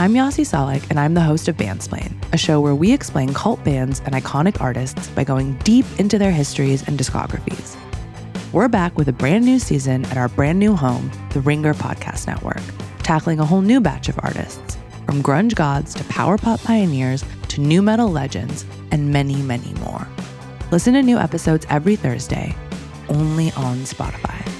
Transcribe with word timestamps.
I'm 0.00 0.14
Yasi 0.14 0.44
Salek, 0.44 0.88
and 0.88 0.98
I'm 0.98 1.12
the 1.12 1.20
host 1.20 1.46
of 1.48 1.58
Bandsplain, 1.58 2.14
a 2.32 2.38
show 2.38 2.58
where 2.58 2.74
we 2.74 2.90
explain 2.90 3.34
cult 3.34 3.62
bands 3.64 4.00
and 4.06 4.14
iconic 4.14 4.58
artists 4.58 5.08
by 5.08 5.24
going 5.24 5.58
deep 5.58 5.84
into 5.98 6.18
their 6.18 6.30
histories 6.32 6.82
and 6.88 6.98
discographies. 6.98 7.76
We're 8.50 8.68
back 8.68 8.96
with 8.96 9.08
a 9.08 9.12
brand 9.12 9.44
new 9.44 9.58
season 9.58 10.06
at 10.06 10.16
our 10.16 10.30
brand 10.30 10.58
new 10.58 10.74
home, 10.74 11.10
the 11.34 11.42
Ringer 11.42 11.74
Podcast 11.74 12.26
Network, 12.26 12.62
tackling 13.02 13.40
a 13.40 13.44
whole 13.44 13.60
new 13.60 13.78
batch 13.78 14.08
of 14.08 14.18
artists, 14.22 14.78
from 15.04 15.22
grunge 15.22 15.54
gods 15.54 15.92
to 15.96 16.04
power 16.04 16.38
pop 16.38 16.62
pioneers 16.62 17.22
to 17.48 17.60
nu 17.60 17.82
metal 17.82 18.08
legends, 18.08 18.64
and 18.92 19.12
many, 19.12 19.42
many 19.42 19.74
more. 19.80 20.08
Listen 20.70 20.94
to 20.94 21.02
new 21.02 21.18
episodes 21.18 21.66
every 21.68 21.96
Thursday, 21.96 22.56
only 23.10 23.52
on 23.52 23.76
Spotify. 23.80 24.59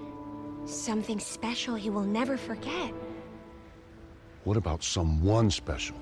Something 0.65 1.19
special 1.19 1.75
he 1.75 1.89
will 1.89 2.03
never 2.03 2.37
forget. 2.37 2.93
What 4.43 4.57
about 4.57 4.83
someone 4.83 5.49
special? 5.49 5.95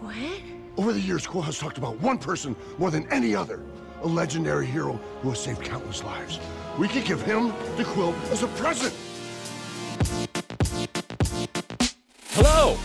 What? 0.00 0.42
Over 0.76 0.92
the 0.92 1.00
years, 1.00 1.26
Quill 1.26 1.42
has 1.42 1.58
talked 1.58 1.78
about 1.78 2.00
one 2.00 2.18
person 2.18 2.56
more 2.78 2.90
than 2.90 3.10
any 3.12 3.34
other. 3.34 3.60
A 4.02 4.06
legendary 4.06 4.66
hero 4.66 4.92
who 5.22 5.30
has 5.30 5.40
saved 5.40 5.62
countless 5.62 6.02
lives. 6.04 6.38
We 6.78 6.88
could 6.88 7.04
give 7.04 7.22
him 7.22 7.52
the 7.76 7.84
Quill 7.84 8.14
as 8.30 8.42
a 8.42 8.48
present. 8.48 8.94
Hello, 12.30 12.76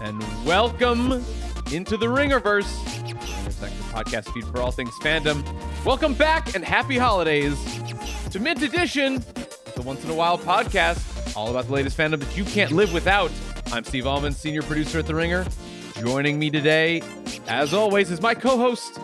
and 0.00 0.22
welcome 0.46 1.24
into 1.72 1.96
the 1.96 2.06
Ringerverse, 2.06 3.08
intersection 3.08 3.82
podcast 3.92 4.32
feed 4.32 4.44
for 4.46 4.60
all 4.60 4.70
things 4.70 4.94
fandom. 5.02 5.42
Welcome 5.84 6.14
back 6.14 6.54
and 6.54 6.64
happy 6.64 6.96
holidays 6.96 7.58
to 8.30 8.40
Mint 8.40 8.62
Edition, 8.62 9.22
the 9.74 9.82
once 9.82 10.04
in 10.04 10.10
a 10.10 10.14
while 10.14 10.38
podcast, 10.38 11.36
all 11.36 11.50
about 11.50 11.66
the 11.66 11.72
latest 11.72 11.98
fandom 11.98 12.20
that 12.20 12.36
you 12.36 12.44
can't 12.44 12.70
live 12.70 12.92
without. 12.92 13.30
I'm 13.72 13.82
Steve 13.84 14.04
Ahlman, 14.04 14.32
senior 14.32 14.62
producer 14.62 15.00
at 15.00 15.06
The 15.06 15.14
Ringer. 15.14 15.44
Joining 15.98 16.38
me 16.38 16.50
today, 16.50 17.02
as 17.48 17.74
always, 17.74 18.10
is 18.10 18.20
my 18.20 18.34
co-host, 18.34 19.00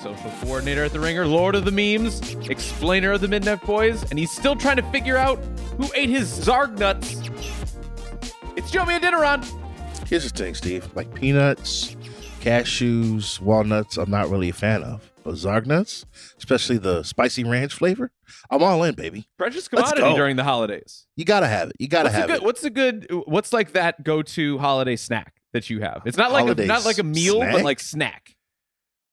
social 0.00 0.30
coordinator 0.40 0.84
at 0.84 0.92
The 0.92 1.00
Ringer, 1.00 1.26
Lord 1.26 1.54
of 1.56 1.64
the 1.64 1.72
Memes, 1.72 2.20
explainer 2.48 3.12
of 3.12 3.20
the 3.20 3.28
Midnight 3.28 3.62
Boys, 3.62 4.08
and 4.10 4.18
he's 4.18 4.30
still 4.30 4.54
trying 4.54 4.76
to 4.76 4.90
figure 4.90 5.16
out 5.16 5.38
who 5.76 5.88
ate 5.94 6.08
his 6.08 6.28
Zarg 6.28 6.78
nuts. 6.78 7.14
It's 8.56 8.70
Jomi 8.70 8.98
Adeniran. 9.00 9.44
Here's 10.08 10.30
the 10.30 10.36
thing, 10.36 10.54
Steve. 10.54 10.88
Like 10.94 11.12
peanuts, 11.14 11.96
cashews, 12.40 13.40
walnuts, 13.40 13.96
I'm 13.96 14.10
not 14.10 14.28
really 14.30 14.50
a 14.50 14.52
fan 14.52 14.84
of. 14.84 15.09
But 15.22 15.34
Zarg 15.34 15.66
nuts, 15.66 16.06
especially 16.38 16.78
the 16.78 17.02
spicy 17.02 17.44
ranch 17.44 17.74
flavor, 17.74 18.10
I'm 18.50 18.62
all 18.62 18.82
in, 18.84 18.94
baby. 18.94 19.28
Precious 19.36 19.68
commodity 19.68 20.14
during 20.14 20.36
the 20.36 20.44
holidays. 20.44 21.06
You 21.16 21.24
gotta 21.26 21.46
have 21.46 21.68
it. 21.70 21.76
You 21.78 21.88
gotta 21.88 22.04
what's 22.08 22.16
have 22.16 22.26
good, 22.28 22.36
it. 22.36 22.42
What's 22.42 22.64
a 22.64 22.70
good? 22.70 23.06
What's 23.26 23.52
like 23.52 23.72
that 23.72 24.02
go-to 24.02 24.56
holiday 24.58 24.96
snack 24.96 25.34
that 25.52 25.68
you 25.68 25.80
have? 25.80 26.02
It's 26.06 26.16
not 26.16 26.32
like 26.32 26.58
a, 26.58 26.64
not 26.64 26.84
like 26.86 26.98
a 26.98 27.02
meal, 27.02 27.40
but 27.40 27.62
like 27.62 27.80
snack. 27.80 28.34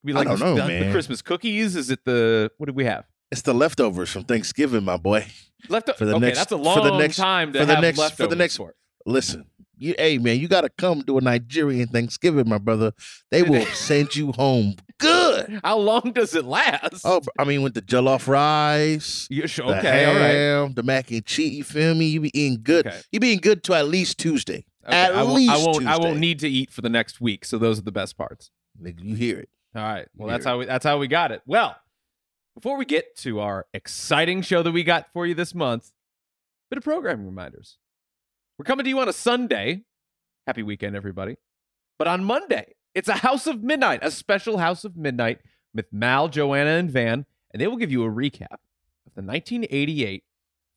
I 0.08 0.12
like 0.12 0.28
don't 0.30 0.40
the, 0.40 0.46
know, 0.56 0.68
the- 0.68 0.86
the. 0.86 0.92
Christmas 0.92 1.22
cookies. 1.22 1.76
Is 1.76 1.90
it 1.90 2.00
the 2.06 2.52
what 2.58 2.68
did 2.68 2.76
we 2.76 2.86
have? 2.86 3.04
It's 3.30 3.42
the 3.42 3.54
leftovers 3.54 4.10
from 4.10 4.24
Thanksgiving, 4.24 4.86
my 4.86 4.96
boy. 4.96 5.26
Left 5.68 5.90
For 5.98 6.06
the 6.06 6.16
okay, 6.16 6.28
next- 6.28 6.38
that's 6.38 6.52
a 6.54 6.58
for 6.58 6.64
long 6.64 6.84
the 6.84 6.98
next- 6.98 7.18
time 7.18 7.52
to 7.52 7.60
for 7.60 7.66
the 7.66 7.74
have 7.76 7.82
next- 7.82 8.12
for 8.16 8.28
the 8.28 8.36
next- 8.38 8.56
for. 8.56 8.74
Listen, 9.06 9.46
you, 9.78 9.94
hey 9.98 10.18
man, 10.18 10.40
you 10.40 10.48
gotta 10.48 10.70
come 10.78 11.02
to 11.04 11.18
a 11.18 11.22
Nigerian 11.22 11.90
Thanksgiving, 11.90 12.48
my 12.48 12.58
brother. 12.60 12.94
They 13.32 13.44
will 13.44 13.66
send 13.66 14.16
you 14.16 14.32
home 14.32 14.76
good. 15.00 15.60
How 15.64 15.78
long 15.78 16.12
does 16.14 16.36
it 16.36 16.46
last? 16.46 17.02
Oh, 17.06 17.22
I 17.40 17.44
mean, 17.44 17.62
with 17.62 17.74
the 17.74 17.82
jollof 17.82 18.28
rice, 18.28 19.28
you 19.30 19.48
sure? 19.48 19.68
the 19.68 19.80
Okay, 19.80 20.06
all 20.06 20.16
right. 20.16 20.22
ham, 20.34 20.74
the 20.74 20.84
mac 20.84 21.12
and 21.12 21.26
cheese. 21.26 21.58
You 21.58 21.64
feel 21.64 21.96
me? 21.96 22.06
You 22.08 22.22
be 22.22 22.38
eating 22.40 22.60
good. 22.64 22.88
Okay. 22.88 23.00
You 23.12 23.20
be 23.20 23.28
eating 23.30 23.42
good 23.42 23.64
to 23.66 23.74
at 23.76 23.88
least 23.88 24.18
Tuesday. 24.18 24.66
Okay, 24.86 24.96
At 24.96 25.16
I, 25.16 25.22
least 25.24 25.52
I 25.52 25.58
won't. 25.58 25.86
I 25.88 25.98
won't 25.98 26.20
need 26.20 26.40
to 26.40 26.50
eat 26.50 26.72
for 26.72 26.82
the 26.82 26.90
next 26.90 27.20
week. 27.20 27.46
So 27.46 27.58
those 27.58 27.78
are 27.80 27.84
the 27.84 27.92
best 27.92 28.18
parts. 28.18 28.52
Nigga, 28.82 29.04
you 29.04 29.16
hear 29.16 29.40
it. 29.40 29.50
All 29.76 29.82
right. 29.84 30.08
Well, 30.16 30.28
that's 30.30 30.46
how 30.46 30.60
we 30.60 30.66
that's 30.66 30.86
how 30.86 30.98
we 30.98 31.08
got 31.08 31.32
it. 31.32 31.42
Well, 31.46 31.76
before 32.56 32.78
we 32.78 32.86
get 32.86 33.16
to 33.18 33.40
our 33.42 33.66
exciting 33.74 34.42
show 34.42 34.64
that 34.64 34.72
we 34.72 34.84
got 34.84 35.08
for 35.14 35.28
you 35.28 35.34
this 35.36 35.54
month, 35.54 35.92
bit 36.72 36.78
of 36.78 36.84
programming 36.84 37.26
reminders. 37.26 37.78
We're 38.58 38.66
coming 38.66 38.86
to 38.86 38.90
you 38.90 39.00
on 39.00 39.08
a 39.10 39.14
Sunday. 39.14 39.84
Happy 40.48 40.64
weekend, 40.64 40.96
everybody. 40.96 41.36
But 42.00 42.08
on 42.08 42.24
Monday, 42.24 42.74
it's 42.98 43.08
a 43.08 43.14
House 43.14 43.46
of 43.46 43.64
Midnight, 43.64 44.00
a 44.02 44.10
special 44.10 44.58
House 44.58 44.84
of 44.84 44.98
Midnight 44.98 45.38
with 45.72 45.86
Mal, 45.92 46.30
Joanna, 46.30 46.72
and 46.72 46.90
Van, 46.90 47.28
and 47.52 47.62
they 47.62 47.68
will 47.68 47.78
give 47.78 47.92
you 47.92 48.04
a 48.04 48.10
recap 48.10 48.54
of 49.06 49.14
the 49.14 49.22
1988 49.22 50.24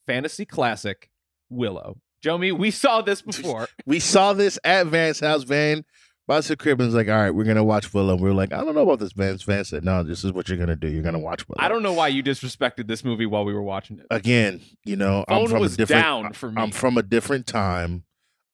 fantasy 0.07 0.45
classic 0.45 1.09
Willow. 1.49 1.97
Jomi, 2.23 2.57
we 2.57 2.71
saw 2.71 3.01
this 3.01 3.23
before. 3.23 3.69
We 3.87 4.01
saw 4.01 4.35
this 4.35 4.59
at 4.65 4.89
Van's 4.89 5.21
house. 5.21 5.45
Van 5.45 5.83
brought 6.27 6.43
to 6.45 6.57
crib 6.57 6.79
and 6.79 6.89
was 6.89 6.95
like, 6.95 7.09
all 7.09 7.15
right, 7.15 7.31
we're 7.31 7.45
gonna 7.45 7.65
watch 7.65 7.95
Willow. 7.95 8.17
We 8.17 8.25
were 8.29 8.35
like, 8.35 8.53
I 8.53 8.63
don't 8.63 8.75
know 8.75 8.83
about 8.83 8.99
this. 8.99 9.13
Van's 9.13 9.43
Van 9.43 9.65
said, 9.65 9.83
no, 9.83 10.03
this 10.03 10.23
is 10.23 10.31
what 10.31 10.47
you're 10.51 10.59
gonna 10.59 10.77
do. 10.77 10.89
You're 10.89 11.03
gonna 11.03 11.19
watch 11.19 11.49
Willow. 11.49 11.65
I 11.65 11.69
don't 11.69 11.83
know 11.83 11.95
why 11.95 12.09
you 12.09 12.23
disrespected 12.23 12.87
this 12.87 13.03
movie 13.03 13.25
while 13.25 13.47
we 13.47 13.55
were 13.55 13.63
watching 13.63 13.99
it. 13.99 14.07
Again, 14.11 14.61
you 14.85 14.97
know, 14.97 15.25
I'm 15.27 15.39
Phone 15.39 15.49
from 15.49 15.61
was 15.61 15.75
a 15.75 15.77
different 15.79 16.03
down 16.03 16.33
for 16.35 16.53
me. 16.53 16.61
I'm 16.61 16.71
from 16.71 16.99
a 16.99 17.03
different 17.03 17.47
time. 17.47 18.05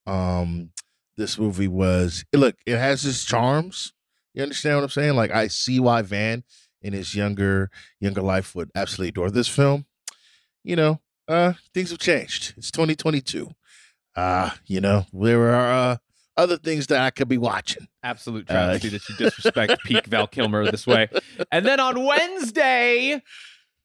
Um, 0.06 0.70
this 1.16 1.38
movie 1.38 1.68
was 1.68 2.24
look, 2.32 2.56
it 2.66 2.76
has 2.76 3.04
its 3.04 3.24
charms. 3.24 3.92
You 4.34 4.42
understand 4.42 4.76
what 4.76 4.84
I'm 4.84 4.90
saying? 4.90 5.14
Like 5.14 5.30
I 5.30 5.48
see 5.48 5.80
why 5.80 6.02
Van 6.02 6.44
in 6.82 6.92
his 6.92 7.14
younger 7.14 7.70
younger 8.00 8.22
life 8.22 8.54
would 8.54 8.70
absolutely 8.74 9.08
adore 9.08 9.30
this 9.30 9.48
film. 9.48 9.86
You 10.62 10.76
know, 10.76 11.00
uh 11.28 11.54
things 11.74 11.90
have 11.90 11.98
changed. 11.98 12.54
It's 12.56 12.70
2022. 12.70 13.50
Uh, 14.16 14.50
you 14.64 14.80
know, 14.80 15.04
there 15.12 15.54
are 15.54 15.90
uh, 15.90 15.96
other 16.38 16.56
things 16.56 16.86
that 16.86 17.00
I 17.02 17.10
could 17.10 17.28
be 17.28 17.38
watching. 17.38 17.86
Absolute 18.02 18.50
Uh, 18.50 18.72
that 18.72 18.82
you 18.84 18.90
disrespect 18.90 19.82
peak 19.84 20.06
Val 20.06 20.26
Kilmer 20.26 20.70
this 20.70 20.86
way. 20.86 21.08
And 21.52 21.66
then 21.66 21.80
on 21.80 22.02
Wednesday, 22.04 23.22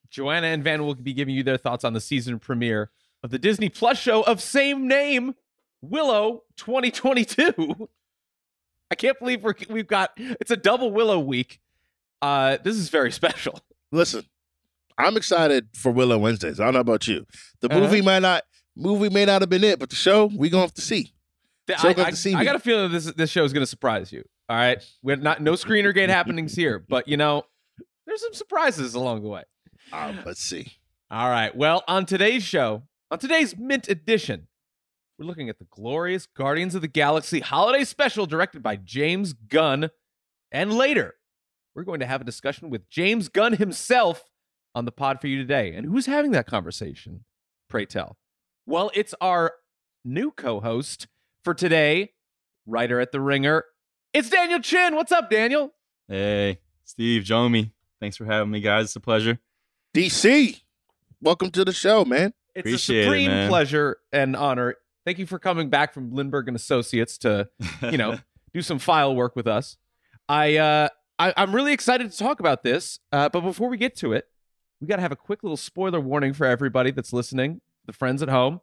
Joanna 0.09 0.47
and 0.47 0.63
Van 0.63 0.83
will 0.83 0.95
be 0.95 1.13
giving 1.13 1.35
you 1.35 1.43
their 1.43 1.57
thoughts 1.57 1.83
on 1.83 1.93
the 1.93 2.01
season 2.01 2.39
premiere 2.39 2.91
of 3.23 3.29
the 3.29 3.39
Disney 3.39 3.69
Plus 3.69 3.97
show 3.97 4.23
of 4.23 4.41
same 4.41 4.87
name, 4.87 5.35
Willow 5.81 6.43
2022. 6.57 7.89
I 8.89 8.95
can't 8.95 9.17
believe 9.19 9.43
we're, 9.43 9.53
we've 9.69 9.87
got 9.87 10.11
it's 10.17 10.51
a 10.51 10.57
double 10.57 10.91
Willow 10.91 11.19
week. 11.19 11.59
Uh, 12.21 12.57
this 12.63 12.75
is 12.75 12.89
very 12.89 13.11
special. 13.11 13.59
Listen, 13.91 14.23
I'm 14.97 15.17
excited 15.17 15.67
for 15.75 15.91
Willow 15.91 16.17
Wednesdays. 16.17 16.59
I 16.59 16.65
don't 16.65 16.73
know 16.75 16.79
about 16.81 17.07
you. 17.07 17.25
The 17.61 17.69
Uh-huh. 17.69 17.79
movie 17.79 18.01
might 18.01 18.19
not 18.19 18.43
movie 18.75 19.09
may 19.09 19.25
not 19.25 19.41
have 19.41 19.49
been 19.49 19.63
it, 19.63 19.79
but 19.79 19.89
the 19.89 19.95
show 19.95 20.25
we 20.25 20.49
gonna 20.49 20.61
have 20.63 20.73
to 20.75 20.81
see. 20.81 21.13
So 21.79 21.87
I, 21.87 21.91
I- 21.91 22.09
to 22.11 22.15
see 22.15 22.33
I 22.35 22.43
got 22.43 22.55
a 22.55 22.59
feeling 22.59 22.91
that 22.91 22.97
this 23.03 23.13
this 23.13 23.29
show 23.29 23.43
is 23.43 23.53
going 23.53 23.61
to 23.63 23.67
surprise 23.67 24.11
you. 24.11 24.23
All 24.49 24.57
right, 24.57 24.83
we're 25.01 25.15
not 25.15 25.41
no 25.41 25.53
screener 25.53 25.93
gate 25.93 26.09
happenings 26.09 26.53
here, 26.53 26.79
but 26.89 27.07
you 27.07 27.15
know, 27.17 27.45
there's 28.05 28.21
some 28.21 28.33
surprises 28.33 28.93
along 28.93 29.23
the 29.23 29.29
way. 29.29 29.43
Um, 29.93 30.19
let's 30.25 30.41
see. 30.41 30.73
All 31.09 31.29
right. 31.29 31.55
Well, 31.55 31.83
on 31.87 32.05
today's 32.05 32.43
show, 32.43 32.83
on 33.09 33.19
today's 33.19 33.57
Mint 33.57 33.87
edition, 33.89 34.47
we're 35.21 35.27
looking 35.27 35.49
at 35.49 35.59
the 35.59 35.67
glorious 35.69 36.25
Guardians 36.25 36.73
of 36.73 36.81
the 36.81 36.87
Galaxy 36.87 37.41
holiday 37.41 37.83
special 37.83 38.25
directed 38.25 38.63
by 38.63 38.75
James 38.75 39.33
Gunn. 39.33 39.91
And 40.51 40.73
later, 40.73 41.13
we're 41.75 41.83
going 41.83 41.99
to 41.99 42.07
have 42.07 42.21
a 42.21 42.23
discussion 42.23 42.71
with 42.71 42.89
James 42.89 43.29
Gunn 43.29 43.53
himself 43.53 44.23
on 44.73 44.85
the 44.85 44.91
pod 44.91 45.21
for 45.21 45.27
you 45.27 45.37
today. 45.37 45.75
And 45.75 45.85
who's 45.85 46.07
having 46.07 46.31
that 46.31 46.47
conversation? 46.47 47.23
Pray 47.69 47.85
tell. 47.85 48.17
Well, 48.65 48.89
it's 48.95 49.13
our 49.21 49.53
new 50.03 50.31
co 50.31 50.59
host 50.59 51.05
for 51.43 51.53
today, 51.53 52.13
writer 52.65 52.99
at 52.99 53.11
The 53.11 53.21
Ringer. 53.21 53.65
It's 54.13 54.29
Daniel 54.31 54.59
Chin. 54.59 54.95
What's 54.95 55.11
up, 55.11 55.29
Daniel? 55.29 55.71
Hey, 56.07 56.61
Steve, 56.83 57.21
Jomi. 57.21 57.69
Thanks 57.99 58.17
for 58.17 58.25
having 58.25 58.49
me, 58.49 58.59
guys. 58.59 58.85
It's 58.85 58.95
a 58.95 58.99
pleasure. 58.99 59.37
DC, 59.93 60.61
welcome 61.21 61.51
to 61.51 61.63
the 61.63 61.73
show, 61.73 62.05
man. 62.05 62.33
It's 62.55 62.61
Appreciate 62.61 62.97
a 62.97 63.01
it, 63.01 63.03
supreme 63.05 63.29
man. 63.29 63.49
pleasure 63.49 63.97
and 64.11 64.35
honor. 64.35 64.77
Thank 65.05 65.17
you 65.17 65.25
for 65.25 65.39
coming 65.39 65.69
back 65.69 65.93
from 65.93 66.13
Lindbergh 66.13 66.47
and 66.47 66.55
Associates 66.55 67.17
to, 67.19 67.49
you 67.81 67.97
know, 67.97 68.19
do 68.53 68.61
some 68.61 68.79
file 68.79 69.15
work 69.15 69.35
with 69.35 69.47
us. 69.47 69.77
I, 70.29 70.57
uh, 70.57 70.89
I 71.17 71.33
I'm 71.35 71.55
really 71.55 71.73
excited 71.73 72.11
to 72.11 72.17
talk 72.17 72.39
about 72.39 72.63
this. 72.63 72.99
Uh, 73.11 73.29
but 73.29 73.41
before 73.41 73.69
we 73.69 73.77
get 73.77 73.95
to 73.97 74.13
it, 74.13 74.27
we 74.79 74.87
got 74.87 74.97
to 74.97 75.01
have 75.01 75.11
a 75.11 75.15
quick 75.17 75.43
little 75.43 75.57
spoiler 75.57 75.99
warning 75.99 76.33
for 76.33 76.45
everybody 76.45 76.91
that's 76.91 77.13
listening, 77.13 77.61
the 77.85 77.93
friends 77.93 78.21
at 78.21 78.29
home. 78.29 78.61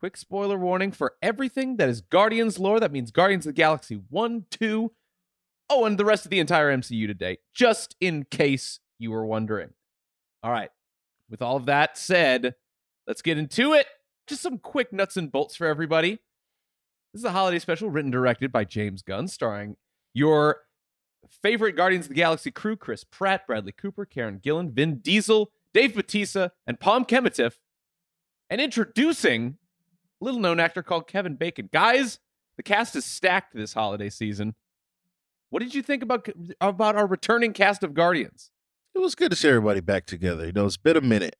Quick 0.00 0.16
spoiler 0.16 0.58
warning 0.58 0.92
for 0.92 1.14
everything 1.22 1.76
that 1.76 1.88
is 1.88 2.02
Guardians 2.02 2.58
lore. 2.58 2.78
That 2.80 2.92
means 2.92 3.10
Guardians 3.10 3.46
of 3.46 3.54
the 3.54 3.60
Galaxy 3.60 4.02
1, 4.10 4.46
2, 4.50 4.92
oh, 5.70 5.84
and 5.86 5.98
the 5.98 6.04
rest 6.04 6.26
of 6.26 6.30
the 6.30 6.40
entire 6.40 6.74
MCU 6.76 7.06
today, 7.06 7.38
just 7.54 7.96
in 8.00 8.24
case 8.24 8.80
you 8.98 9.10
were 9.10 9.24
wondering. 9.24 9.70
All 10.42 10.52
right. 10.52 10.70
With 11.30 11.40
all 11.40 11.56
of 11.56 11.66
that 11.66 11.96
said, 11.96 12.54
let's 13.06 13.22
get 13.22 13.38
into 13.38 13.72
it. 13.72 13.86
Just 14.26 14.42
some 14.42 14.58
quick 14.58 14.92
nuts 14.92 15.16
and 15.16 15.30
bolts 15.30 15.56
for 15.56 15.66
everybody. 15.66 16.18
This 17.12 17.20
is 17.20 17.24
a 17.24 17.32
holiday 17.32 17.58
special 17.58 17.90
written 17.90 18.06
and 18.06 18.12
directed 18.12 18.50
by 18.50 18.64
James 18.64 19.02
Gunn, 19.02 19.28
starring 19.28 19.76
your 20.14 20.62
favorite 21.42 21.76
Guardians 21.76 22.06
of 22.06 22.08
the 22.10 22.14
Galaxy 22.14 22.50
crew 22.50 22.76
Chris 22.76 23.04
Pratt, 23.04 23.46
Bradley 23.46 23.72
Cooper, 23.72 24.04
Karen 24.04 24.40
Gillan, 24.42 24.72
Vin 24.72 24.98
Diesel, 24.98 25.50
Dave 25.72 25.94
Bautista, 25.94 26.52
and 26.66 26.80
Pom 26.80 27.04
Klementieff. 27.04 27.54
And 28.50 28.60
introducing 28.60 29.58
little 30.20 30.40
known 30.40 30.60
actor 30.60 30.82
called 30.82 31.06
Kevin 31.06 31.36
Bacon. 31.36 31.68
Guys, 31.72 32.18
the 32.56 32.62
cast 32.62 32.96
is 32.96 33.04
stacked 33.04 33.54
this 33.54 33.74
holiday 33.74 34.08
season. 34.08 34.54
What 35.50 35.60
did 35.60 35.74
you 35.74 35.82
think 35.82 36.02
about 36.02 36.28
about 36.60 36.96
our 36.96 37.06
returning 37.06 37.52
cast 37.52 37.84
of 37.84 37.94
Guardians? 37.94 38.50
It 38.94 39.00
was 39.00 39.14
good 39.14 39.30
to 39.30 39.36
see 39.36 39.48
everybody 39.48 39.80
back 39.80 40.06
together. 40.06 40.46
You 40.46 40.52
know, 40.52 40.66
it's 40.66 40.76
been 40.76 40.96
a 40.96 41.00
minute. 41.00 41.36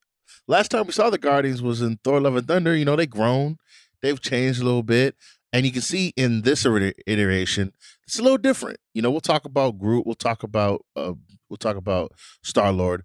Last 0.47 0.71
time 0.71 0.85
we 0.85 0.93
saw 0.93 1.09
the 1.09 1.17
Guardians 1.17 1.61
was 1.61 1.81
in 1.81 1.97
Thor: 2.03 2.19
Love 2.19 2.35
and 2.35 2.47
Thunder. 2.47 2.75
You 2.75 2.85
know, 2.85 2.95
they've 2.95 3.09
grown, 3.09 3.57
they've 4.01 4.21
changed 4.21 4.61
a 4.61 4.65
little 4.65 4.83
bit, 4.83 5.15
and 5.51 5.65
you 5.65 5.71
can 5.71 5.81
see 5.81 6.13
in 6.15 6.41
this 6.41 6.65
iteration, 6.65 7.73
it's 8.05 8.19
a 8.19 8.23
little 8.23 8.37
different. 8.37 8.79
You 8.93 9.01
know, 9.01 9.11
we'll 9.11 9.21
talk 9.21 9.45
about 9.45 9.79
Groot, 9.79 10.05
we'll 10.05 10.15
talk 10.15 10.43
about 10.43 10.85
uh, 10.95 11.13
we'll 11.49 11.57
talk 11.57 11.77
about 11.77 12.11
Star 12.43 12.71
Lord, 12.71 13.03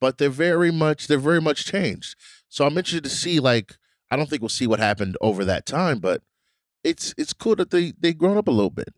but 0.00 0.18
they're 0.18 0.30
very 0.30 0.70
much 0.70 1.06
they're 1.06 1.18
very 1.18 1.40
much 1.40 1.64
changed. 1.64 2.16
So 2.48 2.66
I'm 2.66 2.76
interested 2.78 3.04
to 3.04 3.10
see. 3.10 3.38
Like, 3.38 3.76
I 4.10 4.16
don't 4.16 4.28
think 4.28 4.42
we'll 4.42 4.48
see 4.48 4.66
what 4.66 4.80
happened 4.80 5.16
over 5.20 5.44
that 5.44 5.66
time, 5.66 5.98
but 5.98 6.22
it's 6.82 7.14
it's 7.18 7.32
cool 7.32 7.56
that 7.56 7.70
they 7.70 7.92
they 7.98 8.12
grown 8.12 8.36
up 8.36 8.48
a 8.48 8.52
little 8.52 8.70
bit. 8.70 8.94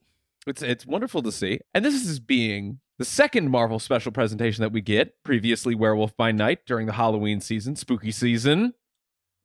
It's 0.46 0.62
it's 0.62 0.86
wonderful 0.86 1.22
to 1.22 1.32
see. 1.32 1.60
And 1.74 1.84
this 1.84 1.94
is 1.94 2.20
being 2.20 2.80
the 3.02 3.06
second 3.06 3.50
Marvel 3.50 3.81
special 3.81 4.12
presentation 4.12 4.62
that 4.62 4.70
we 4.70 4.81
get, 4.81 5.20
previously 5.25 5.75
Werewolf 5.75 6.16
by 6.16 6.31
Night 6.31 6.60
during 6.64 6.87
the 6.87 6.93
Halloween 6.93 7.40
season, 7.40 7.75
spooky 7.75 8.12
season, 8.12 8.75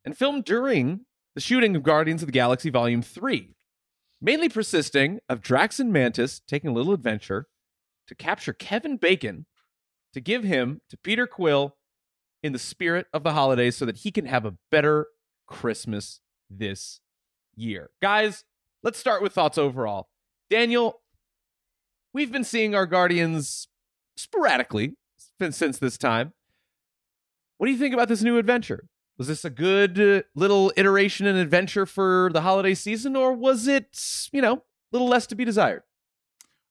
and 0.05 0.15
filmed 0.15 0.45
during 0.45 1.07
the 1.33 1.41
shooting 1.41 1.75
of 1.75 1.81
Guardians 1.81 2.21
of 2.21 2.27
the 2.27 2.33
Galaxy 2.33 2.69
Volume 2.69 3.01
3, 3.01 3.55
mainly 4.21 4.47
persisting 4.47 5.21
of 5.27 5.41
Drax 5.41 5.79
and 5.79 5.91
Mantis 5.91 6.39
taking 6.47 6.69
a 6.69 6.73
little 6.73 6.93
adventure 6.93 7.47
to 8.05 8.13
capture 8.13 8.53
Kevin 8.53 8.95
Bacon 8.95 9.47
to 10.13 10.21
give 10.21 10.43
him 10.43 10.81
to 10.91 10.97
Peter 10.99 11.25
Quill 11.25 11.77
in 12.43 12.53
the 12.53 12.59
spirit 12.59 13.07
of 13.11 13.23
the 13.23 13.33
holidays 13.33 13.75
so 13.75 13.87
that 13.87 13.97
he 13.97 14.11
can 14.11 14.27
have 14.27 14.45
a 14.45 14.53
better 14.69 15.07
Christmas 15.47 16.19
this 16.47 16.99
year. 17.55 17.89
Guys, 18.03 18.43
let's 18.83 18.99
start 18.99 19.23
with 19.23 19.33
thoughts 19.33 19.57
overall. 19.57 20.09
Daniel, 20.47 21.01
we've 22.17 22.31
been 22.31 22.43
seeing 22.43 22.73
our 22.73 22.87
Guardians 22.87 23.67
sporadically 24.17 24.95
since, 25.51 25.77
this 25.77 25.99
time. 25.99 26.33
What 27.57 27.67
do 27.67 27.71
you 27.71 27.77
think 27.77 27.93
about 27.93 28.07
this 28.07 28.23
new 28.23 28.39
adventure? 28.39 28.87
Was 29.19 29.27
this 29.27 29.45
a 29.45 29.51
good 29.51 29.99
uh, 29.99 30.23
little 30.33 30.73
iteration 30.75 31.27
and 31.27 31.37
adventure 31.37 31.85
for 31.85 32.31
the 32.33 32.41
holiday 32.41 32.73
season, 32.73 33.15
or 33.15 33.33
was 33.33 33.67
it, 33.67 33.99
you 34.31 34.41
know, 34.41 34.53
a 34.53 34.61
little 34.91 35.07
less 35.07 35.27
to 35.27 35.35
be 35.35 35.45
desired? 35.45 35.83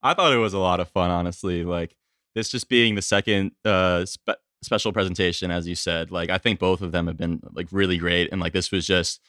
I 0.03 0.15
thought 0.15 0.33
it 0.33 0.39
was 0.39 0.53
a 0.53 0.59
lot 0.59 0.81
of 0.81 0.89
fun, 0.89 1.11
honestly. 1.11 1.65
Like 1.65 1.97
this 2.35 2.49
just 2.49 2.69
being 2.69 2.97
the 2.97 3.03
second 3.03 3.53
uh, 3.65 4.05
spe- 4.05 4.43
special 4.63 4.93
presentation, 4.93 5.53
as 5.53 5.69
you 5.69 5.77
said. 5.77 6.11
Like 6.11 6.29
I 6.29 6.39
think 6.39 6.59
both 6.59 6.83
of 6.83 6.91
them 6.91 7.07
have 7.07 7.17
been 7.17 7.41
like 7.53 7.69
really 7.71 7.99
great, 7.99 8.33
and 8.33 8.41
like 8.41 8.53
this 8.53 8.73
was 8.73 8.85
just 8.85 9.21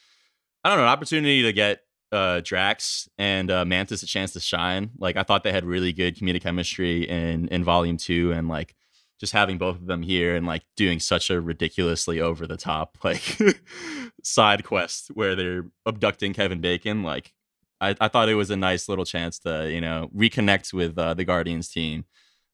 I 0.64 0.68
don't 0.68 0.78
know 0.78 0.84
an 0.84 0.90
opportunity 0.90 1.42
to 1.42 1.52
get 1.52 1.82
uh, 2.12 2.40
Drax 2.42 3.08
and 3.18 3.50
uh, 3.50 3.64
Mantis 3.64 4.02
a 4.02 4.06
chance 4.06 4.32
to 4.32 4.40
shine. 4.40 4.90
Like 4.98 5.16
I 5.16 5.22
thought 5.22 5.44
they 5.44 5.52
had 5.52 5.64
really 5.64 5.92
good 5.92 6.16
comedic 6.16 6.42
chemistry 6.42 7.08
in 7.08 7.48
in 7.48 7.64
Volume 7.64 7.96
Two, 7.96 8.32
and 8.32 8.48
like 8.48 8.74
just 9.20 9.32
having 9.32 9.58
both 9.58 9.76
of 9.76 9.86
them 9.86 10.02
here 10.02 10.36
and 10.36 10.46
like 10.46 10.62
doing 10.76 11.00
such 11.00 11.28
a 11.28 11.40
ridiculously 11.40 12.20
over 12.20 12.46
the 12.46 12.56
top 12.56 12.98
like 13.04 13.38
side 14.22 14.64
quest 14.64 15.08
where 15.08 15.34
they're 15.34 15.66
abducting 15.86 16.32
Kevin 16.32 16.60
Bacon. 16.60 17.02
Like 17.02 17.32
I, 17.80 17.94
I 18.00 18.08
thought 18.08 18.28
it 18.28 18.34
was 18.34 18.50
a 18.50 18.56
nice 18.56 18.88
little 18.88 19.04
chance 19.04 19.38
to 19.40 19.70
you 19.70 19.80
know 19.80 20.10
reconnect 20.16 20.72
with 20.72 20.98
uh, 20.98 21.14
the 21.14 21.24
Guardians 21.24 21.68
team 21.68 22.04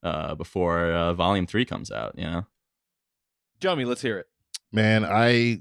uh, 0.03 0.35
before 0.35 0.93
uh, 0.93 1.15
Volume 1.15 1.47
Three 1.47 1.65
comes 1.65 1.91
out. 1.91 2.19
You 2.19 2.25
know. 2.25 2.47
Jomi, 3.61 3.87
let's 3.87 4.03
hear 4.03 4.19
it. 4.19 4.27
Man, 4.73 5.05
I 5.05 5.61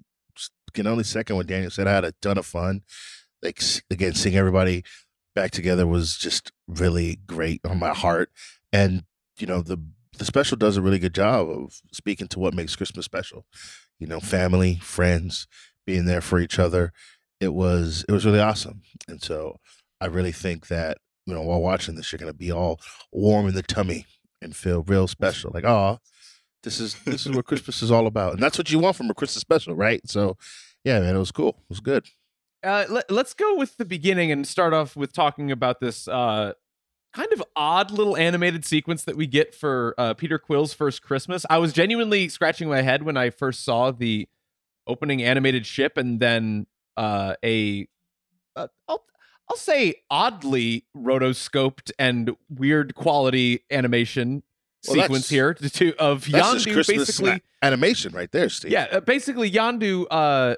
can 0.74 0.88
only 0.88 1.04
second 1.04 1.36
what 1.36 1.48
Daniel 1.48 1.70
said. 1.70 1.88
I 1.88 1.94
had 1.94 2.06
a 2.06 2.14
ton 2.14 2.38
of 2.38 2.46
fun. 2.46 2.82
Like 3.44 3.62
again, 3.92 4.14
seeing 4.14 4.36
everybody 4.36 4.84
back 5.36 5.52
together 5.52 5.86
was 5.86 6.18
just 6.18 6.52
really 6.68 7.20
great 7.28 7.62
on 7.66 7.80
my 7.80 7.94
heart. 7.94 8.32
And 8.72 9.04
you 9.38 9.48
know, 9.48 9.62
the 9.62 9.78
the 10.18 10.26
special 10.26 10.58
does 10.58 10.78
a 10.78 10.82
really 10.82 11.00
good 11.00 11.16
job 11.16 11.50
of 11.50 11.82
speaking 11.92 12.28
to 12.30 12.40
what 12.40 12.54
makes 12.54 12.76
Christmas 12.76 13.06
special. 13.06 13.46
You 14.00 14.08
know, 14.08 14.20
family, 14.20 14.76
friends, 14.76 15.48
being 15.86 16.06
there 16.06 16.22
for 16.22 16.40
each 16.40 16.60
other. 16.60 16.92
It 17.40 17.54
was 17.54 18.06
it 18.08 18.12
was 18.12 18.26
really 18.26 18.40
awesome. 18.40 18.84
And 19.08 19.22
so 19.22 19.60
I 20.00 20.06
really 20.06 20.32
think 20.32 20.68
that, 20.68 20.98
you 21.26 21.34
know, 21.34 21.42
while 21.42 21.62
watching 21.62 21.96
this, 21.96 22.12
you're 22.12 22.20
gonna 22.20 22.34
be 22.34 22.52
all 22.52 22.80
warm 23.12 23.48
in 23.48 23.56
the 23.56 23.64
tummy 23.64 24.06
and 24.42 24.56
feel 24.56 24.84
real 24.84 25.08
special. 25.08 25.52
Like, 25.54 25.66
oh, 25.66 26.00
this 26.64 26.80
is 26.80 26.96
this 27.06 27.26
is 27.26 27.36
what 27.36 27.46
Christmas 27.46 27.82
is 27.82 27.92
all 27.92 28.08
about, 28.08 28.34
and 28.34 28.42
that's 28.44 28.58
what 28.58 28.72
you 28.72 28.80
want 28.80 28.96
from 28.96 29.10
a 29.10 29.14
Christmas 29.14 29.42
special, 29.42 29.76
right? 29.76 30.02
So, 30.08 30.38
yeah, 30.84 31.00
man, 31.00 31.16
it 31.16 31.20
was 31.20 31.32
cool. 31.32 31.50
It 31.50 31.70
was 31.70 31.80
good. 31.80 32.06
Uh, 32.64 32.86
let, 32.90 33.12
let's 33.12 33.34
go 33.34 33.56
with 33.58 33.78
the 33.78 33.86
beginning 33.86 34.32
and 34.32 34.48
start 34.48 34.74
off 34.74 34.96
with 34.96 35.12
talking 35.12 35.52
about 35.52 35.80
this 35.82 36.08
uh, 36.08 36.54
kind 37.14 37.32
of 37.34 37.44
odd 37.56 37.92
little 37.92 38.16
animated 38.16 38.64
sequence 38.66 39.04
that 39.04 39.16
we 39.16 39.28
get 39.28 39.54
for 39.54 39.94
uh, 39.98 40.14
Peter 40.14 40.40
Quill's 40.40 40.74
first 40.74 41.02
Christmas. 41.02 41.46
I 41.50 41.58
was 41.58 41.74
genuinely 41.74 42.30
scratching 42.30 42.70
my 42.70 42.82
head 42.82 43.04
when 43.04 43.18
I 43.18 43.30
first 43.32 43.64
saw 43.66 43.92
the 43.92 44.28
opening 44.88 45.22
animated 45.22 45.66
ship, 45.66 45.98
and 45.98 46.20
then 46.20 46.68
uh, 46.98 47.36
a 47.44 47.88
uh, 48.56 48.68
I'll 48.88 49.04
I'll 49.50 49.58
say 49.58 49.96
oddly 50.10 50.86
rotoscoped 50.96 51.92
and 52.00 52.32
weird 52.50 52.96
quality 52.96 53.66
animation 53.70 54.44
Well, 54.88 55.02
sequence 55.02 55.30
here 55.30 55.54
to, 55.54 55.70
to 55.70 55.96
of 55.98 56.26
Yondu 56.26 56.88
basically. 56.88 57.42
animation 57.62 58.14
right 58.14 58.32
there, 58.32 58.50
Steve. 58.50 58.72
Yeah, 58.72 58.88
uh, 58.92 59.00
basically 59.02 59.52
Yondu 59.52 60.06
uh, 60.10 60.56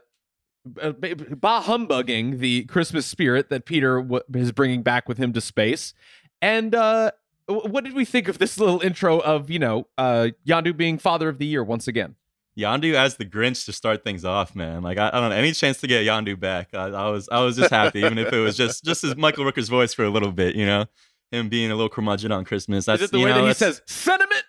bah 0.66 1.62
humbugging 1.62 2.40
the 2.40 2.64
Christmas 2.66 3.06
spirit 3.06 3.50
that 3.50 3.66
Peter 3.66 4.02
w- 4.02 4.24
is 4.34 4.52
bringing 4.52 4.82
back 4.82 5.08
with 5.08 5.18
him 5.18 5.32
to 5.34 5.42
space. 5.42 5.94
And 6.42 6.74
uh, 6.74 7.12
what 7.48 7.84
did 7.84 7.94
we 7.94 8.06
think 8.06 8.28
of 8.28 8.38
this 8.40 8.58
little 8.58 8.82
intro 8.82 9.20
of 9.20 9.50
you 9.50 9.60
know 9.60 9.88
uh, 9.98 10.30
Yondu 10.48 10.76
being 10.76 10.98
Father 10.98 11.30
of 11.30 11.38
the 11.38 11.46
Year 11.46 11.64
once 11.64 11.88
again? 11.88 12.16
Yondu 12.58 12.94
as 12.94 13.18
the 13.18 13.26
Grinch 13.26 13.66
to 13.66 13.74
start 13.74 14.04
things 14.04 14.24
off, 14.24 14.56
man. 14.56 14.82
Like 14.82 14.98
I, 14.98 15.10
I 15.10 15.20
don't 15.20 15.30
know 15.30 15.36
any 15.36 15.52
chance 15.52 15.80
to 15.82 15.88
get 15.88 16.06
Yondu 16.06 16.40
back. 16.40 16.70
I, 16.74 16.86
I 16.86 17.10
was 17.10 17.28
I 17.32 17.42
was 17.42 17.58
just 17.58 17.70
happy, 17.70 18.00
even 18.00 18.18
if 18.18 18.32
it 18.34 18.40
was 18.40 18.56
just 18.58 18.84
just 18.86 19.02
his 19.02 19.16
Michael 19.16 19.44
Rooker's 19.46 19.70
voice 19.70 19.94
for 19.94 20.06
a 20.06 20.10
little 20.10 20.32
bit, 20.32 20.56
you 20.56 20.66
know, 20.66 20.86
him 21.32 21.50
being 21.50 21.70
a 21.70 21.76
little 21.76 21.90
curmudgeon 21.90 22.32
on 22.32 22.46
Christmas. 22.46 22.86
That's 22.86 23.02
is 23.02 23.10
it 23.10 23.12
the 23.12 23.20
you 23.20 23.26
way 23.26 23.32
know, 23.32 23.46
that 23.46 23.48
he 23.48 23.54
that's- 23.54 23.78
says 23.78 23.82
sentiment? 23.86 24.44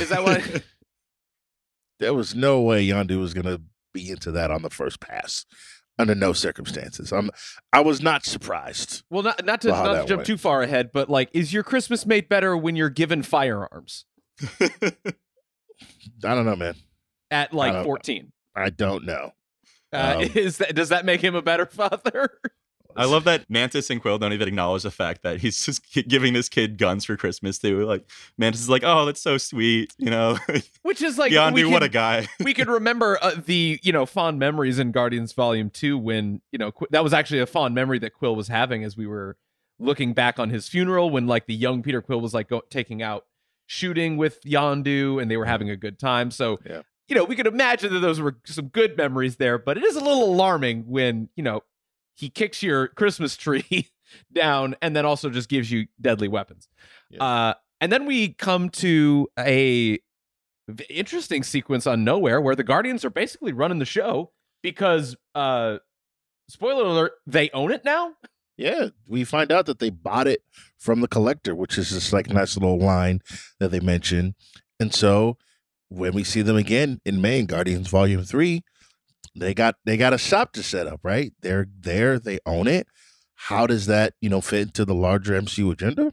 Is 0.00 0.08
that 0.10 0.22
what? 0.22 0.62
There 1.98 2.14
was 2.14 2.34
no 2.34 2.62
way 2.62 2.86
Yondu 2.86 3.20
was 3.20 3.34
gonna 3.34 3.60
be 3.92 4.10
into 4.10 4.30
that 4.32 4.50
on 4.50 4.62
the 4.62 4.70
first 4.70 5.00
pass. 5.00 5.44
under 5.98 6.14
no 6.14 6.32
circumstances. 6.32 7.12
I'm 7.12 7.30
I 7.72 7.80
was 7.80 8.00
not 8.00 8.24
surprised. 8.24 9.02
Well, 9.10 9.22
not 9.22 9.44
not 9.44 9.60
to 9.62 9.68
not 9.68 10.02
to 10.02 10.06
jump 10.08 10.18
went. 10.20 10.26
too 10.26 10.36
far 10.38 10.62
ahead, 10.62 10.90
but 10.92 11.10
like, 11.10 11.28
is 11.32 11.52
your 11.52 11.62
Christmas 11.62 12.06
made 12.06 12.28
better 12.28 12.56
when 12.56 12.74
you're 12.76 12.88
given 12.90 13.22
firearms 13.22 14.06
I 14.60 16.34
don't 16.34 16.46
know, 16.46 16.56
man. 16.56 16.74
at 17.30 17.52
like 17.52 17.72
don't 17.72 17.84
14? 17.84 18.32
I 18.56 18.70
don't 18.70 19.04
know. 19.04 19.32
Uh, 19.92 20.14
Um, 20.18 20.22
is 20.34 20.58
that 20.58 20.74
does 20.74 20.88
that 20.90 21.04
make 21.04 21.20
him 21.22 21.34
a 21.34 21.42
better 21.42 21.66
father? 21.70 22.30
I 22.96 23.04
love 23.06 23.24
that 23.24 23.44
Mantis 23.48 23.90
and 23.90 24.00
Quill 24.00 24.18
don't 24.18 24.32
even 24.32 24.48
acknowledge 24.48 24.82
the 24.82 24.90
fact 24.90 25.22
that 25.22 25.40
he's 25.40 25.64
just 25.64 25.82
giving 26.08 26.32
this 26.32 26.48
kid 26.48 26.78
guns 26.78 27.04
for 27.04 27.16
Christmas 27.16 27.58
too. 27.58 27.84
Like 27.86 28.04
Mantis 28.38 28.60
is 28.60 28.68
like, 28.68 28.82
"Oh, 28.84 29.06
that's 29.06 29.20
so 29.22 29.38
sweet," 29.38 29.92
you 29.98 30.10
know. 30.10 30.38
Which 30.82 31.02
is 31.02 31.18
like 31.18 31.32
Yondu, 31.32 31.54
we 31.54 31.64
what 31.64 31.82
a 31.82 31.88
guy. 31.88 32.28
we 32.44 32.54
could 32.54 32.68
remember 32.68 33.18
uh, 33.22 33.32
the 33.44 33.78
you 33.82 33.92
know 33.92 34.06
fond 34.06 34.38
memories 34.38 34.78
in 34.78 34.92
Guardians 34.92 35.32
Volume 35.32 35.70
Two 35.70 35.96
when 35.98 36.40
you 36.52 36.58
know 36.58 36.72
Qu- 36.72 36.86
that 36.90 37.04
was 37.04 37.12
actually 37.12 37.40
a 37.40 37.46
fond 37.46 37.74
memory 37.74 37.98
that 38.00 38.14
Quill 38.14 38.34
was 38.36 38.48
having 38.48 38.84
as 38.84 38.96
we 38.96 39.06
were 39.06 39.36
looking 39.78 40.12
back 40.12 40.38
on 40.38 40.50
his 40.50 40.68
funeral 40.68 41.08
when 41.10 41.26
like 41.26 41.46
the 41.46 41.54
young 41.54 41.82
Peter 41.82 42.02
Quill 42.02 42.20
was 42.20 42.34
like 42.34 42.48
go- 42.48 42.62
taking 42.70 43.02
out 43.02 43.24
shooting 43.66 44.16
with 44.16 44.40
Yondu 44.42 45.20
and 45.22 45.30
they 45.30 45.36
were 45.36 45.44
having 45.46 45.70
a 45.70 45.76
good 45.76 45.98
time. 45.98 46.30
So 46.30 46.58
Yeah. 46.66 46.82
you 47.08 47.14
know 47.16 47.24
we 47.24 47.36
could 47.36 47.46
imagine 47.46 47.92
that 47.94 48.00
those 48.00 48.20
were 48.20 48.36
some 48.44 48.66
good 48.68 48.96
memories 48.96 49.36
there, 49.36 49.58
but 49.58 49.78
it 49.78 49.84
is 49.84 49.96
a 49.96 50.00
little 50.04 50.24
alarming 50.24 50.84
when 50.88 51.28
you 51.36 51.42
know 51.42 51.62
he 52.20 52.28
kicks 52.28 52.62
your 52.62 52.88
Christmas 52.88 53.36
tree 53.36 53.88
down 54.32 54.76
and 54.82 54.94
then 54.94 55.06
also 55.06 55.30
just 55.30 55.48
gives 55.48 55.70
you 55.70 55.86
deadly 56.00 56.28
weapons. 56.28 56.68
Yeah. 57.10 57.22
Uh, 57.24 57.54
and 57.80 57.90
then 57.90 58.04
we 58.06 58.34
come 58.34 58.68
to 58.70 59.28
a 59.38 59.98
interesting 60.88 61.42
sequence 61.42 61.86
on 61.86 62.04
Knowhere 62.04 62.42
where 62.42 62.54
the 62.54 62.62
guardians 62.62 63.04
are 63.04 63.10
basically 63.10 63.52
running 63.52 63.78
the 63.80 63.84
show 63.84 64.30
because 64.62 65.16
uh 65.34 65.78
spoiler 66.48 66.84
alert 66.84 67.12
they 67.26 67.50
own 67.50 67.72
it 67.72 67.84
now 67.84 68.12
Yeah, 68.56 68.88
we 69.08 69.24
find 69.24 69.50
out 69.50 69.66
that 69.66 69.78
they 69.78 69.90
bought 69.90 70.26
it 70.26 70.42
from 70.78 71.00
the 71.00 71.08
collector, 71.08 71.54
which 71.54 71.78
is 71.78 71.90
this 71.90 72.12
like 72.12 72.28
nice 72.28 72.56
little 72.56 72.78
line 72.78 73.20
that 73.58 73.70
they 73.70 73.80
mention. 73.80 74.34
And 74.78 74.94
so 74.94 75.38
when 75.88 76.12
we 76.12 76.22
see 76.24 76.42
them 76.42 76.56
again 76.56 77.00
in 77.04 77.20
May 77.20 77.40
in 77.40 77.46
Guardians 77.46 77.88
Volume 77.88 78.22
Three, 78.22 78.62
they 79.34 79.54
got 79.54 79.76
they 79.84 79.96
got 79.96 80.12
a 80.12 80.18
shop 80.18 80.52
to 80.54 80.62
set 80.62 80.86
up, 80.86 81.00
right? 81.02 81.32
They're 81.40 81.66
there, 81.80 82.18
they 82.18 82.38
own 82.46 82.66
it. 82.66 82.86
How 83.34 83.66
does 83.66 83.86
that, 83.86 84.14
you 84.20 84.28
know, 84.28 84.40
fit 84.40 84.62
into 84.62 84.84
the 84.84 84.94
larger 84.94 85.40
MCU 85.40 85.72
agenda? 85.72 86.12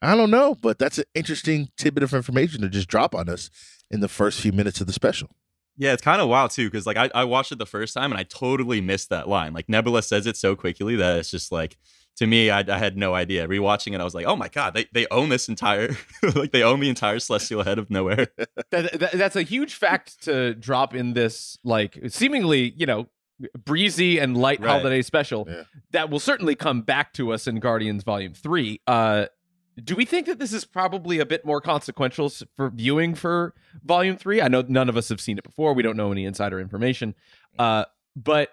I 0.00 0.14
don't 0.16 0.30
know, 0.30 0.54
but 0.54 0.78
that's 0.78 0.98
an 0.98 1.04
interesting 1.14 1.68
tidbit 1.76 2.02
of 2.02 2.12
information 2.12 2.60
to 2.60 2.68
just 2.68 2.88
drop 2.88 3.14
on 3.14 3.28
us 3.28 3.50
in 3.90 4.00
the 4.00 4.08
first 4.08 4.40
few 4.40 4.52
minutes 4.52 4.80
of 4.80 4.86
the 4.86 4.92
special. 4.92 5.30
Yeah, 5.76 5.92
it's 5.92 6.02
kind 6.02 6.20
of 6.20 6.28
wild 6.28 6.52
too, 6.52 6.70
because 6.70 6.86
like 6.86 6.96
I, 6.96 7.10
I 7.14 7.24
watched 7.24 7.50
it 7.50 7.58
the 7.58 7.66
first 7.66 7.94
time 7.94 8.12
and 8.12 8.20
I 8.20 8.22
totally 8.24 8.80
missed 8.80 9.08
that 9.08 9.28
line. 9.28 9.52
Like 9.52 9.68
Nebula 9.68 10.02
says 10.02 10.26
it 10.26 10.36
so 10.36 10.54
quickly 10.54 10.94
that 10.96 11.18
it's 11.18 11.30
just 11.30 11.50
like 11.50 11.76
to 12.16 12.26
me, 12.26 12.50
I, 12.50 12.60
I 12.60 12.78
had 12.78 12.96
no 12.96 13.14
idea. 13.14 13.46
Rewatching 13.48 13.94
it, 13.94 14.00
I 14.00 14.04
was 14.04 14.14
like, 14.14 14.26
oh 14.26 14.36
my 14.36 14.48
god, 14.48 14.74
they, 14.74 14.86
they 14.92 15.06
own 15.10 15.28
this 15.28 15.48
entire 15.48 15.96
like 16.34 16.52
they 16.52 16.62
own 16.62 16.80
the 16.80 16.88
entire 16.88 17.18
celestial 17.18 17.62
head 17.64 17.78
of 17.78 17.88
Knowhere. 17.88 18.28
that, 18.70 18.98
that- 18.98 19.12
that's 19.12 19.36
a 19.36 19.42
huge 19.42 19.74
fact 19.74 20.22
to 20.24 20.54
drop 20.54 20.94
in 20.94 21.12
this 21.14 21.58
like 21.64 21.98
seemingly 22.08 22.72
you 22.76 22.86
know 22.86 23.08
breezy 23.64 24.18
and 24.18 24.36
light 24.36 24.60
Right. 24.60 24.70
holiday 24.80 25.02
special 25.02 25.46
Yeah. 25.48 25.62
that 25.90 26.08
will 26.08 26.20
certainly 26.20 26.54
come 26.54 26.82
back 26.82 27.12
to 27.14 27.32
us 27.32 27.46
in 27.48 27.58
guardians 27.58 28.04
volume 28.04 28.32
3 28.32 28.80
uh 28.86 29.26
do 29.82 29.96
we 29.96 30.04
think 30.04 30.26
that 30.26 30.38
this 30.38 30.52
is 30.52 30.64
probably 30.64 31.18
a 31.18 31.26
bit 31.26 31.44
more 31.44 31.60
consequential 31.60 32.30
for 32.54 32.70
viewing 32.70 33.16
for 33.16 33.52
volume 33.84 34.16
3 34.16 34.40
i 34.40 34.46
know 34.46 34.62
none 34.68 34.88
of 34.88 34.96
us 34.96 35.08
have 35.08 35.20
seen 35.20 35.36
it 35.36 35.42
before 35.42 35.74
we 35.74 35.82
don't 35.82 35.96
know 35.96 36.12
any 36.12 36.24
insider 36.24 36.60
information 36.60 37.14
uh 37.58 37.84
but 38.14 38.50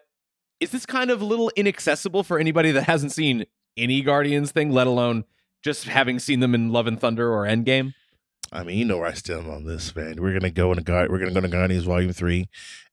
is 0.62 0.70
this 0.72 0.86
kind 0.86 1.12
of 1.12 1.22
a 1.22 1.26
little 1.26 1.52
inaccessible 1.58 2.24
for 2.24 2.40
anybody 2.40 2.72
that 2.72 2.84
hasn't 2.84 3.12
seen 3.12 3.46
any 3.76 4.02
guardians 4.02 4.52
thing 4.52 4.72
let 4.72 4.88
alone 4.88 5.26
just 5.64 5.86
having 5.86 6.20
seen 6.20 6.40
them 6.40 6.56
in 6.56 6.72
love 6.72 6.88
and 6.88 7.00
thunder 7.02 7.30
or 7.34 7.44
endgame 7.46 7.94
I 8.54 8.64
mean, 8.66 8.78
you 8.78 8.84
know 8.84 8.98
where 8.98 9.08
I 9.08 9.14
stand 9.14 9.48
on 9.50 9.64
this, 9.64 9.96
man. 9.96 10.22
We're 10.22 10.34
gonna 10.38 10.50
go 10.52 10.72
into 10.72 10.84
guard. 10.84 11.10
We're 11.10 11.20
gonna 11.20 11.32
go 11.32 11.40
to 11.40 11.48
Guardians 11.48 11.86
Volume 11.86 12.12
Three, 12.12 12.50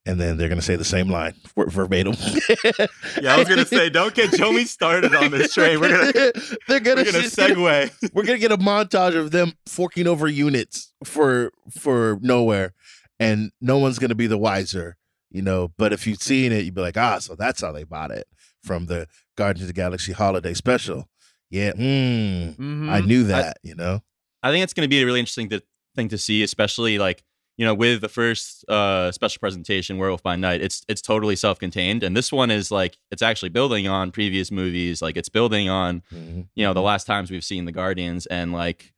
and 0.07 0.21
then 0.21 0.37
they're 0.37 0.49
gonna 0.49 0.63
say 0.63 0.77
the 0.77 0.85
same 0.85 1.09
line 1.09 1.35
ver- 1.57 1.67
verbatim. 1.67 2.15
Yeah, 3.21 3.35
I 3.35 3.39
was 3.39 3.49
gonna 3.49 3.65
say, 3.65 3.91
don't 3.91 4.15
get 4.15 4.33
Joey 4.35 4.67
started 4.67 5.13
on 5.17 5.33
this 5.33 5.53
train. 5.55 5.81
We're 5.81 5.89
gonna 5.89 6.13
they're 6.69 6.79
gonna, 6.79 7.03
we're 7.03 7.11
gonna 7.11 7.19
it's 7.25 7.35
gonna- 7.35 7.55
segue. 7.57 8.11
we're 8.15 8.23
gonna 8.23 8.39
get 8.39 8.53
a 8.53 8.57
montage 8.59 9.17
of 9.17 9.33
them 9.33 9.55
forking 9.67 10.07
over 10.07 10.29
units 10.29 10.93
for 11.03 11.51
for 11.77 12.19
Knowhere, 12.19 12.71
and 13.19 13.51
no 13.61 13.79
one's 13.79 13.99
gonna 13.99 14.15
be 14.15 14.29
the 14.29 14.39
wiser, 14.39 14.97
you 15.31 15.43
know. 15.43 15.73
But 15.77 15.93
if 15.93 16.07
you've 16.07 16.23
seen 16.23 16.53
it, 16.53 16.65
you'd 16.65 16.75
be 16.75 16.81
like, 16.81 16.97
ah, 16.97 17.19
so 17.19 17.35
that's 17.35 17.61
how 17.61 17.73
they 17.73 17.85
bought 17.85 18.11
it 18.11 18.27
from 18.63 18.87
the 18.87 19.07
Guardians 19.37 19.69
of 19.69 19.75
the 19.75 19.81
Galaxy 19.81 20.13
Holiday 20.13 20.55
Special. 20.55 21.09
Yeah, 21.51 21.73
mm, 21.73 22.57
Mhm. 22.57 22.91
I 22.91 23.01
knew 23.01 23.25
that, 23.25 23.57
you 23.63 23.75
know. 23.75 24.03
I 24.43 24.51
think 24.51 24.63
it's 24.65 24.75
going 24.75 24.85
to 24.85 24.91
be 24.91 25.01
a 25.03 25.07
really 25.07 25.21
interesting 25.21 25.49
thing 25.97 26.09
to 26.09 26.19
see, 26.19 26.43
especially 26.43 26.99
like 26.99 27.25
you 27.57 27.65
know 27.65 27.75
with 27.75 28.01
the 28.03 28.09
first 28.09 28.65
uh, 28.69 29.11
special 29.11 29.41
presentation, 29.41 29.99
Werewolf 29.99 30.23
by 30.23 30.37
Night. 30.37 30.61
It's 30.63 30.83
it's 30.89 31.03
totally 31.03 31.35
self-contained, 31.37 32.03
and 32.05 32.17
this 32.17 32.31
one 32.33 32.51
is 32.53 32.71
like 32.71 32.97
it's 33.11 33.23
actually 33.23 33.49
building 33.49 33.89
on 33.89 34.13
previous 34.13 34.51
movies. 34.53 35.03
Like 35.03 35.17
it's 35.17 35.29
building 35.29 35.69
on 35.69 36.03
Mhm. 36.15 36.49
you 36.55 36.65
know 36.65 36.73
the 36.75 36.83
last 36.83 37.07
times 37.07 37.31
we've 37.31 37.43
seen 37.45 37.65
the 37.65 37.73
Guardians, 37.73 38.27
and 38.27 38.53
like 38.53 38.93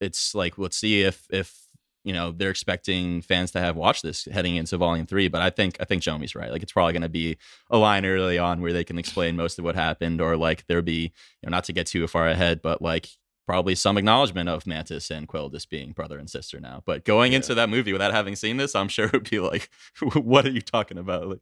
it's 0.00 0.34
like 0.34 0.58
let's 0.58 0.76
see 0.76 1.02
if 1.02 1.26
if 1.30 1.63
you 2.04 2.12
know 2.12 2.30
they're 2.30 2.50
expecting 2.50 3.22
fans 3.22 3.50
to 3.52 3.60
have 3.60 3.76
watched 3.76 4.02
this 4.02 4.26
heading 4.26 4.56
into 4.56 4.76
Volume 4.76 5.06
Three. 5.06 5.28
But 5.28 5.42
I 5.42 5.50
think 5.50 5.76
I 5.80 5.84
think 5.84 6.02
Jomi's 6.02 6.34
right. 6.34 6.50
Like 6.52 6.62
it's 6.62 6.72
probably 6.72 6.92
going 6.92 7.02
to 7.02 7.08
be 7.08 7.36
a 7.70 7.78
line 7.78 8.04
early 8.06 8.38
on 8.38 8.60
where 8.60 8.72
they 8.72 8.84
can 8.84 8.98
explain 8.98 9.36
most 9.36 9.58
of 9.58 9.64
what 9.64 9.74
happened, 9.74 10.20
or 10.20 10.36
like 10.36 10.66
there'll 10.68 10.82
be 10.82 11.12
you 11.42 11.46
know 11.46 11.50
not 11.50 11.64
to 11.64 11.72
get 11.72 11.86
too 11.86 12.06
far 12.06 12.28
ahead, 12.28 12.62
but 12.62 12.80
like 12.82 13.08
probably 13.46 13.74
some 13.74 13.98
acknowledgement 13.98 14.48
of 14.48 14.66
Mantis 14.66 15.10
and 15.10 15.28
Quill 15.28 15.50
just 15.50 15.68
being 15.68 15.92
brother 15.92 16.18
and 16.18 16.30
sister 16.30 16.60
now. 16.60 16.82
But 16.86 17.04
going 17.04 17.32
Yeah. 17.32 17.36
into 17.36 17.54
that 17.56 17.68
movie 17.68 17.92
without 17.92 18.12
having 18.14 18.36
seen 18.36 18.56
this, 18.56 18.74
I'm 18.74 18.88
sure 18.88 19.04
it 19.06 19.12
would 19.12 19.28
be 19.28 19.38
like, 19.40 19.68
what 20.14 20.46
are 20.46 20.50
you 20.50 20.62
talking 20.62 20.96
about? 20.96 21.28
Like, 21.28 21.40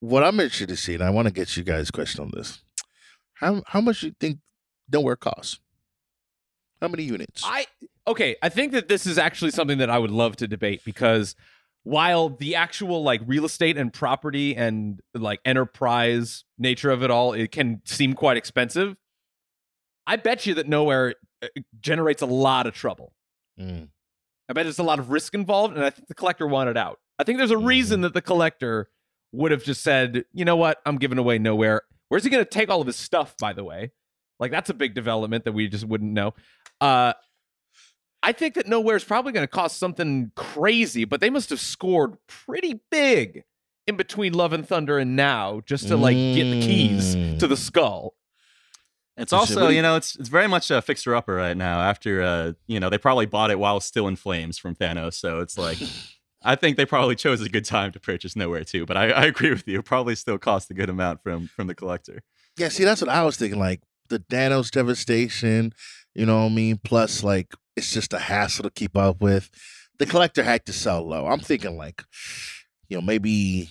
What 0.00 0.24
I'm 0.24 0.40
interested 0.40 0.68
to 0.70 0.76
see, 0.76 0.94
and 0.94 1.02
I 1.04 1.10
want 1.10 1.28
to 1.28 1.32
get 1.34 1.56
you 1.56 1.62
guys' 1.62 1.90
question 1.90 2.20
on 2.22 2.30
this: 2.34 2.62
how 3.34 3.62
how 3.66 3.80
much 3.80 4.00
do 4.00 4.06
you 4.08 4.14
think 4.18 4.38
Knowhere 4.90 5.18
costs? 5.18 5.60
How 6.80 6.88
many 6.88 7.02
units? 7.02 7.42
I 7.44 7.66
okay, 8.06 8.36
I 8.42 8.48
think 8.48 8.72
that 8.72 8.88
this 8.88 9.06
is 9.06 9.18
actually 9.18 9.50
something 9.50 9.78
that 9.78 9.90
I 9.90 9.98
would 9.98 10.10
love 10.10 10.36
to 10.36 10.48
debate 10.48 10.82
because 10.84 11.34
while 11.82 12.28
the 12.28 12.54
actual 12.54 13.02
like 13.02 13.20
real 13.26 13.44
estate 13.44 13.76
and 13.76 13.92
property 13.92 14.54
and 14.54 15.00
like 15.14 15.40
enterprise 15.44 16.44
nature 16.58 16.90
of 16.90 17.02
it 17.02 17.10
all 17.10 17.32
it 17.32 17.50
can 17.50 17.80
seem 17.84 18.14
quite 18.14 18.36
expensive, 18.36 18.96
I 20.06 20.16
bet 20.16 20.46
you 20.46 20.54
that 20.54 20.68
Knowhere 20.68 21.14
uh, 21.42 21.48
generates 21.80 22.22
a 22.22 22.26
lot 22.26 22.66
of 22.66 22.74
trouble. 22.74 23.12
Mm. 23.60 23.88
I 24.48 24.52
bet 24.52 24.64
there's 24.64 24.78
a 24.78 24.84
lot 24.84 24.98
of 24.98 25.10
risk 25.10 25.34
involved, 25.34 25.76
and 25.76 25.84
I 25.84 25.90
think 25.90 26.08
the 26.08 26.14
collector 26.14 26.46
wanted 26.46 26.76
out. 26.76 26.98
I 27.18 27.24
think 27.24 27.38
there's 27.38 27.50
a 27.50 27.58
reason 27.58 28.00
that 28.02 28.14
the 28.14 28.22
collector 28.22 28.88
would 29.32 29.50
have 29.50 29.62
just 29.62 29.82
said, 29.82 30.24
you 30.32 30.44
know 30.44 30.56
what, 30.56 30.78
I'm 30.86 30.96
giving 30.96 31.18
away 31.18 31.38
Knowhere. 31.38 31.80
Where's 32.08 32.24
he 32.24 32.30
going 32.30 32.44
to 32.44 32.48
take 32.48 32.70
all 32.70 32.80
of 32.80 32.86
his 32.86 32.96
stuff, 32.96 33.34
by 33.38 33.52
the 33.52 33.64
way? 33.64 33.92
Like, 34.40 34.50
that's 34.50 34.70
a 34.70 34.74
big 34.74 34.94
development 34.94 35.44
that 35.44 35.52
we 35.52 35.68
just 35.68 35.84
wouldn't 35.84 36.12
know. 36.12 36.32
Uh, 36.80 37.12
I 38.22 38.32
think 38.32 38.54
that 38.54 38.66
Knowhere 38.66 38.96
is 38.96 39.04
probably 39.04 39.32
going 39.32 39.44
to 39.44 39.50
cost 39.50 39.78
something 39.78 40.32
crazy, 40.36 41.04
but 41.04 41.20
they 41.20 41.30
must 41.30 41.50
have 41.50 41.60
scored 41.60 42.16
pretty 42.26 42.80
big 42.90 43.44
in 43.86 43.96
between 43.96 44.34
Love 44.34 44.52
and 44.52 44.66
Thunder 44.66 44.98
and 44.98 45.14
now 45.16 45.60
just 45.64 45.88
to 45.88 45.96
like 45.96 46.16
get 46.16 46.44
the 46.44 46.60
keys 46.60 47.14
Mm. 47.16 47.38
to 47.38 47.46
the 47.46 47.56
skull. 47.56 48.14
It's 49.16 49.32
also, 49.32 49.68
you 49.68 49.82
know, 49.82 49.96
it's 49.96 50.14
it's 50.16 50.28
very 50.28 50.46
much 50.46 50.70
a 50.70 50.80
fixer 50.80 51.14
upper 51.14 51.34
right 51.34 51.56
now. 51.56 51.80
After, 51.80 52.22
uh, 52.22 52.52
you 52.68 52.78
know, 52.78 52.88
they 52.88 52.98
probably 52.98 53.26
bought 53.26 53.50
it 53.50 53.58
while 53.58 53.80
still 53.80 54.06
in 54.06 54.14
flames 54.16 54.58
from 54.58 54.76
Thanos, 54.76 55.14
so 55.14 55.40
it's 55.40 55.58
like, 55.58 55.78
I 56.42 56.54
think 56.54 56.76
they 56.76 56.86
probably 56.86 57.16
chose 57.16 57.40
a 57.40 57.48
good 57.48 57.64
time 57.64 57.90
to 57.92 57.98
purchase 58.00 58.34
Knowhere 58.34 58.64
too. 58.64 58.86
But 58.86 58.96
I, 58.96 59.10
I 59.10 59.24
agree 59.24 59.50
with 59.50 59.66
you; 59.66 59.80
it 59.80 59.84
probably 59.84 60.14
still 60.14 60.38
cost 60.38 60.70
a 60.70 60.74
good 60.74 60.88
amount 60.88 61.22
from 61.24 61.48
from 61.48 61.66
the 61.66 61.74
collector. 61.74 62.22
Yeah, 62.56 62.68
see, 62.68 62.84
that's 62.84 63.00
what 63.00 63.10
I 63.10 63.24
was 63.24 63.36
thinking. 63.36 63.58
Like 63.58 63.80
the 64.08 64.20
Thanos 64.20 64.70
devastation, 64.70 65.72
you 66.18 66.26
know 66.26 66.40
what 66.40 66.50
I 66.50 66.54
mean? 66.54 66.80
Plus, 66.82 67.22
like, 67.22 67.54
it's 67.76 67.92
just 67.92 68.12
a 68.12 68.18
hassle 68.18 68.64
to 68.64 68.70
keep 68.70 68.96
up 68.96 69.20
with. 69.20 69.50
The 69.98 70.06
collector 70.06 70.42
had 70.42 70.66
to 70.66 70.72
sell 70.72 71.06
low. 71.06 71.26
I'm 71.26 71.38
thinking, 71.40 71.76
like, 71.76 72.02
you 72.88 72.96
know, 72.96 73.02
maybe 73.02 73.70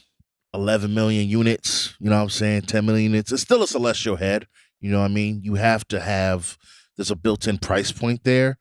11 0.54 0.94
million 0.94 1.27
units, 1.27 1.94
you 2.00 2.10
know 2.10 2.16
what 2.16 2.24
I'm 2.24 2.30
saying? 2.30 2.62
10 2.63 2.86
million 2.86 3.12
units. 3.12 3.32
It's 3.32 3.42
still 3.42 3.63
a 3.63 3.68
celestial 3.68 4.16
head, 4.16 4.48
you 4.80 4.89
know 4.92 5.00
what 5.00 5.12
I 5.12 5.13
mean? 5.13 5.42
You 5.44 5.56
have 5.56 5.88
to 5.89 6.00
have, 6.00 6.58
there's 6.96 7.12
a 7.12 7.16
built 7.16 7.48
in 7.48 7.58
price 7.58 7.92
point 7.92 8.24
there. 8.24 8.58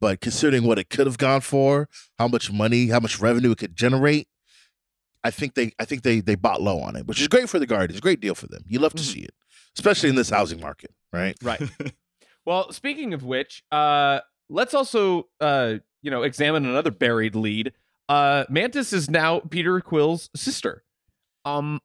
But 0.00 0.20
considering 0.20 0.64
what 0.64 0.78
it 0.78 0.88
could 0.90 1.06
have 1.06 1.18
gone 1.18 1.40
for, 1.42 1.88
how 2.18 2.28
much 2.28 2.50
money, 2.52 2.88
how 2.88 3.00
much 3.00 3.20
revenue 3.20 3.52
it 3.52 3.58
could 3.58 3.74
generate, 3.76 4.28
I 5.24 5.30
think 5.30 5.54
they, 5.54 5.72
I 5.78 5.84
think 5.86 6.02
they, 6.02 6.20
they 6.20 6.34
bought 6.34 6.62
low 6.62 6.80
on 6.80 6.96
it, 6.96 7.06
which 7.06 7.20
is 7.20 7.28
great 7.28 7.48
for 7.50 7.58
the 7.58 7.66
Guardians. 7.66 7.98
A 7.98 8.02
great 8.02 8.20
deal 8.20 8.34
for 8.34 8.46
them. 8.46 8.62
You 8.66 8.78
love 8.80 8.92
to 8.94 9.02
Mhm. 9.02 9.12
see 9.12 9.20
it, 9.20 9.34
especially 9.76 10.08
in 10.10 10.14
this 10.14 10.30
housing 10.30 10.60
market, 10.60 10.92
right? 11.12 11.36
Right. 11.42 11.60
well, 12.50 12.72
speaking 12.72 13.14
of 13.14 13.22
which, 13.22 13.62
uh, 13.70 14.18
let's 14.48 14.74
also 14.74 15.28
uh, 15.40 15.74
you 16.02 16.10
know 16.10 16.24
examine 16.24 16.66
another 16.66 16.90
buried 16.90 17.36
lead. 17.36 17.72
Uh, 18.08 18.42
Mantis 18.50 18.92
is 18.92 19.08
now 19.08 19.38
Peter 19.38 19.80
Quill's 19.80 20.30
sister. 20.34 20.82
Um, 21.44 21.78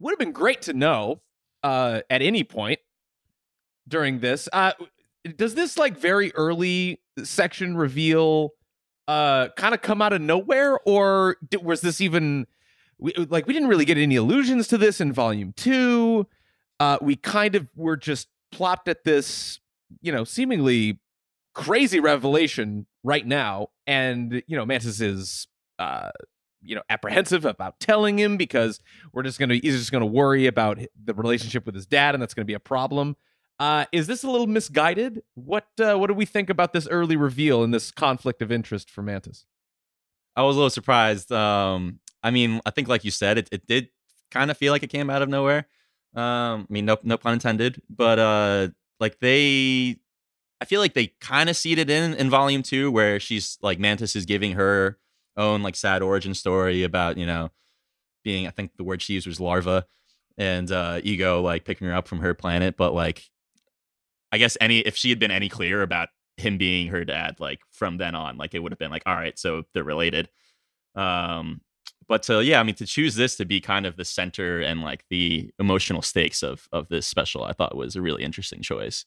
would 0.00 0.10
have 0.10 0.18
been 0.18 0.32
great 0.32 0.62
to 0.62 0.72
know 0.72 1.20
uh, 1.62 2.00
at 2.10 2.22
any 2.22 2.42
point 2.42 2.80
during 3.86 4.18
this. 4.18 4.48
Uh, 4.52 4.72
does 5.36 5.54
this 5.54 5.78
like 5.78 5.96
very 5.96 6.34
early 6.34 7.00
section 7.22 7.76
reveal 7.76 8.50
uh, 9.06 9.50
kind 9.56 9.74
of 9.74 9.80
come 9.80 10.02
out 10.02 10.12
of 10.12 10.20
nowhere, 10.20 10.76
or 10.84 11.36
did, 11.48 11.64
was 11.64 11.82
this 11.82 12.00
even 12.00 12.48
we, 12.98 13.12
like 13.14 13.46
we 13.46 13.52
didn't 13.52 13.68
really 13.68 13.84
get 13.84 13.96
any 13.96 14.16
allusions 14.16 14.66
to 14.66 14.76
this 14.76 15.00
in 15.00 15.12
volume 15.12 15.52
two? 15.56 16.26
Uh, 16.80 16.98
we 17.00 17.14
kind 17.14 17.54
of 17.54 17.68
were 17.76 17.96
just 17.96 18.26
plopped 18.50 18.88
at 18.88 19.04
this, 19.04 19.60
you 20.00 20.12
know, 20.12 20.24
seemingly 20.24 21.00
crazy 21.54 22.00
revelation 22.00 22.86
right 23.02 23.26
now, 23.26 23.68
and 23.86 24.42
you 24.46 24.56
know, 24.56 24.64
Mantis 24.64 25.00
is 25.00 25.46
uh, 25.78 26.10
you 26.62 26.74
know 26.74 26.82
apprehensive 26.88 27.44
about 27.44 27.80
telling 27.80 28.18
him 28.18 28.36
because 28.36 28.80
we're 29.12 29.22
just 29.22 29.38
gonna 29.38 29.54
he's 29.54 29.78
just 29.78 29.92
gonna 29.92 30.06
worry 30.06 30.46
about 30.46 30.78
the 31.02 31.14
relationship 31.14 31.66
with 31.66 31.74
his 31.74 31.86
dad, 31.86 32.14
and 32.14 32.22
that's 32.22 32.34
gonna 32.34 32.44
be 32.44 32.54
a 32.54 32.60
problem. 32.60 33.16
Uh, 33.58 33.86
is 33.90 34.06
this 34.06 34.22
a 34.22 34.30
little 34.30 34.46
misguided? 34.46 35.22
What 35.34 35.66
uh, 35.80 35.96
what 35.96 36.06
do 36.06 36.14
we 36.14 36.24
think 36.26 36.48
about 36.48 36.72
this 36.72 36.86
early 36.88 37.16
reveal 37.16 37.64
and 37.64 37.74
this 37.74 37.90
conflict 37.90 38.40
of 38.40 38.52
interest 38.52 38.90
for 38.90 39.02
Mantis? 39.02 39.46
I 40.36 40.42
was 40.42 40.54
a 40.54 40.58
little 40.58 40.70
surprised. 40.70 41.32
Um, 41.32 41.98
I 42.22 42.30
mean, 42.30 42.60
I 42.64 42.70
think 42.70 42.86
like 42.86 43.04
you 43.04 43.10
said, 43.10 43.38
it, 43.38 43.48
it 43.50 43.66
did 43.66 43.88
kind 44.30 44.50
of 44.50 44.56
feel 44.56 44.72
like 44.72 44.84
it 44.84 44.90
came 44.90 45.10
out 45.10 45.22
of 45.22 45.28
nowhere. 45.28 45.66
Um, 46.14 46.66
I 46.68 46.72
mean, 46.72 46.84
no 46.84 46.98
no 47.02 47.16
pun 47.16 47.34
intended, 47.34 47.82
but 47.88 48.18
uh, 48.18 48.68
like 49.00 49.20
they, 49.20 49.98
I 50.60 50.64
feel 50.64 50.80
like 50.80 50.94
they 50.94 51.08
kind 51.20 51.48
of 51.48 51.56
seeded 51.56 51.90
in 51.90 52.14
in 52.14 52.30
volume 52.30 52.62
two 52.62 52.90
where 52.90 53.20
she's 53.20 53.58
like 53.62 53.78
Mantis 53.78 54.16
is 54.16 54.24
giving 54.24 54.52
her 54.52 54.98
own 55.36 55.62
like 55.62 55.76
sad 55.76 56.02
origin 56.02 56.34
story 56.34 56.82
about 56.82 57.16
you 57.16 57.26
know 57.26 57.50
being 58.24 58.46
I 58.46 58.50
think 58.50 58.76
the 58.76 58.84
word 58.84 59.00
she 59.00 59.14
used 59.14 59.26
was 59.26 59.38
larva 59.40 59.86
and 60.36 60.70
uh, 60.72 61.00
ego 61.02 61.40
like 61.40 61.64
picking 61.64 61.86
her 61.86 61.94
up 61.94 62.08
from 62.08 62.20
her 62.20 62.34
planet, 62.34 62.76
but 62.76 62.94
like 62.94 63.24
I 64.32 64.38
guess 64.38 64.56
any 64.60 64.78
if 64.80 64.96
she 64.96 65.10
had 65.10 65.18
been 65.18 65.30
any 65.30 65.48
clearer 65.48 65.82
about 65.82 66.08
him 66.36 66.58
being 66.58 66.88
her 66.88 67.04
dad, 67.04 67.40
like 67.40 67.60
from 67.72 67.98
then 67.98 68.14
on, 68.14 68.36
like 68.36 68.54
it 68.54 68.60
would 68.60 68.72
have 68.72 68.78
been 68.78 68.90
like, 68.90 69.02
all 69.06 69.14
right, 69.14 69.38
so 69.38 69.64
they're 69.74 69.84
related. 69.84 70.28
Um, 70.94 71.60
but 72.08 72.28
yeah, 72.28 72.60
I 72.60 72.62
mean, 72.62 72.74
to 72.76 72.86
choose 72.86 73.14
this 73.14 73.36
to 73.36 73.44
be 73.44 73.60
kind 73.60 73.86
of 73.86 73.96
the 73.96 74.04
center 74.04 74.60
and 74.60 74.80
like 74.80 75.04
the 75.10 75.50
emotional 75.58 76.02
stakes 76.02 76.42
of 76.42 76.68
of 76.72 76.88
this 76.88 77.06
special, 77.06 77.44
I 77.44 77.52
thought 77.52 77.76
was 77.76 77.96
a 77.96 78.02
really 78.02 78.24
interesting 78.24 78.62
choice. 78.62 79.04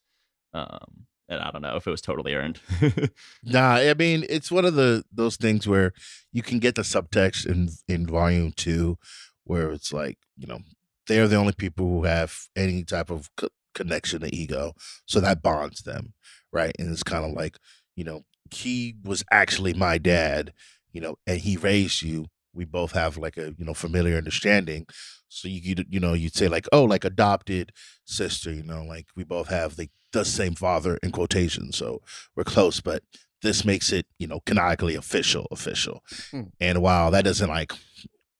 Um, 0.54 1.08
and 1.30 1.40
I 1.40 1.50
don't 1.50 1.62
know 1.62 1.78
if 1.78 1.88
it 1.88 1.92
was 1.92 2.02
totally 2.02 2.36
earned. 2.36 2.60
nah, 3.44 3.76
I 3.76 3.94
mean, 3.94 4.26
it's 4.30 4.52
one 4.52 4.66
of 4.66 4.76
the 4.76 5.04
those 5.12 5.38
things 5.38 5.68
where 5.68 5.94
you 6.32 6.44
can 6.44 6.60
get 6.60 6.76
the 6.76 6.82
subtext 6.82 7.46
in 7.46 7.70
in 7.88 8.06
volume 8.06 8.52
two, 8.52 8.98
where 9.46 9.72
it's 9.72 9.94
like 9.94 10.18
you 10.38 10.46
know 10.46 10.60
they 11.08 11.20
are 11.20 11.28
the 11.28 11.38
only 11.38 11.54
people 11.54 11.86
who 11.88 12.04
have 12.04 12.48
any 12.56 12.84
type 12.84 13.10
of 13.10 13.30
co- 13.38 13.50
connection 13.74 14.22
to 14.22 14.36
ego, 14.36 14.74
so 15.06 15.20
that 15.22 15.42
bonds 15.42 15.84
them, 15.84 16.14
right? 16.52 16.76
And 16.78 16.92
it's 16.92 17.04
kind 17.04 17.26
of 17.26 17.32
like 17.32 17.58
you 17.96 18.04
know 18.04 18.26
he 18.52 18.96
was 19.04 19.24
actually 19.32 19.74
my 19.74 19.98
dad, 19.98 20.54
you 20.92 21.02
know, 21.02 21.16
and 21.26 21.40
he 21.40 21.58
raised 21.58 22.02
you. 22.02 22.28
We 22.54 22.66
both 22.66 22.92
have 22.94 23.18
like 23.18 23.38
a 23.38 23.54
you 23.58 23.66
know 23.66 23.74
familiar 23.74 24.18
understanding, 24.18 24.86
so 25.28 25.48
you 25.48 25.62
you 25.64 25.76
you 25.90 26.00
know 26.00 26.14
you'd 26.14 26.36
say 26.36 26.48
like 26.48 26.68
oh 26.72 26.84
like 26.84 27.06
adopted 27.06 27.72
sister, 28.06 28.52
you 28.52 28.64
know, 28.64 28.84
like 28.84 29.08
we 29.16 29.24
both 29.24 29.50
have 29.50 29.78
like 29.78 29.92
the 30.12 30.26
same 30.26 30.56
father 30.56 30.98
in 31.02 31.12
quotation, 31.12 31.72
so 31.72 32.02
we're 32.36 32.44
close, 32.44 32.82
but 32.82 33.04
this 33.42 33.66
makes 33.66 33.92
it 33.92 34.06
you 34.20 34.28
know 34.28 34.42
canonically 34.46 34.96
official 34.96 35.48
official. 35.52 36.04
Hmm. 36.32 36.44
and 36.60 36.82
while 36.82 37.12
that 37.12 37.24
doesn't 37.26 37.50
like 37.50 37.74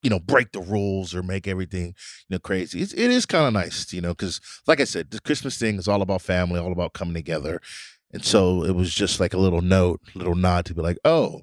you 0.04 0.10
know 0.10 0.20
break 0.20 0.52
the 0.52 0.62
rules 0.62 1.14
or 1.14 1.22
make 1.24 1.48
everything 1.48 1.88
you 1.88 2.36
know 2.36 2.40
crazy 2.40 2.82
it's, 2.82 2.94
it 2.94 3.12
is 3.12 3.26
kind 3.26 3.46
of 3.46 3.54
nice 3.54 3.94
you 3.94 4.02
know 4.02 4.10
because 4.10 4.42
like 4.68 4.80
i 4.80 4.84
said 4.84 5.12
the 5.12 5.20
christmas 5.22 5.58
thing 5.60 5.78
is 5.78 5.88
all 5.88 6.02
about 6.02 6.22
family 6.22 6.60
all 6.60 6.72
about 6.72 6.94
coming 6.94 7.14
together. 7.14 7.62
And 8.14 8.26
so 8.26 8.66
it 8.66 8.76
was 8.76 8.94
just 8.94 9.22
like 9.22 9.34
a 9.34 9.38
little 9.38 9.62
note 9.62 10.02
little 10.16 10.36
nod 10.36 10.66
to 10.66 10.74
be 10.74 10.82
like 10.82 10.98
oh 11.06 11.42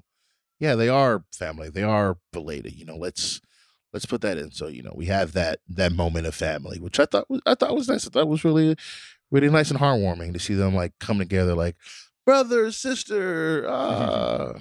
yeah 0.59 0.75
they 0.75 0.89
are 0.89 1.23
family 1.33 1.69
they 1.69 1.83
are 1.83 2.17
related 2.33 2.73
you 2.73 2.85
know 2.85 2.95
let's 2.97 3.41
let's 3.93 4.05
put 4.05 4.21
that 4.21 4.37
in 4.37 4.51
so 4.51 4.67
you 4.67 4.83
know 4.83 4.93
we 4.95 5.05
have 5.05 5.33
that 5.33 5.59
that 5.67 5.91
moment 5.91 6.27
of 6.27 6.35
family 6.35 6.79
which 6.79 6.99
i 6.99 7.05
thought 7.05 7.29
was 7.29 7.41
i 7.45 7.55
thought 7.55 7.75
was 7.75 7.87
nice 7.87 8.05
i 8.07 8.09
thought 8.09 8.27
was 8.27 8.43
really 8.43 8.75
really 9.31 9.49
nice 9.49 9.69
and 9.71 9.79
heartwarming 9.79 10.33
to 10.33 10.39
see 10.39 10.53
them 10.53 10.75
like 10.75 10.93
come 10.99 11.17
together 11.19 11.55
like 11.55 11.75
brother 12.25 12.71
sister 12.71 13.65
ah 13.69 14.53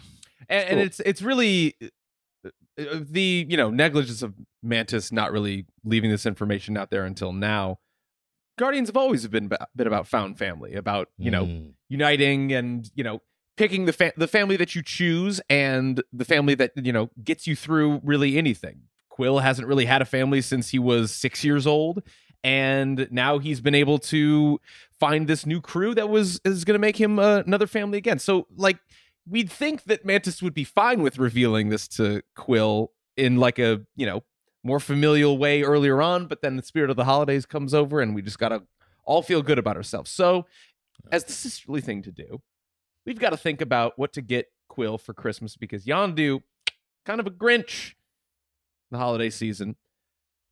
and, 0.48 0.68
and 0.68 0.68
Cool. 0.70 0.78
it's 0.80 1.00
it's 1.00 1.20
really 1.22 1.74
uh, 2.44 2.48
uh, 2.80 3.00
the 3.02 3.46
you 3.48 3.56
know 3.56 3.70
negligence 3.70 4.22
of 4.22 4.34
Mantis 4.62 5.12
not 5.12 5.32
really 5.32 5.66
leaving 5.84 6.10
this 6.10 6.24
information 6.26 6.76
out 6.76 6.90
there 6.90 7.04
until 7.04 7.32
now. 7.32 7.78
Guardians 8.56 8.88
have 8.88 8.96
always 8.96 9.26
been 9.28 9.48
been 9.76 9.86
about 9.86 10.06
found 10.08 10.38
family, 10.38 10.74
about 10.74 11.08
you 11.18 11.30
know 11.30 11.44
Mm. 11.46 11.72
uniting 11.88 12.52
and 12.52 12.90
you 12.94 13.04
know 13.04 13.20
picking 13.58 13.84
the 13.84 13.92
fa- 13.92 14.12
the 14.16 14.28
family 14.28 14.56
that 14.56 14.74
you 14.74 14.82
choose 14.82 15.40
and 15.50 16.02
the 16.12 16.24
family 16.24 16.54
that 16.54 16.72
you 16.76 16.92
know 16.92 17.10
gets 17.22 17.46
you 17.46 17.54
through 17.54 18.00
really 18.04 18.38
anything. 18.38 18.82
Quill 19.10 19.40
hasn't 19.40 19.66
really 19.66 19.84
had 19.84 20.00
a 20.00 20.04
family 20.04 20.40
since 20.40 20.70
he 20.70 20.78
was 20.78 21.10
six 21.12 21.44
years 21.44 21.66
old, 21.66 22.02
and 22.44 23.08
now 23.10 23.38
he's 23.38 23.60
been 23.60 23.74
able 23.74 23.98
to 23.98 24.60
find 24.98 25.26
this 25.26 25.44
new 25.44 25.60
crew 25.60 25.94
that 25.94 26.08
was 26.08 26.40
is 26.44 26.64
going 26.64 26.76
to 26.76 26.78
make 26.78 26.98
him 26.98 27.18
uh, 27.18 27.38
another 27.38 27.66
family 27.66 27.98
again. 27.98 28.20
So 28.20 28.46
like 28.56 28.78
we'd 29.28 29.50
think 29.50 29.84
that 29.84 30.04
Mantis 30.04 30.40
would 30.40 30.54
be 30.54 30.64
fine 30.64 31.02
with 31.02 31.18
revealing 31.18 31.68
this 31.68 31.88
to 31.88 32.22
Quill 32.36 32.92
in 33.16 33.36
like 33.36 33.58
a 33.58 33.82
you 33.96 34.06
know 34.06 34.22
more 34.62 34.80
familial 34.80 35.36
way 35.36 35.62
earlier 35.62 36.00
on, 36.00 36.26
but 36.26 36.42
then 36.42 36.56
the 36.56 36.62
spirit 36.62 36.90
of 36.90 36.96
the 36.96 37.04
holidays 37.04 37.44
comes 37.44 37.74
over 37.74 38.00
and 38.00 38.14
we 38.14 38.22
just 38.22 38.38
gotta 38.38 38.62
all 39.04 39.22
feel 39.22 39.42
good 39.42 39.58
about 39.58 39.76
ourselves. 39.76 40.10
So, 40.10 40.46
as 41.10 41.24
the 41.24 41.32
sisterly 41.32 41.80
thing 41.80 42.02
to 42.02 42.12
do, 42.12 42.40
we've 43.08 43.18
got 43.18 43.30
to 43.30 43.36
think 43.38 43.60
about 43.62 43.98
what 43.98 44.12
to 44.12 44.22
get 44.22 44.52
Quill 44.68 44.98
for 44.98 45.14
Christmas 45.14 45.56
because 45.56 45.86
Yondu, 45.86 46.42
kind 47.06 47.18
of 47.18 47.26
a 47.26 47.30
Grinch, 47.30 47.94
the 48.90 48.98
holiday 48.98 49.30
season, 49.30 49.76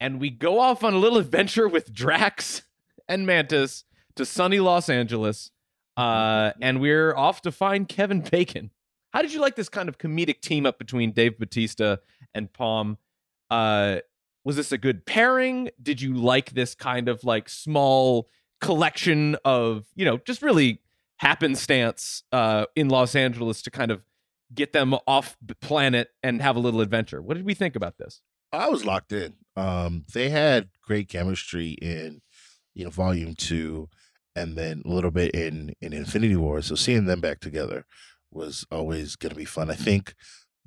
and 0.01 0.19
we 0.19 0.31
go 0.31 0.59
off 0.59 0.83
on 0.83 0.95
a 0.95 0.99
little 0.99 1.19
adventure 1.27 1.69
with 1.69 1.93
Drax 1.93 2.63
and 3.09 3.27
Mantis 3.27 3.85
to 4.17 4.25
sunny 4.25 4.59
Los 4.59 4.89
Angeles, 4.89 5.51
uh, 5.97 6.53
and 6.63 6.81
we're 6.81 7.15
off 7.15 7.43
to 7.43 7.53
find 7.53 7.89
Kevin 7.89 8.21
Bacon. 8.23 8.71
How 9.13 9.23
did 9.23 9.33
you 9.33 9.41
like 9.41 9.55
this 9.55 9.69
kind 9.69 9.89
of 9.89 9.99
comedic 9.99 10.41
team 10.41 10.67
up 10.67 10.79
between 10.79 11.13
Dave 11.13 11.39
Bautista 11.39 12.01
and 12.35 12.53
Pom? 12.53 12.99
Uh, 13.51 13.99
was 14.45 14.57
this 14.57 14.73
a 14.73 14.79
good 14.79 15.07
pairing? 15.07 15.71
Did 15.83 16.01
you 16.01 16.15
like 16.15 16.53
this 16.53 16.75
kind 16.75 17.09
of 17.09 17.23
like 17.23 17.49
small 17.49 18.29
collection 18.63 19.37
of 19.45 19.85
you 19.95 20.07
know 20.07 20.17
just 20.17 20.41
really 20.41 20.81
happenstance 21.19 22.23
uh, 22.33 22.67
in 22.75 22.89
Los 22.89 23.15
Angeles 23.15 23.63
to 23.63 23.71
kind 23.71 23.91
of 23.91 24.03
get 24.55 24.73
them 24.73 24.95
off 25.07 25.37
planet 25.61 26.11
and 26.23 26.41
have 26.43 26.57
a 26.57 26.61
little 26.61 26.81
adventure? 26.81 27.21
What 27.23 27.37
did 27.37 27.47
we 27.47 27.55
think 27.55 27.77
about 27.77 27.99
this? 27.99 28.21
I 28.53 28.69
was 28.69 28.85
locked 28.85 29.13
in. 29.13 29.35
Um, 29.57 30.05
they 30.13 30.29
had 30.29 30.69
great 30.83 31.09
chemistry 31.09 31.71
in, 31.71 32.21
you 32.75 32.85
know, 32.85 32.91
Volume 32.91 33.35
Two, 33.35 33.89
and 34.35 34.57
then 34.57 34.83
a 34.85 34.89
little 34.89 35.11
bit 35.11 35.35
in 35.35 35.75
in 35.81 35.93
Infinity 35.93 36.37
War. 36.37 36.63
So 36.63 36.75
seeing 36.75 37.07
them 37.07 37.21
back 37.21 37.41
together 37.41 37.87
was 38.31 38.67
always 38.71 39.17
going 39.17 39.31
to 39.31 39.37
be 39.37 39.45
fun. 39.45 39.71
I 39.71 39.75
think 39.75 40.15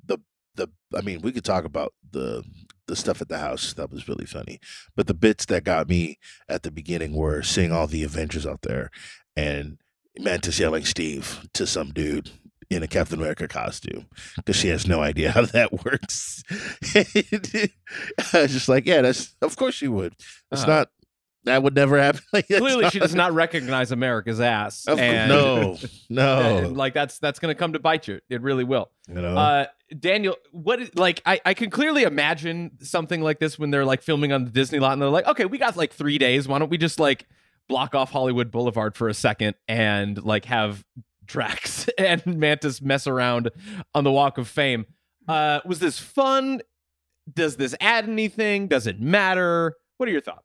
the 0.04 0.18
the 0.56 0.68
I 0.96 1.00
mean, 1.00 1.22
we 1.22 1.32
could 1.32 1.44
talk 1.44 1.64
about 1.64 1.94
the 2.08 2.44
the 2.86 2.96
stuff 2.96 3.20
at 3.20 3.28
the 3.28 3.38
house 3.38 3.72
that 3.74 3.90
was 3.90 4.08
really 4.08 4.26
funny, 4.26 4.58
but 4.96 5.06
the 5.06 5.14
bits 5.14 5.46
that 5.46 5.64
got 5.64 5.88
me 5.88 6.18
at 6.48 6.64
the 6.64 6.72
beginning 6.72 7.14
were 7.14 7.42
seeing 7.42 7.70
all 7.70 7.86
the 7.86 8.02
Avengers 8.02 8.44
out 8.44 8.62
there 8.62 8.90
and 9.36 9.78
Mantis 10.20 10.58
yelling 10.58 10.84
Steve 10.84 11.48
to 11.54 11.66
some 11.66 11.90
dude 11.90 12.30
in 12.68 12.82
a 12.82 12.86
Captain 12.86 13.18
America 13.18 13.48
costume 13.48 14.06
because 14.36 14.54
she 14.56 14.68
has 14.68 14.86
no 14.86 15.00
idea 15.00 15.32
how 15.32 15.42
that 15.46 15.72
works. 15.84 16.42
I 18.32 18.42
was 18.42 18.52
just 18.52 18.68
like, 18.68 18.86
yeah, 18.86 19.02
that's 19.02 19.34
of 19.42 19.56
course 19.56 19.74
she 19.74 19.88
would. 19.88 20.12
It's 20.52 20.62
Uh-huh. 20.62 20.66
not 20.66 20.90
that 21.44 21.62
would 21.62 21.74
never 21.74 21.98
happen. 21.98 22.20
Like, 22.34 22.48
Clearly, 22.48 22.90
she 22.90 22.98
does 22.98 23.14
not 23.24 23.32
recognize 23.32 23.92
America's 23.92 24.40
ass. 24.42 24.86
Of 24.86 24.98
and, 24.98 25.30
no, 25.30 25.78
no. 26.10 26.58
and, 26.66 26.76
like 26.76 26.92
that's 26.94 27.18
that's 27.18 27.38
going 27.38 27.52
to 27.54 27.58
come 27.58 27.72
to 27.72 27.78
bite 27.78 28.06
you. 28.08 28.20
It 28.28 28.42
really 28.42 28.62
will. 28.64 28.90
you 29.08 29.14
know, 29.14 29.36
Uh, 29.36 29.66
Daniel, 29.98 30.36
what 30.52 30.80
is 30.80 30.94
like? 30.94 31.22
I 31.24 31.40
I 31.44 31.54
can 31.54 31.70
clearly 31.70 32.02
imagine 32.02 32.72
something 32.82 33.22
like 33.22 33.38
this 33.40 33.58
when 33.58 33.70
they're 33.70 33.86
like 33.86 34.02
filming 34.02 34.32
on 34.32 34.44
the 34.44 34.50
Disney 34.50 34.78
lot, 34.78 34.92
and 34.92 35.00
they're 35.02 35.08
like, 35.08 35.26
okay, 35.26 35.46
we 35.46 35.56
got 35.58 35.76
like 35.76 35.92
three 35.94 36.18
days. 36.18 36.46
Why 36.46 36.58
don't 36.58 36.70
we 36.70 36.76
just 36.78 37.00
like 37.00 37.26
block 37.70 37.94
off 37.94 38.10
Hollywood 38.10 38.50
Boulevard 38.50 38.96
for 38.96 39.08
a 39.08 39.14
second 39.14 39.54
and 39.68 40.22
like 40.22 40.44
have 40.46 40.84
Drax 41.24 41.88
and 41.98 42.26
Mantis 42.26 42.82
mess 42.82 43.06
around 43.06 43.50
on 43.94 44.04
the 44.04 44.12
Walk 44.12 44.36
of 44.36 44.48
Fame? 44.48 44.84
Uh, 45.26 45.60
was 45.64 45.78
this 45.78 45.98
fun? 45.98 46.60
Does 47.32 47.56
this 47.56 47.74
add 47.80 48.08
anything? 48.08 48.66
Does 48.66 48.86
it 48.86 49.00
matter? 49.00 49.76
What 49.96 50.08
are 50.08 50.12
your 50.12 50.20
thoughts? 50.20 50.44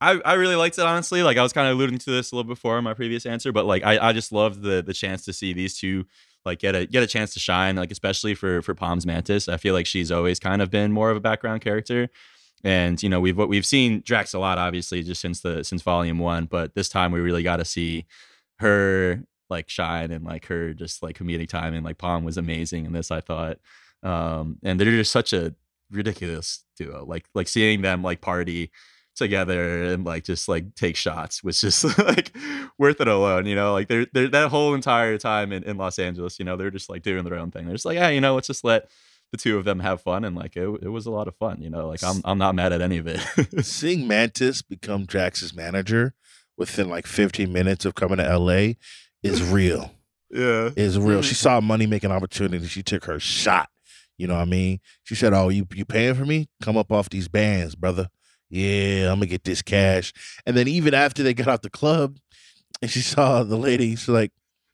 I, 0.00 0.20
I 0.24 0.32
really 0.34 0.56
liked 0.56 0.78
it 0.78 0.84
honestly. 0.84 1.22
Like 1.22 1.36
I 1.36 1.42
was 1.42 1.52
kind 1.52 1.68
of 1.68 1.76
alluding 1.76 1.98
to 1.98 2.10
this 2.10 2.32
a 2.32 2.36
little 2.36 2.48
before 2.48 2.78
in 2.78 2.84
my 2.84 2.94
previous 2.94 3.26
answer, 3.26 3.52
but 3.52 3.66
like 3.66 3.84
I, 3.84 4.08
I 4.08 4.12
just 4.12 4.32
loved 4.32 4.62
the 4.62 4.82
the 4.82 4.92
chance 4.92 5.24
to 5.26 5.32
see 5.32 5.52
these 5.52 5.78
two 5.78 6.06
like 6.44 6.58
get 6.58 6.74
a 6.74 6.86
get 6.86 7.02
a 7.02 7.06
chance 7.06 7.34
to 7.34 7.40
shine, 7.40 7.76
like 7.76 7.90
especially 7.90 8.34
for 8.34 8.62
for 8.62 8.74
Pom's 8.74 9.06
Mantis. 9.06 9.48
I 9.48 9.56
feel 9.58 9.74
like 9.74 9.86
she's 9.86 10.10
always 10.10 10.38
kind 10.38 10.62
of 10.62 10.70
been 10.70 10.92
more 10.92 11.10
of 11.10 11.16
a 11.16 11.20
background 11.20 11.60
character. 11.60 12.08
And 12.64 13.00
you 13.02 13.10
know 13.10 13.20
we've 13.20 13.36
we've 13.36 13.66
seen 13.66 14.02
Drax 14.04 14.32
a 14.34 14.38
lot, 14.38 14.58
obviously, 14.58 15.02
just 15.02 15.20
since 15.20 15.40
the 15.40 15.62
since 15.62 15.82
Volume 15.82 16.18
One. 16.18 16.46
But 16.46 16.74
this 16.74 16.88
time 16.88 17.12
we 17.12 17.20
really 17.20 17.42
got 17.42 17.58
to 17.58 17.64
see 17.64 18.06
her 18.58 19.22
like 19.50 19.68
shine 19.68 20.10
and 20.10 20.24
like 20.24 20.46
her 20.46 20.72
just 20.72 21.02
like 21.02 21.18
comedic 21.18 21.48
time 21.48 21.74
and 21.74 21.84
like 21.84 21.98
Pom 21.98 22.24
was 22.24 22.38
amazing 22.38 22.86
in 22.86 22.92
this. 22.92 23.10
I 23.10 23.20
thought, 23.20 23.58
um, 24.02 24.58
and 24.62 24.80
they're 24.80 24.90
just 24.90 25.12
such 25.12 25.34
a 25.34 25.54
ridiculous 25.90 26.64
duo. 26.76 27.04
Like 27.04 27.26
like 27.34 27.48
seeing 27.48 27.82
them 27.82 28.02
like 28.02 28.20
party 28.20 28.70
together 29.14 29.84
and 29.84 30.04
like 30.04 30.24
just 30.24 30.48
like 30.48 30.74
take 30.74 30.96
shots 30.96 31.44
was 31.44 31.60
just 31.60 31.98
like 31.98 32.34
worth 32.78 33.00
it 33.00 33.08
alone. 33.08 33.46
You 33.46 33.54
know, 33.54 33.72
like 33.72 33.88
they're 33.88 34.06
they're 34.12 34.28
that 34.28 34.50
whole 34.50 34.74
entire 34.74 35.18
time 35.18 35.52
in, 35.52 35.62
in 35.64 35.76
Los 35.76 35.98
Angeles. 35.98 36.38
You 36.38 36.44
know, 36.44 36.56
they're 36.56 36.70
just 36.70 36.90
like 36.90 37.02
doing 37.02 37.24
their 37.24 37.38
own 37.38 37.50
thing. 37.50 37.66
They're 37.66 37.74
just 37.74 37.84
like, 37.84 37.96
yeah, 37.96 38.08
you 38.08 38.20
know, 38.20 38.34
let's 38.34 38.46
just 38.46 38.64
let 38.64 38.88
the 39.32 39.38
two 39.38 39.56
of 39.58 39.64
them 39.64 39.80
have 39.80 40.00
fun 40.00 40.24
and 40.24 40.36
like 40.36 40.56
it, 40.56 40.68
it 40.82 40.88
was 40.88 41.06
a 41.06 41.10
lot 41.10 41.26
of 41.28 41.34
fun 41.36 41.60
you 41.60 41.68
know 41.68 41.88
like 41.88 42.02
i'm 42.04 42.20
i'm 42.24 42.38
not 42.38 42.54
mad 42.54 42.72
at 42.72 42.80
any 42.80 42.98
of 42.98 43.06
it 43.06 43.20
Seeing 43.64 44.06
Mantis 44.06 44.62
become 44.62 45.04
Drax's 45.06 45.54
manager 45.54 46.14
within 46.56 46.88
like 46.88 47.06
15 47.06 47.52
minutes 47.52 47.84
of 47.84 47.94
coming 47.96 48.18
to 48.18 48.38
LA 48.38 48.74
is 49.22 49.42
real. 49.42 49.90
yeah 50.30 50.70
Is 50.76 50.98
real. 50.98 51.18
Mm-hmm. 51.18 51.22
She 51.22 51.34
saw 51.34 51.58
a 51.58 51.60
money 51.62 51.86
making 51.86 52.12
opportunity. 52.12 52.66
She 52.66 52.82
took 52.82 53.06
her 53.06 53.18
shot. 53.18 53.68
You 54.16 54.28
know 54.28 54.34
what 54.34 54.42
I 54.42 54.44
mean? 54.44 54.78
She 55.02 55.16
said, 55.16 55.32
"Oh, 55.32 55.48
you 55.48 55.66
you 55.74 55.84
paying 55.84 56.14
for 56.14 56.24
me? 56.24 56.48
Come 56.62 56.76
up 56.76 56.92
off 56.92 57.08
these 57.10 57.26
bands, 57.26 57.74
brother. 57.74 58.08
Yeah, 58.48 59.10
I'm 59.10 59.18
gonna 59.18 59.26
get 59.26 59.42
this 59.42 59.60
cash." 59.62 60.12
And 60.46 60.56
then 60.56 60.68
even 60.68 60.94
after 60.94 61.24
they 61.24 61.34
got 61.34 61.48
out 61.48 61.62
the 61.62 61.70
club, 61.70 62.18
and 62.80 62.88
she 62.88 63.00
saw 63.00 63.42
the 63.42 63.56
lady, 63.56 63.90
she's 63.96 64.08
like, 64.08 64.30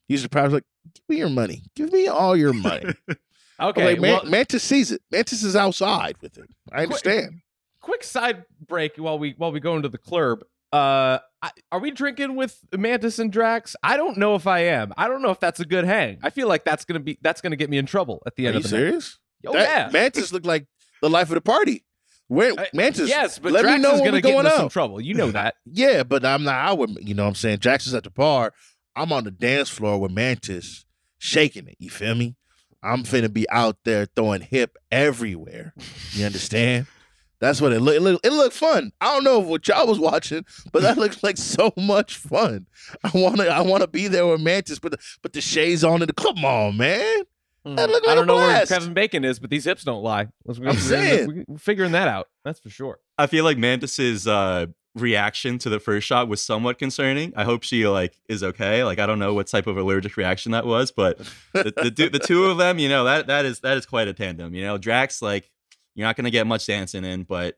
"Use 0.09 0.23
the 0.23 0.29
power." 0.29 0.51
Like, 0.51 0.65
give 0.95 1.03
me 1.09 1.17
your 1.17 1.31
money. 1.31 1.63
Give 1.75 1.91
me 1.91 2.07
all 2.07 2.37
your 2.37 2.53
money. 2.53 2.93
Okay, 3.61 3.85
like, 3.85 4.01
Man- 4.01 4.13
well, 4.13 4.25
Mantis 4.25 4.63
sees 4.63 4.91
it. 4.91 5.03
Mantis 5.11 5.43
is 5.43 5.55
outside 5.57 6.17
with 6.21 6.39
it. 6.39 6.49
I 6.73 6.83
understand. 6.85 7.41
quick 7.81 8.03
side 8.05 8.45
break 8.67 8.97
while 8.97 9.19
we 9.19 9.35
while 9.37 9.53
we 9.53 9.61
go 9.61 9.77
into 9.77 9.89
the 9.89 9.99
club. 9.99 10.41
Uh, 10.73 11.19
I, 11.43 11.51
are 11.73 11.81
we 11.81 11.91
drinking 11.91 12.37
with 12.37 12.59
Mantis 12.77 13.19
and 13.19 13.33
Drax? 13.33 13.75
I 13.83 13.97
don't 13.97 14.17
know 14.19 14.35
if 14.37 14.47
I 14.47 14.61
am. 14.61 14.93
I 14.97 15.09
don't 15.09 15.21
know 15.23 15.31
if 15.31 15.41
that's 15.41 15.59
a 15.61 15.65
good 15.65 15.85
hang. 15.85 16.19
I 16.23 16.31
feel 16.31 16.47
like 16.49 16.65
that's 16.65 16.85
gonna 16.85 17.01
be 17.01 17.19
that's 17.23 17.41
gonna 17.41 17.57
get 17.57 17.69
me 17.71 17.79
in 17.79 17.87
trouble 17.87 18.23
at 18.27 18.37
the 18.37 18.47
end 18.47 18.55
you 18.55 18.59
of 18.59 18.63
the 18.71 18.77
night. 18.77 18.83
serious? 18.83 19.19
Oh 19.47 19.53
That- 19.53 19.69
yeah. 19.69 19.91
Mantis 19.93 20.33
looked 20.33 20.47
like 20.47 20.67
the 21.03 21.11
life 21.11 21.29
of 21.29 21.35
the 21.35 21.41
party. 21.41 21.85
Where 22.29 22.53
Uh, 22.53 22.67
Mantis? 22.73 23.09
yes, 23.09 23.41
but 23.41 23.51
let 23.51 23.63
Drax 23.63 23.77
me 23.79 23.83
know 23.83 23.95
is 23.95 24.01
gonna 24.03 24.21
get 24.21 24.31
going 24.33 24.47
into 24.47 24.57
some 24.57 24.69
trouble. 24.69 25.01
You 25.01 25.15
know 25.15 25.31
that. 25.33 25.57
Yeah, 25.67 26.05
but 26.05 26.25
I'm 26.25 26.45
not. 26.45 26.55
I 26.55 26.73
would, 26.73 26.97
you 27.01 27.15
know, 27.15 27.25
what 27.25 27.31
I'm 27.31 27.35
saying 27.35 27.59
Jackson's 27.59 27.95
at 27.95 28.05
the 28.05 28.11
bar. 28.11 28.53
I'm 28.95 29.13
on 29.13 29.25
the 29.25 29.31
dance 29.33 29.69
floor 29.69 29.99
with 29.99 30.13
Mantis, 30.13 30.85
shaking 31.19 31.67
it. 31.67 31.77
You 31.81 31.91
feel 31.91 32.15
me? 32.15 32.37
I'm 32.83 33.03
finna 33.05 33.33
be 33.33 33.49
out 33.51 33.77
there 33.85 34.07
throwing 34.07 34.41
hip 34.43 34.77
everywhere. 34.91 35.75
You 36.13 36.27
understand? 36.27 36.87
That's 37.41 37.61
what 37.61 37.73
it 37.73 37.81
looked. 37.81 37.97
It 37.97 38.01
looked, 38.03 38.27
it 38.27 38.33
looked 38.33 38.55
fun. 38.55 38.93
I 39.01 39.15
don't 39.15 39.25
know 39.25 39.39
what 39.39 39.67
y'all 39.67 39.87
was 39.87 39.99
watching, 39.99 40.45
but 40.73 40.83
that 40.83 40.99
looks 40.99 41.23
like 41.23 41.39
so 41.39 41.73
much 41.77 42.17
fun. 42.19 42.67
I 43.03 43.11
wanna, 43.15 43.45
I 43.45 43.63
wanna 43.63 43.87
be 43.87 44.09
there 44.09 44.27
with 44.27 44.43
Mantis, 44.43 44.79
but 44.79 44.93
the, 44.93 44.99
but 45.23 45.33
the 45.33 45.41
shades 45.41 45.83
on 45.83 46.03
and 46.03 46.09
the 46.09 46.13
come 46.13 46.45
on, 46.45 46.77
man. 46.77 47.23
That 47.65 47.91
looked 47.91 48.07
I 48.09 48.15
don't 48.15 48.25
a 48.25 48.27
know 48.27 48.37
where 48.37 48.47
blast. 48.49 48.71
Kevin 48.71 48.95
Bacon 48.95 49.25
is, 49.25 49.39
but 49.39 49.51
these 49.51 49.65
hips 49.65 49.85
don't 49.85 50.03
lie. 50.03 50.29
Let's- 50.47 50.61
I'm 50.65 50.77
saying. 50.77 51.27
we're- 51.29 51.45
we're 51.47 51.59
figuring 51.59 51.93
that 51.93 52.09
out. 52.09 52.29
That's 52.45 52.61
for 52.61 52.71
sure. 52.71 52.99
i 53.19 53.27
feel 53.27 53.45
like 53.45 53.59
mantis's 53.59 54.27
uh 54.27 54.67
reaction 54.95 55.59
to 55.59 55.69
the 55.69 55.79
first 55.79 56.07
shot 56.07 56.27
was 56.27 56.43
somewhat 56.43 56.77
concerning 56.77 57.33
i 57.37 57.45
hope 57.45 57.63
she 57.63 57.87
like 57.87 58.19
is 58.29 58.43
okay 58.43 58.83
like 58.83 58.99
i 58.99 59.07
don't 59.07 59.21
know 59.21 59.33
what 59.33 59.47
type 59.47 59.69
of 59.69 59.77
allergic 59.77 60.17
reaction 60.17 60.51
that 60.51 60.67
was 60.67 60.91
but 60.91 61.17
the, 61.53 61.93
the, 61.97 62.09
the 62.09 62.19
two 62.19 62.47
of 62.47 62.59
them 62.59 62.79
you 62.81 62.89
know 62.89 63.05
that 63.05 63.29
that 63.29 63.45
is 63.45 63.61
that 63.61 63.77
is 63.77 63.87
quite 63.87 64.09
a 64.09 64.13
tandem 64.13 64.53
you 64.53 64.63
know 64.63 64.77
drax 64.79 65.23
like 65.23 65.49
you're 65.95 66.07
not 66.07 66.17
gonna 66.17 66.31
get 66.31 66.45
much 66.45 66.67
dancing 66.67 67.05
in 67.05 67.23
but 67.23 67.57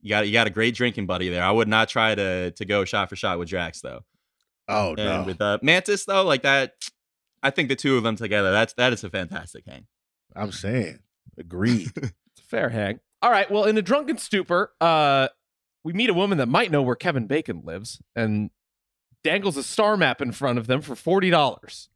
you 0.00 0.08
got 0.08 0.26
you 0.26 0.32
got 0.32 0.48
a 0.48 0.50
great 0.50 0.74
drinking 0.74 1.06
buddy 1.06 1.28
there 1.28 1.44
i 1.44 1.52
would 1.52 1.68
not 1.68 1.88
try 1.88 2.16
to 2.16 2.50
to 2.50 2.64
go 2.64 2.84
shot 2.84 3.08
for 3.08 3.14
shot 3.16 3.38
with 3.38 3.48
drax 3.48 3.80
though 3.80 4.00
Oh 4.68 4.96
and 4.98 4.98
no, 4.98 5.22
with 5.24 5.40
uh, 5.40 5.58
mantis 5.62 6.04
though 6.04 6.24
like 6.24 6.42
that 6.42 6.72
i 7.44 7.50
think 7.50 7.68
the 7.68 7.76
two 7.76 7.96
of 7.96 8.02
them 8.02 8.16
together 8.16 8.50
that's 8.50 8.72
that 8.72 8.92
is 8.92 9.04
a 9.04 9.10
fantastic 9.10 9.64
hang 9.66 9.86
I'm 10.34 10.52
saying 10.52 10.98
agreed. 11.38 11.92
It's 12.38 12.44
a 12.44 12.48
fair 12.48 12.68
hang. 12.68 13.00
All 13.22 13.30
right. 13.30 13.50
Well, 13.50 13.64
in 13.64 13.78
a 13.78 13.82
drunken 13.82 14.18
stupor, 14.18 14.74
uh, 14.78 15.28
we 15.86 15.92
meet 15.92 16.10
a 16.10 16.14
woman 16.14 16.38
that 16.38 16.48
might 16.48 16.72
know 16.72 16.82
where 16.82 16.96
Kevin 16.96 17.28
Bacon 17.28 17.62
lives 17.64 18.02
and 18.16 18.50
dangles 19.22 19.56
a 19.56 19.62
star 19.62 19.96
map 19.96 20.20
in 20.20 20.32
front 20.32 20.58
of 20.58 20.66
them 20.66 20.80
for 20.80 20.96
forty 20.96 21.30
dollars. 21.30 21.88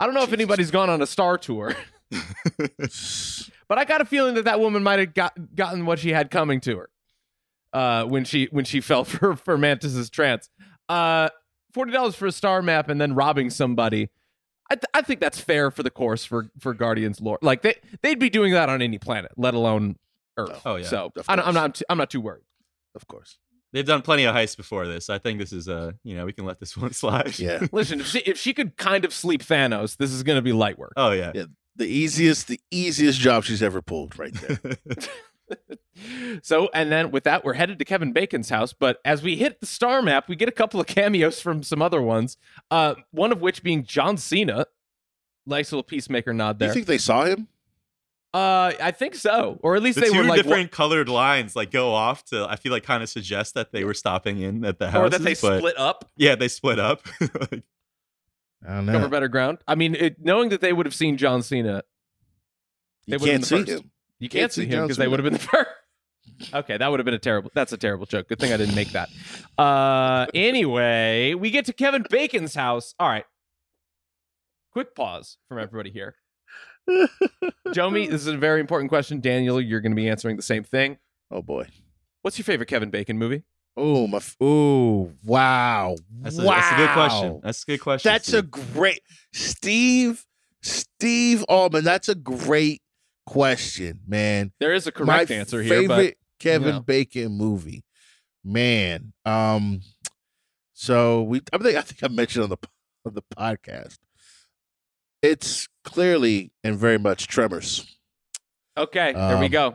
I 0.00 0.06
don't 0.06 0.14
know 0.14 0.24
if 0.24 0.32
anybody's 0.32 0.72
gone 0.72 0.90
on 0.90 1.00
a 1.00 1.06
star 1.06 1.38
tour, 1.38 1.76
but 2.10 3.78
I 3.78 3.84
got 3.84 4.00
a 4.00 4.04
feeling 4.04 4.34
that 4.34 4.46
that 4.46 4.58
woman 4.58 4.82
might 4.82 4.98
have 4.98 5.14
got, 5.14 5.54
gotten 5.54 5.86
what 5.86 6.00
she 6.00 6.08
had 6.10 6.32
coming 6.32 6.60
to 6.62 6.78
her 6.78 6.90
uh, 7.72 8.04
when 8.06 8.24
she 8.24 8.48
when 8.50 8.64
she 8.64 8.80
fell 8.90 9.04
for 9.04 9.36
for 9.36 9.56
Mantis's 9.56 10.10
trance. 10.10 10.50
Uh, 10.88 11.28
forty 11.72 11.92
dollars 11.92 12.16
for 12.16 12.26
a 12.26 12.32
star 12.32 12.60
map 12.60 12.88
and 12.88 13.00
then 13.00 13.14
robbing 13.14 13.50
somebody. 13.50 14.10
I, 14.68 14.74
th- 14.74 14.84
I 14.94 15.02
think 15.02 15.20
that's 15.20 15.38
fair 15.38 15.70
for 15.70 15.84
the 15.84 15.90
course 15.90 16.24
for 16.24 16.50
for 16.58 16.74
Guardians 16.74 17.20
lore. 17.20 17.38
Like 17.40 17.62
they 17.62 17.76
they'd 18.02 18.18
be 18.18 18.30
doing 18.30 18.52
that 18.54 18.68
on 18.68 18.82
any 18.82 18.98
planet, 18.98 19.30
let 19.36 19.54
alone 19.54 19.94
Earth. 20.36 20.62
Oh, 20.64 20.74
yeah, 20.76 20.86
So 20.86 21.12
I 21.28 21.34
I'm 21.36 21.54
not 21.54 21.76
too, 21.76 21.84
I'm 21.88 21.98
not 21.98 22.10
too 22.10 22.20
worried. 22.20 22.42
Of 22.94 23.06
course. 23.08 23.38
they've 23.72 23.86
done 23.86 24.02
plenty 24.02 24.24
of 24.24 24.34
heists 24.34 24.56
before 24.56 24.86
this 24.86 25.08
i 25.10 25.18
think 25.18 25.38
this 25.38 25.52
is 25.52 25.68
uh 25.68 25.92
you 26.04 26.14
know 26.16 26.24
we 26.26 26.32
can 26.32 26.44
let 26.44 26.60
this 26.60 26.76
one 26.84 26.92
slide 26.92 27.38
Yeah. 27.38 27.66
Listen, 27.72 28.00
if 28.00 28.06
she 28.06 28.18
if 28.20 28.38
she 28.38 28.52
could 28.54 28.76
kind 28.76 29.04
of 29.04 29.12
sleep 29.12 29.42
Thanos, 29.42 29.96
this 29.96 30.12
is 30.12 30.22
going 30.22 30.36
to 30.36 30.42
be 30.42 30.52
light 30.52 30.78
work. 30.78 30.92
oh 30.96 31.12
yeah, 31.12 31.32
Yeah. 31.34 31.44
The 31.74 31.86
easiest, 31.86 32.48
the 32.48 32.60
easiest 32.70 33.18
job 33.18 33.44
she's 33.44 33.62
ever 33.62 33.80
pulled, 33.80 34.18
right 34.18 34.34
there. 34.34 34.60
so, 36.42 36.68
and 36.74 36.92
then 36.92 37.10
with 37.10 37.24
that, 37.24 37.44
we're 37.46 37.54
headed 37.54 37.78
to 37.78 37.84
Kevin 37.86 38.12
Bacon's 38.12 38.50
house. 38.50 38.74
But 38.74 39.00
as 39.06 39.22
we 39.22 39.36
hit 39.36 39.60
the 39.60 39.66
star 39.66 40.02
map, 40.02 40.28
we 40.28 40.36
get 40.36 40.50
a 40.50 40.52
couple 40.52 40.80
of 40.80 40.86
cameos 40.86 41.40
from 41.40 41.62
some 41.62 41.80
other 41.80 42.02
ones. 42.02 42.36
Uh, 42.70 42.96
one 43.10 43.32
of 43.32 43.40
which 43.40 43.62
being 43.62 43.84
John 43.84 44.18
Cena. 44.18 44.66
Nice 45.46 45.72
little 45.72 45.82
peacemaker 45.82 46.32
nod 46.34 46.58
there. 46.58 46.68
you 46.68 46.74
think 46.74 46.86
they 46.86 46.98
saw 46.98 47.24
him? 47.24 47.48
Uh, 48.34 48.72
I 48.80 48.90
think 48.92 49.14
so, 49.14 49.58
or 49.62 49.76
at 49.76 49.82
least 49.82 49.96
the 50.00 50.06
they 50.06 50.10
were 50.10 50.24
like, 50.24 50.42
different 50.42 50.70
colored 50.70 51.08
lines 51.08 51.54
like 51.54 51.70
go 51.70 51.92
off 51.92 52.24
to 52.26 52.46
I 52.48 52.56
feel 52.56 52.72
like 52.72 52.82
kind 52.82 53.02
of 53.02 53.08
suggest 53.08 53.54
that 53.54 53.72
they 53.72 53.84
were 53.84 53.94
stopping 53.94 54.40
in 54.40 54.64
at 54.64 54.78
the 54.78 54.90
house 54.90 55.02
or 55.06 55.10
that 55.10 55.22
they 55.22 55.34
but 55.34 55.58
split 55.58 55.76
up, 55.78 56.10
yeah 56.16 56.34
they 56.34 56.48
split 56.48 56.78
up 56.78 57.02
Like, 57.20 57.62
I 58.66 58.74
don't 58.76 58.86
know. 58.86 58.92
cover 58.92 59.08
better 59.08 59.28
ground. 59.28 59.58
I 59.66 59.74
mean, 59.74 59.94
it, 59.96 60.16
knowing 60.24 60.50
that 60.50 60.60
they 60.60 60.72
would 60.72 60.86
have 60.86 60.94
seen 60.94 61.16
John 61.16 61.42
Cena, 61.42 61.82
they 63.08 63.16
would've 63.16 63.20
been 63.26 63.30
can't 63.32 63.40
the 63.42 63.46
see 63.46 63.56
first. 63.56 63.68
him. 63.84 63.90
you 64.20 64.28
Can't 64.28 64.40
can't, 64.40 64.52
see 64.52 64.62
see 64.62 64.68
him 64.68 64.82
because 64.82 64.96
they 64.98 65.08
would 65.08 65.18
have 65.18 65.24
been 65.24 65.32
the 65.32 65.38
first. 65.38 65.68
Okay, 66.54 66.76
that 66.76 66.88
would 66.90 66.98
have 66.98 67.04
been 67.04 67.14
a 67.14 67.18
terrible. 67.20 67.50
That's 67.54 67.72
a 67.72 67.76
terrible 67.76 68.06
joke. 68.06 68.28
Good 68.28 68.38
thing 68.40 68.52
I 68.52 68.56
didn't 68.56 68.74
make 68.74 68.90
that. 68.92 69.08
Uh, 69.58 70.26
anyway, 70.34 71.34
we 71.34 71.50
get 71.50 71.66
to 71.66 71.72
Kevin 71.72 72.04
Bacon's 72.10 72.54
house. 72.54 72.94
All 72.98 73.08
right. 73.08 73.24
Quick 74.72 74.94
pause 74.96 75.36
from 75.48 75.58
everybody 75.58 75.90
here. 75.90 76.16
Jomi, 77.68 78.08
this 78.10 78.22
is 78.22 78.26
a 78.26 78.36
very 78.36 78.60
important 78.60 78.88
question. 78.90 79.20
Daniel, 79.20 79.60
you're 79.60 79.80
going 79.80 79.92
to 79.92 79.96
be 79.96 80.08
answering 80.08 80.36
the 80.36 80.42
same 80.42 80.64
thing. 80.64 80.98
Oh 81.30 81.42
boy. 81.42 81.66
What's 82.22 82.38
your 82.38 82.44
favorite 82.44 82.66
Kevin 82.68 82.90
Bacon 82.90 83.18
movie? 83.18 83.44
Oh 83.76 84.06
my. 84.06 84.18
f- 84.18 84.36
Oh 84.40 85.12
wow. 85.24 85.96
that's, 86.20 86.38
a, 86.38 86.44
wow. 86.44 86.54
that's 86.54 86.72
a 86.72 86.76
good 86.76 86.92
question 86.92 87.40
that's 87.42 87.62
a 87.62 87.66
good 87.66 87.80
question 87.80 88.12
That's 88.12 88.32
a 88.32 88.42
great 88.42 89.00
Steve. 89.32 90.24
Steve 90.62 91.44
Ahlman. 91.48 91.82
That's 91.82 92.08
a 92.08 92.14
great 92.14 92.82
question, 93.26 94.00
man. 94.06 94.52
There 94.60 94.74
is 94.74 94.86
a 94.86 94.90
My 94.90 95.04
correct 95.04 95.30
answer 95.30 95.62
here, 95.62 95.80
favorite 95.80 96.18
but 96.18 96.42
Kevin 96.44 96.74
know. 96.76 96.80
Bacon 96.80 97.32
movie, 97.32 97.82
man. 98.44 99.12
Um, 99.24 99.80
so 100.72 101.22
we. 101.22 101.40
I 101.52 101.58
think 101.58 101.76
I 101.76 101.80
think 101.80 102.04
I 102.04 102.08
mentioned 102.14 102.44
on 102.44 102.50
the 102.50 102.56
on 103.06 103.14
the 103.14 103.22
podcast. 103.36 103.98
It's 105.22 105.68
clearly 105.84 106.52
and 106.64 106.76
very 106.76 106.98
much 106.98 107.26
Tremors. 107.28 107.96
okay, 108.76 109.12
there 109.12 109.38
we 109.38 109.46
Um, 109.46 109.52
go. 109.52 109.74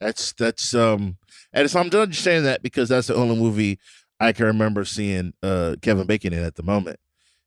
That's 0.00 0.32
that's 0.32 0.74
um, 0.74 1.16
and 1.52 1.68
so 1.70 1.80
I'm 1.80 1.90
just 1.90 2.22
saying 2.22 2.44
that 2.44 2.62
because 2.62 2.88
that's 2.88 3.08
the 3.08 3.14
only 3.14 3.36
movie 3.36 3.78
I 4.20 4.32
can 4.32 4.46
remember 4.46 4.84
seeing 4.84 5.32
uh 5.42 5.76
Kevin 5.82 6.06
Bacon 6.06 6.32
in 6.32 6.44
at 6.44 6.54
the 6.54 6.62
moment. 6.62 7.00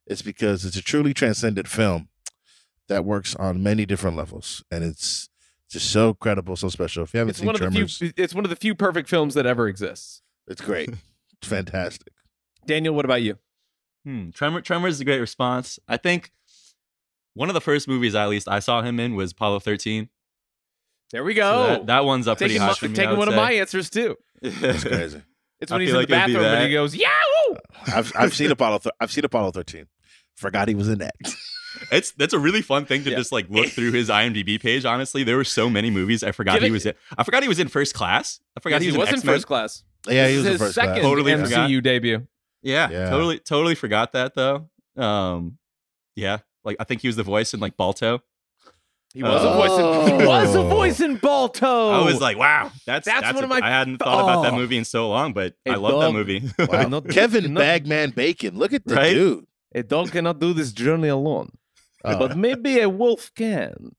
It's 0.08 0.22
because 0.22 0.66
it's 0.66 0.76
a 0.76 0.82
truly 0.82 1.14
transcendent 1.14 1.68
film 1.68 2.10
that 2.90 3.06
works 3.06 3.36
on 3.36 3.64
many 3.64 3.86
different 3.86 4.18
levels, 4.18 4.64
and 4.70 4.84
it's 4.84 5.30
just 5.70 5.90
so 5.92 6.14
credible, 6.14 6.58
so 6.58 6.68
special. 6.68 7.04
If 7.04 7.14
you 7.14 7.20
haven't 7.20 7.30
It's 7.30 7.40
seen 7.40 7.46
one 7.46 7.56
of 7.56 7.62
the 7.62 7.70
Tremors, 7.70 7.98
few. 7.98 8.12
It's 8.18 8.36
one 8.36 8.44
of 8.44 8.50
the 8.50 8.58
few 8.58 8.76
perfect 8.76 9.08
films 9.08 9.34
that 9.36 9.46
ever 9.46 9.70
exists. 9.70 10.22
it's 10.48 10.60
great. 10.62 10.90
it's 10.90 11.48
fantastic. 11.48 12.12
Daniel, 12.66 12.94
what 12.94 13.06
about 13.06 13.22
you? 13.22 13.38
Hmm. 14.04 14.32
Tremor 14.32 14.60
Tremor 14.62 14.88
is 14.90 15.00
a 15.00 15.06
great 15.06 15.20
response 15.22 15.80
I 15.88 15.96
think 15.96 16.32
one 17.34 17.50
of 17.50 17.54
the 17.54 17.62
first 17.62 17.88
movies 17.88 18.16
I 18.16 18.24
at 18.24 18.30
least 18.30 18.48
I 18.48 18.60
saw 18.60 18.82
him 18.82 19.00
in 19.00 19.16
was 19.16 19.32
Apollo 19.32 19.60
13 19.62 20.10
There 21.12 21.24
we 21.24 21.34
So 21.36 21.42
go. 21.42 21.68
that, 21.68 21.86
that 21.88 22.06
one's 22.06 22.28
up 22.28 22.38
pretty 22.38 22.58
high 22.58 22.68
my- 22.68 22.74
for 22.74 22.88
me 22.90 22.96
taking 22.96 23.10
would 23.12 23.20
one 23.20 23.28
of 23.30 23.36
my 23.36 23.52
answers 23.54 23.90
too. 23.90 24.18
That's 24.42 24.84
crazy. 24.84 25.22
It's 25.60 25.72
I 25.72 25.76
when 25.76 25.82
he's 25.82 25.92
in 25.92 25.96
like 25.98 26.08
the 26.08 26.12
bathroom 26.14 26.44
and 26.44 26.66
he 26.68 26.74
goes, 26.74 26.96
"Yahoo!" 26.96 27.56
I've 27.88 28.12
I've 28.16 28.34
seen 28.34 28.50
Apollo. 28.52 28.80
Th- 28.80 28.94
I've 29.00 29.12
seen 29.12 29.24
Apollo 29.26 29.52
thirteen. 29.52 29.86
Forgot 30.36 30.68
he 30.70 30.76
was 30.76 30.90
in 30.90 31.00
that. 31.00 31.14
It's 31.90 32.12
that's 32.12 32.34
a 32.34 32.40
really 32.40 32.62
fun 32.62 32.86
thing 32.86 33.06
to 33.06 33.10
Yeah. 33.12 33.16
just 33.18 33.32
like 33.32 33.50
look 33.50 33.68
through 33.70 33.94
his 33.94 34.10
IMDb 34.10 34.62
page. 34.62 34.84
Honestly, 34.84 35.24
there 35.24 35.38
were 35.38 35.46
so 35.46 35.70
many 35.70 35.90
movies 35.90 36.22
I 36.22 36.32
forgot 36.34 36.56
Give 36.56 36.64
he 36.64 36.68
it- 36.68 36.72
was 36.72 36.86
in. 36.86 36.94
I 37.18 37.24
forgot 37.24 37.44
he 37.44 37.50
was 37.50 37.60
in 37.60 37.70
First 37.70 37.94
Class. 37.96 38.42
I 38.58 38.60
forgot 38.60 38.82
Yes, 38.82 38.92
he 38.94 38.98
was, 39.00 39.08
in 39.10 39.16
in 39.16 39.22
first 39.22 39.48
class. 39.48 39.84
Yeah, 40.08 40.28
he 40.28 40.36
was 40.36 40.40
is 40.40 40.44
the 40.46 40.50
his 40.52 40.62
first 40.62 40.76
second 40.76 40.94
class. 40.96 41.04
Totally 41.04 41.32
MCU 41.32 41.46
forgot. 41.46 41.84
debut. 41.84 42.28
Yeah, 42.62 42.90
Yeah. 42.90 43.10
totally, 43.10 43.40
totally 43.40 43.76
forgot 43.76 44.12
that 44.14 44.36
though. 44.36 44.70
Um, 44.98 45.58
yeah, 46.16 46.40
like 46.64 46.78
I 46.80 46.84
think 46.84 47.02
he 47.02 47.08
was 47.08 47.16
the 47.16 47.24
voice 47.24 47.54
in 47.54 47.60
like 47.60 47.78
Balto. 47.78 48.22
He 49.14 49.24
was 49.24 49.44
a 49.44 49.52
voice. 49.54 49.72
In, 50.14 50.20
he 50.22 50.26
was 50.26 50.56
a 50.56 50.60
Oh. 50.60 50.70
voice 50.70 51.02
in 51.02 51.18
Balto. 51.18 51.90
I 51.92 52.02
was 52.06 52.22
like, 52.22 52.38
wow, 52.38 52.72
that's 52.86 53.06
That's 53.06 53.22
that's, 53.22 53.34
one 53.36 53.44
a- 53.44 53.48
of 53.48 53.50
my- 53.50 53.60
I 53.62 53.70
hadn't 53.70 53.98
thought 53.98 54.24
about 54.24 54.44
that 54.44 54.54
Oh. 54.54 54.56
movie 54.56 54.78
in 54.78 54.86
so 54.86 55.10
long, 55.10 55.34
but 55.34 55.54
Hey, 55.66 55.72
I 55.72 55.76
love 55.76 56.00
that 56.00 56.14
movie. 56.14 56.42
Wow. 56.60 56.84
Not- 56.88 57.10
Kevin 57.10 57.54
not- 57.54 57.60
Bagman 57.60 58.12
Bacon. 58.12 58.58
Look 58.58 58.72
at 58.72 58.86
the 58.86 58.96
Right? 58.96 59.14
dude. 59.14 59.46
a 59.76 59.84
dog 59.84 60.12
cannot 60.12 60.40
do 60.40 60.54
this 60.54 60.72
journey 60.72 61.10
alone, 61.10 61.50
Oh. 62.06 62.18
but 62.20 62.38
maybe 62.38 62.80
a 62.80 62.88
wolf 62.90 63.32
can. 63.36 63.96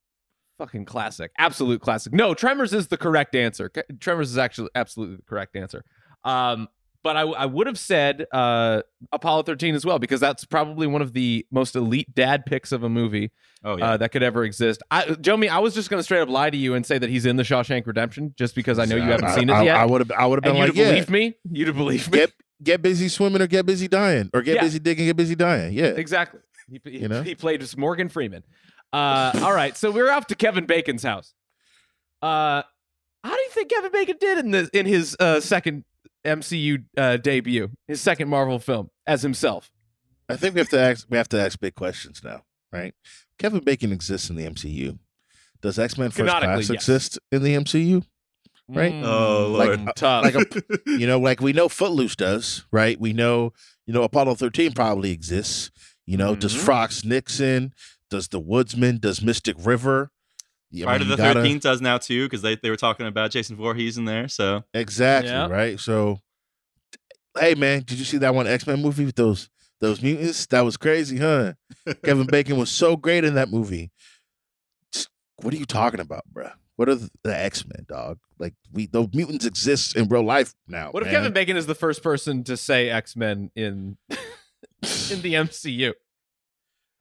Fucking 0.59 0.85
classic, 0.87 1.31
absolute 1.39 1.81
classic. 1.83 2.13
No, 2.15 2.33
Tremors 2.35 2.73
is 2.73 2.87
the 2.89 2.97
correct 2.97 3.35
answer. 3.35 3.69
Ca- 3.69 3.83
Tremors 4.01 4.31
is 4.31 4.39
actually 4.39 4.69
absolutely 4.75 5.17
the 5.17 5.23
correct 5.25 5.57
answer. 5.57 5.85
Um, 6.25 6.69
but 7.03 7.17
I, 7.17 7.23
I 7.23 7.47
would 7.47 7.67
have 7.67 7.79
said 7.79 8.27
uh, 8.33 8.83
Apollo 9.11 9.45
13 9.45 9.75
as 9.75 9.85
well 9.85 9.99
because 9.99 10.21
that's 10.21 10.45
probably 10.45 10.87
one 10.87 11.03
of 11.03 11.13
the 11.13 11.47
most 11.51 11.77
elite 11.77 12.15
dad 12.15 12.47
picks 12.47 12.73
of 12.73 12.83
a 12.83 12.89
movie 12.89 13.31
oh 13.65 13.77
yeah, 13.77 13.93
uh, 13.93 13.97
that 13.97 14.11
could 14.11 14.23
ever 14.23 14.45
exist. 14.45 14.83
I, 14.91 15.05
Jomi, 15.05 15.49
I 15.49 15.59
was 15.59 15.75
just 15.75 15.91
going 15.91 15.99
to 15.99 16.05
straight 16.05 16.21
up 16.21 16.29
lie 16.29 16.51
to 16.51 16.57
you 16.57 16.75
and 16.75 16.85
say 16.87 16.99
that 16.99 17.11
he's 17.11 17.27
in 17.27 17.37
the 17.37 17.43
Shawshank 17.43 17.87
Redemption 17.87 18.35
just 18.37 18.55
because 18.55 18.79
I 18.79 18.85
know 18.85 18.97
you 18.97 19.03
haven't 19.03 19.27
I- 19.27 19.35
seen 19.35 19.51
it 19.51 19.65
yet. 19.65 19.77
I 19.77 19.85
would 19.85 20.01
have. 20.01 20.13
I 20.13 20.27
would 20.27 20.37
have 20.37 20.45
been 20.45 20.59
like, 20.59 20.69
have 20.69 20.77
yeah. 20.77 20.91
believed 20.91 21.11
me. 21.11 21.35
You'd 21.51 21.69
have 21.69 21.77
believed 21.77 22.13
me. 22.13 22.19
Get 22.19 22.33
get 22.63 22.83
busy 22.83 23.09
swimming 23.09 23.43
or 23.43 23.47
get 23.47 23.67
busy 23.67 23.89
dying 23.89 24.31
or 24.33 24.43
get 24.43 24.57
Yeah. 24.57 24.63
busy 24.63 24.79
digging, 24.79 25.07
get 25.07 25.17
busy 25.17 25.35
dying. 25.35 25.75
Yeah. 25.75 25.87
Exactly. 25.87 26.41
He, 26.71 26.81
he, 26.85 26.99
You 26.99 27.09
know? 27.09 27.23
he 27.25 27.35
played 27.35 27.63
as 27.63 27.77
Morgan 27.77 28.09
Freeman. 28.09 28.45
Uh, 28.93 29.33
all 29.43 29.55
right, 29.55 29.75
so 29.77 29.91
we're 29.91 30.11
off 30.11 30.27
to 30.27 30.35
Kevin 30.35 30.67
Bacon's 30.67 31.03
house. 31.03 31.33
Uh, 32.21 32.63
how 33.25 33.35
do 33.35 33.43
you 33.43 33.49
think 33.51 33.71
Kevin 33.71 33.91
Bacon 33.91 34.17
did 34.21 34.39
in 34.39 34.51
the 34.51 34.71
in 34.73 34.85
his 34.85 35.17
uh, 35.19 35.41
second 35.41 35.85
MCU 36.25 36.85
uh, 36.97 37.17
debut, 37.17 37.71
his 37.89 38.01
second 38.01 38.29
Marvel 38.29 38.59
film 38.59 38.91
as 39.07 39.23
himself? 39.23 39.71
I 40.29 40.37
think 40.37 40.55
we 40.55 40.61
have 40.61 40.69
to 40.71 40.79
ask. 40.81 41.07
We 41.11 41.17
have 41.17 41.29
to 41.31 41.41
ask 41.41 41.59
big 41.61 41.75
questions 41.75 42.23
now, 42.25 42.43
right? 42.73 42.95
Kevin 43.39 43.61
Bacon 43.61 43.93
exists 43.93 44.31
in 44.31 44.37
the 44.37 44.47
MCU. 44.47 44.99
Does 45.61 45.79
X 45.79 45.99
Men 45.99 46.11
First 46.11 46.31
Class 46.31 46.59
yes. 46.61 46.71
exist 46.71 47.19
in 47.31 47.43
the 47.43 47.55
MCU? 47.55 48.05
Right? 48.69 48.93
Oh, 49.05 49.49
Mm, 49.51 49.53
Lord. 49.53 49.79
mm, 49.81 49.95
tough. 49.95 50.25
Like 50.25 50.35
a, 50.37 50.45
you 50.99 51.07
know, 51.07 51.19
like 51.19 51.41
we 51.41 51.53
know 51.53 51.69
Footloose 51.69 52.17
does, 52.17 52.65
right? 52.71 52.99
We 52.99 53.13
know, 53.13 53.53
you 53.87 53.93
know, 53.93 54.03
Apollo 54.05 54.37
thirteen 54.37 54.73
probably 54.73 55.11
exists. 55.11 55.71
You 56.07 56.17
know, 56.17 56.35
does 56.35 56.55
Mhm. 56.55 56.61
Frost/Nixon? 56.65 57.75
Does 58.11 58.29
the 58.29 58.41
Woodsman? 58.41 58.99
Does 58.99 59.23
Mystic 59.23 59.57
River? 59.59 60.11
Yeah, 60.75 60.87
I 60.87 60.89
Friday 60.89 61.05
mean, 61.05 61.09
the 61.11 61.15
you 61.23 61.29
gotta- 61.29 61.41
Thirteenth 61.41 61.63
does 61.63 61.81
now 61.81 61.99
too 61.99 62.25
because 62.27 62.43
they, 62.43 62.57
they 62.57 62.71
were 62.71 62.77
talking 62.77 63.07
about 63.07 63.31
Jason 63.31 63.57
Voorhees 63.57 63.99
in 63.99 64.05
there. 64.07 64.27
So 64.29 64.65
Exactly, 64.75 65.31
Yeah. 65.31 65.47
right? 65.49 65.79
So 65.79 66.19
hey 67.39 67.55
man, 67.55 67.83
did 67.87 67.99
you 67.99 68.05
see 68.05 68.19
that 68.19 68.35
one 68.35 68.47
X-Men 68.47 68.81
movie 68.83 69.05
with 69.05 69.17
those 69.17 69.49
those 69.81 70.03
mutants? 70.03 70.47
That 70.47 70.63
was 70.65 70.77
crazy, 70.77 71.19
huh? 71.19 71.53
Kevin 72.05 72.27
Bacon 72.27 72.57
was 72.57 72.71
so 72.71 72.97
great 72.97 73.25
in 73.25 73.35
that 73.35 73.51
movie. 73.51 73.91
What 75.37 75.53
are 75.53 75.57
you 75.57 75.65
talking 75.67 76.01
about, 76.01 76.23
bruh? 76.33 76.53
What 76.77 76.89
are 76.89 76.95
the, 76.95 77.11
the 77.25 77.37
X-Men, 77.37 77.85
dog? 77.89 78.19
Like 78.39 78.55
we 78.73 78.87
those 78.87 79.09
mutants 79.13 79.45
exist 79.45 79.97
in 79.97 80.09
real 80.09 80.23
life 80.25 80.55
now. 80.67 80.91
what 80.91 81.03
if. 81.03 81.11
Kevin 81.11 81.33
Bacon 81.33 81.57
is 81.57 81.67
the 81.67 81.75
first 81.75 82.03
person 82.03 82.45
to 82.45 82.57
say 82.57 82.89
X 82.91 83.15
Men 83.17 83.51
in 83.55 83.97
in 84.11 85.21
the 85.23 85.35
MCU? 85.35 85.93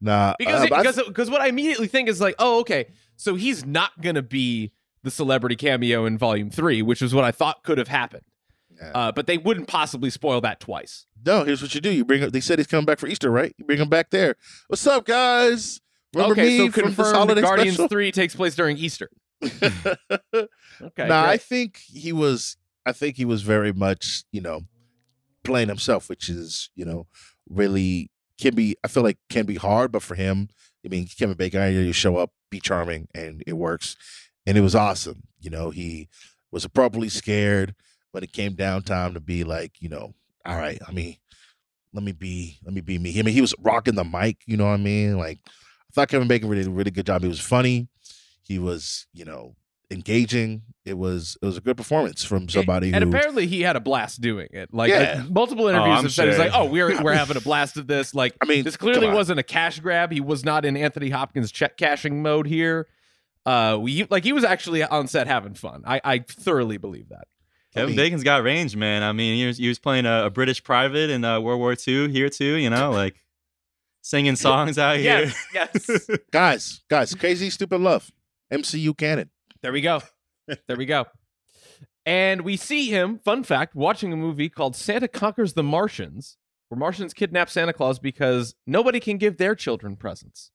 Nah, 0.02 0.34
Because 0.40 0.62
uh, 0.62 0.64
it- 0.66 0.72
I- 0.74 0.78
because 0.82 1.02
because 1.08 1.30
what 1.30 1.42
I 1.42 1.48
immediately 1.48 1.88
think 1.88 2.10
is 2.10 2.20
like, 2.20 2.36
oh, 2.40 2.60
okay, 2.62 2.88
so 3.22 3.36
he's 3.36 3.66
not 3.66 4.02
gonna 4.02 4.24
be 4.24 4.72
the 5.04 5.12
celebrity 5.12 5.56
cameo 5.56 6.06
in 6.06 6.18
Volume 6.18 6.50
Three, 6.50 6.82
which 6.82 7.02
is 7.02 7.14
what 7.14 7.24
I 7.24 7.32
thought 7.32 7.64
could 7.64 7.78
have 7.78 7.88
happened. 7.88 8.24
Yeah. 8.76 8.92
Uh, 8.96 9.12
but 9.12 9.28
they 9.28 9.38
wouldn't 9.38 9.68
possibly 9.68 10.10
spoil 10.10 10.42
that 10.42 10.60
twice. 10.60 11.06
no, 11.24 11.44
here's 11.44 11.62
what 11.62 11.76
you 11.76 11.82
do. 11.82 11.92
You 11.92 12.04
bring 12.04 12.28
they 12.30 12.40
said 12.40 12.58
he's 12.58 12.68
coming 12.68 12.86
back 12.86 12.98
for 12.98 13.08
Easter, 13.08 13.30
right? 13.30 13.54
You 13.58 13.66
bring 13.66 13.78
him 13.78 13.90
back 13.90 14.10
there. 14.10 14.36
What's 14.68 14.86
up, 14.88 15.06
guys? 15.06 15.82
Remember 16.16 16.34
okay, 16.34 16.58
me 16.58 16.58
so 16.58 16.82
confirmed 16.82 17.42
Guardians 17.42 17.76
special? 17.76 17.88
Three 17.90 18.12
takes 18.12 18.36
place 18.36 18.56
during 18.56 18.78
Easter. 18.78 19.10
Okay, 20.82 21.08
nah, 21.08 21.24
I 21.24 21.38
think 21.38 21.78
he 21.78 22.12
was. 22.12 22.58
I 22.88 22.92
think 22.92 23.16
he 23.16 23.26
was 23.26 23.44
very 23.44 23.72
much, 23.72 24.24
you 24.32 24.42
know, 24.42 24.62
playing 25.44 25.68
himself, 25.68 26.10
which 26.10 26.28
is, 26.28 26.72
you 26.74 26.86
know, 26.86 27.06
really 27.48 28.10
can 28.40 28.56
be. 28.56 28.76
I 28.84 28.88
feel 28.88 29.04
like 29.04 29.20
can 29.30 29.46
be 29.46 29.56
hard, 29.56 29.92
but 29.92 30.02
for 30.02 30.16
him, 30.16 30.50
I 30.86 30.90
mean, 30.90 31.08
Kevin 31.08 31.38
Bacon, 31.38 31.74
you 31.74 31.94
show 31.94 32.18
up, 32.18 32.32
be 32.50 32.60
charming, 32.60 33.08
and 33.14 33.44
it 33.46 33.54
works, 33.54 33.96
and 34.46 34.58
it 34.58 34.62
was 34.62 34.76
awesome. 34.76 35.24
You 35.40 35.50
know, 35.50 35.70
he 35.70 36.10
was 36.52 36.66
appropriately 36.66 37.10
scared, 37.10 37.76
but 38.14 38.24
it 38.24 38.34
came 38.34 38.54
down 38.54 38.84
time 38.84 39.14
to 39.14 39.20
be 39.20 39.44
like, 39.44 39.74
you 39.80 39.90
know, 39.90 40.14
all 40.46 40.58
right, 40.58 40.80
I 40.88 40.92
mean, 40.92 41.18
let 41.94 42.04
me 42.04 42.12
be, 42.12 42.58
let 42.64 42.74
me 42.74 42.82
be 42.82 42.98
me. 42.98 43.18
I 43.20 43.22
mean, 43.22 43.34
he 43.34 43.42
was 43.42 43.54
rocking 43.60 43.96
the 43.96 44.04
mic. 44.04 44.38
You 44.46 44.58
know 44.58 44.66
what 44.66 44.74
I 44.74 44.78
mean? 44.78 45.18
Like, 45.18 45.40
I 45.46 45.94
thought 45.94 46.08
Kevin 46.10 46.28
Bacon 46.28 46.50
did 46.50 46.68
a 46.68 46.72
really 46.72 46.92
good 46.92 47.06
job. 47.06 47.22
He 47.22 47.28
was 47.28 47.40
funny. 47.40 47.90
He 48.42 48.60
was, 48.60 49.08
you 49.14 49.26
know, 49.26 49.56
engaging. 49.92 50.64
It 50.84 50.98
was 50.98 51.38
it 51.42 51.46
was 51.46 51.58
a 51.58 51.62
good 51.62 51.78
performance 51.78 52.24
from 52.24 52.50
somebody 52.50 52.92
and 52.92 53.04
who 53.04 53.10
apparently 53.10 53.46
he 53.46 53.62
had 53.62 53.76
a 53.76 53.80
blast 53.80 54.20
doing 54.20 54.48
it. 54.52 54.74
Like 54.74 54.90
Yeah. 54.90 55.24
multiple 55.30 55.68
interviews 55.68 55.98
I'm 55.98 56.04
have 56.06 56.12
said, 56.12 56.30
he's 56.30 56.40
like, 56.40 56.52
"Oh, 56.56 56.66
we're 56.66 57.00
we're 57.04 57.14
having 57.14 57.38
a 57.38 57.42
blast 57.42 57.78
of 57.78 57.86
this." 57.86 58.16
Like, 58.16 58.36
I 58.42 58.46
mean, 58.46 58.64
this 58.64 58.78
clearly 58.78 59.08
wasn't 59.08 59.40
a 59.40 59.44
cash 59.44 59.80
grab. 59.80 60.12
He 60.12 60.22
was 60.22 60.44
not 60.44 60.66
in 60.66 60.76
Anthony 60.76 61.10
Hopkins 61.12 61.52
check 61.52 61.78
cashing 61.78 62.24
mode 62.24 62.48
here. 62.48 62.88
Uh, 63.46 63.78
we 63.80 64.06
like 64.10 64.24
he 64.24 64.34
was 64.34 64.44
actually 64.44 64.84
on 64.84 65.08
set 65.08 65.28
having 65.28 65.54
fun. 65.54 65.84
I 65.86 66.02
I 66.04 66.20
thoroughly 66.28 66.78
believe 66.78 67.10
that. 67.10 67.28
Kevin 67.74 67.90
mean- 67.90 67.98
Bacon's 67.98 68.24
got 68.24 68.44
range, 68.44 68.76
man. 68.76 69.02
I 69.04 69.14
mean, 69.14 69.38
he 69.38 69.46
was, 69.48 69.58
he 69.58 69.68
was 69.68 69.80
playing 69.80 70.06
a, 70.08 70.26
a 70.26 70.30
British 70.32 70.64
private 70.64 71.10
in 71.10 71.24
uh, 71.24 71.40
World 71.40 71.60
War 71.60 71.74
II 71.88 72.12
here 72.12 72.28
too. 72.30 72.56
You 72.56 72.70
know, 72.72 72.90
like 72.92 73.16
singing 74.02 74.36
songs 74.36 74.78
out 74.80 74.98
here. 74.98 75.32
Yes, 75.54 75.88
yes. 75.88 76.08
guys, 76.32 76.82
guys, 76.90 77.14
crazy 77.14 77.50
stupid 77.52 77.80
love, 77.82 78.12
MCU 78.52 78.98
canon. 78.98 79.30
There 79.64 79.72
we 79.72 79.82
go. 79.82 80.02
There 80.68 80.78
we 80.78 80.86
go. 80.86 81.06
And 82.06 82.42
we 82.42 82.58
see 82.58 82.90
him, 82.90 83.20
fun 83.20 83.44
fact, 83.44 83.76
watching 83.76 84.12
a 84.12 84.18
movie 84.18 84.50
called 84.50 84.76
Santa 84.76 85.08
Conquers 85.08 85.54
the 85.54 85.64
Martians, 85.64 86.38
where 86.70 86.80
Martians 86.80 87.14
kidnap 87.14 87.50
Santa 87.50 87.74
Claus 87.74 88.00
because 88.00 88.56
nobody 88.66 89.00
can 89.00 89.18
give 89.18 89.38
their 89.38 89.54
children 89.56 89.96
presents. 89.96 90.52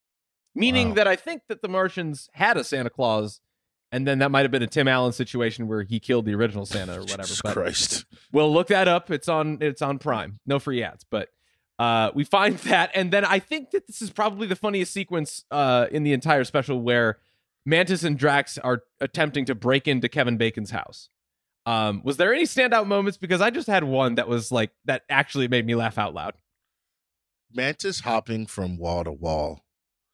Meaning 0.55 0.89
Wow. 0.91 0.95
that 0.97 1.07
I 1.09 1.17
think 1.17 1.43
that 1.49 1.63
the 1.63 1.69
Martians 1.69 2.29
had 2.33 2.57
a 2.57 2.65
Santa 2.65 2.91
Claus, 2.91 3.41
and 3.93 4.09
then 4.09 4.19
that 4.19 4.31
might 4.33 4.43
have 4.43 4.51
been 4.51 4.63
a 4.63 4.67
Tim 4.67 4.89
Allen 4.89 5.13
situation 5.13 5.69
where 5.69 5.83
he 5.85 6.01
killed 6.01 6.25
the 6.25 6.35
original 6.35 6.67
Santa 6.67 6.95
or 6.97 7.01
whatever. 7.03 7.23
Jesus 7.23 7.43
but 7.43 7.53
Christ. 7.53 8.07
we'll 8.33 8.53
look 8.53 8.69
that 8.69 8.89
up. 8.89 9.11
It's 9.13 9.29
on 9.29 9.59
it's 9.61 9.83
on 9.83 9.99
Prime. 9.99 10.41
No 10.47 10.59
free 10.59 10.83
ads, 10.83 11.05
but 11.09 11.29
uh, 11.79 12.11
we 12.15 12.25
find 12.25 12.57
that, 12.61 12.91
and 12.95 13.13
then 13.13 13.25
I 13.25 13.39
think 13.39 13.71
that 13.71 13.87
this 13.87 14.03
is 14.03 14.11
probably 14.11 14.47
the 14.49 14.57
funniest 14.57 14.93
sequence 14.93 15.45
uh, 15.53 15.87
in 15.93 16.03
the 16.03 16.13
entire 16.15 16.43
special 16.45 16.81
where 16.81 17.19
Mantis 17.67 18.05
and 18.05 18.17
Drax 18.17 18.57
are 18.59 18.85
attempting 19.01 19.45
to 19.47 19.55
break 19.55 19.87
into 19.89 20.09
Kevin 20.09 20.37
Bacon's 20.39 20.71
house. 20.71 21.11
Um, 21.67 22.01
was 22.05 22.17
there 22.17 22.33
any 22.33 22.45
standout 22.45 22.87
moments? 22.87 23.19
Because 23.19 23.41
I 23.41 23.51
just 23.51 23.67
had 23.67 23.83
one 23.83 24.15
that 24.15 24.29
was 24.29 24.53
like 24.53 24.71
that 24.85 25.03
actually 25.11 25.49
made 25.49 25.67
me 25.67 25.75
laugh 25.75 25.99
out 25.99 26.15
loud. 26.15 26.35
Mantis 27.53 28.01
hopping 28.01 28.47
from 28.47 28.77
wall 28.79 29.03
to 29.05 29.13
wall 29.13 29.65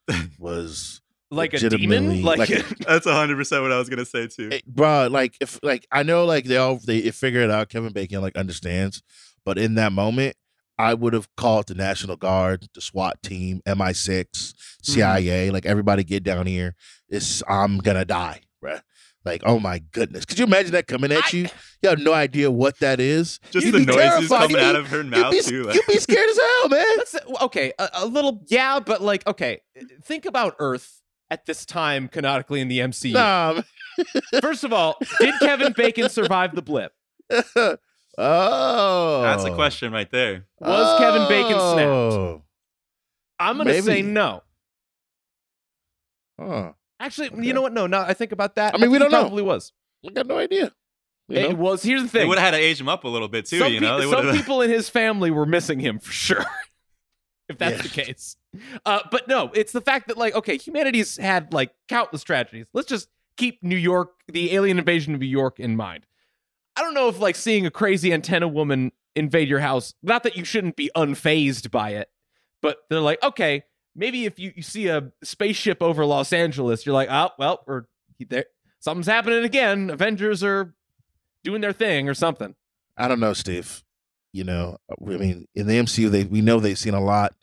was 0.38 1.02
Like 1.30 1.52
a 1.52 1.58
demon, 1.58 2.08
Legitimately, 2.08 2.22
like, 2.22 2.38
like- 2.50 2.78
That's 2.86 3.06
hundred 3.06 3.36
percent 3.36 3.62
what 3.62 3.72
I 3.72 3.78
was 3.78 3.90
gonna 3.90 4.06
say 4.06 4.28
too. 4.28 4.48
Eh, 4.52 4.60
bro. 4.66 5.08
Like 5.10 5.36
if 5.40 5.60
like 5.62 5.86
I 5.92 6.02
know 6.04 6.24
like 6.24 6.46
they 6.46 6.56
all 6.56 6.78
they 6.78 7.10
figure 7.10 7.42
it 7.42 7.50
out. 7.50 7.68
Kevin 7.68 7.92
Bacon 7.92 8.22
like 8.22 8.36
understands, 8.36 9.02
but 9.44 9.58
in 9.58 9.74
that 9.74 9.92
moment, 9.92 10.36
I 10.78 10.94
would 10.94 11.12
have 11.12 11.28
called 11.36 11.68
the 11.68 11.74
National 11.74 12.16
Guard, 12.16 12.68
the 12.74 12.80
SWAT 12.80 13.22
team, 13.22 13.60
MI6, 13.66 14.24
mm-hmm. 14.24 14.92
CIA, 14.92 15.50
like 15.50 15.66
everybody 15.66 16.02
get 16.04 16.22
down 16.24 16.46
here. 16.46 16.74
It's 17.08 17.42
I'm 17.48 17.78
gonna 17.78 18.04
die, 18.04 18.40
bruh. 18.64 18.80
Like, 19.24 19.42
oh 19.44 19.60
my 19.60 19.78
goodness. 19.92 20.24
Could 20.24 20.38
you 20.40 20.46
imagine 20.46 20.72
that 20.72 20.88
coming 20.88 21.12
at 21.12 21.24
I- 21.32 21.36
you? 21.36 21.48
You 21.82 21.90
have 21.90 21.98
no 22.00 22.12
idea 22.12 22.50
what 22.50 22.78
that 22.78 23.00
is. 23.00 23.38
Just 23.50 23.66
You'd 23.66 23.72
the 23.74 23.80
noises 23.80 24.28
terrified. 24.28 24.28
coming 24.28 24.50
You'd 24.56 24.60
out 24.64 24.76
of 24.76 24.86
her 24.88 24.98
you'd 24.98 25.06
mouth 25.06 25.32
be, 25.32 25.42
too. 25.42 25.64
like- 25.64 25.74
You'd 25.74 25.86
be 25.86 25.98
scared 25.98 26.28
as 26.30 26.38
hell, 26.38 26.68
man. 26.68 26.86
Let's 26.96 27.16
okay, 27.42 27.72
a, 27.78 27.88
a 27.94 28.06
little 28.06 28.44
yeah, 28.48 28.80
but 28.80 29.02
like 29.02 29.26
okay, 29.26 29.60
think 30.04 30.24
about 30.26 30.56
Earth 30.58 31.00
at 31.30 31.46
this 31.46 31.64
time 31.64 32.08
canonically 32.08 32.60
in 32.60 32.68
the 32.68 32.80
MCU. 32.80 33.12
Nah, 33.12 33.62
First 34.40 34.64
of 34.64 34.72
all, 34.72 34.96
did 35.20 35.34
Kevin 35.40 35.72
Bacon 35.76 36.08
survive 36.08 36.54
the 36.54 36.62
blip? 36.62 36.92
man. 38.18 38.26
oh. 38.26 39.22
That's 39.22 39.44
a 39.44 39.54
question 39.54 39.92
right 39.92 40.10
there. 40.10 40.46
Was 40.60 40.98
Kevin 41.00 41.28
Bacon 41.28 41.58
snapped? 41.60 41.88
Oh. 41.88 42.42
I'm 43.38 43.56
gonna 43.58 43.82
say 43.82 44.02
no. 44.02 44.42
Huh. 46.38 46.72
Actually, 47.00 47.30
Okay. 47.30 47.42
you 47.46 47.52
know 47.52 47.62
what? 47.62 47.72
No, 47.72 47.86
no. 47.86 48.00
I 48.00 48.14
think 48.14 48.32
about 48.32 48.54
that. 48.56 48.74
I 48.74 48.78
mean, 48.78 48.90
we 48.90 48.98
don't 48.98 49.10
he 49.10 49.16
know. 49.16 49.22
Probably 49.22 49.42
was. 49.42 49.72
I 50.06 50.10
got 50.12 50.26
no 50.26 50.38
idea. 50.38 50.72
You 51.28 51.36
It 51.38 51.50
know? 51.50 51.56
was. 51.56 51.82
Here's 51.82 52.02
the 52.02 52.08
thing. 52.08 52.12
They 52.12 52.20
thing. 52.22 52.28
would 52.28 52.38
have 52.38 52.52
had 52.54 52.58
to 52.58 52.62
age 52.64 52.80
him 52.80 52.88
up 52.88 53.04
a 53.04 53.08
little 53.08 53.28
bit 53.28 53.46
too. 53.46 53.58
some 53.58 53.72
you 53.72 53.80
know, 53.80 53.98
pe- 53.98 54.04
they 54.04 54.10
some 54.10 54.30
people 54.36 54.62
in 54.62 54.70
his 54.70 54.88
family 54.88 55.30
were 55.30 55.46
missing 55.46 55.80
him 55.80 55.98
for 55.98 56.12
sure. 56.12 56.44
if 57.48 57.58
that's 57.58 57.76
Yeah. 57.76 57.82
the 57.82 57.88
case. 57.88 58.36
Uh, 58.86 59.00
but 59.10 59.26
no, 59.28 59.50
it's 59.54 59.72
the 59.72 59.80
fact 59.80 60.08
that 60.08 60.16
like, 60.18 60.34
okay, 60.34 60.56
humanity's 60.56 61.16
had 61.16 61.52
like 61.52 61.72
countless 61.88 62.22
tragedies. 62.22 62.66
Let's 62.72 62.88
just 62.88 63.08
keep 63.36 63.62
New 63.62 63.76
York, 63.76 64.10
the 64.28 64.54
alien 64.54 64.78
invasion 64.78 65.14
of 65.14 65.20
New 65.20 65.26
York, 65.26 65.58
in 65.58 65.74
mind. 65.76 66.06
I 66.76 66.82
don't 66.82 66.94
know 66.94 67.08
if 67.08 67.18
like 67.18 67.36
seeing 67.36 67.66
a 67.66 67.70
crazy 67.70 68.12
antenna 68.12 68.48
woman 68.48 68.92
invade 69.14 69.48
your 69.48 69.60
house, 69.60 69.94
not 70.02 70.22
that 70.22 70.36
you 70.36 70.44
shouldn't 70.44 70.76
be 70.76 70.90
unfazed 70.96 71.70
by 71.70 71.90
it, 71.90 72.08
but 72.60 72.78
they're 72.88 73.00
like, 73.00 73.22
okay, 73.22 73.64
maybe 73.94 74.24
if 74.24 74.38
you, 74.38 74.52
you 74.56 74.62
see 74.62 74.88
a 74.88 75.12
spaceship 75.22 75.82
over 75.82 76.04
Los 76.06 76.32
Angeles, 76.32 76.86
you're 76.86 76.94
like, 76.94 77.08
oh 77.10 77.30
well, 77.38 77.62
or 77.66 77.88
there 78.28 78.46
something's 78.80 79.06
happening 79.06 79.44
again. 79.44 79.90
Avengers 79.90 80.42
are 80.42 80.74
doing 81.44 81.60
their 81.60 81.72
thing 81.72 82.08
or 82.08 82.14
something. 82.14 82.54
I 82.96 83.08
don't 83.08 83.20
know, 83.20 83.32
Steve. 83.32 83.82
You 84.32 84.44
know, 84.44 84.78
I 84.90 84.94
mean, 85.04 85.46
in 85.54 85.66
the 85.66 85.74
MCU, 85.74 86.10
they 86.10 86.24
we 86.24 86.40
know 86.40 86.60
they've 86.60 86.78
seen 86.78 86.94
a 86.94 87.02
lot. 87.02 87.34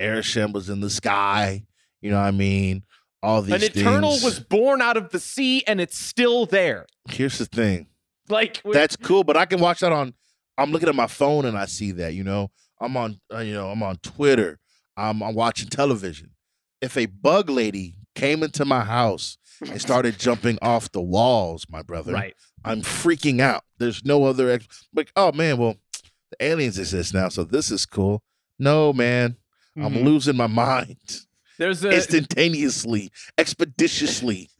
Airship 0.00 0.50
was 0.52 0.68
in 0.68 0.80
the 0.80 0.90
sky. 0.90 1.64
You 2.00 2.10
know 2.10 2.16
what 2.16 2.26
I 2.26 2.32
mean? 2.32 2.82
All 3.22 3.42
these 3.42 3.54
An 3.54 3.62
Eternal 3.62 4.18
was 4.24 4.40
born 4.40 4.82
out 4.82 4.96
of 4.96 5.10
the 5.10 5.20
sea 5.20 5.62
and 5.68 5.80
it's 5.80 5.96
still 5.96 6.46
there. 6.46 6.86
Here's 7.08 7.38
the 7.38 7.46
thing. 7.46 7.86
Like 8.32 8.62
That's 8.64 8.96
cool, 8.96 9.22
but 9.24 9.36
I 9.36 9.44
can 9.46 9.60
watch 9.60 9.80
that 9.80 9.92
on. 9.92 10.14
I'm 10.58 10.72
looking 10.72 10.88
at 10.88 10.94
my 10.94 11.06
phone 11.06 11.44
and 11.44 11.56
I 11.56 11.66
see 11.66 11.92
that. 11.92 12.14
You 12.14 12.24
know, 12.24 12.50
I'm 12.80 12.96
on. 12.96 13.20
Uh, 13.32 13.38
you 13.38 13.54
know, 13.54 13.70
I'm 13.70 13.82
on 13.82 13.96
Twitter. 13.96 14.58
I'm, 14.96 15.22
I'm 15.22 15.34
watching 15.34 15.68
television. 15.68 16.30
If 16.80 16.96
a 16.96 17.06
bug 17.06 17.48
lady 17.48 17.94
came 18.14 18.42
into 18.42 18.64
my 18.64 18.80
house 18.80 19.38
and 19.60 19.80
started 19.88 20.18
jumping 20.18 20.58
off 20.60 20.90
the 20.92 21.00
walls, 21.00 21.66
my 21.70 21.82
brother, 21.82 22.12
right. 22.12 22.34
I'm 22.64 22.82
freaking 22.82 23.40
out. 23.40 23.62
There's 23.78 24.04
no 24.04 24.24
other. 24.24 24.50
Ex- 24.50 24.86
like, 24.94 25.12
oh 25.16 25.32
man, 25.32 25.56
well, 25.58 25.76
the 26.30 26.44
aliens 26.44 26.78
exist 26.78 27.14
now, 27.14 27.28
so 27.28 27.44
this 27.44 27.70
is 27.70 27.86
cool. 27.86 28.22
No, 28.58 28.92
man, 28.92 29.36
I'm 29.76 29.94
Mhm. 29.94 30.04
losing 30.04 30.36
my 30.36 30.46
mind 30.64 31.20
There's 31.58 31.84
a 31.84 31.90
instantaneously, 31.90 33.10
expeditiously. 33.38 34.50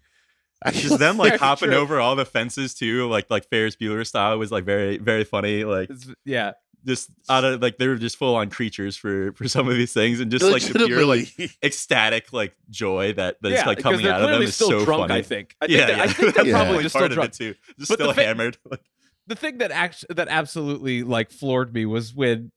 I 0.65 0.71
Just 0.71 0.99
them 0.99 1.17
like 1.19 1.39
hopping 1.41 1.71
true. 1.71 1.79
over 1.79 2.01
all 2.01 2.17
the 2.17 2.25
fences 2.25 2.75
too, 2.75 3.09
like 3.09 3.27
like 3.31 3.49
Ferris 3.49 3.77
Bueller 3.77 4.07
style 4.07 4.39
was 4.39 4.51
like 4.53 4.65
very 4.65 4.99
very 4.99 5.25
funny. 5.25 5.65
Like 5.65 5.91
it's- 5.91 6.09
yeah. 6.25 6.53
just 6.85 7.11
out 7.29 7.45
of 7.45 7.63
like 7.63 7.79
they 7.79 7.87
were 7.87 7.97
just 7.97 8.17
full 8.17 8.35
on 8.35 8.51
creatures 8.51 8.97
for 8.97 9.33
for 9.33 9.47
some 9.49 9.69
of 9.69 9.75
these 9.75 9.93
things, 9.93 10.19
and 10.21 10.31
just 10.31 10.45
like 10.45 10.63
the 10.63 10.87
pure 10.87 11.05
like 11.07 11.29
ecstatic 11.63 12.33
like 12.33 12.55
joy 12.71 13.13
that 13.13 13.37
that's 13.41 13.55
yeah, 13.55 13.67
like 13.67 13.79
coming 13.79 14.07
out 14.07 14.21
of 14.23 14.31
them 14.31 14.43
is 14.43 14.55
so 14.57 14.85
drunk. 14.85 15.03
funny. 15.09 15.15
I 15.15 15.23
think. 15.23 15.55
I 15.61 15.67
think, 15.67 15.79
yeah, 15.79 15.87
that- 15.87 16.01
I 16.01 16.05
yeah. 16.05 16.13
think 16.13 16.35
they're 16.35 16.45
probably 16.53 16.75
Like, 16.75 16.83
just 16.83 16.95
part 16.95 17.05
still 17.13 17.23
of 17.23 17.31
drunk. 17.31 17.31
it 17.31 17.37
too. 17.37 17.55
Just 17.79 17.89
But 17.91 17.99
still 18.01 18.13
fa- 18.13 18.25
hammered. 18.25 18.59
Like, 18.71 18.81
the 19.29 19.37
thing 19.37 19.59
that 19.59 19.71
act- 19.71 20.05
that 20.11 20.27
absolutely 20.29 21.05
like 21.05 21.31
floored 21.31 21.73
me 21.73 21.87
was 21.87 22.13
when 22.15 22.51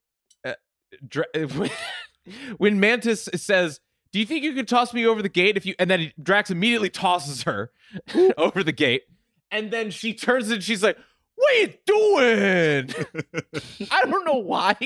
uh, 0.43 0.53
Dra- 1.07 1.25
when, 1.53 1.69
when 2.57 2.79
Mantis 2.79 3.29
says, 3.35 3.79
"Do 4.15 4.21
you 4.21 4.25
think 4.25 4.45
you 4.45 4.53
could 4.53 4.69
toss 4.69 4.93
me 4.93 5.05
over 5.05 5.21
the 5.21 5.27
gate 5.27 5.57
if 5.57 5.65
you?" 5.65 5.75
And 5.77 5.91
then 5.91 6.13
Drax 6.23 6.49
immediately 6.49 6.89
tosses 6.89 7.43
her 7.43 7.73
over 8.37 8.63
the 8.63 8.71
gate, 8.71 9.01
and 9.51 9.71
then 9.71 9.91
she 9.91 10.13
turns 10.13 10.49
and 10.49 10.63
she's 10.63 10.81
like, 10.81 10.97
"What 11.35 11.53
are 11.53 11.57
you 11.57 11.73
doing?" 11.85 13.07
I 13.91 14.05
don't 14.05 14.23
know 14.23 14.37
why, 14.37 14.77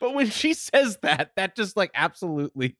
but 0.00 0.14
when 0.14 0.30
she 0.30 0.54
says 0.54 0.98
that, 1.02 1.30
that 1.36 1.54
just 1.54 1.76
like 1.76 1.92
absolutely 1.94 2.76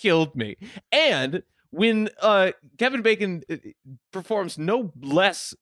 killed 0.00 0.34
me. 0.34 0.56
And 0.90 1.44
when 1.70 2.08
uh 2.20 2.50
Kevin 2.76 3.02
Bacon 3.02 3.44
uh, 3.48 3.58
performs 4.10 4.58
no 4.58 4.90
less 5.00 5.54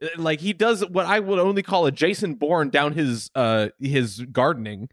uh, 0.00 0.06
like 0.16 0.40
he 0.40 0.54
does 0.54 0.86
what 0.86 1.04
I 1.04 1.20
would 1.20 1.38
only 1.38 1.62
call 1.62 1.84
a 1.84 1.92
Jason 1.92 2.32
Bourne 2.32 2.70
down 2.70 2.94
his 2.94 3.30
uh 3.34 3.68
his 3.78 4.22
gardening 4.32 4.88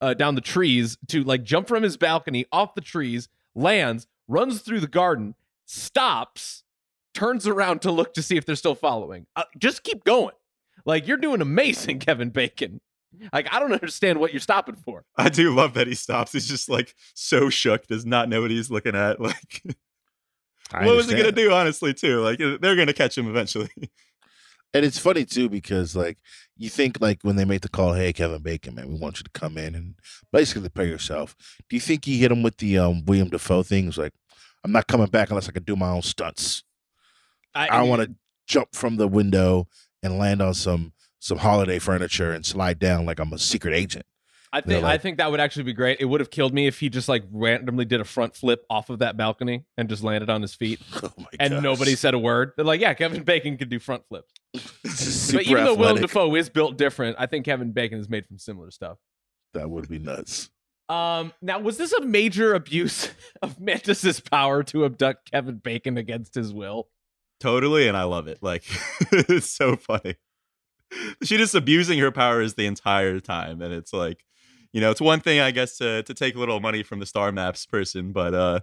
uh 0.00 0.14
down 0.14 0.34
the 0.34 0.40
trees 0.40 0.96
to 1.08 1.24
like 1.24 1.44
jump 1.44 1.68
from 1.68 1.82
his 1.82 1.96
balcony 1.96 2.46
off 2.52 2.74
the 2.74 2.80
trees, 2.80 3.28
lands, 3.54 4.06
runs 4.26 4.60
through 4.62 4.80
the 4.80 4.86
garden, 4.86 5.34
stops, 5.66 6.64
turns 7.14 7.46
around 7.46 7.82
to 7.82 7.90
look 7.90 8.14
to 8.14 8.22
see 8.22 8.36
if 8.36 8.44
they're 8.46 8.56
still 8.56 8.74
following. 8.74 9.26
Uh, 9.34 9.44
just 9.58 9.82
keep 9.82 10.04
going. 10.04 10.34
Like 10.84 11.06
you're 11.06 11.16
doing 11.16 11.40
amazing, 11.40 11.98
Kevin 12.00 12.30
Bacon. 12.30 12.80
Like 13.32 13.52
I 13.52 13.58
don't 13.58 13.72
understand 13.72 14.20
what 14.20 14.32
you're 14.32 14.40
stopping 14.40 14.76
for. 14.76 15.04
I 15.16 15.28
do 15.28 15.54
love 15.54 15.74
that 15.74 15.86
he 15.86 15.94
stops. 15.94 16.32
He's 16.32 16.46
just 16.46 16.68
like 16.68 16.94
so 17.14 17.50
shook, 17.50 17.86
does 17.86 18.06
not 18.06 18.28
know 18.28 18.42
what 18.42 18.50
he's 18.50 18.70
looking 18.70 18.94
at. 18.94 19.18
Like, 20.70 20.84
what 20.86 20.96
was 20.96 21.08
he 21.08 21.16
gonna 21.16 21.32
do? 21.32 21.50
Honestly, 21.50 21.94
too. 21.94 22.20
Like, 22.20 22.38
they're 22.38 22.76
gonna 22.76 22.92
catch 22.92 23.16
him 23.16 23.26
eventually. 23.26 23.70
And 24.74 24.84
it's 24.84 24.98
funny 24.98 25.24
too 25.24 25.48
because 25.48 25.96
like 25.96 26.18
you 26.58 26.68
think 26.68 27.00
like 27.00 27.20
when 27.22 27.36
they 27.36 27.44
make 27.44 27.62
the 27.62 27.68
call, 27.68 27.94
hey 27.94 28.12
Kevin 28.12 28.42
Bacon, 28.42 28.74
man, 28.74 28.88
we 28.88 28.98
want 28.98 29.18
you 29.18 29.24
to 29.24 29.30
come 29.30 29.56
in 29.56 29.74
and 29.74 29.94
basically 30.32 30.68
play 30.68 30.88
yourself. 30.88 31.36
Do 31.68 31.76
you 31.76 31.80
think 31.80 32.04
he 32.04 32.18
hit 32.18 32.32
him 32.32 32.42
with 32.42 32.56
the 32.58 32.78
um 32.78 33.04
William 33.06 33.28
Dafoe 33.28 33.62
thing? 33.62 33.86
Was 33.86 33.98
like, 33.98 34.12
I'm 34.64 34.72
not 34.72 34.88
coming 34.88 35.06
back 35.06 35.30
unless 35.30 35.48
I 35.48 35.52
can 35.52 35.62
do 35.62 35.76
my 35.76 35.90
own 35.90 36.02
stunts. 36.02 36.64
I 37.70 37.82
want 37.82 38.02
to 38.02 38.14
jump 38.46 38.74
from 38.74 38.96
the 38.96 39.08
window 39.08 39.68
and 40.02 40.18
land 40.18 40.42
on 40.42 40.54
some 40.54 40.92
some 41.20 41.38
holiday 41.38 41.78
furniture 41.78 42.32
and 42.32 42.44
slide 42.44 42.78
down 42.78 43.06
like 43.06 43.20
I'm 43.20 43.32
a 43.32 43.38
secret 43.38 43.74
agent. 43.74 44.06
I 44.52 44.60
think 44.60 44.84
I 44.84 44.96
think 44.98 45.18
that 45.18 45.30
would 45.30 45.40
actually 45.40 45.64
be 45.64 45.72
great. 45.74 46.00
It 46.00 46.06
would 46.06 46.20
have 46.20 46.30
killed 46.30 46.54
me 46.54 46.66
if 46.66 46.80
he 46.80 46.88
just 46.88 47.08
like 47.08 47.24
randomly 47.30 47.84
did 47.84 48.00
a 48.00 48.04
front 48.04 48.34
flip 48.34 48.64
off 48.70 48.88
of 48.90 49.00
that 49.00 49.16
balcony 49.16 49.64
and 49.76 49.88
just 49.88 50.02
landed 50.02 50.30
on 50.30 50.40
his 50.42 50.54
feet, 50.54 50.80
Oh 51.02 51.12
my 51.18 51.26
and 51.38 51.54
gosh. 51.54 51.62
nobody 51.62 51.94
said 51.94 52.14
a 52.14 52.18
word. 52.18 52.52
They're 52.56 52.64
like, 52.64 52.80
"Yeah, 52.80 52.94
Kevin 52.94 53.22
Bacon 53.24 53.56
could 53.58 53.68
do 53.68 53.78
front 53.78 54.04
flips." 54.08 54.32
But 55.32 55.42
even 55.44 55.64
though 55.64 55.74
Willem. 55.74 56.00
Dafoe 56.00 56.34
is 56.34 56.48
built 56.48 56.78
different, 56.78 57.16
I 57.18 57.26
think 57.26 57.44
Kevin 57.44 57.72
Bacon 57.72 57.98
is 57.98 58.08
made 58.08 58.26
from 58.26 58.38
similar 58.38 58.70
stuff. 58.70 58.98
that 59.54 59.68
would 59.68 59.88
be 59.88 59.98
nuts. 59.98 60.48
Um, 60.88 61.34
now 61.42 61.58
was 61.58 61.76
this 61.76 61.92
a 61.92 62.00
major 62.00 62.54
abuse 62.54 63.10
of 63.42 63.60
Mantis's 63.60 64.20
power 64.20 64.62
to 64.64 64.86
abduct 64.86 65.30
Kevin 65.30 65.56
Bacon 65.56 65.98
against 65.98 66.34
his 66.34 66.52
will? 66.54 66.88
totally, 67.40 67.86
and 67.86 67.96
I 67.96 68.02
love 68.04 68.26
it. 68.26 68.38
Like, 68.42 68.64
it's 69.12 69.50
so 69.50 69.76
funny. 69.76 70.16
She 71.22 71.36
just 71.36 71.54
abusing 71.54 71.98
her 71.98 72.10
powers 72.10 72.54
the 72.54 72.64
entire 72.66 73.20
time, 73.20 73.60
and 73.60 73.72
it's 73.74 73.92
like, 73.92 74.24
you 74.72 74.80
know, 74.80 74.90
it's 74.90 75.00
one 75.00 75.20
thing 75.20 75.40
I 75.40 75.50
guess 75.50 75.78
to 75.78 76.02
to 76.02 76.14
take 76.14 76.34
a 76.34 76.38
little 76.38 76.60
money 76.60 76.82
from 76.82 76.98
the 77.00 77.06
Star 77.06 77.32
Maps 77.32 77.66
person, 77.66 78.12
but 78.12 78.34
uh 78.34 78.60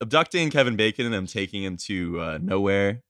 abducting 0.00 0.50
Kevin 0.50 0.76
Bacon 0.76 1.06
and 1.06 1.14
them 1.14 1.26
taking 1.26 1.62
him 1.62 1.76
to 1.78 2.20
uh, 2.20 2.38
Knowhere 2.38 3.00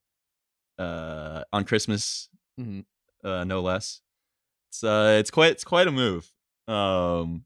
uh 0.78 1.42
on 1.52 1.64
Christmas, 1.64 2.28
Mhm. 2.60 2.84
uh, 3.24 3.44
no 3.44 3.60
less. 3.60 4.00
It's 4.70 4.84
uh, 4.84 5.16
it's 5.18 5.30
quite 5.30 5.52
it's 5.52 5.64
quite 5.64 5.88
a 5.88 5.92
move. 5.92 6.30
Um, 6.68 7.44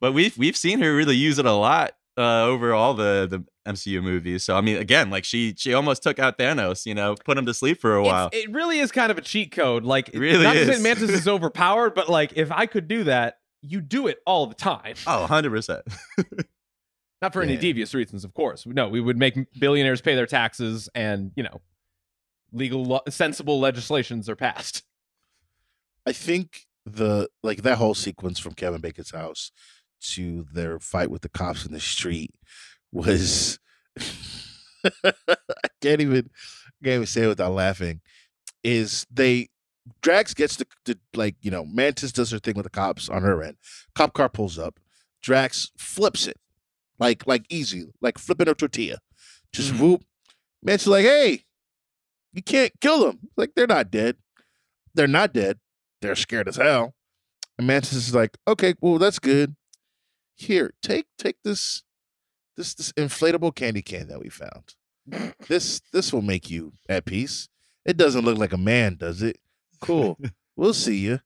but 0.00 0.12
we've 0.12 0.36
we've 0.38 0.56
seen 0.56 0.80
her 0.80 0.94
really 0.94 1.16
use 1.16 1.38
it 1.38 1.46
a 1.46 1.52
lot 1.52 1.92
uh, 2.16 2.44
over 2.44 2.72
all 2.74 2.94
the 2.94 3.26
the 3.28 3.44
MCU 3.70 4.00
movies. 4.02 4.44
So 4.44 4.56
I 4.56 4.60
mean, 4.60 4.76
again, 4.76 5.10
like 5.10 5.24
she 5.24 5.54
she 5.56 5.74
almost 5.74 6.02
took 6.04 6.18
out 6.20 6.38
Thanos. 6.38 6.86
You 6.86 6.94
know, 6.94 7.16
put 7.24 7.36
him 7.36 7.46
to 7.46 7.54
sleep 7.54 7.80
for 7.80 7.96
a 7.96 8.00
It's- 8.02 8.12
while. 8.12 8.30
it 8.32 8.50
really 8.52 8.78
is 8.78 8.92
kind 8.92 9.10
of 9.10 9.18
a 9.18 9.22
cheat 9.22 9.50
code. 9.50 9.82
Like, 9.84 10.10
It 10.10 10.18
really 10.20 10.44
not 10.44 10.52
to 10.54 10.74
say. 10.76 10.80
Mantis 10.82 11.10
is 11.10 11.26
overpowered, 11.28 11.94
but 11.94 12.08
like, 12.08 12.32
if 12.36 12.52
I 12.52 12.66
could 12.66 12.86
do 12.86 13.04
that, 13.04 13.37
you 13.62 13.80
do 13.80 14.06
it 14.06 14.18
all 14.26 14.46
the 14.46 14.54
time. 14.54 14.94
oh, 15.06 15.20
100 15.20 15.50
percent. 15.50 15.82
Not 17.22 17.32
for 17.32 17.42
any 17.42 17.56
devious 17.56 17.94
reasons, 17.94 18.24
of 18.24 18.32
course. 18.32 18.64
No, 18.64 18.88
we 18.88 19.00
would 19.00 19.16
make 19.16 19.36
billionaires 19.58 20.00
pay 20.00 20.14
their 20.14 20.26
taxes, 20.26 20.88
and 20.94 21.32
you 21.34 21.42
know, 21.42 21.60
legal, 22.52 22.84
lo- 22.84 23.00
sensible 23.08 23.58
legislations 23.58 24.28
are 24.28 24.36
passed. 24.36 24.84
I 26.06 26.12
think 26.12 26.66
the 26.86 27.28
like 27.42 27.62
that 27.62 27.78
whole 27.78 27.94
sequence 27.94 28.38
from 28.38 28.54
Kevin 28.54 28.80
Bacon's 28.80 29.10
house 29.10 29.50
to 30.00 30.46
their 30.52 30.78
fight 30.78 31.10
with 31.10 31.22
the 31.22 31.28
cops 31.28 31.66
in 31.66 31.72
the 31.72 31.80
street 31.80 32.30
was 32.92 33.58
I 34.84 35.12
can't 35.82 36.00
even 36.00 36.30
can't 36.82 36.94
even 36.94 37.06
say 37.06 37.24
it 37.24 37.28
without 37.28 37.52
laughing. 37.52 38.00
Is 38.62 39.06
they 39.10 39.48
Drax 40.02 40.34
gets 40.34 40.56
the, 40.56 40.66
the 40.84 40.98
like 41.14 41.36
you 41.40 41.50
know 41.50 41.64
Mantis 41.64 42.12
does 42.12 42.30
her 42.30 42.38
thing 42.38 42.54
with 42.54 42.64
the 42.64 42.70
cops 42.70 43.08
on 43.08 43.22
her 43.22 43.42
end. 43.42 43.56
Cop 43.94 44.12
car 44.12 44.28
pulls 44.28 44.58
up. 44.58 44.78
Drax 45.22 45.70
flips 45.76 46.26
it 46.26 46.38
like 46.98 47.26
like 47.26 47.44
easy 47.50 47.86
like 48.00 48.18
flipping 48.18 48.48
a 48.48 48.54
tortilla. 48.54 48.98
Just 49.52 49.72
mm-hmm. 49.72 49.82
whoop. 49.82 50.04
Mantis 50.62 50.82
is 50.82 50.88
like 50.88 51.04
hey, 51.04 51.44
you 52.32 52.42
can't 52.42 52.72
kill 52.80 53.06
them. 53.06 53.30
Like 53.36 53.54
they're 53.54 53.66
not 53.66 53.90
dead. 53.90 54.16
They're 54.94 55.06
not 55.06 55.32
dead 55.32 55.58
they're 56.00 56.16
scared 56.16 56.48
as 56.48 56.56
hell. 56.56 56.94
And 57.56 57.66
Mantis 57.66 57.94
is 57.94 58.14
like, 58.14 58.36
okay, 58.46 58.74
well, 58.80 58.98
that's 58.98 59.18
good. 59.18 59.56
Here, 60.36 60.72
take 60.82 61.06
take 61.18 61.36
this 61.42 61.82
this 62.56 62.74
this 62.74 62.92
inflatable 62.92 63.54
candy 63.54 63.82
can 63.82 64.08
that 64.08 64.20
we 64.20 64.28
found. 64.28 64.74
this 65.48 65.80
this 65.92 66.12
will 66.12 66.22
make 66.22 66.48
you 66.48 66.74
at 66.88 67.04
peace. 67.04 67.48
It 67.84 67.96
doesn't 67.96 68.24
look 68.24 68.38
like 68.38 68.52
a 68.52 68.58
man, 68.58 68.96
does 68.96 69.22
it? 69.22 69.38
Cool. 69.80 70.18
we'll 70.56 70.74
see 70.74 70.98
you. 70.98 71.20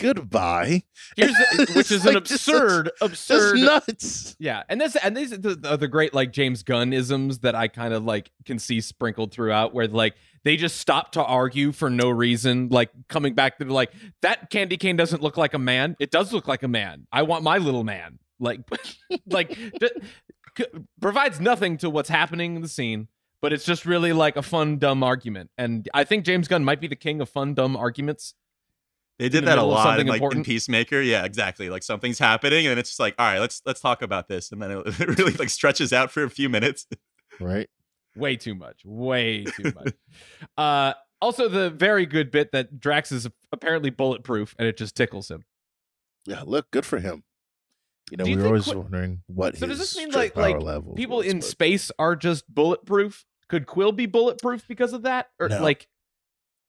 Goodbye. 0.00 0.82
Here's 1.16 1.30
the, 1.32 1.66
which 1.76 1.78
It's 1.78 1.90
is 1.92 2.04
an 2.04 2.14
like 2.14 2.24
just 2.24 2.48
absurd, 2.48 2.90
That's 3.00 3.12
absurd. 3.12 3.58
nuts. 3.60 4.36
Yeah, 4.40 4.64
and 4.68 4.80
this 4.80 4.96
and 4.96 5.16
these 5.16 5.32
are 5.32 5.36
the, 5.38 5.70
are 5.70 5.76
the 5.76 5.86
great 5.86 6.12
like 6.12 6.32
James 6.32 6.64
Gunn 6.64 6.92
isms 6.92 7.38
that 7.40 7.54
I 7.54 7.68
kind 7.68 7.94
of 7.94 8.04
like 8.04 8.32
can 8.44 8.58
see 8.58 8.80
sprinkled 8.80 9.30
throughout, 9.32 9.72
where 9.72 9.86
like 9.86 10.14
they 10.42 10.56
just 10.56 10.78
stop 10.78 11.12
to 11.12 11.22
argue 11.24 11.70
for 11.70 11.90
no 11.90 12.10
reason, 12.10 12.70
like 12.70 12.90
coming 13.08 13.34
back 13.34 13.58
to 13.58 13.64
like 13.66 13.92
that 14.22 14.50
candy 14.50 14.76
cane 14.76 14.96
doesn't 14.96 15.22
look 15.22 15.36
like 15.36 15.54
a 15.54 15.58
man. 15.60 15.94
It 16.00 16.10
does 16.10 16.32
look 16.32 16.48
like 16.48 16.64
a 16.64 16.68
man. 16.68 17.06
I 17.12 17.22
want 17.22 17.44
my 17.44 17.58
little 17.58 17.84
man. 17.84 18.18
Like, 18.40 18.62
like 19.26 19.50
d- 19.50 19.90
c- 20.58 20.66
provides 21.00 21.40
nothing 21.40 21.76
to 21.78 21.88
what's 21.88 22.08
happening 22.08 22.56
in 22.56 22.62
the 22.62 22.68
scene, 22.68 23.06
but 23.44 23.52
it's 23.52 23.66
just 23.66 23.84
really 23.84 24.14
like 24.14 24.38
a 24.38 24.42
fun 24.42 24.78
dumb 24.78 25.02
argument. 25.02 25.50
And 25.58 25.86
I 25.92 26.04
think 26.04 26.24
James 26.24 26.48
Gunn 26.48 26.64
might 26.64 26.80
be 26.80 26.86
the 26.86 26.96
king 26.96 27.20
of 27.20 27.28
fun 27.28 27.52
dumb 27.52 27.76
arguments. 27.76 28.32
They 29.18 29.28
did 29.28 29.44
that 29.44 29.58
a 29.58 29.62
lot 29.62 30.00
in, 30.00 30.06
like 30.06 30.16
important. 30.16 30.46
in 30.46 30.52
Peacemaker. 30.54 31.02
Yeah, 31.02 31.26
exactly. 31.26 31.68
Like 31.68 31.82
something's 31.82 32.18
happening, 32.18 32.66
and 32.66 32.80
it's 32.80 32.88
just 32.88 33.00
like, 33.00 33.14
all 33.18 33.26
right, 33.26 33.40
let's 33.40 33.60
let's 33.66 33.82
talk 33.82 34.00
about 34.00 34.28
this, 34.28 34.50
and 34.50 34.62
then 34.62 34.70
it, 34.70 34.86
it 34.98 35.18
really 35.18 35.32
like 35.34 35.50
stretches 35.50 35.92
out 35.92 36.10
for 36.10 36.22
a 36.24 36.30
few 36.30 36.48
minutes. 36.48 36.86
Right. 37.38 37.68
Way 38.16 38.36
too 38.36 38.54
much. 38.54 38.80
Way 38.82 39.44
too 39.44 39.72
much. 39.74 39.92
uh, 40.56 40.94
also, 41.20 41.50
the 41.50 41.68
very 41.68 42.06
good 42.06 42.30
bit 42.30 42.50
that 42.52 42.80
Drax 42.80 43.12
is 43.12 43.28
apparently 43.52 43.90
bulletproof, 43.90 44.54
and 44.58 44.66
it 44.66 44.78
just 44.78 44.96
tickles 44.96 45.30
him. 45.30 45.44
Yeah. 46.24 46.44
Look, 46.46 46.70
good 46.70 46.86
for 46.86 46.98
him. 46.98 47.24
You 48.10 48.16
know, 48.16 48.24
Do 48.24 48.30
you 48.30 48.36
we 48.38 48.42
were 48.42 48.48
always 48.48 48.64
Qui- 48.64 48.76
wondering 48.76 49.22
what 49.26 49.58
So 49.58 49.66
his 49.66 49.78
does 49.78 49.92
this 49.92 49.98
mean 49.98 50.12
like 50.12 50.34
like 50.34 50.56
people 50.96 51.20
in 51.20 51.40
but- 51.40 51.44
space 51.44 51.90
are 51.98 52.16
just 52.16 52.52
bulletproof? 52.52 53.26
Could 53.48 53.66
Quill 53.66 53.92
be 53.92 54.06
bulletproof 54.06 54.66
because 54.66 54.92
of 54.92 55.02
that, 55.02 55.28
or 55.38 55.48
No. 55.48 55.62
like? 55.62 55.88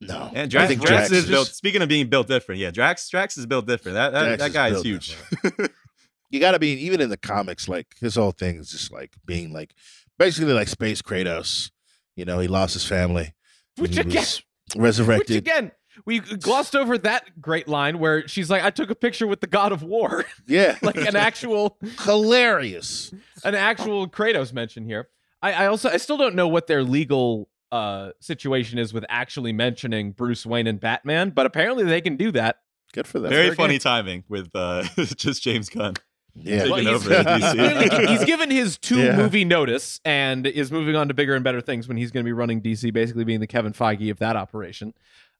No. 0.01 0.29
And 0.33 0.39
I 0.39 0.45
Drax, 0.47 0.67
think 0.67 0.81
Drax, 0.81 0.91
Drax 0.91 1.11
is 1.11 1.23
is 1.23 1.29
built. 1.29 1.47
Speaking 1.47 1.81
of 1.81 1.87
being 1.89 2.07
built 2.09 2.27
different, 2.27 2.59
yeah, 2.59 2.71
Drax 2.71 3.07
Drax 3.09 3.37
is 3.37 3.45
built 3.45 3.65
different. 3.65 3.95
That 3.95 4.11
that, 4.11 4.37
Drax 4.37 4.39
that 4.39 4.47
is 4.49 4.53
guy 4.53 4.67
is 4.67 4.73
built 4.73 4.85
huge. 4.85 5.17
you 6.29 6.39
got 6.39 6.51
to 6.51 6.59
be 6.59 6.73
even 6.73 6.99
in 7.01 7.09
the 7.09 7.17
comics 7.17 7.67
like 7.69 7.87
his 8.01 8.15
whole 8.15 8.31
thing 8.31 8.57
is 8.57 8.69
just 8.69 8.91
like 8.91 9.13
being 9.25 9.53
like 9.53 9.73
basically 10.19 10.53
like 10.53 10.67
space 10.67 11.01
kratos 11.01 11.71
you 12.15 12.25
know 12.25 12.39
he 12.39 12.47
lost 12.47 12.73
his 12.73 12.83
family 12.85 13.33
Which 13.77 13.97
again, 13.97 14.15
was 14.15 14.41
which 14.73 14.81
resurrected 14.81 15.37
again, 15.37 15.71
we 16.05 16.19
glossed 16.19 16.75
over 16.75 16.97
that 16.97 17.39
great 17.39 17.69
line 17.69 17.99
where 17.99 18.27
she's 18.27 18.49
like, 18.49 18.63
"I 18.63 18.69
took 18.69 18.89
a 18.89 18.95
picture 18.95 19.27
with 19.27 19.39
the 19.39 19.47
God 19.47 19.71
of 19.71 19.81
War," 19.81 20.25
yeah 20.45 20.77
like 20.81 20.97
an 20.97 21.15
actual, 21.15 21.77
hilarious 22.03 23.13
an 23.45 23.55
actual 23.55 24.09
Kratos 24.09 24.51
mention 24.51 24.83
here. 24.83 25.07
I, 25.53 25.63
I 25.63 25.67
also, 25.67 25.89
I 25.89 25.97
still 25.97 26.17
don't 26.17 26.35
know 26.35 26.47
what 26.47 26.67
their 26.67 26.83
legal 26.83 27.47
uh 27.71 28.11
situation 28.19 28.77
is 28.77 28.93
with 28.93 29.03
actually 29.09 29.51
mentioning 29.51 30.11
Bruce 30.11 30.45
Wayne 30.45 30.67
and 30.67 30.79
Batman, 30.79 31.31
but 31.31 31.45
apparently 31.45 31.83
they 31.83 31.99
can 32.01 32.15
do 32.15 32.31
that. 32.31 32.59
good 32.93 33.07
for 33.07 33.19
them 33.19 33.29
Very 33.29 33.45
Very 33.47 33.55
funny 33.55 33.73
good. 33.75 33.81
timing 33.81 34.23
with 34.29 34.49
uh, 34.55 34.83
just 35.15 35.41
James 35.43 35.67
Gunn. 35.69 35.95
yeah 36.35 36.65
Well, 36.65 36.75
he's, 36.77 36.87
over 36.87 37.13
at 37.13 37.25
DC. 37.25 37.51
clearly- 37.89 38.07
he's 38.07 38.23
given 38.25 38.51
his 38.51 38.77
two 38.77 38.99
Yeah. 38.99 39.17
movie 39.17 39.45
notice 39.45 39.99
and 40.05 40.45
is 40.47 40.71
moving 40.71 40.95
on 40.95 41.07
to 41.09 41.13
bigger 41.13 41.33
and 41.35 41.43
better 41.43 41.59
things 41.61 41.87
when 41.87 41.97
he's 41.97 42.11
going 42.11 42.23
to 42.23 42.27
be 42.27 42.33
running 42.33 42.61
DC, 42.61 42.93
basically 42.93 43.23
being 43.23 43.39
the 43.39 43.47
Kevin 43.47 43.73
Feige 43.73 44.11
of 44.11 44.19
that 44.19 44.35
operation. 44.35 44.93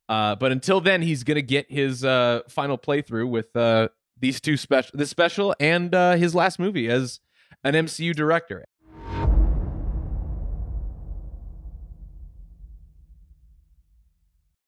Uh, 0.10 0.36
but 0.36 0.52
until 0.52 0.82
then, 0.82 1.02
he's 1.04 1.24
going 1.24 1.36
to 1.36 1.42
get 1.42 1.72
his 1.72 2.04
uh, 2.04 2.42
final 2.50 2.78
playthrough 2.78 3.30
with 3.30 3.56
uh, 3.56 3.88
these 4.20 4.40
two 4.42 4.58
special, 4.58 4.92
this 4.98 5.10
special, 5.10 5.56
and 5.60 5.94
uh, 5.96 6.16
his 6.16 6.34
last 6.36 6.60
movie 6.60 6.88
as 6.90 7.20
an 7.64 7.74
MCU 7.74 8.14
director. 8.16 8.66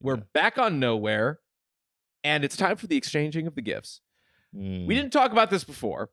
we're 0.00 0.16
back 0.16 0.58
on 0.58 0.80
Knowhere, 0.80 1.36
and 2.24 2.44
it's 2.44 2.56
time 2.56 2.76
for 2.76 2.86
the 2.86 2.96
exchanging 2.96 3.46
of 3.46 3.54
the 3.54 3.62
gifts. 3.62 4.00
Mm. 4.54 4.86
We 4.86 4.94
didn't 4.94 5.12
talk 5.12 5.32
about 5.32 5.50
this 5.50 5.64
before. 5.64 6.10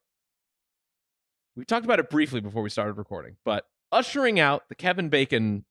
We 1.55 1.65
talked 1.65 1.85
about 1.85 1.99
it 1.99 2.09
briefly 2.09 2.41
before 2.41 2.63
we 2.63 2.69
started 2.69 2.93
recording, 2.93 3.35
but 3.45 3.65
ushering 3.91 4.39
out 4.39 4.63
the 4.69 4.75
Kevin 4.75 5.09
Bacon 5.09 5.65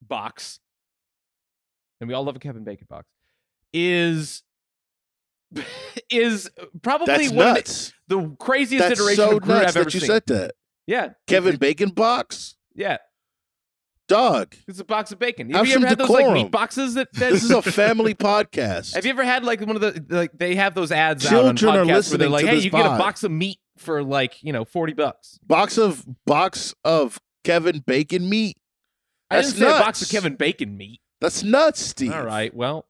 box, 0.00 0.60
and 2.00 2.08
we 2.08 2.14
all 2.14 2.24
love 2.24 2.36
a 2.36 2.38
Kevin 2.38 2.62
Bacon 2.64 2.86
box, 2.88 3.06
is 3.72 4.42
is 6.10 6.50
probably 6.82 7.06
that's 7.06 7.30
one 7.30 7.48
of 7.48 7.64
the- 7.64 7.92
the, 8.08 8.36
craziest 8.38 8.88
that's 8.88 9.00
iteration 9.00 9.24
so 9.24 9.36
of 9.36 9.42
Groot 9.42 9.56
I've 9.56 9.76
ever 9.76 9.84
that 9.84 9.94
you 9.94 10.00
seen. 10.00 10.06
said 10.06 10.26
that 10.26 10.52
yeah, 10.86 11.10
kevin 11.26 11.56
bacon 11.56 11.88
box 11.88 12.54
Yeah, 12.74 12.98
dog 14.08 14.54
it's 14.68 14.78
a 14.78 14.84
box 14.84 15.10
of 15.12 15.18
bacon. 15.18 15.50
Have 15.50 15.58
Have 15.60 15.68
you 15.68 15.74
ever 15.76 15.86
had 15.86 15.98
those 15.98 16.08
like 16.10 16.30
meat 16.32 16.50
boxes 16.50 16.94
that? 16.94 17.12
that 17.14 17.30
this 17.32 17.42
is 17.42 17.50
a 17.50 17.60
family 17.62 18.14
podcast 18.30 18.94
Have 18.94 19.04
you 19.04 19.10
ever 19.10 19.24
had 19.24 19.44
like 19.44 19.60
one 19.60 19.74
of 19.76 19.80
the 19.82 20.04
like 20.08 20.30
they 20.38 20.54
have 20.54 20.74
those 20.74 20.92
ads 20.92 21.26
out 21.26 21.44
on 21.44 21.56
Children 21.56 21.88
are 21.88 21.92
podcasts 21.92 22.10
where 22.10 22.18
they're 22.18 22.28
listening 22.28 22.30
like, 22.30 22.44
"Hey, 22.46 22.56
you 22.58 22.70
can 22.70 22.82
get 22.82 22.94
a 22.94 22.98
box 22.98 23.24
of 23.24 23.30
meat 23.32 23.58
for 23.78 24.02
like 24.04 24.42
you 24.42 24.52
know 24.52 24.64
forty 24.64 24.92
bucks." 24.92 25.38
box 25.46 25.76
of 25.78 26.04
box 26.24 26.74
of 26.84 27.18
kevin 27.44 27.80
bacon 27.80 28.28
meat 28.28 28.56
I 29.30 29.36
That's 29.36 29.52
didn't 29.54 29.70
say 29.70 29.76
a 29.76 29.80
box 29.80 30.02
of 30.02 30.06
nuts. 30.06 30.12
Kevin 30.12 30.34
Bacon 30.36 30.76
meat. 30.76 31.00
that's 31.20 31.42
nuts 31.42 31.80
steve 31.80 32.12
All 32.12 32.24
right, 32.24 32.54
well, 32.54 32.86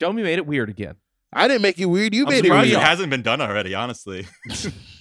Jomi 0.00 0.22
made 0.22 0.38
it 0.38 0.46
weird 0.46 0.68
again. 0.68 0.96
i 1.32 1.48
didn't 1.48 1.62
make 1.62 1.78
it 1.78 1.86
weird 1.86 2.14
you 2.14 2.24
I'm 2.26 2.30
made 2.30 2.44
it 2.44 2.50
weird 2.50 2.66
it 2.68 2.78
hasn't 2.78 3.10
been 3.10 3.22
done 3.22 3.40
already. 3.40 3.74
Honestly, 3.74 4.26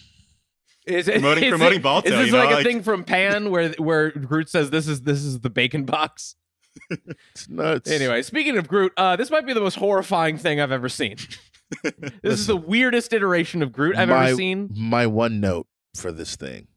Is 0.87 1.07
it, 1.07 1.13
Promoting- 1.15 1.43
is 1.43 1.49
promoting 1.51 1.79
it, 1.79 1.83
Balto, 1.83 2.07
Is 2.09 2.15
this 2.15 2.25
you 2.27 2.31
know, 2.31 2.37
like 2.39 2.51
a 2.51 2.53
like- 2.55 2.65
thing 2.65 2.81
from 2.81 3.03
Pan 3.03 3.51
where 3.51 3.69
where 3.73 4.11
Groot 4.11 4.49
says 4.49 4.69
this 4.69 4.87
is 4.87 5.01
this 5.01 5.21
is 5.23 5.41
the 5.41 5.49
bacon 5.49 5.83
box? 5.85 6.35
it's 6.89 7.49
nuts 7.49 7.89
Anyway, 7.91 8.21
speaking 8.21 8.57
of 8.57 8.67
Groot, 8.67 8.93
uh, 8.97 9.15
this 9.15 9.29
might 9.31 9.45
be 9.45 9.53
the 9.53 9.59
most 9.61 9.75
horrifying 9.75 10.37
thing 10.37 10.61
I've 10.61 10.71
ever 10.71 10.87
seen. 10.89 11.17
this 12.21 12.39
is 12.39 12.47
the 12.47 12.55
weirdest 12.55 13.11
iteration 13.13 13.61
of 13.61 13.71
Groot 13.73 13.97
I've 13.97 14.07
my, 14.09 14.27
ever 14.27 14.35
seen. 14.35 14.69
my 14.75 15.07
one 15.07 15.39
note 15.41 15.67
for 15.95 16.11
this 16.11 16.35
thing 16.35 16.67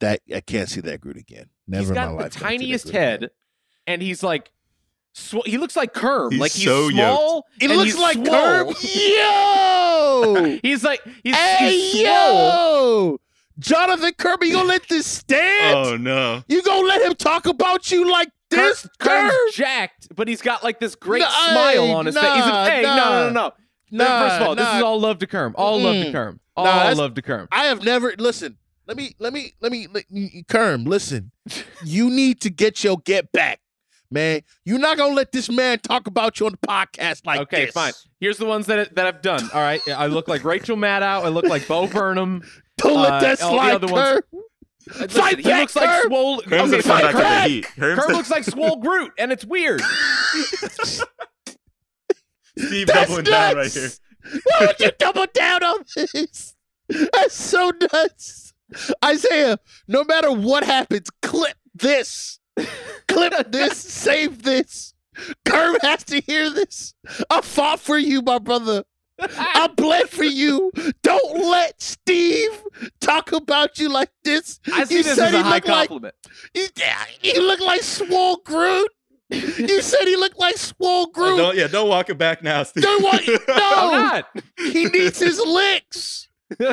that 0.00 0.20
i 0.34 0.40
can't 0.40 0.68
see 0.68 0.80
that 0.80 1.00
groot 1.00 1.16
again 1.16 1.46
never 1.66 1.80
he's 1.82 1.88
in 1.90 1.94
got 1.94 2.06
my 2.06 2.12
the 2.12 2.22
life 2.24 2.36
can 2.36 2.46
I 2.46 2.50
see 2.50 2.56
that 2.56 2.58
tiniest 2.58 2.84
Groot 2.84 2.94
again. 2.94 3.20
head, 3.22 3.30
and 3.86 4.02
he's 4.02 4.22
like, 4.22 4.50
sw- 5.14 5.46
he 5.46 5.56
looks 5.58 5.76
like 5.76 5.94
Kerm. 5.94 6.30
He's 6.32 6.40
like 6.40 6.52
he's 6.52 6.64
so 6.64 6.82
yoked. 6.88 6.94
small. 6.94 7.46
it 7.60 7.68
looks 7.70 7.84
he's 7.92 7.98
like 7.98 8.14
swole. 8.16 8.26
Kerm. 8.26 8.74
Yo! 10.44 10.58
he's 10.62 10.84
like 10.84 11.00
he's, 11.22 11.34
hey, 11.34 11.70
he's 11.70 11.92
swole. 11.92 12.04
yo! 12.04 13.20
Jonathan 13.58 14.12
Kermah, 14.14 14.44
you 14.46 14.52
gonna 14.52 14.68
let 14.68 14.88
this 14.88 15.06
stand? 15.06 15.76
oh 15.76 15.96
no, 15.96 16.42
You 16.48 16.62
gonna 16.62 16.86
let 16.86 17.02
him 17.02 17.14
talk 17.14 17.46
about 17.46 17.90
you 17.92 18.10
like 18.10 18.28
this, 18.50 18.82
Kurt, 18.98 19.10
Kerm? 19.10 19.30
Kerm's 19.30 19.54
jacked, 19.54 20.08
but 20.16 20.26
he's 20.28 20.42
got 20.42 20.64
like 20.64 20.80
this 20.80 20.94
great 20.96 21.20
Nah, 21.20 21.28
smile 21.30 21.92
on 21.92 22.06
his 22.06 22.16
face. 22.16 22.24
He's 22.34 22.44
like, 22.44 22.72
hey, 22.72 22.82
no, 22.82 22.88
nah. 22.96 22.96
no, 22.96 23.28
no, 23.28 23.30
no. 23.30 23.52
Nah, 24.04 24.28
First 24.28 24.40
of 24.40 24.48
all, 24.48 24.54
this 24.56 24.66
is 24.74 24.82
all 24.82 25.00
love 25.00 25.18
to 25.20 25.26
Kerm. 25.28 25.52
All 25.54 25.80
love 25.80 25.94
to. 26.04 26.10
Kerm. 26.12 26.38
All 26.56 26.64
Nah, 26.64 26.90
love 26.92 27.14
to 27.14 27.22
Kerm. 27.22 27.46
I 27.52 27.64
have 27.66 27.84
never 27.84 28.12
listen. 28.18 28.56
Let 28.86 28.96
me, 28.96 29.14
let 29.20 29.32
me, 29.32 29.54
let 29.60 29.70
me, 29.72 29.86
let, 29.92 30.04
Kerm, 30.48 30.86
listen. 30.86 31.30
you 31.84 32.10
need 32.10 32.40
to 32.42 32.50
get 32.50 32.82
your 32.84 32.98
get 32.98 33.30
back, 33.32 33.60
man. 34.14 34.40
You're 34.64 34.78
not 34.78 34.96
gonna 34.96 35.14
let 35.14 35.32
this 35.32 35.50
man 35.50 35.78
talk 35.80 36.06
about 36.06 36.40
you 36.40 36.46
on 36.46 36.52
the 36.52 36.66
podcast 36.66 37.26
like 37.26 37.40
okay, 37.40 37.66
this. 37.66 37.76
Okay, 37.76 37.90
fine. 37.90 37.92
Here's 38.20 38.38
the 38.38 38.46
ones 38.46 38.64
that 38.66 38.94
that 38.94 39.06
I've 39.06 39.20
done. 39.20 39.42
All 39.52 39.60
right, 39.60 39.80
I 39.88 40.06
look 40.06 40.26
like 40.28 40.44
Rachel 40.44 40.76
Maddow. 40.78 41.02
I 41.24 41.28
look 41.28 41.44
like 41.44 41.68
Bo 41.68 41.86
Burnham. 41.88 42.42
Don't 42.78 43.02
let 43.02 43.12
Uh, 43.12 43.20
that 43.20 43.42
all 43.42 43.52
the 43.52 43.56
slide, 43.58 43.74
other 43.74 43.86
ones- 43.92 44.20
Kerm. 44.32 44.40
Listen, 44.86 45.08
Fight 45.08 45.36
he 45.38 45.42
back, 45.44 45.60
looks 45.60 45.76
like 45.76 45.88
Kerm. 45.88 46.02
swole. 46.06 46.42
Kerm's 46.42 46.72
okay, 46.74 46.82
gonna 46.82 46.82
come 46.82 46.82
fine, 46.82 47.02
back 47.02 47.14
with 47.14 47.22
the 47.42 47.48
heat. 47.48 47.64
Kerm's 47.76 48.08
looks 48.16 48.30
like 48.30 48.44
swole 48.44 48.76
Groot, 48.76 49.12
and 49.18 49.32
it's 49.32 49.44
weird. 49.44 49.80
Steve 52.58 52.86
That's 52.86 53.08
doubling 53.08 53.24
down 53.24 53.56
right 53.56 53.72
here. 53.72 53.82
nuts. 53.82 54.00
Why 54.44 54.66
would 54.66 54.80
you 54.80 54.90
double 54.98 55.26
down 55.32 55.62
on 55.64 55.84
this? 55.96 56.54
That's 56.88 57.34
so 57.34 57.72
nuts. 57.92 58.52
Isaiah, 59.04 59.58
no 59.88 60.04
matter 60.04 60.30
what 60.32 60.64
happens, 60.64 61.08
clip 61.22 61.56
this. 61.74 62.38
Clip 63.08 63.52
this. 63.52 63.76
Save 63.76 64.42
this. 64.42 64.94
Kerm 65.46 65.76
has 65.82 66.04
to 66.04 66.20
hear 66.20 66.50
this. 66.50 66.94
I 67.30 67.40
fought 67.40 67.80
for 67.80 67.98
you, 67.98 68.22
my 68.22 68.38
brother. 68.38 68.84
I 69.20 69.68
bled 69.76 70.08
for 70.10 70.24
you. 70.24 70.72
Don't 71.02 71.48
let 71.48 71.80
Steve 71.80 72.62
talk 73.00 73.30
about 73.32 73.78
you 73.78 73.88
like 73.88 74.10
this. 74.24 74.58
I 74.72 74.84
see 74.84 74.96
You 74.96 75.02
this 75.04 75.14
said 75.16 75.28
as 75.28 75.34
a 75.34 75.36
he 75.38 75.42
high 75.42 75.54
looked 75.54 75.68
like- 75.68 75.88
compliment. 75.88 76.14
You, 76.52 76.66
you 77.22 77.46
look 77.46 77.60
like 77.60 77.82
Swole 77.82 78.38
Groot. 78.44 78.90
You 79.30 79.82
said 79.82 80.02
he 80.04 80.16
looked 80.16 80.38
like 80.38 80.56
Swole 80.56 81.06
oh, 81.08 81.10
Groot. 81.12 81.36
Don't, 81.38 81.56
yeah, 81.56 81.66
don't 81.66 81.88
walk 81.88 82.10
it 82.10 82.18
back 82.18 82.42
now, 82.42 82.62
Steve. 82.62 82.84
Don't 82.84 83.02
want 83.02 83.26
no. 83.48 83.54
Not. 83.56 84.26
He 84.58 84.84
needs 84.86 85.18
his 85.18 85.40
licks. 85.40 86.28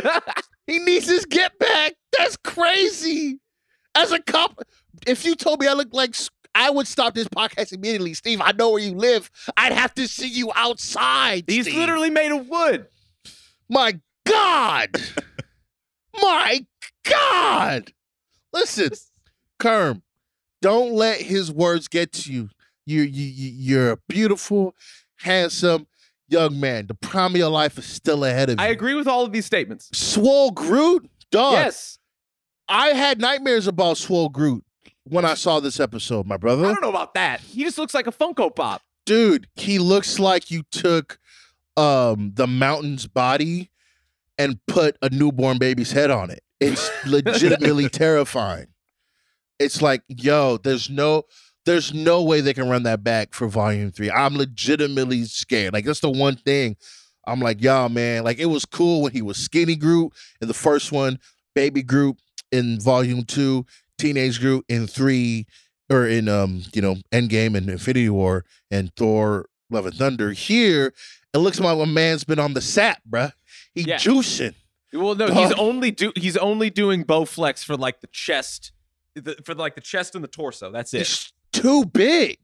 He 0.67 0.79
needs 0.79 1.07
his 1.07 1.25
get 1.25 1.57
back. 1.59 1.95
That's 2.17 2.37
crazy. 2.37 3.39
As 3.93 4.11
a 4.13 4.21
cop, 4.21 4.57
if 5.07 5.25
you 5.25 5.35
told 5.35 5.59
me 5.59 5.67
I 5.67 5.73
look 5.73 5.89
like, 5.93 6.15
I 6.53 6.69
would 6.69 6.87
stop 6.87 7.13
this 7.13 7.27
podcast 7.27 7.71
immediately. 7.73 8.13
Steve, 8.13 8.41
I 8.41 8.51
know 8.51 8.71
where 8.71 8.81
you 8.81 8.93
live. 8.93 9.29
I'd 9.57 9.71
have 9.73 9.93
to 9.95 10.07
see 10.07 10.27
you 10.27 10.51
outside. 10.55 11.45
He's 11.47 11.65
Steve. 11.65 11.77
literally 11.77 12.09
made 12.09 12.31
of 12.31 12.47
wood. 12.47 12.87
My 13.69 13.99
God. 14.27 14.89
My 16.21 16.65
God. 17.05 17.91
Listen, 18.53 18.89
Kerm, 19.59 20.01
don't 20.61 20.91
let 20.93 21.21
his 21.21 21.51
words 21.51 21.87
get 21.87 22.11
to 22.13 22.33
you. 22.33 22.49
You, 22.85 23.01
you, 23.03 23.25
you- 23.25 23.51
you're 23.75 23.91
a 23.93 23.97
beautiful, 24.09 24.75
handsome 25.19 25.87
young 26.27 26.59
man. 26.59 26.87
The 26.87 26.95
prime 26.95 27.31
of 27.31 27.37
your 27.37 27.49
life 27.49 27.77
is 27.77 27.85
still 27.85 28.25
ahead 28.25 28.49
of 28.49 28.59
you. 28.59 28.65
I 28.65 28.69
agree 28.69 28.93
with 28.95 29.07
all 29.07 29.23
of 29.23 29.31
these 29.31 29.45
statements. 29.45 29.89
Swole 29.97 30.51
Groot? 30.51 31.09
Dog. 31.31 31.53
Yes. 31.53 31.97
I 32.67 32.89
had 32.89 33.19
nightmares 33.21 33.67
about 33.67 33.97
Swole 33.97 34.29
Groot 34.29 34.63
when 35.05 35.25
I 35.25 35.33
saw 35.33 35.59
this 35.59 35.79
episode, 35.79 36.25
my 36.25 36.37
brother. 36.37 36.65
I 36.65 36.69
don't 36.69 36.81
know 36.81 36.89
about 36.89 37.13
that. 37.15 37.41
He 37.41 37.63
just 37.63 37.77
looks 37.77 37.93
like 37.93 38.07
a 38.07 38.11
Funko 38.11 38.55
Pop. 38.55 38.81
Dude, 39.05 39.47
he 39.55 39.79
looks 39.79 40.19
like 40.19 40.51
you 40.51 40.63
took 40.71 41.19
um 41.77 42.31
the 42.35 42.47
mountain's 42.47 43.07
body 43.07 43.69
and 44.37 44.59
put 44.67 44.97
a 45.01 45.09
newborn 45.09 45.57
baby's 45.57 45.91
head 45.91 46.11
on 46.11 46.29
it. 46.29 46.41
It's 46.59 46.89
legitimately 47.05 47.89
terrifying. 47.89 48.67
It's 49.59 49.81
like, 49.81 50.03
yo, 50.07 50.57
there's 50.57 50.89
no 50.89 51.23
there's 51.65 51.93
no 51.93 52.23
way 52.23 52.41
they 52.41 52.53
can 52.53 52.69
run 52.69 52.83
that 52.83 53.03
back 53.03 53.33
for 53.33 53.47
volume 53.47 53.91
three. 53.91 54.11
I'm 54.11 54.35
legitimately 54.35 55.23
scared. 55.25 55.73
Like 55.73 55.85
that's 55.85 55.99
the 55.99 56.09
one 56.09 56.35
thing 56.35 56.75
I'm 57.25 57.39
like, 57.39 57.61
y'all, 57.61 57.89
man. 57.89 58.23
Like 58.23 58.39
it 58.39 58.47
was 58.47 58.65
cool 58.65 59.03
when 59.03 59.11
he 59.11 59.21
was 59.21 59.37
skinny 59.37 59.75
Groot 59.75 60.13
in 60.41 60.47
the 60.47 60.53
first 60.53 60.91
one, 60.91 61.19
baby 61.53 61.83
Groot 61.83 62.17
in 62.51 62.79
volume 62.79 63.23
two, 63.23 63.65
teenage 64.01 64.39
Groot 64.39 64.65
in 64.69 64.87
three, 64.87 65.45
or 65.89 66.07
in 66.07 66.27
um, 66.29 66.63
you 66.73 66.81
know, 66.81 66.95
Endgame 67.11 67.55
and 67.55 67.69
Infinity 67.69 68.09
War 68.09 68.45
and 68.69 68.91
Thor 68.95 69.47
Love 69.69 69.85
and 69.85 69.95
Thunder. 69.95 70.31
Here, 70.31 70.93
it 71.33 71.37
looks 71.37 71.59
like 71.59 71.77
my 71.77 71.85
man's 71.85 72.23
been 72.23 72.39
on 72.39 72.53
the 72.53 72.61
sap, 72.61 73.01
bruh. 73.09 73.31
He 73.73 73.81
Yeah. 73.83 73.97
juicing. 73.97 74.55
Well, 74.93 75.15
no, 75.15 75.27
he's 75.33 75.53
only 75.53 75.91
do 75.91 76.11
he's 76.17 76.35
only 76.35 76.69
doing 76.69 77.03
bow 77.03 77.23
flex 77.25 77.63
for 77.63 77.77
like 77.77 78.01
the 78.01 78.07
chest, 78.07 78.73
the, 79.15 79.37
for 79.45 79.53
like 79.55 79.75
the 79.75 79.81
chest 79.81 80.15
and 80.15 80.23
the 80.23 80.27
torso. 80.27 80.69
That's 80.71 80.93
it. 80.93 80.97
He's 80.99 81.31
too 81.53 81.85
big. 81.85 82.37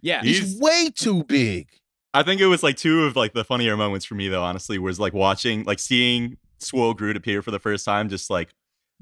Yeah, 0.00 0.22
He's, 0.22 0.38
He's- 0.38 0.60
way 0.60 0.90
too 0.94 1.22
big. 1.24 1.68
I 2.14 2.22
think 2.22 2.40
it 2.40 2.46
was 2.46 2.62
like 2.62 2.76
two 2.76 3.04
of 3.04 3.14
like 3.14 3.34
the 3.34 3.44
funnier 3.44 3.76
moments 3.76 4.04
for 4.06 4.14
me 4.14 4.26
though, 4.28 4.42
honestly, 4.42 4.78
was 4.78 4.98
like 4.98 5.12
watching, 5.12 5.62
like 5.64 5.78
seeing 5.78 6.38
Swole 6.58 6.94
Groot 6.94 7.16
appear 7.16 7.42
for 7.42 7.50
the 7.50 7.58
first 7.58 7.84
time, 7.84 8.08
just 8.08 8.30
like 8.30 8.48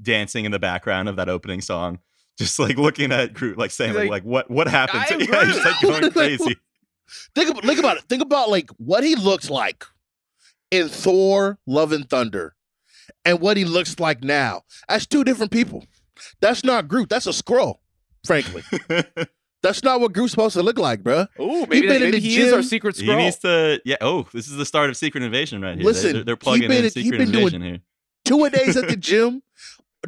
dancing 0.01 0.45
in 0.45 0.51
the 0.51 0.59
background 0.59 1.09
of 1.09 1.15
that 1.15 1.29
opening 1.29 1.61
song. 1.61 1.99
Just 2.37 2.59
like 2.59 2.77
looking 2.77 3.11
at 3.13 3.33
Groot, 3.33 3.57
like 3.57 3.71
saying, 3.71 3.93
like, 3.93 4.03
like, 4.03 4.11
like 4.11 4.23
what 4.23 4.51
what 4.51 4.67
happened 4.67 5.05
to 5.07 5.13
am 5.13 5.19
yeah, 5.21 5.45
just 5.45 5.65
like 5.65 5.81
going 5.81 6.11
crazy. 6.11 6.55
Think 7.33 7.49
about, 7.51 7.63
think 7.63 7.79
about 7.79 7.97
it. 7.97 8.03
Think 8.09 8.21
about 8.21 8.49
like 8.49 8.69
what 8.77 9.03
he 9.03 9.15
looks 9.15 9.49
like 9.49 9.85
in 10.69 10.89
Thor: 10.89 11.59
Love 11.65 11.93
and 11.93 12.09
Thunder, 12.09 12.55
and 13.23 13.39
what 13.39 13.55
he 13.55 13.63
looks 13.63 13.99
like 13.99 14.21
now. 14.21 14.63
That's 14.89 15.05
two 15.05 15.23
different 15.23 15.51
people. 15.51 15.85
That's 16.41 16.63
not 16.63 16.87
Groot. 16.89 17.09
That's 17.09 17.27
a 17.27 17.31
Skrull. 17.31 17.75
Frankly, 18.25 18.63
that's 19.63 19.83
not 19.83 20.01
what 20.01 20.11
Groot's 20.11 20.31
supposed 20.31 20.55
to 20.55 20.63
look 20.63 20.79
like, 20.79 21.03
bruh. 21.03 21.27
Oh, 21.39 21.65
maybe, 21.67 21.81
been 21.81 21.89
that, 21.89 21.95
in 21.97 22.01
maybe 22.01 22.19
the 22.19 22.27
he 22.27 22.41
is 22.41 22.51
our 22.51 22.59
gym. 22.59 22.67
secret 22.67 22.97
he 22.97 23.05
Skrull. 23.05 23.17
needs 23.17 23.37
to 23.39 23.79
yeah, 23.85 23.97
oh, 24.01 24.27
this 24.33 24.47
is 24.47 24.57
the 24.57 24.65
start 24.65 24.89
of 24.89 24.97
Secret 24.97 25.23
Invasion 25.23 25.61
right 25.61 25.75
here. 25.75 25.85
Listen, 25.85 26.13
they're, 26.13 26.23
they're 26.23 26.35
plugging 26.35 26.67
been- 26.67 26.79
in 26.79 26.83
he 26.85 26.89
Secret 26.89 27.21
Invasion 27.21 27.61
here. 27.61 27.79
Two 28.25 28.43
a 28.43 28.49
days 28.49 28.75
at 28.75 28.87
the 28.87 28.95
gym, 28.95 29.43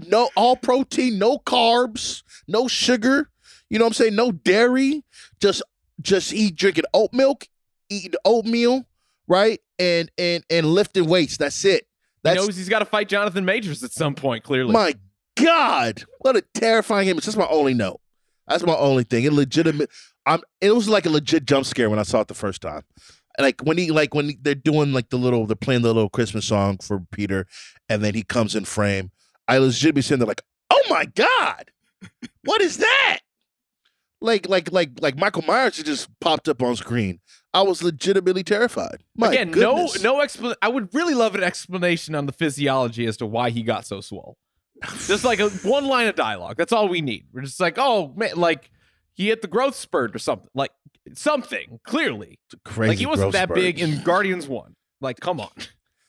no 0.08 0.30
all 0.36 0.56
protein, 0.56 1.18
no 1.18 1.38
carbs, 1.40 2.24
no 2.48 2.68
sugar. 2.68 3.30
You 3.70 3.80
know 3.80 3.86
what 3.86 3.90
I'm 3.90 3.94
saying? 3.94 4.16
No 4.16 4.32
dairy. 4.32 5.04
Just 5.40 5.62
just 6.02 6.34
eat 6.34 6.56
drinking 6.56 6.86
oat 6.94 7.12
milk, 7.14 7.48
eating 7.90 8.14
oatmeal, 8.26 8.86
right? 9.28 9.60
And 9.80 10.12
and 10.18 10.44
and 10.50 10.68
lifting 10.68 11.08
weights. 11.08 11.38
That's 11.38 11.64
it. 11.66 11.88
That's, 12.24 12.40
he 12.40 12.46
knows 12.46 12.58
he's 12.58 12.70
got 12.70 12.80
to 12.80 12.86
fight 12.86 13.10
Jonathan 13.10 13.46
Majors 13.46 13.84
at 13.84 13.92
some 13.92 14.16
point. 14.16 14.44
Clearly, 14.44 14.74
my 14.74 14.96
God. 15.36 16.04
What 16.20 16.36
a 16.36 16.42
terrifying 16.54 17.08
image. 17.08 17.26
That's 17.26 17.38
my 17.38 17.48
only 17.48 17.74
note. 17.74 18.02
That's 18.48 18.64
my 18.64 18.76
only 18.76 19.04
thing. 19.04 19.26
It 19.26 19.34
legitimate. 19.34 19.90
I'm. 20.26 20.42
It 20.62 20.72
was 20.72 20.90
like 20.90 21.06
a 21.06 21.10
legit 21.10 21.46
jump 21.46 21.66
scare 21.66 21.90
when 21.90 22.00
I 22.00 22.04
saw 22.04 22.22
it 22.22 22.28
the 22.28 22.34
first 22.34 22.62
time. 22.62 22.84
Like 23.40 23.62
when 23.62 23.78
he, 23.78 23.92
like 23.92 24.16
when 24.16 24.38
they're 24.42 24.56
doing 24.56 24.94
like 24.94 25.10
the 25.10 25.18
little, 25.18 25.46
they're 25.46 25.56
playing 25.56 25.84
the 25.84 25.94
little 25.94 26.10
Christmas 26.10 26.46
song 26.46 26.78
for 26.82 27.02
Peter, 27.12 27.46
and 27.88 28.04
then 28.04 28.16
he 28.16 28.24
comes 28.24 28.56
in 28.56 28.66
frame. 28.66 29.12
I 29.48 29.58
legit 29.58 29.96
legitimately 29.96 30.02
sitting 30.02 30.20
there 30.20 30.28
like, 30.28 30.42
oh 30.70 30.82
my 30.90 31.06
God, 31.06 31.72
what 32.44 32.62
is 32.62 32.78
that? 32.78 33.20
Like, 34.20 34.50
like, 34.50 34.72
like, 34.72 34.92
like 35.00 35.18
Michael 35.18 35.44
Myers 35.44 35.78
just 35.78 36.10
popped 36.20 36.50
up 36.50 36.62
on 36.62 36.76
screen. 36.76 37.20
I 37.54 37.62
was 37.62 37.84
legitimately 37.84 38.44
terrified. 38.44 39.04
My 39.16 39.30
again, 39.30 39.52
goodness. 39.52 40.04
no, 40.04 40.14
no 40.16 40.22
explanation. 40.22 40.58
I 40.62 40.70
would 40.70 40.94
really 40.94 41.14
love 41.14 41.36
an 41.36 41.44
explanation 41.44 42.16
on 42.16 42.26
the 42.26 42.32
physiology 42.32 43.06
as 43.06 43.18
to 43.18 43.26
why 43.26 43.52
he 43.52 43.64
got 43.64 43.86
so 43.86 44.02
swole. 44.02 44.38
Just 45.06 45.24
like 45.24 45.40
a 45.40 45.50
one 45.64 45.86
line 45.86 46.08
of 46.08 46.16
dialogue. 46.16 46.58
That's 46.58 46.74
all 46.74 46.88
we 46.88 47.02
need. 47.02 47.26
We're 47.32 47.42
just 47.42 47.60
like, 47.60 47.76
oh 47.78 48.14
man, 48.16 48.36
like 48.36 48.72
he 49.14 49.28
hit 49.28 49.42
the 49.42 49.48
growth 49.48 49.76
spurt 49.76 50.16
or 50.16 50.20
something. 50.20 50.50
Like 50.54 50.72
something 51.14 51.80
clearly. 51.84 52.40
crazy. 52.66 52.90
like 52.90 52.98
he 53.00 53.06
wasn't 53.06 53.32
that 53.34 53.54
big 53.54 53.80
in 53.80 54.02
Guardians 54.04 54.48
One. 54.48 54.76
Like, 55.02 55.20
come 55.20 55.40
on. 55.40 55.50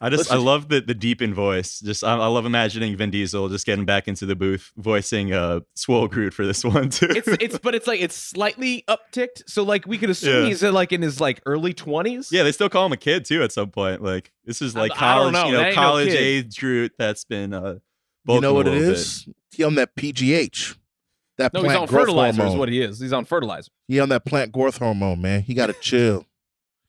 I 0.01 0.11
just 0.11 0.30
I 0.30 0.36
love 0.36 0.68
the 0.68 0.80
the 0.80 0.94
deep 0.94 1.20
in 1.20 1.34
voice. 1.34 1.80
Just 1.80 2.05
I, 2.05 2.12
I 2.16 2.26
love 2.26 2.46
imagining 2.46 2.96
Vin 2.96 3.11
Diesel 3.11 3.49
just 3.49 3.66
getting 3.66 3.84
back 3.84 4.07
into 4.07 4.26
the 4.26 4.36
booth 4.36 4.70
voicing 4.76 5.32
uh 5.32 5.61
Swole 5.74 6.07
Groot 6.07 6.32
for 6.34 6.46
this 6.46 6.64
one 6.64 6.88
too. 6.90 7.09
It's 7.11 7.26
it's 7.26 7.59
but 7.59 7.74
it's 7.74 7.86
like 7.88 8.01
it's 8.01 8.14
slightly 8.14 8.84
upticked. 8.88 9.42
So 9.49 9.64
like 9.64 9.86
we 9.86 9.99
could 9.99 10.11
assume 10.11 10.42
Yeah. 10.44 10.49
he's 10.49 10.62
in 10.62 10.72
like 10.72 10.92
in 10.92 11.03
his 11.03 11.20
like 11.20 11.40
early 11.46 11.72
twenties. 11.74 12.30
yeah, 12.30 12.44
they 12.44 12.53
still 12.53 12.68
call 12.68 12.86
him 12.86 12.92
a 12.92 12.96
kid 12.96 13.24
too 13.24 13.42
at 13.42 13.51
some 13.51 13.70
point. 13.70 14.01
Like 14.03 14.30
this 14.44 14.62
is 14.62 14.76
like 14.76 14.92
I 15.03 15.16
don't 15.16 15.32
college, 15.32 15.34
know. 15.34 15.46
you 15.46 15.53
know, 15.55 15.61
ain't 15.62 15.76
no 15.76 15.82
college 15.82 16.09
age 16.14 16.59
Groot 16.61 16.92
that's 16.96 17.24
been 17.24 17.53
uh 17.53 17.78
You 18.28 18.40
know 18.40 18.55
what 18.55 18.68
it 18.68 18.74
is? 18.74 19.26
little 19.26 19.32
bit. 19.32 19.57
He 19.57 19.64
on 19.64 19.74
that 19.74 19.96
PGH. 19.96 20.76
That 21.38 21.55
No, 21.55 21.61
plant 21.61 21.72
he's 21.72 21.80
on 21.82 21.86
growth 21.88 22.01
fertilizer. 22.03 22.46
Is 22.46 22.55
what 22.55 22.68
he 22.68 22.80
is. 22.82 22.99
He's 23.01 23.12
on 23.12 23.24
fertilizer. 23.24 23.70
He 23.88 23.99
on 24.01 24.09
that 24.11 24.24
plant 24.24 24.53
growth 24.53 24.78
hormone, 24.78 25.20
man. 25.22 25.42
He 25.42 25.55
got 25.55 25.66
to 25.68 25.72
chill. 25.80 26.24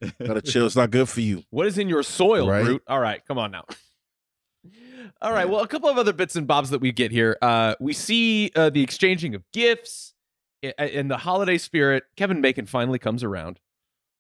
Got 0.01 0.33
to 0.35 0.41
chill. 0.41 0.65
It's 0.65 0.75
not 0.75 0.91
good 0.91 1.09
for 1.09 1.21
you. 1.21 1.43
What 1.49 1.67
is 1.67 1.77
in 1.77 1.89
your 1.89 2.03
soil, 2.03 2.49
Right. 2.49 2.63
Groot? 2.63 2.83
All 2.87 2.99
right, 2.99 3.23
come 3.25 3.37
on 3.37 3.51
now. 3.51 3.65
All 5.21 5.33
right. 5.33 5.49
Well, 5.49 5.61
a 5.61 5.67
couple 5.67 5.89
of 5.89 5.97
other 5.97 6.13
bits 6.13 6.35
and 6.35 6.47
bobs 6.47 6.69
that 6.69 6.79
we 6.79 6.91
get 6.91 7.11
here. 7.11 7.37
Uh, 7.41 7.75
we 7.79 7.91
see 7.93 8.51
uh, 8.55 8.69
the 8.69 8.81
exchanging 8.81 9.35
of 9.35 9.43
gifts 9.51 10.13
in 10.61 11.07
the 11.09 11.17
holiday 11.17 11.57
spirit. 11.57 12.03
Kevin 12.15 12.41
Bacon 12.41 12.65
finally 12.65 12.99
comes 12.99 13.23
around, 13.23 13.59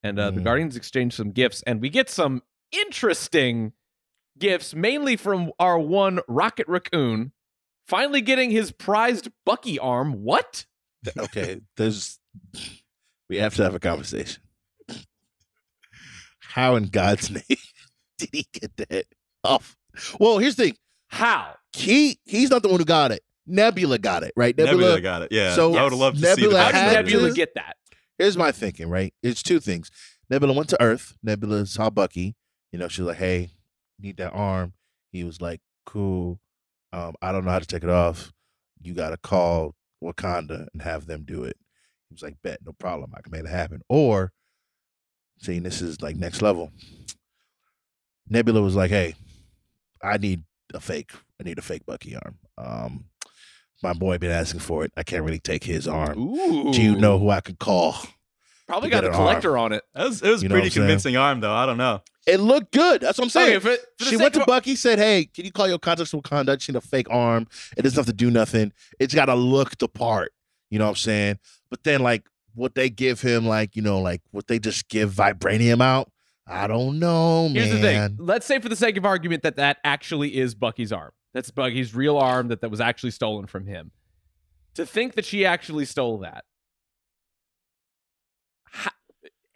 and 0.03 0.19
uh, 0.19 0.31
the 0.31 0.41
Mhm. 0.41 0.43
Guardians 0.43 0.75
exchange 0.75 1.15
some 1.15 1.31
gifts, 1.31 1.61
and 1.63 1.81
we 1.81 1.89
get 1.89 2.09
some 2.09 2.43
interesting 2.71 3.73
gifts, 4.37 4.73
mainly 4.75 5.15
from 5.15 5.51
our 5.59 5.77
one 5.79 6.19
Rocket 6.27 6.67
Raccoon, 6.67 7.31
finally 7.87 8.21
getting 8.21 8.51
his 8.51 8.71
prized 8.71 9.29
Bucky 9.45 9.79
arm. 9.79 10.23
What? 10.23 10.65
Okay, 11.17 11.61
there's. 11.77 12.19
We 13.29 13.37
have 13.37 13.55
to 13.55 13.63
have 13.63 13.75
a 13.75 13.79
conversation. 13.79 14.41
How 16.49 16.75
in 16.75 16.85
God's 16.85 17.29
name 17.31 17.43
did 18.17 18.29
he 18.31 18.47
get 18.51 18.75
that 18.77 19.05
off? 19.43 19.77
Well, 20.19 20.37
here's 20.39 20.55
the 20.55 20.65
thing. 20.65 20.77
How? 21.07 21.55
He 21.73 22.19
he's 22.25 22.49
not 22.49 22.63
the 22.63 22.69
one 22.69 22.79
who 22.79 22.85
got 22.85 23.11
it. 23.11 23.21
Nebula 23.45 23.97
got 23.97 24.23
it, 24.23 24.31
right? 24.35 24.57
Nebula. 24.57 24.77
Nebula 24.77 25.01
got 25.01 25.21
it. 25.23 25.31
Yeah. 25.31 25.53
So 25.55 25.75
I 25.75 25.83
would 25.83 25.93
love 25.93 26.15
to 26.15 26.19
see 26.19 26.27
Nebula 26.27 26.53
the 26.53 26.63
How 26.63 26.71
did. 26.71 26.93
Nebula 27.05 27.29
to- 27.29 27.35
get 27.35 27.53
that? 27.55 27.77
Here's 28.17 28.35
my 28.37 28.51
thinking, 28.51 28.89
right? 28.89 29.13
It's 29.23 29.41
two 29.41 29.59
things. 29.59 29.89
Nebula 30.29 30.53
went 30.53 30.69
to 30.69 30.81
Earth. 30.81 31.15
Nebula 31.23 31.65
saw 31.65 31.89
Bucky. 31.89 32.35
You 32.71 32.79
know, 32.79 32.87
she 32.87 33.01
was 33.01 33.09
like, 33.09 33.17
"Hey, 33.17 33.51
need 33.99 34.17
that 34.17 34.31
arm." 34.31 34.73
He 35.11 35.23
was 35.23 35.41
like, 35.41 35.61
"Cool." 35.85 36.39
Um, 36.91 37.13
I 37.21 37.31
don't 37.31 37.45
know 37.45 37.51
how 37.51 37.59
to 37.59 37.65
take 37.67 37.83
it 37.83 37.89
off. 37.89 38.31
You 38.81 38.93
got 38.93 39.09
to 39.09 39.17
call 39.17 39.75
Wakanda 40.03 40.67
and 40.73 40.81
have 40.81 41.05
them 41.05 41.23
do 41.23 41.43
it. 41.43 41.55
He 42.09 42.13
was 42.15 42.23
like, 42.23 42.37
bet, 42.41 42.59
no 42.65 42.71
problem. 42.73 43.13
I 43.15 43.21
can 43.21 43.31
make 43.31 43.43
it 43.43 43.49
happen. 43.49 43.81
Or, 43.89 44.31
saying 45.39 45.63
this 45.63 45.81
is 45.81 46.01
like 46.01 46.15
next 46.15 46.41
level. 46.41 46.71
Nebula 48.29 48.61
was 48.61 48.75
like, 48.75 48.91
hey, 48.91 49.15
I 50.03 50.17
need 50.17 50.43
a 50.73 50.79
fake. 50.79 51.11
I 51.39 51.43
need 51.43 51.57
a 51.57 51.61
fake 51.61 51.85
Bucky 51.85 52.15
arm. 52.15 52.37
Um, 52.57 53.05
my 53.81 53.93
boy 53.93 54.17
been 54.17 54.31
asking 54.31 54.59
for 54.59 54.83
it. 54.83 54.91
I 54.97 55.03
can't 55.03 55.23
really 55.23 55.39
take 55.39 55.63
his 55.63 55.87
arm. 55.87 56.19
Ooh. 56.19 56.71
Do 56.71 56.81
you 56.81 56.95
know 56.95 57.17
who 57.17 57.29
I 57.29 57.41
could 57.41 57.59
call? 57.59 57.95
Probably 58.67 58.89
got 58.89 59.03
a 59.03 59.07
an 59.07 59.13
arm? 59.15 59.23
collector 59.23 59.57
on 59.57 59.71
it. 59.73 59.83
That 59.95 60.05
was, 60.05 60.21
it 60.21 60.29
was 60.29 60.43
You 60.43 60.49
know 60.49 60.53
pretty 60.53 60.67
I'm 60.67 60.71
saying? 60.71 60.83
convincing 60.87 61.17
arm 61.17 61.39
though. 61.39 61.53
I 61.53 61.65
don't 61.65 61.77
know. 61.77 62.01
It 62.27 62.39
looked 62.39 62.71
good. 62.71 63.01
That's 63.01 63.17
what 63.17 63.23
I'm 63.25 63.29
saying. 63.31 63.55
Okay, 63.57 63.77
for, 63.77 64.03
for 64.03 64.05
she 64.09 64.17
went 64.17 64.35
to 64.35 64.45
Bucky, 64.45 64.75
said, 64.75 64.99
"Hey, 64.99 65.25
can 65.33 65.45
you 65.45 65.51
call 65.51 65.67
your 65.67 65.79
contacts 65.79 66.11
to 66.11 66.17
Wakanda? 66.17 66.49
I 66.49 66.71
need 66.71 66.75
a 66.77 66.81
fake 66.81 67.07
arm. 67.09 67.47
It 67.75 67.81
doesn't 67.81 67.97
have 67.97 68.05
to 68.05 68.13
do 68.13 68.29
nothing. 68.29 68.71
It's 68.99 69.15
got 69.15 69.25
to 69.25 69.33
look 69.35 69.77
the 69.79 69.87
part." 69.87 70.31
You 70.69 70.77
know 70.77 70.85
what 70.85 70.89
I'm 70.91 70.95
saying? 70.97 71.39
But 71.71 71.83
then, 71.83 72.01
like, 72.01 72.27
what 72.59 72.75
they 72.75 72.89
give 72.89 73.21
him, 73.21 73.47
like, 73.47 73.75
you 73.75 73.81
know, 73.81 73.99
like 73.99 74.21
what 74.31 74.47
they 74.47 74.59
just 74.59 74.89
give 74.89 75.11
vibranium 75.13 75.81
out. 75.81 76.11
I 76.45 76.67
don't 76.67 76.99
know, 76.99 77.47
Here's 77.51 77.69
man. 77.69 77.75
the 77.75 77.81
thing. 77.81 78.17
Let's 78.19 78.45
say, 78.45 78.59
for 78.59 78.69
the 78.69 78.75
sake 78.75 78.97
of 78.97 79.05
argument, 79.05 79.43
that 79.43 79.55
that 79.57 79.77
actually 79.83 80.37
is 80.37 80.55
Bucky's 80.55 80.91
arm. 80.91 81.11
That's 81.33 81.51
Bucky's 81.51 81.93
real 81.93 82.17
arm 82.17 82.47
that, 82.47 82.61
that 82.61 82.71
was 82.71 82.81
actually 82.81 83.11
stolen 83.11 83.45
from 83.45 83.67
him. 83.67 83.91
To 84.73 84.85
think 84.85 85.13
that 85.13 85.25
she 85.25 85.45
actually 85.45 85.85
stole 85.85 86.17
that. 86.19 86.45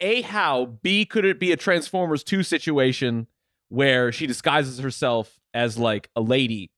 A, 0.00 0.22
how? 0.22 0.66
B, 0.82 1.04
could 1.04 1.24
it 1.24 1.40
be 1.40 1.50
a 1.50 1.56
Transformers 1.56 2.22
2 2.22 2.42
situation 2.42 3.26
where 3.68 4.12
she 4.12 4.26
disguises 4.26 4.78
herself 4.78 5.40
as 5.52 5.78
like 5.78 6.10
a 6.14 6.20
lady 6.20 6.70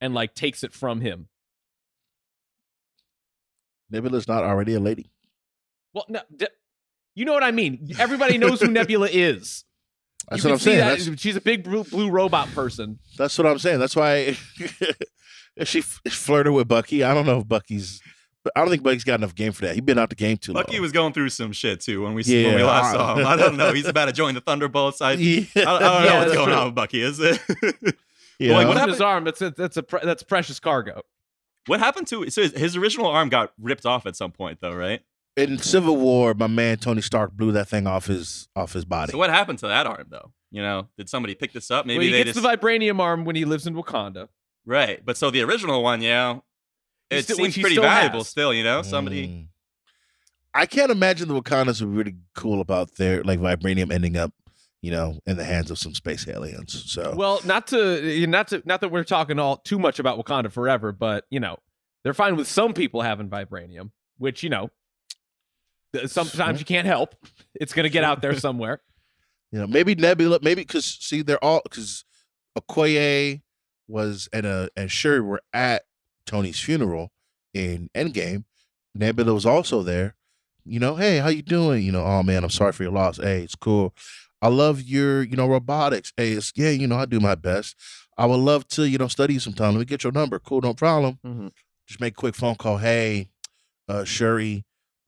and 0.00 0.14
like 0.14 0.34
takes 0.34 0.64
it 0.64 0.72
from 0.72 1.00
him? 1.00 1.28
Nebula's 3.88 4.26
not 4.26 4.42
already 4.42 4.74
a 4.74 4.80
lady. 4.80 5.11
Well, 5.94 6.04
no, 6.08 6.20
d- 6.34 6.46
you 7.14 7.24
know 7.24 7.32
what 7.32 7.42
I 7.42 7.50
mean. 7.50 7.90
Everybody 7.98 8.38
knows 8.38 8.60
who 8.60 8.68
Nebula 8.68 9.08
is. 9.10 9.64
That's 10.30 10.42
You 10.44 10.50
what 10.50 10.50
can 10.50 10.52
I'm 10.52 10.58
see 10.58 10.64
saying. 10.64 10.78
that 10.78 10.98
That's, 11.10 11.20
she's 11.20 11.36
a 11.36 11.40
big 11.40 11.64
blue, 11.64 11.84
blue 11.84 12.08
robot 12.10 12.48
person. 12.54 12.98
that's 13.18 13.36
what 13.36 13.46
I'm 13.46 13.58
saying. 13.58 13.80
That's 13.80 13.96
why 13.96 14.36
if 15.56 15.68
she 15.68 15.80
f- 15.80 16.00
flirted 16.08 16.52
with 16.52 16.68
Bucky. 16.68 17.02
I 17.04 17.12
don't 17.14 17.26
know 17.26 17.40
if 17.40 17.48
Bucky's. 17.48 18.00
I 18.56 18.60
don't 18.60 18.70
think 18.70 18.82
Bucky's 18.82 19.04
got 19.04 19.20
enough 19.20 19.34
game 19.36 19.52
for 19.52 19.66
that. 19.66 19.74
He's 19.74 19.84
been 19.84 19.98
out 19.98 20.08
the 20.10 20.16
game 20.16 20.36
too 20.36 20.52
long. 20.52 20.64
Bucky 20.64 20.80
was 20.80 20.90
going 20.90 21.12
through 21.12 21.28
some 21.28 21.52
shit 21.52 21.80
too 21.80 22.02
when 22.02 22.14
we 22.14 22.22
when 22.24 22.54
we 22.54 22.60
Yeah. 22.60 22.66
last 22.66 22.92
saw 22.92 23.14
him. 23.16 23.24
I 23.26 23.36
don't 23.36 23.56
know. 23.56 23.72
He's 23.72 23.86
about 23.88 24.06
to 24.06 24.12
join 24.12 24.34
the 24.34 24.40
Thunderbolts. 24.40 25.00
I, 25.00 25.10
I, 25.10 25.12
yeah. 25.14 25.44
I 25.56 25.64
don't 25.64 25.80
know 25.80 26.04
Yeah, 26.04 26.18
what's 26.20 26.32
going 26.34 26.46
true. 26.48 26.54
on 26.56 26.66
with 26.66 26.74
Bucky. 26.74 27.02
Is 27.02 27.20
it? 27.20 27.40
Yeah. 28.38 28.54
Like, 28.56 28.66
What 28.66 28.68
what 28.68 28.76
happened? 28.78 28.92
His 28.92 29.00
arm. 29.00 29.24
That's 29.24 29.40
a, 29.42 29.50
that's 29.50 29.76
a 29.76 29.82
pre- 29.84 30.00
that's 30.02 30.24
precious 30.24 30.58
cargo. 30.58 31.02
What 31.66 31.78
happened 31.78 32.08
to 32.08 32.28
so 32.30 32.42
his, 32.42 32.52
his 32.56 32.76
original 32.76 33.06
arm 33.06 33.28
got 33.28 33.52
ripped 33.60 33.86
off 33.86 34.06
at 34.06 34.16
some 34.16 34.32
point 34.32 34.58
though, 34.60 34.74
right? 34.74 35.02
In 35.36 35.58
Civil 35.58 35.96
War, 35.96 36.34
my 36.34 36.46
man 36.46 36.76
Tony 36.78 37.00
Stark 37.02 37.32
blew 37.32 37.52
that 37.52 37.68
thing 37.68 37.86
off 37.86 38.06
his 38.06 38.48
off 38.56 38.72
his 38.72 38.84
body. 38.84 39.12
So 39.12 39.18
what 39.18 39.30
happened 39.30 39.58
to 39.60 39.68
that 39.68 39.86
arm 39.86 40.06
though? 40.10 40.32
You 40.50 40.62
know, 40.62 40.88
did 40.98 41.08
somebody 41.08 41.34
pick 41.34 41.52
this 41.52 41.70
up? 41.70 41.86
Maybe 41.86 41.98
well, 41.98 42.06
he 42.06 42.12
they 42.12 42.24
gets 42.24 42.36
just 42.36 42.42
the 42.42 42.48
vibranium 42.56 43.00
arm 43.00 43.24
when 43.24 43.36
he 43.36 43.44
lives 43.46 43.66
in 43.66 43.74
Wakanda. 43.74 44.28
right. 44.66 45.02
But 45.04 45.16
so 45.16 45.30
the 45.30 45.40
original 45.42 45.82
one, 45.82 46.02
yeah, 46.02 46.40
He 47.10 47.16
it 47.18 47.22
still- 47.24 47.36
seems 47.36 47.54
pretty 47.56 47.76
still 47.76 47.82
valuable 47.84 48.18
has. 48.20 48.28
still. 48.28 48.52
You 48.52 48.62
know, 48.64 48.82
somebody. 48.82 49.28
Mm. 49.28 49.48
I 50.54 50.66
can't 50.66 50.90
imagine 50.92 51.28
the 51.28 51.40
Wakandas 51.40 51.80
were 51.80 51.88
really 51.88 52.16
cool 52.34 52.60
about 52.60 52.96
their 52.96 53.22
like 53.24 53.40
vibranium 53.40 53.90
ending 53.90 54.18
up, 54.18 54.32
you 54.82 54.90
know, 54.90 55.18
in 55.26 55.38
the 55.38 55.44
hands 55.44 55.70
of 55.70 55.78
some 55.78 55.94
space 55.94 56.28
aliens. 56.28 56.84
So 56.92 57.14
Well, 57.16 57.40
not 57.46 57.66
to 57.68 58.26
not 58.26 58.48
to 58.48 58.62
not 58.66 58.82
that 58.82 58.90
we're 58.90 59.04
talking 59.04 59.38
all 59.38 59.56
too 59.56 59.78
much 59.78 59.98
about 59.98 60.18
Wakanda 60.22 60.52
forever, 60.52 60.92
but 60.92 61.24
you 61.30 61.40
know 61.40 61.56
they're 62.04 62.12
fine 62.12 62.36
with 62.36 62.46
some 62.48 62.74
people 62.74 63.00
having 63.00 63.30
vibranium, 63.30 63.92
which 64.18 64.42
you 64.42 64.50
know 64.50 64.60
th- 64.68 64.72
sometimes 66.06 66.58
you 66.58 66.64
can't 66.64 66.86
help. 66.86 67.14
It's 67.54 67.72
going 67.72 67.84
to 67.84 67.90
get 67.90 68.04
out 68.04 68.22
there 68.22 68.36
somewhere. 68.38 68.80
you 69.50 69.58
know, 69.60 69.66
maybe 69.66 69.94
Nebula, 69.94 70.38
maybe 70.42 70.62
because 70.62 70.84
see, 70.84 71.22
they're 71.22 71.42
all 71.44 71.60
because 71.64 72.04
Okoye 72.58 73.42
was 73.88 74.28
and 74.32 74.46
uh 74.46 74.68
and 74.76 74.90
Shuri 74.90 75.20
were 75.20 75.42
at 75.52 75.82
Tony's 76.26 76.60
funeral 76.60 77.10
in 77.52 77.90
Endgame. 77.94 78.44
Nebula 78.94 79.34
was 79.34 79.46
also 79.46 79.82
there. 79.82 80.14
You 80.64 80.78
know, 80.78 80.94
hey, 80.94 81.18
how 81.18 81.28
you 81.28 81.42
doing? 81.42 81.82
You 81.82 81.92
know, 81.92 82.04
oh 82.04 82.22
man, 82.22 82.44
I'm 82.44 82.50
sorry 82.50 82.72
for 82.72 82.84
your 82.84 82.92
loss. 82.92 83.16
Hey, 83.16 83.42
it's 83.42 83.54
cool. 83.56 83.94
I 84.40 84.48
love 84.48 84.82
your, 84.82 85.22
you 85.22 85.36
know, 85.36 85.46
robotics. 85.48 86.12
Hey, 86.16 86.32
it's 86.32 86.52
yeah, 86.54 86.70
you 86.70 86.86
know, 86.86 86.96
I 86.96 87.06
do 87.06 87.20
my 87.20 87.34
best. 87.34 87.74
I 88.16 88.26
would 88.26 88.36
love 88.40 88.68
to, 88.68 88.88
you 88.88 88.98
know, 88.98 89.08
study 89.08 89.34
you 89.34 89.40
sometime. 89.40 89.72
Let 89.72 89.80
me 89.80 89.84
get 89.84 90.04
your 90.04 90.12
number. 90.12 90.38
Cool, 90.38 90.60
no 90.60 90.74
problem. 90.74 91.18
Mhm. 91.26 91.50
Just 91.86 92.00
make 92.00 92.12
a 92.12 92.16
quick 92.16 92.34
phone 92.36 92.54
call. 92.54 92.78
Hey, 92.78 93.28
uh, 93.88 94.04
Shuri, 94.04 94.64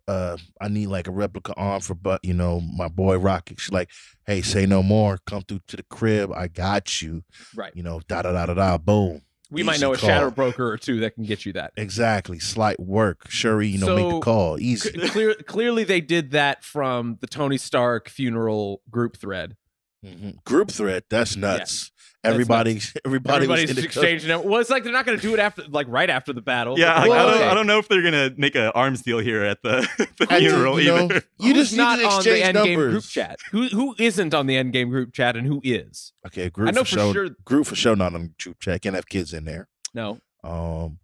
uh, 0.07 0.37
I 0.61 0.69
need 0.69 0.87
like 0.89 1.07
a 1.09 1.11
replica 1.11 1.55
arm 1.55 1.81
for 1.81 1.95
but 1.95 2.25
you 2.25 2.35
know, 2.35 2.61
my 2.61 2.89
boy 2.89 3.17
Rocket. 3.19 3.61
She's 3.61 3.73
like, 3.73 3.91
hey, 4.27 4.43
say 4.43 4.67
no 4.67 4.83
more. 4.83 5.19
Come 5.27 5.43
through 5.43 5.61
to 5.69 5.77
the 5.77 5.83
crib. 5.85 6.33
I 6.33 6.49
got 6.49 7.01
you. 7.03 7.25
Right. 7.55 7.73
You 7.75 7.83
know, 7.83 8.01
da 8.09 8.23
da 8.23 8.33
da 8.33 8.47
da 8.47 8.55
da. 8.55 8.79
Boom. 8.79 9.23
We 9.51 9.63
might 9.63 9.75
Easy 9.77 9.83
know 9.85 9.93
a 9.93 9.97
call. 9.97 10.09
shadow 10.09 10.31
broker 10.31 10.67
or 10.69 10.77
two 10.77 11.01
that 11.01 11.15
can 11.15 11.25
get 11.25 11.47
you 11.47 11.53
that. 11.53 11.73
Exactly. 11.77 12.39
Slight 12.41 12.81
work. 12.81 13.31
Shuri, 13.31 13.69
you 13.69 13.79
know, 13.79 13.95
make 13.95 14.05
So, 14.05 14.11
the 14.13 14.21
call. 14.21 14.59
Easy. 14.59 14.91
Clear, 15.09 15.35
clearly, 15.47 15.85
they 15.85 16.01
did 16.01 16.33
that 16.33 16.65
from 16.65 17.19
the 17.21 17.27
Tony 17.29 17.57
Stark 17.59 18.09
funeral 18.09 18.83
group 18.91 19.17
thread. 19.17 19.57
Mhm. 20.05 20.43
Group 20.45 20.71
thread. 20.71 21.05
That's 21.09 21.37
nuts. 21.37 21.93
That's 22.25 22.33
everybody, 22.33 22.81
everybody, 23.05 23.35
Everybody's 23.37 23.71
in 23.79 23.85
exchanging 23.85 24.31
it. 24.31 24.45
Well, 24.45 24.61
it's 24.61 24.71
like 24.71 24.83
they're 24.83 24.93
not 24.93 25.07
going 25.07 25.19
to 25.19 25.23
do 25.23 25.33
it 25.35 25.39
after, 25.41 25.63
like 25.69 25.87
right 25.89 26.11
after 26.11 26.33
the 26.33 26.41
battle. 26.41 26.79
Yeah, 26.79 27.01
But 27.01 27.09
like, 27.11 27.19
I, 27.21 27.23
don't, 27.25 27.35
okay. 27.35 27.45
I 27.49 27.55
don't 27.55 27.67
know 27.67 27.79
if 27.79 27.89
they're 27.89 28.03
gonna 28.03 28.31
make 28.37 28.55
an 28.57 28.73
arms 28.75 29.03
deal 29.03 29.19
here 29.19 29.45
at 29.45 29.63
the, 29.63 29.87
the 30.19 30.33
At 30.33 30.41
funeral 30.41 30.81
you 30.81 30.89
know, 30.89 31.05
either. 31.05 31.23
You 31.39 31.55
Who's 31.55 31.69
just 31.69 31.77
not 31.77 31.99
need 31.99 32.05
to 32.05 32.11
on 32.11 32.23
the 32.25 32.31
exchange 32.31 32.57
Endgame 32.57 32.69
numbers. 32.77 32.93
group 32.93 33.05
chat. 33.05 33.39
Who 33.53 33.69
who 33.69 33.95
isn't 33.99 34.35
on 34.35 34.47
the 34.47 34.57
end 34.57 34.73
game 34.73 34.89
group 34.91 35.13
chat 35.13 35.37
and 35.37 35.47
who 35.47 35.61
is? 35.63 36.13
Okay, 36.27 36.51
group 36.51 36.69
I 36.69 36.71
know 36.73 36.85
for, 36.85 36.91
for 36.91 36.97
show. 36.97 37.13
sure- 37.13 37.31
Group 37.45 37.67
for 37.67 37.75
sure 37.77 37.95
not 37.97 38.15
on 38.15 38.35
group 38.43 38.59
chat. 38.61 38.83
Can't 38.83 38.95
have 38.95 39.07
kids 39.09 39.33
in 39.33 39.45
there. 39.45 39.69
No. 39.93 40.19
Um, 40.43 40.99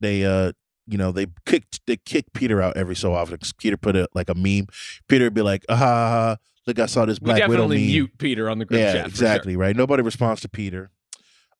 they 0.00 0.24
uh, 0.24 0.52
you 0.88 0.98
know, 0.98 1.12
they 1.12 1.26
kicked 1.46 1.80
they 1.86 1.96
kick 1.96 2.32
Peter 2.32 2.60
out 2.60 2.76
every 2.76 2.96
so 2.96 3.14
often. 3.14 3.38
Peter 3.58 3.76
put 3.76 3.94
a 3.96 4.08
like 4.14 4.28
a 4.28 4.34
meme. 4.34 4.66
Peter 5.08 5.24
would 5.24 5.34
be 5.34 5.42
like, 5.42 5.64
ah, 5.68 5.76
ha, 5.76 5.86
ha, 5.86 6.10
ha, 6.10 6.36
look, 6.66 6.78
I 6.78 6.86
saw 6.86 7.04
this 7.04 7.18
Black 7.18 7.36
Widow 7.36 7.48
definitely 7.48 7.78
mute 7.78 8.10
Peter 8.18 8.48
on 8.48 8.58
the 8.58 8.64
group 8.64 8.80
yeah, 8.80 8.92
chat. 8.92 9.06
exactly. 9.06 9.56
Right. 9.56 9.76
Nobody 9.76 10.02
responds 10.02 10.40
to 10.42 10.48
Peter. 10.48 10.90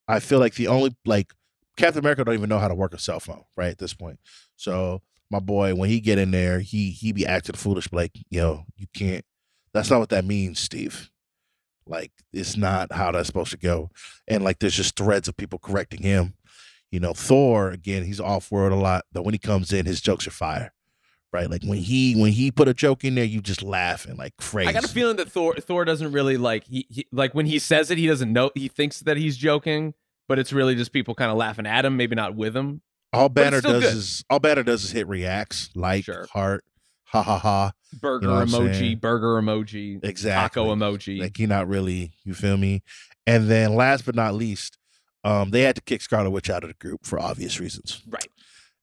I 0.09 0.21
feel 0.21 0.39
like 0.39 0.55
the 0.55 0.69
only 0.69 0.95
like 1.05 1.33
Captain 1.77 2.01
America 2.01 2.25
don't 2.25 2.35
even 2.35 2.49
know 2.49 2.59
how 2.59 2.69
to 2.69 2.75
work 2.75 2.95
a 2.95 2.99
cell 2.99 3.21
phone 3.21 3.45
right 3.57 3.71
at 3.71 3.79
this 3.79 3.95
point. 3.95 4.21
So 4.57 5.03
my 5.31 5.41
boy, 5.41 5.75
when 5.75 5.89
he 5.89 6.01
get 6.01 6.19
in 6.19 6.31
there, 6.31 6.61
he 6.61 6.91
he 6.91 7.13
be 7.13 7.27
acting 7.27 7.57
foolish, 7.57 7.89
like 7.93 8.13
yo, 8.31 8.65
you 8.77 8.87
can't. 8.95 9.25
That's 9.73 9.91
not 9.91 10.01
what 10.01 10.11
that 10.11 10.25
means, 10.25 10.59
Steve. 10.59 11.11
Like 11.87 12.13
it's 12.33 12.57
not 12.57 12.93
how 12.93 13.11
that's 13.11 13.27
supposed 13.27 13.51
to 13.53 13.57
go. 13.57 13.91
And 14.29 14.45
like 14.45 14.59
there's 14.59 14.77
just 14.77 14.97
threads 14.97 15.29
of 15.29 15.37
people 15.37 15.59
correcting 15.59 16.03
him. 16.03 16.35
You 16.91 17.01
know, 17.01 17.15
Thor 17.15 17.71
again, 17.71 18.05
he's 18.05 18.21
off 18.21 18.53
world 18.53 18.73
a 18.73 18.77
lot, 18.77 19.07
but 19.13 19.25
when 19.25 19.35
he 19.35 19.39
comes 19.39 19.73
in, 19.73 19.87
his 19.87 20.01
jokes 20.01 20.27
are 20.27 20.33
fire. 20.33 20.75
Right, 21.33 21.49
like 21.51 21.65
when 21.65 21.79
he 21.79 22.15
when 22.15 22.33
he 22.33 22.51
put 22.51 22.69
a 22.69 22.75
joke 22.75 23.05
in 23.05 23.15
there, 23.15 23.25
you 23.25 23.41
just 23.41 23.63
laughing 23.63 24.17
like 24.17 24.37
crazy. 24.37 24.69
I 24.69 24.73
got 24.73 24.85
a 24.85 24.89
feeling 24.89 25.17
that 25.17 25.33
Thor 25.33 25.55
Thor 25.57 25.85
doesn't 25.87 26.13
really 26.13 26.37
like 26.37 26.65
he, 26.65 26.87
he 26.91 27.07
like 27.11 27.35
when 27.35 27.47
he 27.47 27.59
says 27.59 27.91
it, 27.91 27.97
he 27.97 28.07
doesn't 28.07 28.31
know 28.33 28.51
he 28.55 28.69
thinks 28.69 29.01
that 29.01 29.17
he's 29.17 29.39
joking, 29.39 29.95
but 30.29 30.39
it's 30.39 30.53
really 30.53 30.75
just 30.75 30.93
people 30.93 31.15
kind 31.15 31.31
of 31.31 31.39
laughing 31.39 31.67
at 31.67 31.87
him, 31.87 31.97
maybe 31.97 32.15
not 32.15 32.35
with 32.35 32.55
him. 32.55 32.83
All 33.15 33.31
Banner 33.31 33.63
does 33.63 33.83
good. 33.83 33.95
is 33.95 34.25
all 34.29 34.41
Banner 34.41 34.63
does 34.63 34.85
is 34.85 34.91
hit 34.93 35.09
reacts, 35.09 35.71
like 35.75 36.05
Sure. 36.05 36.27
heart, 36.33 36.65
ha 37.05 37.23
ha 37.23 37.39
ha. 37.39 37.73
Burger 37.99 38.27
know 38.27 38.45
emoji, 38.45 39.01
burger 39.01 39.41
emoji, 39.41 40.01
Exactly. 40.05 40.63
taco 40.63 40.75
emoji. 40.75 41.19
Like 41.19 41.37
he 41.39 41.47
not 41.47 41.67
really, 41.67 42.13
you 42.25 42.35
feel 42.35 42.59
me? 42.59 42.83
And 43.27 43.49
then 43.51 43.75
last 43.75 44.05
but 44.05 44.15
not 44.15 44.35
least, 44.35 44.77
um, 45.25 45.51
they 45.51 45.63
had 45.63 45.77
to 45.77 45.83
kick 45.83 46.01
Scarlet 46.03 46.31
Witch 46.31 46.51
out 46.51 46.63
of 46.65 46.69
the 46.69 46.75
group 46.75 47.07
for 47.07 47.19
obvious 47.21 47.61
reasons. 47.61 48.03
right. 48.11 48.27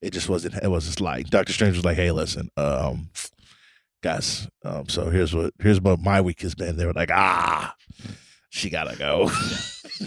It 0.02 0.12
just 0.12 0.30
wasn't. 0.30 0.56
It 0.56 0.70
was 0.70 0.86
just 0.86 1.02
like 1.02 1.30
Doctor 1.30 1.54
Strange 1.54 1.76
was 1.76 1.86
like, 1.86 1.98
"Hey, 1.98 2.12
listen, 2.12 2.50
um, 2.58 3.10
guys. 4.02 4.48
Um, 4.64 4.88
so 4.88 5.10
here's 5.10 5.36
what 5.36 5.54
here's 5.60 5.82
what 5.82 6.00
my 6.00 6.22
week 6.22 6.42
has 6.42 6.56
been." 6.56 6.78
They 6.78 6.86
were 6.86 6.94
like, 6.94 7.12
"Ah, 7.12 7.76
she 8.50 8.70
gotta 8.70 8.98
go." 8.98 9.30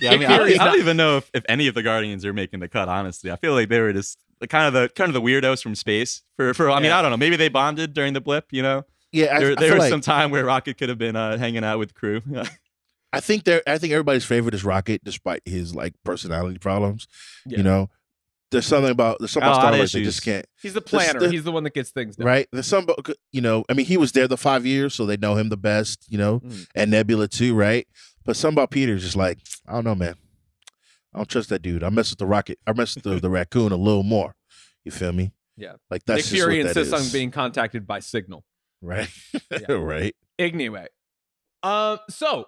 Yeah, 0.00 0.12
I 0.12 0.16
mean, 0.16 0.28
I 0.30 0.38
don't, 0.38 0.60
I 0.60 0.64
don't 0.64 0.78
even 0.78 0.96
know 0.96 1.18
if, 1.18 1.30
if 1.34 1.44
any 1.50 1.66
of 1.66 1.74
the 1.74 1.82
Guardians 1.82 2.24
are 2.24 2.32
making 2.32 2.60
the 2.60 2.68
cut. 2.68 2.88
Honestly, 2.88 3.30
I 3.30 3.36
feel 3.36 3.52
like 3.52 3.68
they 3.68 3.78
were 3.78 3.92
just 3.92 4.18
the 4.40 4.48
kind 4.48 4.66
of 4.66 4.72
the 4.72 4.88
kind 4.88 5.10
of 5.10 5.14
the 5.14 5.20
weirdos 5.20 5.62
from 5.62 5.74
space. 5.74 6.22
For 6.36 6.54
for 6.54 6.70
I 6.70 6.76
mean, 6.76 6.84
Yeah. 6.86 6.98
I 6.98 7.02
don't 7.02 7.10
know. 7.10 7.18
Maybe 7.18 7.36
they 7.36 7.50
bonded 7.50 7.92
during 7.92 8.14
the 8.14 8.20
blip. 8.22 8.46
You 8.52 8.62
know, 8.62 8.84
yeah, 9.12 9.36
I, 9.36 9.40
there, 9.40 9.52
I 9.52 9.54
there 9.56 9.74
was 9.74 9.80
like, 9.80 9.90
some 9.90 10.00
time 10.00 10.30
where 10.30 10.46
Rocket 10.46 10.78
could 10.78 10.88
have 10.88 10.96
been 10.96 11.14
uh, 11.14 11.36
hanging 11.36 11.62
out 11.62 11.78
with 11.78 11.92
crew. 11.94 12.22
I 13.12 13.20
think 13.20 13.44
they're. 13.44 13.62
I 13.66 13.76
think 13.76 13.92
everybody's 13.92 14.24
favorite 14.24 14.54
is 14.54 14.64
Rocket, 14.64 15.04
despite 15.04 15.42
his 15.44 15.74
like 15.74 15.92
personality 16.02 16.58
problems. 16.58 17.06
Yeah. 17.44 17.58
You 17.58 17.64
know, 17.64 17.90
there's 18.52 18.66
something 18.66 18.90
about 18.92 19.18
there's 19.18 19.32
something 19.32 19.48
A 19.48 19.52
about 19.52 19.62
lot 19.64 19.68
Star 19.72 19.78
Wars 19.78 19.92
they 19.92 20.02
just 20.04 20.22
can't. 20.22 20.46
He's 20.62 20.74
the 20.74 20.80
planner. 20.80 21.18
the- 21.18 21.30
he's 21.30 21.42
the 21.42 21.50
one 21.50 21.64
that 21.64 21.74
gets 21.74 21.90
things 21.90 22.14
done. 22.16 22.26
Right? 22.26 22.46
There's 22.52 22.66
some, 22.66 22.86
you 23.32 23.40
know, 23.40 23.64
I 23.68 23.72
mean, 23.74 23.86
he 23.86 23.96
was 23.96 24.12
there 24.12 24.28
the 24.28 24.36
five 24.36 24.64
years, 24.64 24.94
so 24.94 25.04
they 25.06 25.16
know 25.16 25.34
him 25.36 25.48
the 25.48 25.56
best, 25.56 26.06
you 26.08 26.18
know, 26.18 26.38
Mm. 26.40 26.66
and 26.76 26.90
Nebula 26.92 27.26
too, 27.28 27.54
right? 27.56 27.86
But 28.24 28.36
something 28.36 28.54
about 28.56 28.70
Peter 28.70 28.94
is 28.94 29.02
just 29.02 29.16
like, 29.16 29.38
I 29.66 29.72
don't 29.72 29.84
know, 29.84 29.94
man. 29.96 30.14
I 31.12 31.18
don't 31.18 31.28
trust 31.28 31.48
that 31.48 31.60
dude. 31.62 31.82
I 31.82 31.90
mess 31.90 32.10
with 32.10 32.18
the 32.20 32.26
rocket. 32.26 32.58
I 32.66 32.72
mess 32.72 32.94
with 32.94 33.02
the, 33.04 33.18
the 33.18 33.28
raccoon 33.38 33.72
a 33.72 33.76
little 33.76 34.04
more. 34.04 34.34
You 34.84 34.92
feel 34.92 35.12
me? 35.12 35.32
Yeah. 35.56 35.74
Like 35.90 36.04
that's 36.06 36.18
Nick 36.18 36.24
just 36.24 36.32
Fury 36.34 36.58
what 36.64 36.74
that 36.74 36.80
insists 36.80 37.06
on 37.08 37.12
being 37.12 37.30
contacted 37.30 37.86
by 37.86 37.98
Signal. 38.00 38.44
right. 38.80 39.08
Yeah. 39.50 39.58
right. 39.74 40.14
Anyway, 40.38 40.86
um, 41.62 41.98
so 42.08 42.46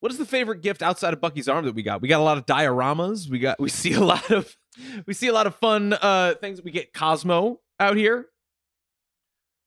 what 0.00 0.10
is 0.10 0.18
the 0.18 0.24
favorite 0.24 0.62
gift 0.62 0.82
outside 0.82 1.12
of 1.12 1.20
Bucky's 1.20 1.48
arm 1.48 1.64
that 1.66 1.74
we 1.74 1.82
got? 1.82 2.00
We 2.00 2.08
got 2.08 2.20
a 2.20 2.24
lot 2.24 2.38
of 2.38 2.46
dioramas. 2.46 3.28
We 3.28 3.38
got 3.38 3.60
we 3.60 3.68
see 3.68 3.92
a 3.92 4.00
lot 4.00 4.30
of 4.30 4.56
we 5.06 5.14
see 5.14 5.28
a 5.28 5.32
lot 5.32 5.46
of 5.46 5.54
fun 5.56 5.92
uh 5.94 6.34
things. 6.40 6.62
We 6.62 6.70
get 6.70 6.92
Cosmo 6.92 7.60
out 7.78 7.96
here. 7.96 8.26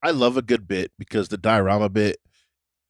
I 0.01 0.12
love 0.12 0.38
a 0.38 0.41
good 0.41 0.68
bit 0.68 0.91
because 0.99 1.30
the 1.30 1.38
diorama 1.38 1.89
bit 1.89 2.18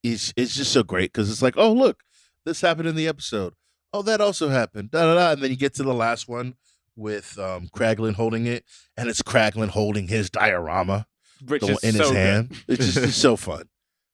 is 0.02 0.34
it's 0.36 0.56
just 0.56 0.72
so 0.72 0.84
great 0.84 1.14
because 1.14 1.30
it's 1.30 1.42
like, 1.42 1.56
oh 1.58 1.72
look, 1.72 2.02
this 2.46 2.62
happened 2.62 2.88
in 2.88 2.96
the 2.96 3.08
episode. 3.08 3.54
Oh, 3.94 4.02
that 4.02 4.22
also 4.22 4.50
happened. 4.50 4.92
Da 4.92 5.04
da 5.06 5.16
da. 5.16 5.32
And 5.34 5.42
then 5.42 5.52
you 5.52 5.58
get 5.58 5.76
to 5.76 5.84
the 5.84 5.94
last 5.94 6.28
one 6.28 6.56
with 6.96 7.38
um 7.40 7.70
Kraglin 7.76 8.14
holding 8.16 8.46
it, 8.48 8.66
and 8.98 9.10
it's 9.10 9.22
Kraglin 9.22 9.70
holding 9.70 10.08
his 10.08 10.30
diorama 10.30 11.06
Which 11.46 11.62
the 11.62 11.80
in 11.84 11.94
so 11.94 12.00
his 12.00 12.12
good. 12.12 12.16
hand. 12.16 12.64
It's 12.68 12.86
just 12.86 12.98
it's 12.98 13.16
so 13.16 13.36
fun. 13.36 13.70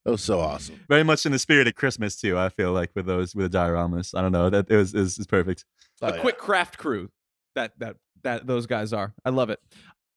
That 0.06 0.12
was 0.12 0.22
so 0.22 0.40
awesome. 0.40 0.80
Very 0.88 1.04
much 1.04 1.26
in 1.26 1.32
the 1.32 1.40
spirit 1.40 1.68
of 1.68 1.76
Christmas 1.76 2.20
too. 2.20 2.38
I 2.38 2.50
feel 2.50 2.72
like 2.72 2.92
with 2.96 3.06
those 3.06 3.36
with 3.36 3.52
the 3.52 3.58
dioramas. 3.58 4.18
I 4.18 4.22
don't 4.22 4.32
know 4.32 4.50
that 4.50 4.70
it 4.70 4.76
was 4.76 4.94
is 4.94 5.18
is 5.20 5.28
perfect. 5.28 5.66
Oh, 6.02 6.08
a 6.08 6.16
yeah. 6.16 6.22
quick 6.22 6.38
craft 6.38 6.78
crew 6.78 7.10
that 7.60 7.74
that 7.80 7.96
that 8.24 8.48
those 8.48 8.66
guys 8.66 8.94
are. 8.94 9.14
I 9.26 9.30
love 9.30 9.50
it. 9.50 9.60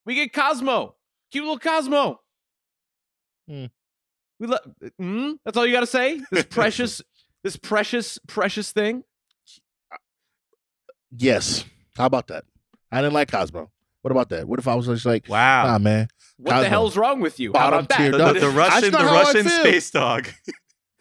We 0.05 0.15
get 0.15 0.33
Cosmo, 0.33 0.95
cute 1.31 1.43
little 1.43 1.59
Cosmo. 1.59 2.19
Hmm. 3.47 3.65
We 4.39 4.47
love. 4.47 4.59
Mm, 5.01 5.37
that's 5.45 5.57
all 5.57 5.65
you 5.65 5.73
got 5.73 5.81
to 5.81 5.87
say. 5.87 6.19
This 6.31 6.45
precious, 6.45 7.01
this 7.43 7.55
precious, 7.57 8.17
precious 8.27 8.71
thing. 8.71 9.03
Yes. 11.15 11.65
How 11.97 12.05
about 12.05 12.27
that? 12.27 12.45
I 12.91 13.01
didn't 13.01 13.13
like 13.13 13.31
Cosmo. 13.31 13.69
What 14.01 14.11
about 14.11 14.29
that? 14.29 14.47
What 14.47 14.59
if 14.59 14.67
I 14.67 14.75
was 14.75 14.87
just 14.87 15.05
like, 15.05 15.27
Wow. 15.29 15.65
nah, 15.67 15.77
man, 15.79 16.07
What 16.37 16.51
Cosmo. 16.51 16.63
the 16.63 16.69
hell's 16.69 16.97
wrong 16.97 17.19
with 17.21 17.39
you? 17.39 17.49
How 17.49 17.69
Bottom 17.69 17.79
about 17.79 17.89
that? 17.89 17.97
tier 17.97 18.11
The, 18.11 18.17
dog. 18.17 18.33
the, 18.35 18.39
the 18.41 18.49
Russian 18.49 18.91
the 18.91 18.97
Russian 18.97 19.47
space 19.49 19.91
dog 19.91 20.27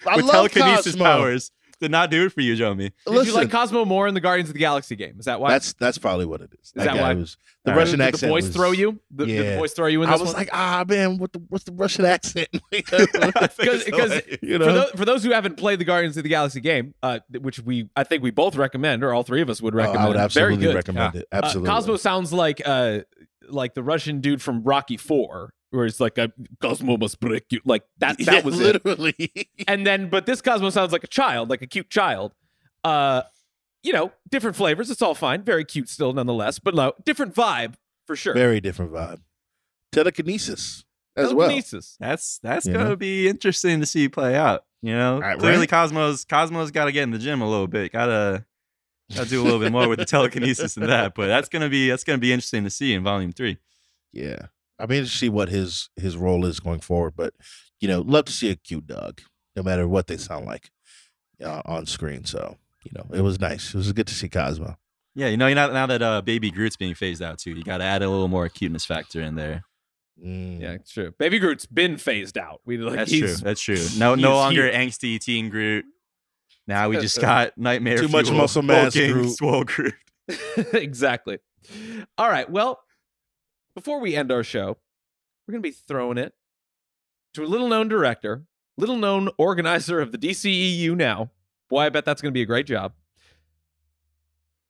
I 0.07 0.17
with 0.17 0.25
love 0.27 0.35
telekinesis 0.53 0.93
Cosmo. 0.95 1.05
powers 1.05 1.51
did 1.83 1.91
not 1.91 2.11
do 2.11 2.25
it 2.25 2.33
for 2.33 2.41
you, 2.41 2.55
Jomi. 2.57 2.79
Did 2.79 2.93
Listen, 3.07 3.27
you 3.27 3.35
like 3.35 3.51
Cosmo 3.51 3.85
more 3.85 4.09
in 4.09 4.15
the 4.15 4.21
Guardians 4.21 4.49
of 4.49 4.55
the 4.55 4.61
Galaxy 4.61 4.97
game? 4.97 5.17
Is 5.19 5.27
that 5.27 5.41
why? 5.41 5.51
that's 5.51 5.75
that's 5.75 5.99
probably 5.99 6.25
what 6.25 6.41
it 6.41 6.51
is. 6.59 6.69
Is 6.69 6.73
that 6.77 6.87
guy 6.95 7.01
why? 7.03 7.15
Was, 7.15 7.37
the 7.65 7.71
All 7.73 7.77
right. 7.77 7.81
Russian 7.83 7.99
did 7.99 8.07
accent. 8.07 8.21
the 8.21 8.29
voice 8.29 8.45
was- 8.47 8.55
throw 8.57 8.71
you? 8.73 9.01
The, 9.11 9.27
Did 9.27 9.47
the 9.55 9.59
voice 9.59 9.73
throw 9.75 9.87
you 9.89 10.03
in 10.03 10.09
I 10.09 10.13
was 10.13 10.23
one? 10.23 10.33
like, 10.33 10.49
ah, 10.53 10.85
man, 10.89 11.19
what 11.19 11.33
the 11.33 11.41
what's 11.49 11.65
the 11.65 11.73
Russian 11.73 12.05
accent? 12.07 12.49
because 12.71 14.23
You 14.43 14.59
for, 14.59 14.59
know? 14.59 14.73
those, 14.75 14.91
for 14.93 15.05
those 15.05 15.25
who 15.25 15.33
haven't 15.33 15.57
played 15.57 15.79
the 15.79 15.85
Guardians 15.85 16.17
of 16.17 16.23
the 16.23 16.29
Galaxy 16.29 16.61
game, 16.61 16.95
uh, 17.03 17.19
which 17.41 17.61
we 17.61 17.89
I 17.97 18.05
think 18.05 18.23
we 18.23 18.31
both 18.31 18.57
recommend, 18.57 19.05
or 19.05 19.13
all 19.13 19.23
three 19.23 19.43
of 19.43 19.51
us 19.51 19.61
would 19.61 19.75
Oh, 19.75 19.79
recommend. 19.79 20.03
I 20.05 20.09
would 20.09 20.17
absolutely 20.17 20.57
Very 20.57 20.67
good. 20.69 20.75
recommend 20.77 21.15
it. 21.17 21.27
Uh, 21.33 21.37
Absolutely. 21.43 21.69
Cosmo 21.71 21.97
sounds 21.97 22.33
like 22.33 22.63
uh 22.65 23.01
like 23.49 23.75
the 23.75 23.83
Russian 23.83 24.21
dude 24.21 24.41
from 24.41 24.63
Rocky 24.63 24.97
Four, 24.97 25.53
where 25.73 25.87
it's 25.87 26.01
like 26.01 26.19
a 26.19 26.33
Cosmo 26.61 26.97
must 26.97 27.19
break 27.21 27.45
you. 27.51 27.61
Like 27.65 27.85
that. 27.99 28.17
That 28.25 28.35
Yeah, 28.35 28.41
was 28.43 28.61
it. 28.61 28.85
literally. 28.85 29.49
And 29.69 29.87
then, 29.87 30.09
but 30.09 30.27
this 30.27 30.41
Cosmo 30.43 30.71
sounds 30.71 30.93
like 30.93 31.05
a 31.05 31.09
child, 31.09 31.51
like 31.51 31.63
a 31.63 31.67
cute 31.67 31.91
child. 31.91 32.33
Uh, 32.85 33.23
you 33.83 33.93
know, 33.93 34.13
different 34.31 34.57
flavors. 34.57 34.91
It's 34.91 35.03
all 35.03 35.15
fine. 35.15 35.43
Very 35.43 35.65
cute 35.65 35.89
still, 35.89 36.13
nonetheless. 36.13 36.59
But 36.59 36.75
no, 36.75 36.93
different 37.05 37.35
vibe 37.35 37.75
for 38.07 38.15
sure. 38.17 38.35
Very 38.35 38.61
different 38.61 38.93
vibe. 38.93 39.21
Telekinesis 39.93 40.85
as 41.17 41.35
well. 41.35 41.49
Telekinesis. 41.49 41.97
That's 42.01 42.39
that's 42.43 42.67
You 42.67 42.73
gonna 42.73 42.91
know? 42.91 42.97
be 42.97 43.29
interesting 43.29 43.81
to 43.81 43.87
see 43.87 44.09
play 44.09 44.37
out. 44.37 44.65
You 44.83 44.95
know, 44.95 45.21
Right, 45.21 45.39
clearly 45.39 45.61
right? 45.61 45.69
Cosmos 45.69 46.25
Cosmos 46.25 46.71
got 46.71 46.87
to 46.87 46.93
get 46.93 47.05
in 47.05 47.11
the 47.13 47.19
gym 47.19 47.41
a 47.41 47.49
little 47.49 47.69
bit. 47.69 47.93
Gotta 47.93 48.45
gotta 49.15 49.29
do 49.29 49.43
a 49.43 49.45
little 49.45 49.61
bit 49.61 49.71
more 49.71 49.87
with 49.89 49.99
the 49.99 50.05
telekinesis 50.17 50.77
and 50.77 50.89
that. 50.89 51.15
But 51.15 51.27
that's 51.29 51.49
gonna 51.49 51.69
be 51.69 51.89
that's 51.89 52.05
gonna 52.05 52.19
be 52.19 52.33
interesting 52.33 52.65
to 52.65 52.71
see 52.71 52.95
in 52.95 53.03
Volume 53.05 53.33
Three. 53.33 53.59
Yeah. 54.13 54.47
I 54.83 54.87
mean, 54.87 55.05
to 55.05 55.09
see 55.09 55.29
what 55.29 55.49
his 55.49 55.89
his 55.97 56.17
role 56.17 56.45
is 56.45 56.59
going 56.59 56.81
forward, 56.81 57.15
but 57.17 57.35
you 57.81 57.89
know, 57.89 58.01
love 58.01 58.25
to 58.27 58.33
see 58.33 58.51
a 58.51 58.57
cute 58.57 58.87
dog, 58.89 59.21
no 59.55 59.63
matter 59.63 59.87
what 59.87 60.09
they 60.09 60.17
sound 60.17 60.45
like, 60.47 60.71
uh, 61.43 61.63
on 61.65 61.87
screen. 61.87 62.25
So 62.25 62.57
you 62.85 62.91
know, 62.95 63.07
it 63.17 63.23
was 63.23 63.41
nice. 63.41 63.69
It 63.69 63.77
was 63.77 63.93
good 63.93 64.09
to 64.09 64.15
see 64.15 64.29
Cosmo. 64.29 64.77
Yeah, 65.15 65.29
you 65.29 65.37
know, 65.37 65.53
now, 65.53 65.69
now 65.69 65.87
that 65.87 66.03
uh, 66.03 66.23
Baby 66.23 66.51
Groot's 66.51 66.77
being 66.77 66.95
phased 66.95 67.23
out 67.23 67.39
too, 67.39 67.51
you 67.51 67.63
got 67.63 67.79
to 67.79 67.85
add 67.85 68.03
a 68.03 68.09
little 68.09 68.29
more 68.29 68.49
cuteness 68.49 68.85
factor 68.85 69.21
in 69.21 69.35
there. 69.35 69.63
Mm. 70.25 70.61
Yeah, 70.61 70.73
it's 70.73 70.91
true. 70.91 71.13
Baby 71.19 71.39
Groot's 71.39 71.67
been 71.67 71.97
phased 71.97 72.39
out. 72.39 72.61
We 72.65 72.79
like 72.79 72.97
That's 72.97 73.11
true. 73.11 73.35
That's 73.35 73.61
true. 73.61 73.77
No, 73.99 74.15
no 74.15 74.35
longer 74.35 74.65
here. 74.65 74.73
angsty 74.73 75.21
teen 75.21 75.51
Groot. 75.51 75.85
Now 76.67 76.89
we 76.89 76.97
just 76.97 77.21
got 77.21 77.57
nightmare. 77.59 77.99
Too 77.99 78.09
much 78.09 78.31
muscle 78.31 78.63
mass 78.63 78.95
Groot. 78.95 79.37
swole 79.37 79.65
Groot. 79.65 79.95
exactly. 80.73 81.39
All 82.17 82.29
right. 82.29 82.49
Well, 82.49 82.81
before 83.75 84.01
we 84.01 84.15
end 84.15 84.31
our 84.31 84.45
show, 84.45 84.79
we're 85.47 85.53
going 85.53 85.63
to 85.63 85.69
be 85.69 85.75
throwing 85.75 86.19
it 86.19 86.35
to 87.35 87.45
a 87.45 87.47
little 87.47 87.69
known 87.69 87.89
director, 87.89 88.45
little 88.77 88.97
known 88.97 89.31
organizer 89.39 90.01
of 90.01 90.13
the 90.13 90.19
DCEU 90.19 90.97
now. 90.97 91.31
Boy, 91.69 91.81
I 91.81 91.89
bet 91.89 92.05
that's 92.05 92.21
going 92.21 92.33
to 92.33 92.37
be 92.37 92.43
a 92.43 92.47
great 92.47 92.67
job. 92.67 92.93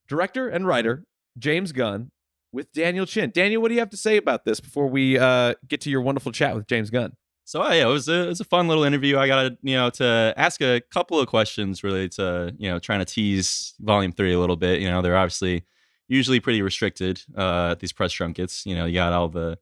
Director 0.09 0.49
and 0.49 0.67
writer 0.67 1.05
James 1.39 1.73
Gunn 1.73 2.11
with 2.53 2.73
Daniel 2.73 3.07
Chin. 3.07 3.31
Daniel, 3.31 3.63
what 3.63 3.69
do 3.69 3.75
you 3.75 3.81
have 3.81 3.91
to 3.91 3.97
say 3.97 4.17
about 4.17 4.45
this 4.45 4.61
before 4.61 4.87
we 4.87 5.19
uh, 5.19 5.55
get 5.67 5.81
to 5.83 5.91
your 5.91 6.03
wonderful 6.03 6.33
chat 6.33 6.55
with 6.55 6.67
James 6.67 6.91
Gunn? 6.91 7.15
So 7.45 7.63
uh, 7.63 7.73
yeah, 7.73 7.85
it 7.85 7.93
was 7.93 8.09
a 8.09 8.23
it 8.25 8.29
was 8.29 8.41
a 8.41 8.45
fun 8.45 8.69
little 8.69 8.85
interview. 8.85 9.19
I 9.19 9.27
got 9.27 9.43
to 9.43 9.59
you 9.63 9.77
know 9.77 9.91
to 9.91 10.33
ask 10.37 10.61
a 10.63 10.81
couple 10.93 11.19
of 11.19 11.27
questions 11.27 11.83
related 11.83 12.13
to 12.13 12.55
you 12.57 12.71
know 12.71 12.79
trying 12.79 13.01
to 13.01 13.05
tease 13.05 13.75
Volume 13.81 14.13
Three 14.13 14.33
a 14.33 14.39
little 14.39 14.57
bit. 14.57 14.81
You 14.81 14.89
know, 14.89 15.03
they're 15.03 15.17
obviously 15.17 15.65
usually 16.13 16.41
pretty 16.41 16.63
restricted 16.63 17.23
uh, 17.37 17.71
at 17.73 17.81
these 17.81 17.93
press 17.93 18.13
junkets. 18.13 18.67
You 18.67 18.75
know, 18.75 18.85
you 18.85 18.95
got 18.95 19.13
all 19.13 19.29
the 19.29 19.59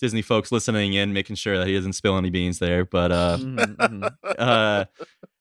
Disney 0.00 0.22
folks 0.22 0.50
listening 0.52 0.92
in, 0.94 1.12
making 1.12 1.36
sure 1.36 1.56
that 1.58 1.66
he 1.66 1.74
doesn't 1.74 1.94
spill 1.94 2.18
any 2.18 2.30
beans 2.30 2.58
there. 2.58 2.84
But 2.84 3.12
uh, 3.12 3.38
Mhm, 3.40 3.76
mhm. 3.76 4.16
uh, 4.38 4.84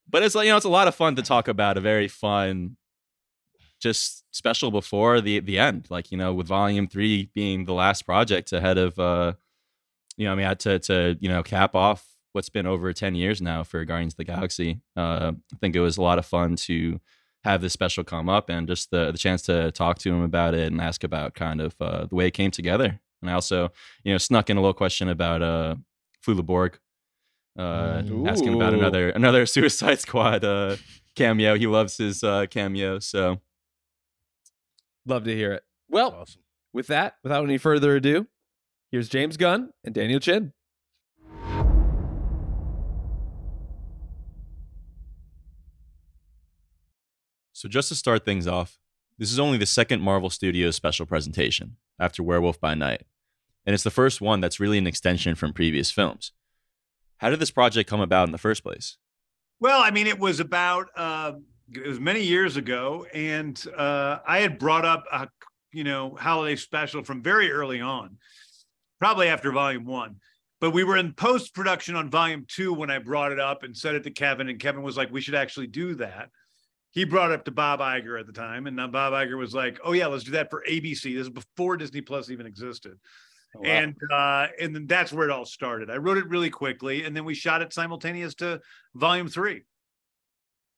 but 0.09 0.23
it's 0.23 0.35
like 0.35 0.45
you 0.45 0.51
know 0.51 0.57
it's 0.57 0.65
a 0.65 0.69
lot 0.69 0.87
of 0.87 0.95
fun 0.95 1.15
to 1.15 1.21
talk 1.23 1.47
about. 1.47 1.77
A 1.77 1.81
very 1.81 2.07
fun, 2.07 2.77
just 3.81 4.23
special 4.31 4.71
before 4.71 5.21
the 5.21 5.39
the 5.39 5.59
end. 5.59 5.87
Like 5.89 6.11
you 6.11 6.17
know, 6.17 6.33
with 6.33 6.47
Volume 6.47 6.87
Three 6.87 7.29
being 7.33 7.65
the 7.65 7.73
last 7.73 8.03
project 8.03 8.53
ahead 8.53 8.77
of 8.77 8.97
uh, 8.99 9.33
you 10.17 10.25
know, 10.25 10.31
I 10.31 10.35
mean, 10.35 10.45
I 10.45 10.49
had 10.49 10.59
to 10.61 10.79
to 10.79 11.17
you 11.19 11.29
know 11.29 11.43
cap 11.43 11.75
off 11.75 12.05
what's 12.33 12.49
been 12.49 12.67
over 12.67 12.93
ten 12.93 13.15
years 13.15 13.41
now 13.41 13.63
for 13.63 13.83
Guardians 13.83 14.13
of 14.13 14.17
the 14.17 14.23
Galaxy. 14.25 14.79
Uh, 14.95 15.33
I 15.53 15.55
think 15.59 15.75
it 15.75 15.81
was 15.81 15.97
a 15.97 16.01
lot 16.01 16.19
of 16.19 16.25
fun 16.25 16.55
to 16.67 16.99
have 17.45 17.61
this 17.61 17.71
special 17.73 18.03
come 18.03 18.27
up 18.27 18.49
and 18.49 18.67
just 18.67 18.91
the 18.91 19.11
the 19.11 19.17
chance 19.17 19.41
to 19.43 19.71
talk 19.71 19.97
to 19.99 20.09
him 20.13 20.21
about 20.21 20.53
it 20.53 20.71
and 20.71 20.81
ask 20.81 21.03
about 21.03 21.33
kind 21.35 21.61
of 21.61 21.75
uh, 21.79 22.05
the 22.07 22.15
way 22.15 22.27
it 22.27 22.31
came 22.31 22.51
together. 22.51 22.99
And 23.21 23.31
I 23.31 23.33
also, 23.33 23.69
you 24.03 24.11
know, 24.11 24.17
snuck 24.17 24.49
in 24.49 24.57
a 24.57 24.59
little 24.61 24.73
question 24.73 25.07
about 25.09 25.41
uh, 25.41 25.75
Flula 26.25 26.45
Borg, 26.45 26.77
uh, 27.57 28.03
asking 28.27 28.53
about 28.53 28.73
another 28.73 29.09
another 29.11 29.45
Suicide 29.55 29.99
Squad 29.99 30.43
uh, 30.43 30.75
cameo. 31.15 31.55
He 31.55 31.65
loves 31.67 31.97
his 31.97 32.23
uh, 32.23 32.45
cameo, 32.49 32.99
so 32.99 33.39
Love 35.07 35.23
to 35.25 35.35
hear 35.35 35.51
it. 35.53 35.63
Well, 35.87 36.11
Awesome. 36.21 36.41
with 36.73 36.87
that, 36.87 37.15
without 37.23 37.43
any 37.43 37.59
further 37.59 37.95
ado, 37.95 38.25
here's 38.91 39.07
James 39.07 39.37
Gunn 39.37 39.69
and 39.83 39.93
Daniel 39.93 40.19
Chin. 40.19 40.51
So, 47.55 47.69
just 47.69 47.87
to 47.87 47.95
start 47.95 48.25
things 48.25 48.47
off, 48.47 48.77
this 49.17 49.31
is 49.31 49.39
only 49.39 49.57
the 49.57 49.65
second 49.65 50.01
Marvel 50.01 50.29
Studios 50.29 50.75
special 50.75 51.05
presentation 51.05 51.77
after 51.97 52.21
Werewolf 52.21 52.59
by 52.59 52.75
Night, 52.75 53.03
and 53.65 53.73
it's 53.73 53.85
the 53.85 53.89
first 53.89 54.19
one 54.19 54.41
that's 54.41 54.59
really 54.59 54.77
an 54.77 54.85
extension 54.85 55.35
from 55.35 55.53
previous 55.53 55.89
films. 55.89 56.33
How 57.19 57.29
did 57.29 57.39
this 57.39 57.51
project 57.51 57.89
come 57.89 58.01
about 58.01 58.27
in 58.27 58.33
the 58.33 58.37
first 58.37 58.61
place? 58.61 58.97
Well, 59.61 59.79
I 59.81 59.89
mean, 59.91 60.05
it 60.05 60.19
was 60.19 60.41
about 60.41 60.87
uh, 60.97 61.31
it 61.71 61.87
was 61.87 61.97
many 61.97 62.23
years 62.23 62.57
ago, 62.57 63.05
and 63.13 63.57
uh, 63.77 64.17
I 64.27 64.39
had 64.39 64.59
brought 64.59 64.83
up 64.83 65.05
a 65.09 65.29
you 65.71 65.85
know 65.85 66.13
holiday 66.19 66.57
special 66.57 67.05
from 67.05 67.23
very 67.23 67.53
early 67.53 67.79
on, 67.79 68.17
probably 68.99 69.29
after 69.29 69.53
Volume 69.53 69.85
One. 69.85 70.17
But 70.59 70.71
we 70.71 70.83
were 70.83 70.97
in 70.97 71.13
post 71.13 71.55
production 71.55 71.95
on 71.95 72.09
Volume 72.09 72.43
Two 72.49 72.73
when 72.73 72.91
I 72.91 72.99
brought 72.99 73.31
it 73.31 73.39
up 73.39 73.63
and 73.63 73.77
said 73.77 73.95
it 73.95 74.03
to 74.03 74.11
Kevin, 74.11 74.49
and 74.49 74.59
Kevin 74.59 74.83
was 74.83 74.97
like, 74.97 75.09
"We 75.09 75.21
should 75.21 75.35
actually 75.35 75.67
do 75.67 75.95
that." 75.95 76.31
He 76.95 77.03
brought 77.03 77.31
it 77.31 77.33
up 77.35 77.45
to 77.45 77.51
Bob 77.51 77.81
Iger 77.81 78.17
at 78.17 78.25
the 78.25 78.31
time, 78.31 78.67
and 78.67 78.75
now 78.75 78.87
Bob 78.87 79.11
Iger 79.11 79.37
was 79.37 79.53
like, 79.53 79.79
"Oh 79.83 79.91
yeah, 79.91 80.07
let's 80.07 80.23
do 80.23 80.31
that 80.31 80.49
for 80.49 80.63
ABC." 80.67 81.13
This 81.13 81.27
is 81.27 81.29
before 81.29 81.75
Disney 81.75 81.99
Plus 82.01 82.29
even 82.29 82.45
existed. 82.45 82.97
And 83.63 83.95
uh, 84.11 84.47
and 84.59 84.73
then 84.73 84.87
that's 84.87 85.13
where 85.13 85.29
it 85.29 85.31
all 85.31 85.45
started. 85.45 85.89
I 85.89 85.97
wrote 85.97 86.17
it 86.17 86.27
really 86.27 86.49
quickly, 86.49 87.03
and 87.03 87.15
then 87.15 87.25
we 87.25 87.33
shot 87.33 87.61
it 87.61 87.73
simultaneous 87.73 88.33
to 88.35 88.61
volume 88.95 89.27
three. 89.27 89.63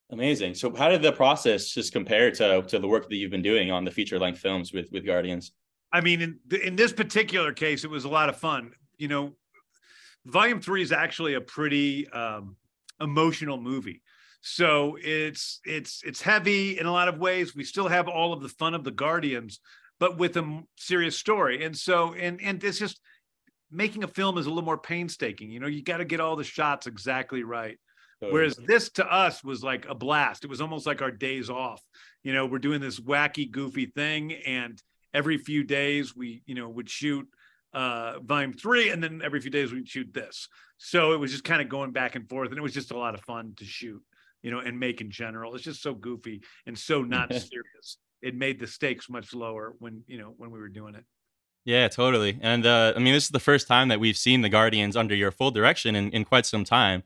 Amazing. 0.09 0.55
So, 0.55 0.74
how 0.76 0.89
did 0.89 1.01
the 1.01 1.11
process 1.11 1.70
just 1.70 1.93
compare 1.93 2.32
to, 2.32 2.63
to 2.63 2.80
the 2.80 2.88
work 2.88 3.09
that 3.09 3.15
you've 3.15 3.32
been 3.32 3.41
doing 3.41 3.72
on 3.72 3.84
the 3.84 3.91
feature 3.91 4.18
length 4.18 4.39
films 4.39 4.74
with, 4.74 4.91
with 4.91 5.05
Guardians? 5.05 5.51
I 5.91 6.01
mean, 6.01 6.22
in 6.22 6.39
in 6.63 6.76
this 6.76 6.93
particular 6.93 7.53
case, 7.53 7.84
it 7.84 7.89
was 7.89 8.05
a 8.05 8.09
lot 8.09 8.30
of 8.30 8.38
fun. 8.38 8.72
You 8.97 9.07
know, 9.07 9.36
volume 10.26 10.61
three 10.61 10.82
is 10.82 10.91
actually 10.91 11.36
a 11.36 11.41
pretty 11.41 12.09
um, 12.09 12.55
emotional 12.99 13.57
movie. 13.59 14.01
So 14.49 14.97
it's 15.01 15.59
it's 15.65 16.01
it's 16.05 16.21
heavy 16.21 16.79
in 16.79 16.85
a 16.85 16.91
lot 16.91 17.09
of 17.09 17.19
ways. 17.19 17.55
We 17.55 17.65
still 17.65 17.87
have 17.89 18.07
all 18.07 18.31
of 18.31 18.41
the 18.41 18.49
fun 18.49 18.73
of 18.73 18.85
the 18.85 18.91
Guardians, 18.91 19.59
but 19.99 20.17
with 20.17 20.37
a 20.37 20.63
serious 20.77 21.17
story. 21.17 21.65
And 21.65 21.75
so 21.75 22.13
and 22.13 22.41
and 22.41 22.63
it's 22.63 22.79
just 22.79 23.01
making 23.69 24.05
a 24.05 24.07
film 24.07 24.37
is 24.37 24.45
a 24.45 24.49
little 24.49 24.63
more 24.63 24.77
painstaking. 24.77 25.51
You 25.51 25.59
know, 25.59 25.67
you 25.67 25.83
got 25.83 25.97
to 25.97 26.05
get 26.05 26.21
all 26.21 26.37
the 26.37 26.45
shots 26.45 26.87
exactly 26.87 27.43
right. 27.43 27.77
Whereas 28.19 28.55
this 28.55 28.89
to 28.91 29.05
us 29.05 29.43
was 29.43 29.63
like 29.63 29.85
a 29.87 29.93
blast. 29.93 30.43
It 30.43 30.49
was 30.49 30.61
almost 30.61 30.87
like 30.87 31.01
our 31.01 31.11
days 31.11 31.49
off. 31.49 31.83
You 32.23 32.33
know, 32.33 32.45
we're 32.45 32.57
doing 32.57 32.81
this 32.81 32.99
wacky, 32.99 33.51
goofy 33.51 33.87
thing, 33.87 34.33
and 34.33 34.81
every 35.13 35.37
few 35.37 35.63
days 35.63 36.15
we, 36.15 36.41
you 36.45 36.55
know, 36.55 36.69
would 36.69 36.89
shoot 36.89 37.27
uh 37.73 38.19
volume 38.21 38.53
three, 38.53 38.89
and 38.89 39.03
then 39.03 39.21
every 39.23 39.41
few 39.41 39.51
days 39.51 39.73
we'd 39.73 39.89
shoot 39.89 40.13
this. 40.13 40.47
So 40.77 41.11
it 41.11 41.19
was 41.19 41.31
just 41.31 41.43
kind 41.43 41.61
of 41.61 41.69
going 41.69 41.91
back 41.91 42.15
and 42.15 42.27
forth, 42.29 42.49
and 42.49 42.57
it 42.57 42.61
was 42.61 42.73
just 42.73 42.91
a 42.91 42.97
lot 42.97 43.13
of 43.13 43.21
fun 43.21 43.53
to 43.57 43.65
shoot, 43.65 44.01
you 44.41 44.51
know, 44.51 44.59
and 44.59 44.79
make 44.79 45.01
in 45.01 45.11
general. 45.11 45.55
It's 45.55 45.63
just 45.63 45.81
so 45.81 45.93
goofy 45.93 46.41
and 46.65 46.77
so 46.77 47.01
not 47.01 47.29
serious. 47.29 47.97
It 48.21 48.35
made 48.35 48.59
the 48.59 48.67
stakes 48.67 49.09
much 49.09 49.33
lower 49.33 49.75
when 49.79 50.03
you 50.07 50.17
know 50.17 50.33
when 50.38 50.51
we 50.51 50.59
were 50.59 50.69
doing 50.69 50.95
it. 50.95 51.05
Yeah, 51.65 51.89
totally. 51.89 52.39
And 52.41 52.65
uh, 52.65 52.93
I 52.95 52.99
mean, 52.99 53.13
this 53.13 53.25
is 53.25 53.31
the 53.31 53.41
first 53.41 53.67
time 53.67 53.89
that 53.89 53.99
we've 53.99 54.17
seen 54.17 54.41
the 54.41 54.49
Guardians 54.49 54.95
under 54.95 55.13
your 55.13 55.31
full 55.31 55.51
direction 55.51 55.97
in, 55.97 56.11
in 56.11 56.23
quite 56.23 56.45
some 56.45 56.63
time. 56.63 57.03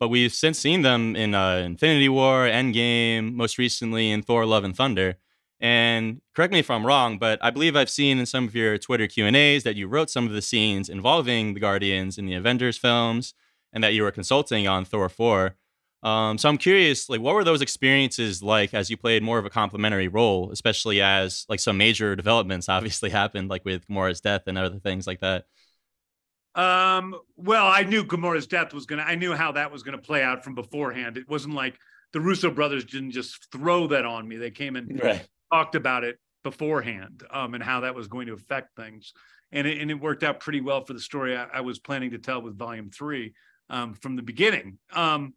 But 0.00 0.08
we've 0.08 0.32
since 0.32 0.58
seen 0.58 0.82
them 0.82 1.14
in 1.14 1.34
uh, 1.34 1.56
Infinity 1.56 2.08
War, 2.08 2.46
Endgame, 2.46 3.34
most 3.34 3.58
recently 3.58 4.10
in 4.10 4.22
Thor: 4.22 4.46
Love 4.46 4.64
and 4.64 4.74
Thunder. 4.74 5.16
And 5.60 6.20
correct 6.34 6.52
me 6.52 6.60
if 6.60 6.70
I'm 6.70 6.86
wrong, 6.86 7.18
but 7.18 7.38
I 7.42 7.50
believe 7.50 7.74
I've 7.74 7.90
seen 7.90 8.18
in 8.18 8.26
some 8.26 8.46
of 8.46 8.54
your 8.54 8.78
Twitter 8.78 9.08
Q 9.08 9.26
and 9.26 9.36
A's 9.36 9.64
that 9.64 9.74
you 9.74 9.88
wrote 9.88 10.08
some 10.08 10.26
of 10.26 10.32
the 10.32 10.40
scenes 10.40 10.88
involving 10.88 11.54
the 11.54 11.60
Guardians 11.60 12.16
in 12.16 12.26
the 12.26 12.34
Avengers 12.34 12.78
films, 12.78 13.34
and 13.72 13.82
that 13.82 13.92
you 13.92 14.04
were 14.04 14.12
consulting 14.12 14.68
on 14.68 14.84
Thor 14.84 15.08
4. 15.08 15.56
Um, 16.02 16.38
so 16.38 16.48
I'm 16.48 16.58
curious, 16.58 17.08
like, 17.08 17.20
what 17.20 17.34
were 17.34 17.44
those 17.44 17.60
experiences 17.60 18.42
like 18.42 18.72
as 18.72 18.88
you 18.88 18.96
played 18.96 19.22
more 19.22 19.38
of 19.38 19.44
a 19.44 19.50
complementary 19.50 20.08
role, 20.08 20.50
especially 20.52 21.00
as 21.00 21.44
like 21.48 21.60
some 21.60 21.76
major 21.76 22.14
developments 22.14 22.68
obviously 22.68 23.10
happened, 23.22 23.48
like 23.48 23.64
with 23.64 23.86
Gamora's 23.88 24.20
death 24.20 24.42
and 24.46 24.56
other 24.56 24.78
things 24.78 25.06
like 25.06 25.20
that. 25.20 25.46
Um, 26.54 27.14
well, 27.36 27.66
I 27.66 27.82
knew 27.82 28.04
Gamora's 28.04 28.46
death 28.46 28.72
was 28.72 28.86
gonna. 28.86 29.02
I 29.02 29.14
knew 29.14 29.32
how 29.32 29.52
that 29.52 29.70
was 29.70 29.82
gonna 29.82 29.98
play 29.98 30.22
out 30.22 30.42
from 30.42 30.54
beforehand. 30.54 31.16
It 31.16 31.28
wasn't 31.28 31.54
like 31.54 31.78
the 32.12 32.20
Russo 32.20 32.50
brothers 32.50 32.84
didn't 32.84 33.12
just 33.12 33.50
throw 33.52 33.86
that 33.88 34.04
on 34.04 34.26
me. 34.26 34.36
They 34.36 34.50
came 34.50 34.76
and 34.76 35.00
right. 35.02 35.26
talked 35.52 35.74
about 35.74 36.04
it 36.04 36.18
beforehand, 36.42 37.22
um, 37.30 37.54
and 37.54 37.62
how 37.62 37.80
that 37.80 37.94
was 37.94 38.08
going 38.08 38.26
to 38.28 38.32
affect 38.32 38.74
things. 38.76 39.12
And 39.52 39.66
it, 39.66 39.80
and 39.80 39.90
it 39.90 39.94
worked 39.94 40.22
out 40.22 40.40
pretty 40.40 40.60
well 40.60 40.84
for 40.84 40.94
the 40.94 41.00
story 41.00 41.36
I, 41.36 41.44
I 41.44 41.60
was 41.60 41.78
planning 41.78 42.10
to 42.10 42.18
tell 42.18 42.42
with 42.42 42.58
Volume 42.58 42.90
Three 42.90 43.34
um, 43.70 43.94
from 43.94 44.16
the 44.16 44.22
beginning. 44.22 44.78
Um, 44.92 45.34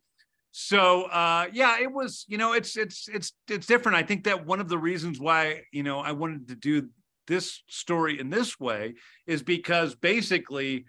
so 0.51 1.03
uh, 1.03 1.47
yeah, 1.51 1.79
it 1.79 1.91
was. 1.91 2.25
You 2.27 2.37
know, 2.37 2.53
it's 2.53 2.77
it's 2.77 3.07
it's 3.07 3.33
it's 3.49 3.67
different. 3.67 3.97
I 3.97 4.03
think 4.03 4.25
that 4.25 4.45
one 4.45 4.59
of 4.59 4.69
the 4.69 4.77
reasons 4.77 5.19
why 5.19 5.61
you 5.71 5.83
know 5.83 5.99
I 5.99 6.11
wanted 6.11 6.47
to 6.49 6.55
do 6.55 6.89
this 7.27 7.63
story 7.67 8.19
in 8.19 8.29
this 8.29 8.59
way 8.59 8.95
is 9.27 9.43
because 9.43 9.95
basically 9.95 10.85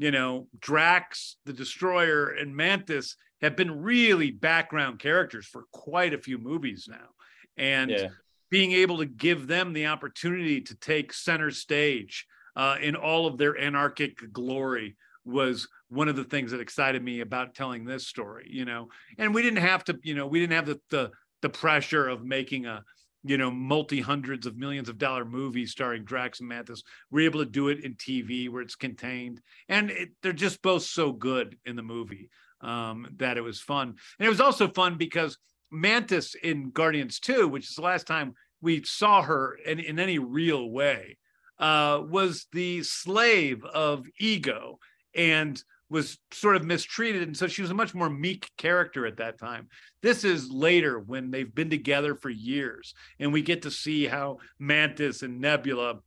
you 0.00 0.10
know, 0.10 0.48
Drax, 0.58 1.36
the 1.44 1.52
Destroyer, 1.52 2.28
and 2.30 2.56
Mantis 2.56 3.16
have 3.42 3.54
been 3.54 3.82
really 3.82 4.30
background 4.30 4.98
characters 4.98 5.46
for 5.46 5.64
quite 5.72 6.14
a 6.14 6.18
few 6.18 6.38
movies 6.38 6.88
now. 6.90 7.10
And 7.58 7.90
Yeah. 7.90 8.08
being 8.50 8.72
able 8.72 8.96
to 8.96 9.04
give 9.04 9.46
them 9.46 9.74
the 9.74 9.86
opportunity 9.88 10.62
to 10.62 10.74
take 10.74 11.12
center 11.12 11.50
stage 11.50 12.26
uh, 12.56 12.78
in 12.80 12.96
all 12.96 13.26
of 13.26 13.36
their 13.36 13.58
anarchic 13.58 14.32
glory 14.32 14.96
was 15.26 15.68
one 15.90 16.08
of 16.08 16.16
the 16.16 16.24
things 16.24 16.52
that 16.52 16.60
excited 16.60 17.02
me 17.02 17.20
about 17.20 17.54
telling 17.54 17.84
this 17.84 18.06
story, 18.06 18.48
you 18.50 18.64
know. 18.64 18.88
And 19.18 19.34
we 19.34 19.42
didn't 19.42 19.62
have 19.62 19.84
to, 19.84 19.98
you 20.02 20.14
know, 20.14 20.26
we 20.26 20.40
didn't 20.40 20.54
have 20.54 20.66
the 20.66 20.80
the, 20.90 21.10
the 21.42 21.50
pressure 21.50 22.08
of 22.08 22.24
making 22.24 22.66
a 22.66 22.82
you 23.22 23.36
know, 23.36 23.50
multi 23.50 24.00
hundreds 24.00 24.46
of 24.46 24.56
millions 24.56 24.88
of 24.88 24.96
dollar 24.96 25.24
movie 25.24 25.66
starring 25.66 26.04
Drax 26.04 26.40
and 26.40 26.48
Mantis. 26.48 26.82
We're 27.10 27.26
able 27.26 27.40
to 27.40 27.50
do 27.50 27.68
it 27.68 27.84
in 27.84 27.94
TV 27.94 28.48
where 28.48 28.62
it's 28.62 28.76
contained, 28.76 29.40
and 29.68 29.90
it, 29.90 30.10
they're 30.22 30.32
just 30.32 30.62
both 30.62 30.84
so 30.84 31.12
good 31.12 31.58
in 31.66 31.76
the 31.76 31.82
movie 31.82 32.30
um, 32.62 33.06
that 33.18 33.36
it 33.36 33.42
was 33.42 33.60
fun. 33.60 33.88
And 34.18 34.26
it 34.26 34.30
was 34.30 34.40
also 34.40 34.68
fun 34.68 34.96
because 34.96 35.36
Mantis 35.70 36.34
in 36.34 36.70
Guardians 36.70 37.20
2, 37.20 37.48
which 37.48 37.68
is 37.68 37.74
the 37.74 37.82
last 37.82 38.06
time 38.06 38.34
we 38.62 38.82
saw 38.84 39.22
her 39.22 39.56
in, 39.66 39.78
in 39.78 39.98
any 39.98 40.18
real 40.18 40.70
way, 40.70 41.18
uh, 41.58 42.02
was 42.08 42.46
the 42.52 42.82
slave 42.82 43.64
of 43.64 44.06
ego 44.18 44.78
and 45.14 45.62
was 45.90 46.18
sort 46.32 46.56
of 46.56 46.64
mistreated. 46.64 47.22
And 47.22 47.36
so 47.36 47.48
she 47.48 47.62
was 47.62 47.70
a 47.70 47.74
much 47.74 47.94
more 47.94 48.08
meek 48.08 48.50
character 48.56 49.06
at 49.06 49.16
that 49.18 49.38
time. 49.38 49.68
This 50.02 50.24
is 50.24 50.50
later 50.50 50.98
when 51.00 51.30
they've 51.30 51.52
been 51.52 51.68
together 51.68 52.14
for 52.14 52.30
years 52.30 52.94
and 53.18 53.32
we 53.32 53.42
get 53.42 53.62
to 53.62 53.70
see 53.70 54.06
how 54.06 54.38
Mantis 54.58 55.22
and 55.22 55.40
Nebula 55.40 55.98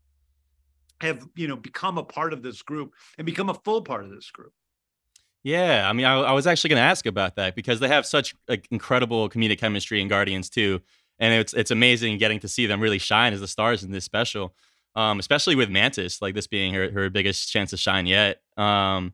have, 1.02 1.28
you 1.36 1.48
know, 1.50 1.58
become 1.58 1.98
a 1.98 2.04
part 2.04 2.32
of 2.34 2.42
this 2.42 2.62
group 2.62 2.94
and 3.18 3.26
become 3.26 3.50
a 3.50 3.60
full 3.66 3.82
part 3.82 4.06
of 4.06 4.12
this 4.12 4.32
group. 4.32 4.54
Yeah, 5.44 5.90
I 5.90 5.92
mean, 5.92 6.06
I, 6.06 6.16
I 6.16 6.32
was 6.32 6.48
actually 6.48 6.70
going 6.70 6.80
to 6.80 6.84
ask 6.84 7.06
about 7.06 7.36
that 7.36 7.54
because 7.54 7.82
they 7.82 7.90
have 7.90 8.06
such 8.06 8.34
like 8.48 8.66
incredible 8.72 9.28
comedic 9.30 9.60
chemistry 9.60 10.02
in 10.02 10.08
Guardians 10.08 10.50
too, 10.50 10.82
and 11.20 11.34
it's 11.34 11.54
it's 11.54 11.70
amazing 11.70 12.18
getting 12.18 12.40
to 12.40 12.48
see 12.48 12.66
them 12.66 12.80
really 12.80 12.98
shine 12.98 13.34
as 13.34 13.42
the 13.42 13.48
stars 13.50 13.84
in 13.84 13.92
this 13.92 14.06
special, 14.06 14.56
um, 14.96 15.20
especially 15.20 15.56
with 15.56 15.70
Mantis, 15.70 16.22
like 16.22 16.34
this 16.34 16.48
being 16.48 16.74
her 16.74 16.90
her 16.92 17.10
biggest 17.10 17.52
chance 17.52 17.72
to 17.72 17.78
shine 17.78 18.06
yet. 18.06 18.42
Um, 18.56 19.14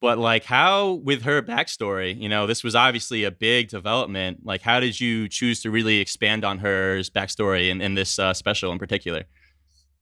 but 0.00 0.18
like, 0.18 0.44
how 0.44 0.92
with 1.04 1.22
her 1.22 1.42
backstory, 1.42 2.18
you 2.18 2.28
know, 2.28 2.46
this 2.46 2.64
was 2.64 2.74
obviously 2.74 3.24
a 3.24 3.30
big 3.30 3.68
development. 3.68 4.40
Like, 4.44 4.62
how 4.62 4.80
did 4.80 4.98
you 4.98 5.28
choose 5.28 5.60
to 5.62 5.70
really 5.70 5.98
expand 5.98 6.44
on 6.44 6.58
her 6.58 7.00
backstory 7.14 7.70
in, 7.70 7.80
in 7.80 7.94
this 7.94 8.18
uh, 8.18 8.32
special 8.32 8.72
in 8.72 8.78
particular? 8.78 9.24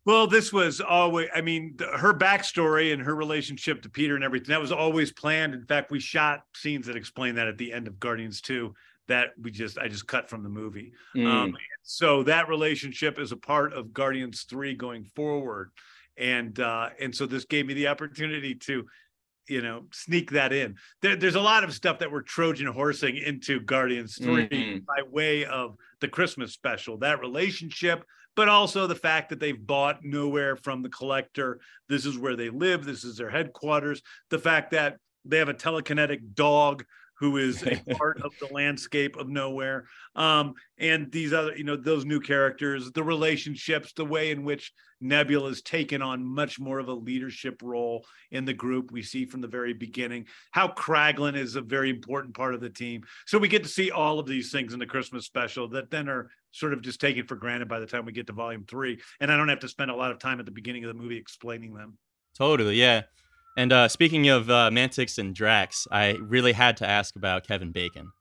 Well, 0.05 0.27
this 0.27 0.53
was 0.53 0.81
always, 0.81 1.29
I 1.35 1.41
mean, 1.41 1.75
the, 1.77 1.87
her 1.87 2.15
backstory 2.15 2.93
and 2.93 3.03
her 3.03 3.15
relationship 3.15 3.83
to 3.83 3.91
Peter 3.91 4.15
and 4.15 4.25
everything, 4.25 4.49
that 4.51 4.61
was 4.61 4.73
always 4.73 5.13
planned. 5.13 5.53
In 5.53 5.67
fact, 5.67 5.91
we 5.91 6.01
shot 6.01 6.45
scenes 6.55 6.87
that 6.87 6.97
explain 6.97 7.35
that 7.35 7.49
at 7.49 7.59
the 7.59 7.73
end 7.73 7.89
of 7.89 8.01
Guardians 8.01 8.41
2 8.41 8.73
that 9.09 9.31
we 9.43 9.51
just, 9.51 9.79
I 9.79 9.89
just 9.89 10.07
cut 10.07 10.31
from 10.31 10.43
the 10.43 10.49
movie. 10.49 10.93
Mm. 11.17 11.27
Um, 11.27 11.57
so 11.83 12.23
that 12.23 12.49
relationship 12.49 13.19
is 13.19 13.33
a 13.33 13.37
part 13.37 13.73
of 13.73 13.93
Guardians 13.93 14.43
3 14.43 14.77
going 14.77 15.05
forward. 15.05 15.73
And, 16.17 16.59
uh, 16.59 16.91
and 17.01 17.15
so 17.15 17.27
this 17.27 17.45
gave 17.45 17.67
me 17.67 17.75
the 17.75 17.89
opportunity 17.89 18.55
to, 18.55 18.87
you 19.49 19.63
know, 19.63 19.87
sneak 19.93 20.31
that 20.33 20.53
in. 20.53 20.77
There, 21.03 21.17
there's 21.17 21.35
a 21.35 21.41
lot 21.41 21.65
of 21.65 21.73
stuff 21.73 21.99
that 22.01 22.11
we're 22.11 22.23
Trojan 22.23 22.67
horsing 22.67 23.17
into 23.17 23.61
Guardians 23.61 24.17
3 24.17 24.49
Mhm. 24.49 24.85
by 24.85 25.03
way 25.11 25.45
of 25.45 25.77
the 26.01 26.09
Christmas 26.09 26.53
special, 26.53 26.99
that 26.99 27.21
relationship, 27.21 28.05
but 28.37 28.49
also 28.49 28.87
the 28.87 28.95
fact 28.95 29.31
that 29.31 29.41
they've 29.41 29.67
bought 29.67 30.03
Knowhere 30.05 30.63
from 30.63 30.83
the 30.83 30.89
collector. 30.91 31.61
This 31.89 32.07
is 32.07 32.19
where 32.19 32.37
they 32.37 32.51
live, 32.51 32.85
this 32.85 33.05
is 33.05 33.17
their 33.17 33.31
headquarters. 33.31 34.03
The 34.31 34.39
fact 34.39 34.71
that 34.73 34.99
they 35.25 35.39
have 35.39 35.49
a 35.49 35.55
telekinetic 35.55 36.35
dog 36.35 36.85
who 37.19 37.37
is 37.37 37.63
a 37.65 37.77
part 37.97 38.21
of 38.23 38.33
the 38.41 38.53
landscape 38.53 39.17
of 39.17 39.27
Knowhere. 39.27 39.85
Um, 40.15 40.55
and 40.79 41.11
these 41.11 41.33
other, 41.33 41.57
you 41.57 41.65
know, 41.65 41.77
those 41.77 42.05
new 42.05 42.21
characters, 42.21 42.91
the 42.93 43.03
relationships, 43.03 43.93
the 43.93 44.05
way 44.05 44.31
in 44.31 44.45
which 44.45 44.73
Nebula 45.01 45.51
is 45.51 45.63
taken 45.63 46.03
on 46.03 46.25
much 46.25 46.59
more 46.59 46.79
of 46.79 46.89
a 46.89 46.95
leadership 46.95 47.61
role 47.63 48.05
in 48.31 48.45
the 48.45 48.55
group 48.55 48.91
we 48.91 49.03
see 49.03 49.25
from 49.25 49.41
the 49.41 49.49
very 49.49 49.73
beginning, 49.73 50.27
how 50.51 50.69
Kraglin 50.69 51.37
is 51.37 51.57
a 51.57 51.61
very 51.61 51.91
important 51.91 52.35
part 52.35 52.55
of 52.55 52.61
the 52.61 52.71
team. 52.71 53.03
So 53.27 53.39
we 53.39 53.49
get 53.49 53.63
to 53.63 53.69
see 53.69 53.91
all 53.91 54.19
of 54.19 54.27
these 54.27 54.51
things 54.51 54.73
in 54.73 54.79
the 54.79 54.87
Christmas 54.87 55.25
special 55.25 55.69
that 55.71 55.91
then 55.91 56.09
are 56.09 56.31
sort 56.51 56.73
of 56.73 56.83
just 56.83 57.01
taken 57.01 57.27
for 57.27 57.37
granted 57.37 57.69
by 57.69 57.81
the 57.81 57.87
time 57.87 58.05
we 58.05 58.13
get 58.13 58.27
to 58.29 58.33
volume 58.33 58.65
three. 58.69 59.01
And 59.21 59.31
I 59.31 59.37
don't 59.37 59.49
have 59.49 59.61
to 59.61 59.69
spend 59.69 59.91
a 59.91 59.97
lot 59.97 60.11
of 60.11 60.19
time 60.19 60.41
at 60.41 60.47
the 60.47 60.53
beginning 60.53 60.85
of 60.85 60.89
the 60.89 61.01
movie 61.01 61.17
explaining 61.17 61.75
them. 61.75 61.99
Totally, 62.37 62.77
yeah. 62.77 63.03
And 63.59 63.73
uh, 63.73 63.89
speaking 63.89 64.29
of 64.29 64.49
uh, 64.49 64.71
Mantis 64.71 65.19
and 65.19 65.35
Drax, 65.35 65.89
I 65.91 66.11
really 66.21 66.53
had 66.53 66.77
to 66.77 66.89
ask 66.89 67.17
about 67.17 67.45
Kevin 67.45 67.73
Bacon 67.73 68.13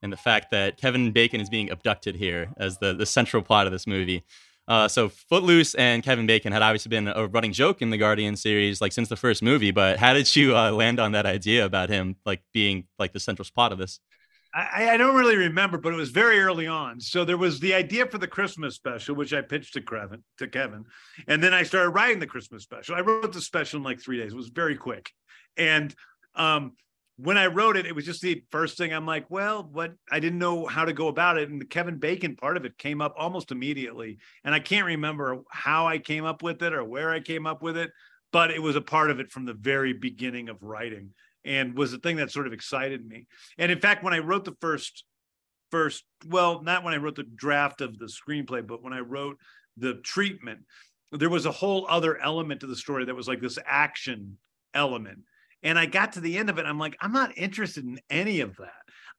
and 0.00 0.10
the 0.10 0.16
fact 0.16 0.50
that 0.52 0.78
Kevin 0.78 1.12
Bacon 1.12 1.38
is 1.38 1.50
being 1.50 1.70
abducted 1.70 2.16
here 2.16 2.48
as 2.56 2.78
the, 2.78 2.94
the 2.94 3.04
central 3.04 3.42
plot 3.42 3.66
of 3.66 3.72
this 3.72 3.86
movie. 3.86 4.24
Uh, 4.66 4.88
so 4.88 5.10
Footloose 5.10 5.74
and 5.74 6.02
Kevin 6.02 6.26
Bacon 6.26 6.50
had 6.50 6.62
obviously 6.62 6.88
been 6.88 7.08
a 7.08 7.26
running 7.26 7.52
joke 7.52 7.82
in 7.82 7.90
the 7.90 7.98
Guardian 7.98 8.36
series, 8.36 8.80
like 8.80 8.90
since 8.90 9.10
the 9.10 9.16
first 9.16 9.42
movie. 9.42 9.70
But 9.70 9.98
how 9.98 10.14
did 10.14 10.34
you 10.34 10.56
uh, 10.56 10.70
land 10.70 10.98
on 10.98 11.12
that 11.12 11.26
idea 11.26 11.66
about 11.66 11.90
him 11.90 12.16
like 12.24 12.40
being 12.54 12.84
like 12.98 13.12
the 13.12 13.20
central 13.20 13.46
plot 13.54 13.72
of 13.72 13.78
this? 13.78 14.00
I, 14.56 14.90
I 14.92 14.96
don't 14.96 15.14
really 15.14 15.36
remember, 15.36 15.76
but 15.76 15.92
it 15.92 15.96
was 15.96 16.10
very 16.10 16.40
early 16.40 16.66
on. 16.66 16.98
So 16.98 17.26
there 17.26 17.36
was 17.36 17.60
the 17.60 17.74
idea 17.74 18.06
for 18.06 18.16
the 18.16 18.26
Christmas 18.26 18.74
special, 18.74 19.14
which 19.14 19.34
I 19.34 19.42
pitched 19.42 19.74
to 19.74 19.82
Kevin, 19.82 20.22
to 20.38 20.48
Kevin, 20.48 20.86
and 21.28 21.42
then 21.42 21.52
I 21.52 21.62
started 21.62 21.90
writing 21.90 22.20
the 22.20 22.26
Christmas 22.26 22.62
special. 22.62 22.94
I 22.94 23.00
wrote 23.00 23.34
the 23.34 23.40
special 23.42 23.78
in 23.78 23.84
like 23.84 24.00
three 24.00 24.18
days. 24.18 24.32
It 24.32 24.36
was 24.36 24.48
very 24.48 24.74
quick, 24.74 25.10
and 25.58 25.94
um, 26.34 26.72
when 27.18 27.36
I 27.36 27.46
wrote 27.46 27.76
it, 27.76 27.84
it 27.84 27.94
was 27.94 28.06
just 28.06 28.22
the 28.22 28.42
first 28.50 28.78
thing. 28.78 28.94
I'm 28.94 29.04
like, 29.04 29.26
well, 29.28 29.68
what? 29.70 29.92
I 30.10 30.20
didn't 30.20 30.38
know 30.38 30.64
how 30.64 30.86
to 30.86 30.94
go 30.94 31.08
about 31.08 31.36
it, 31.36 31.50
and 31.50 31.60
the 31.60 31.66
Kevin 31.66 31.98
Bacon 31.98 32.34
part 32.34 32.56
of 32.56 32.64
it 32.64 32.78
came 32.78 33.02
up 33.02 33.14
almost 33.18 33.52
immediately, 33.52 34.16
and 34.42 34.54
I 34.54 34.60
can't 34.60 34.86
remember 34.86 35.42
how 35.50 35.86
I 35.86 35.98
came 35.98 36.24
up 36.24 36.42
with 36.42 36.62
it 36.62 36.72
or 36.72 36.82
where 36.82 37.10
I 37.10 37.20
came 37.20 37.46
up 37.46 37.62
with 37.62 37.76
it, 37.76 37.90
but 38.32 38.50
it 38.50 38.62
was 38.62 38.76
a 38.76 38.80
part 38.80 39.10
of 39.10 39.20
it 39.20 39.30
from 39.30 39.44
the 39.44 39.54
very 39.54 39.92
beginning 39.92 40.48
of 40.48 40.62
writing 40.62 41.10
and 41.46 41.74
was 41.76 41.92
the 41.92 41.98
thing 41.98 42.16
that 42.16 42.30
sort 42.30 42.46
of 42.46 42.52
excited 42.52 43.06
me. 43.06 43.26
And 43.56 43.72
in 43.72 43.80
fact, 43.80 44.02
when 44.02 44.12
I 44.12 44.18
wrote 44.18 44.44
the 44.44 44.56
first 44.60 45.04
first, 45.70 46.04
well, 46.28 46.62
not 46.62 46.84
when 46.84 46.94
I 46.94 46.98
wrote 46.98 47.16
the 47.16 47.24
draft 47.24 47.80
of 47.80 47.98
the 47.98 48.06
screenplay, 48.06 48.66
but 48.66 48.82
when 48.82 48.92
I 48.92 49.00
wrote 49.00 49.38
the 49.76 49.94
treatment, 49.94 50.60
there 51.12 51.30
was 51.30 51.46
a 51.46 51.52
whole 51.52 51.86
other 51.88 52.18
element 52.18 52.60
to 52.60 52.66
the 52.66 52.76
story 52.76 53.04
that 53.04 53.14
was 53.14 53.28
like 53.28 53.40
this 53.40 53.58
action 53.64 54.38
element. 54.74 55.20
And 55.62 55.78
I 55.78 55.86
got 55.86 56.12
to 56.12 56.20
the 56.20 56.36
end 56.36 56.50
of 56.50 56.58
it. 56.58 56.66
I'm 56.66 56.78
like, 56.78 56.96
I'm 57.00 57.12
not 57.12 57.36
interested 57.36 57.84
in 57.84 57.98
any 58.10 58.40
of 58.40 58.56
that. 58.56 58.70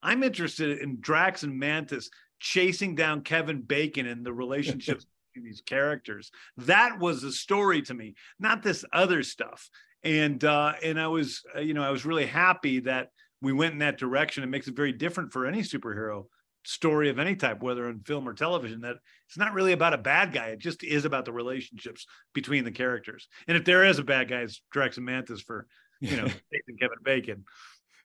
I'm 0.02 0.22
interested 0.22 0.78
in 0.78 1.00
Drax 1.00 1.42
and 1.42 1.58
Mantis 1.58 2.10
chasing 2.38 2.94
down 2.94 3.22
Kevin 3.22 3.62
Bacon 3.62 4.06
and 4.06 4.24
the 4.24 4.32
relationships 4.32 5.06
between 5.34 5.50
these 5.50 5.60
characters. 5.60 6.30
That 6.56 6.98
was 6.98 7.20
the 7.20 7.32
story 7.32 7.82
to 7.82 7.94
me, 7.94 8.14
not 8.38 8.62
this 8.62 8.84
other 8.92 9.22
stuff. 9.22 9.68
And 10.04 10.42
uh, 10.44 10.74
and 10.82 11.00
I 11.00 11.08
was, 11.08 11.42
uh, 11.56 11.60
you 11.60 11.74
know, 11.74 11.82
I 11.82 11.90
was 11.90 12.04
really 12.04 12.26
happy 12.26 12.80
that 12.80 13.08
we 13.40 13.52
went 13.52 13.72
in 13.72 13.78
that 13.80 13.98
direction. 13.98 14.44
It 14.44 14.48
makes 14.48 14.68
it 14.68 14.76
very 14.76 14.92
different 14.92 15.32
for 15.32 15.46
any 15.46 15.62
superhero 15.62 16.26
story 16.64 17.08
of 17.08 17.18
any 17.18 17.34
type, 17.34 17.62
whether 17.62 17.88
in 17.88 18.00
film 18.00 18.28
or 18.28 18.34
television, 18.34 18.82
that 18.82 18.96
it's 19.26 19.38
not 19.38 19.54
really 19.54 19.72
about 19.72 19.94
a 19.94 19.98
bad 19.98 20.32
guy. 20.32 20.48
It 20.48 20.58
just 20.58 20.84
is 20.84 21.04
about 21.04 21.24
the 21.24 21.32
relationships 21.32 22.06
between 22.34 22.64
the 22.64 22.70
characters. 22.70 23.28
And 23.46 23.56
if 23.56 23.64
there 23.64 23.84
is 23.84 23.98
a 23.98 24.04
bad 24.04 24.28
guy, 24.28 24.40
it's 24.40 24.60
Drax 24.70 24.96
and 24.96 25.06
Mantis 25.06 25.40
for, 25.40 25.66
you 26.00 26.16
know, 26.16 26.26
Kevin 26.80 26.98
Bacon. 27.02 27.44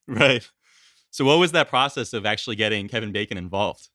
Right. 0.07 0.47
So 1.11 1.25
what 1.25 1.39
was 1.39 1.51
that 1.51 1.69
process 1.69 2.13
of 2.13 2.25
actually 2.25 2.55
getting 2.55 2.87
Kevin 2.87 3.11
Bacon 3.11 3.37
involved? 3.37 3.89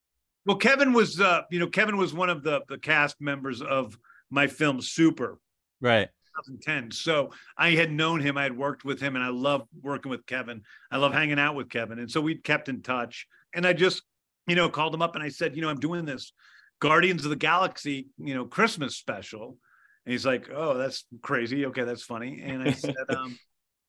Well, 0.46 0.56
Kevin 0.56 0.92
was, 0.92 1.20
uh, 1.20 1.42
you 1.50 1.58
know, 1.58 1.66
Kevin 1.66 1.96
was 1.96 2.14
one 2.14 2.30
of 2.30 2.42
the 2.42 2.62
the 2.68 2.78
cast 2.78 3.20
members 3.20 3.60
of 3.60 3.98
my 4.30 4.46
film 4.46 4.80
Super. 4.80 5.38
Right. 5.80 6.08
2010. 6.46 6.90
So 6.90 7.30
I 7.56 7.70
had 7.70 7.92
known 7.92 8.20
him, 8.20 8.38
I 8.38 8.44
had 8.44 8.56
worked 8.56 8.84
with 8.84 9.00
him, 9.00 9.16
and 9.16 9.24
I 9.24 9.28
love 9.28 9.66
working 9.82 10.10
with 10.10 10.26
Kevin. 10.26 10.62
I 10.90 10.96
love 10.96 11.12
hanging 11.12 11.38
out 11.38 11.54
with 11.54 11.70
Kevin, 11.70 11.98
and 11.98 12.10
so 12.10 12.20
we 12.20 12.36
kept 12.36 12.68
in 12.68 12.82
touch. 12.82 13.26
And 13.54 13.66
I 13.66 13.72
just, 13.72 14.02
you 14.46 14.56
know, 14.56 14.68
called 14.68 14.94
him 14.94 15.02
up 15.02 15.14
and 15.14 15.24
I 15.24 15.28
said, 15.28 15.56
you 15.56 15.62
know, 15.62 15.68
I'm 15.68 15.80
doing 15.80 16.04
this 16.04 16.32
Guardians 16.80 17.24
of 17.24 17.30
the 17.30 17.36
Galaxy, 17.36 18.08
you 18.18 18.34
know, 18.34 18.44
Christmas 18.44 18.96
special. 18.96 19.58
And 20.04 20.12
he's 20.12 20.26
like, 20.26 20.48
oh, 20.54 20.74
that's 20.76 21.04
crazy. 21.22 21.66
Okay, 21.66 21.84
that's 21.84 22.04
funny. 22.04 22.40
And 22.42 22.62
I 22.62 22.72
said, 22.72 22.94
um, 23.08 23.38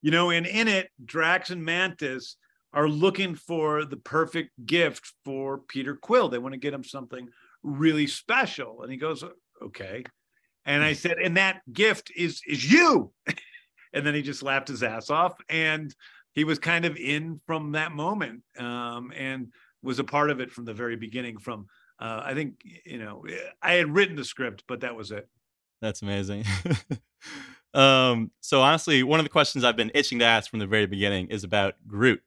you 0.01 0.11
know, 0.11 0.29
and 0.31 0.45
in 0.45 0.67
it, 0.67 0.89
Drax 1.03 1.49
and 1.49 1.63
Mantis 1.63 2.37
are 2.73 2.87
looking 2.87 3.35
for 3.35 3.85
the 3.85 3.97
perfect 3.97 4.51
gift 4.65 5.13
for 5.25 5.57
Peter 5.57 5.95
Quill. 5.95 6.29
They 6.29 6.37
want 6.37 6.53
to 6.53 6.59
get 6.59 6.73
him 6.73 6.83
something 6.83 7.27
really 7.63 8.07
special. 8.07 8.83
And 8.83 8.91
he 8.91 8.97
goes, 8.97 9.23
okay. 9.61 10.03
And 10.65 10.83
I 10.83 10.93
said, 10.93 11.17
and 11.17 11.37
that 11.37 11.61
gift 11.71 12.11
is 12.15 12.41
is 12.47 12.71
you. 12.71 13.11
and 13.93 14.05
then 14.05 14.13
he 14.13 14.21
just 14.21 14.43
laughed 14.43 14.67
his 14.67 14.83
ass 14.83 15.09
off. 15.09 15.33
And 15.49 15.93
he 16.33 16.43
was 16.43 16.59
kind 16.59 16.85
of 16.85 16.95
in 16.97 17.39
from 17.45 17.73
that 17.73 17.91
moment 17.91 18.43
um, 18.57 19.11
and 19.15 19.51
was 19.81 19.99
a 19.99 20.03
part 20.03 20.29
of 20.29 20.39
it 20.39 20.51
from 20.51 20.65
the 20.65 20.73
very 20.73 20.95
beginning. 20.95 21.37
From 21.37 21.67
uh, 21.99 22.21
I 22.23 22.33
think, 22.33 22.61
you 22.85 22.97
know, 22.97 23.25
I 23.61 23.73
had 23.73 23.93
written 23.93 24.15
the 24.15 24.23
script, 24.23 24.63
but 24.67 24.81
that 24.81 24.95
was 24.95 25.11
it. 25.11 25.27
That's 25.81 26.01
amazing. 26.01 26.45
um, 27.73 28.31
so 28.41 28.61
honestly, 28.61 29.03
one 29.03 29.19
of 29.19 29.25
the 29.25 29.29
questions 29.29 29.63
I've 29.63 29.75
been 29.75 29.91
itching 29.93 30.19
to 30.19 30.25
ask 30.25 30.49
from 30.49 30.59
the 30.59 30.67
very 30.67 30.85
beginning 30.85 31.27
is 31.27 31.43
about 31.43 31.75
Groot. 31.87 32.21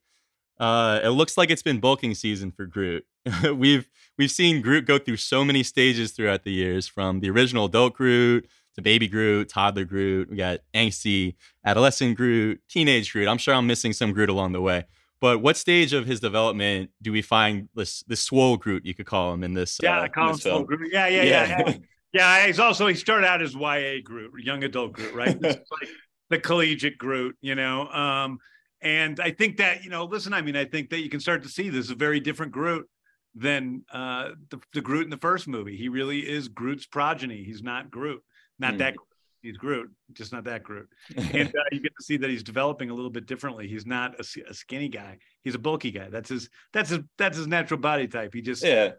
Uh, 0.58 1.00
it 1.02 1.10
looks 1.10 1.36
like 1.36 1.50
it's 1.50 1.62
been 1.62 1.80
bulking 1.80 2.14
season 2.14 2.50
for 2.52 2.66
Groot. 2.66 3.04
we've 3.54 3.88
we've 4.18 4.30
seen 4.30 4.62
Groot 4.62 4.86
go 4.86 4.98
through 4.98 5.16
so 5.16 5.44
many 5.44 5.62
stages 5.62 6.12
throughout 6.12 6.44
the 6.44 6.52
years, 6.52 6.86
from 6.86 7.20
the 7.20 7.30
original 7.30 7.66
adult 7.66 7.94
Groot 7.94 8.48
to 8.74 8.82
baby 8.82 9.08
Groot, 9.08 9.48
toddler 9.48 9.84
Groot. 9.84 10.30
We 10.30 10.36
got 10.36 10.60
angsty 10.74 11.34
adolescent 11.64 12.16
Groot, 12.16 12.60
teenage 12.68 13.12
Groot. 13.12 13.28
I'm 13.28 13.38
sure 13.38 13.54
I'm 13.54 13.66
missing 13.66 13.92
some 13.92 14.12
Groot 14.12 14.28
along 14.28 14.52
the 14.52 14.60
way. 14.60 14.84
But 15.20 15.40
what 15.40 15.56
stage 15.56 15.92
of 15.92 16.04
his 16.04 16.18
development 16.18 16.90
do 17.00 17.12
we 17.12 17.22
find 17.22 17.68
this 17.74 18.02
this 18.08 18.20
swole 18.20 18.56
Groot? 18.56 18.84
You 18.84 18.94
could 18.94 19.06
call 19.06 19.32
him 19.32 19.44
in 19.44 19.54
this. 19.54 19.78
Yeah, 19.82 19.98
uh, 19.98 20.02
I 20.02 20.08
call 20.08 20.30
him 20.30 20.36
swole 20.36 20.64
Groot. 20.64 20.90
Yeah, 20.92 21.06
yeah, 21.06 21.22
yeah, 21.22 21.64
yeah. 21.66 21.74
yeah. 22.12 22.46
He's 22.46 22.58
also 22.58 22.86
he 22.88 22.94
started 22.94 23.26
out 23.26 23.40
as 23.40 23.54
YA 23.54 24.00
Groot, 24.02 24.32
young 24.42 24.64
adult 24.64 24.92
Groot, 24.92 25.14
right? 25.14 25.38
Like 25.42 25.88
the 26.30 26.38
collegiate 26.38 26.98
Groot, 26.98 27.36
you 27.42 27.54
know. 27.54 27.86
Um, 27.88 28.38
and 28.82 29.20
I 29.20 29.30
think 29.30 29.56
that, 29.58 29.84
you 29.84 29.90
know, 29.90 30.04
listen, 30.04 30.32
I 30.34 30.42
mean, 30.42 30.56
I 30.56 30.64
think 30.64 30.90
that 30.90 31.00
you 31.00 31.08
can 31.08 31.20
start 31.20 31.42
to 31.44 31.48
see 31.48 31.68
this 31.70 31.86
is 31.86 31.90
a 31.90 31.94
very 31.94 32.20
different 32.20 32.52
Groot 32.52 32.88
than 33.34 33.82
uh, 33.92 34.30
the, 34.50 34.60
the 34.74 34.80
Groot 34.80 35.04
in 35.04 35.10
the 35.10 35.16
first 35.16 35.48
movie. 35.48 35.76
He 35.76 35.88
really 35.88 36.20
is 36.20 36.48
Groot's 36.48 36.86
progeny. 36.86 37.42
He's 37.44 37.62
not 37.62 37.90
Groot, 37.90 38.22
not 38.58 38.74
Mm. 38.74 38.78
that. 38.78 38.96
Groot. 38.96 39.08
He's 39.42 39.56
Groot, 39.56 39.90
just 40.12 40.32
not 40.32 40.44
that 40.44 40.62
Groot. 40.62 40.88
And 41.16 41.48
uh, 41.48 41.62
you 41.72 41.80
get 41.80 41.92
to 41.98 42.04
see 42.04 42.16
that 42.18 42.30
he's 42.30 42.44
developing 42.44 42.90
a 42.90 42.94
little 42.94 43.10
bit 43.10 43.26
differently. 43.26 43.66
He's 43.66 43.86
not 43.86 44.14
a 44.20 44.54
skinny 44.54 44.88
guy. 44.88 45.18
He's 45.42 45.56
a 45.56 45.58
bulky 45.58 45.90
guy. 45.90 46.08
That's 46.10 46.28
his. 46.28 46.48
That's 46.72 46.90
his. 46.90 47.00
That's 47.18 47.36
his 47.38 47.48
natural 47.48 47.80
body 47.80 48.06
type. 48.06 48.32
He 48.34 48.40
just 48.40 48.62
Yeah. 48.62 48.92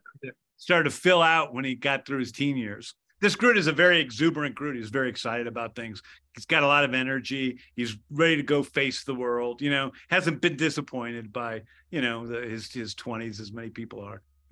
started 0.57 0.85
to 0.89 0.95
fill 0.95 1.21
out 1.21 1.53
when 1.53 1.63
he 1.63 1.75
got 1.75 2.05
through 2.05 2.19
his 2.19 2.31
teen 2.33 2.57
years. 2.57 2.93
This 3.23 3.37
Groot 3.37 3.57
is 3.57 3.67
a 3.67 3.71
very 3.71 4.01
exuberant 4.01 4.53
Groot. 4.53 4.75
He's 4.75 4.89
very 4.89 5.07
excited 5.07 5.47
about 5.47 5.77
things. 5.77 6.03
He's 6.35 6.45
got 6.45 6.61
a 6.61 6.67
lot 6.67 6.83
of 6.83 6.93
energy. 6.93 7.57
He's 7.73 7.95
ready 8.11 8.35
to 8.35 8.43
go 8.43 8.63
face 8.63 9.05
the 9.05 9.15
world. 9.15 9.61
You 9.61 9.69
know, 9.69 9.93
hasn't 10.09 10.41
been 10.41 10.57
disappointed 10.57 11.31
by 11.31 11.61
you 11.89 12.01
know 12.01 12.27
the, 12.27 12.41
his 12.41 12.69
his 12.69 12.93
twenties 12.93 13.39
as 13.39 13.53
many 13.53 13.69
people 13.69 14.01
are. 14.01 14.21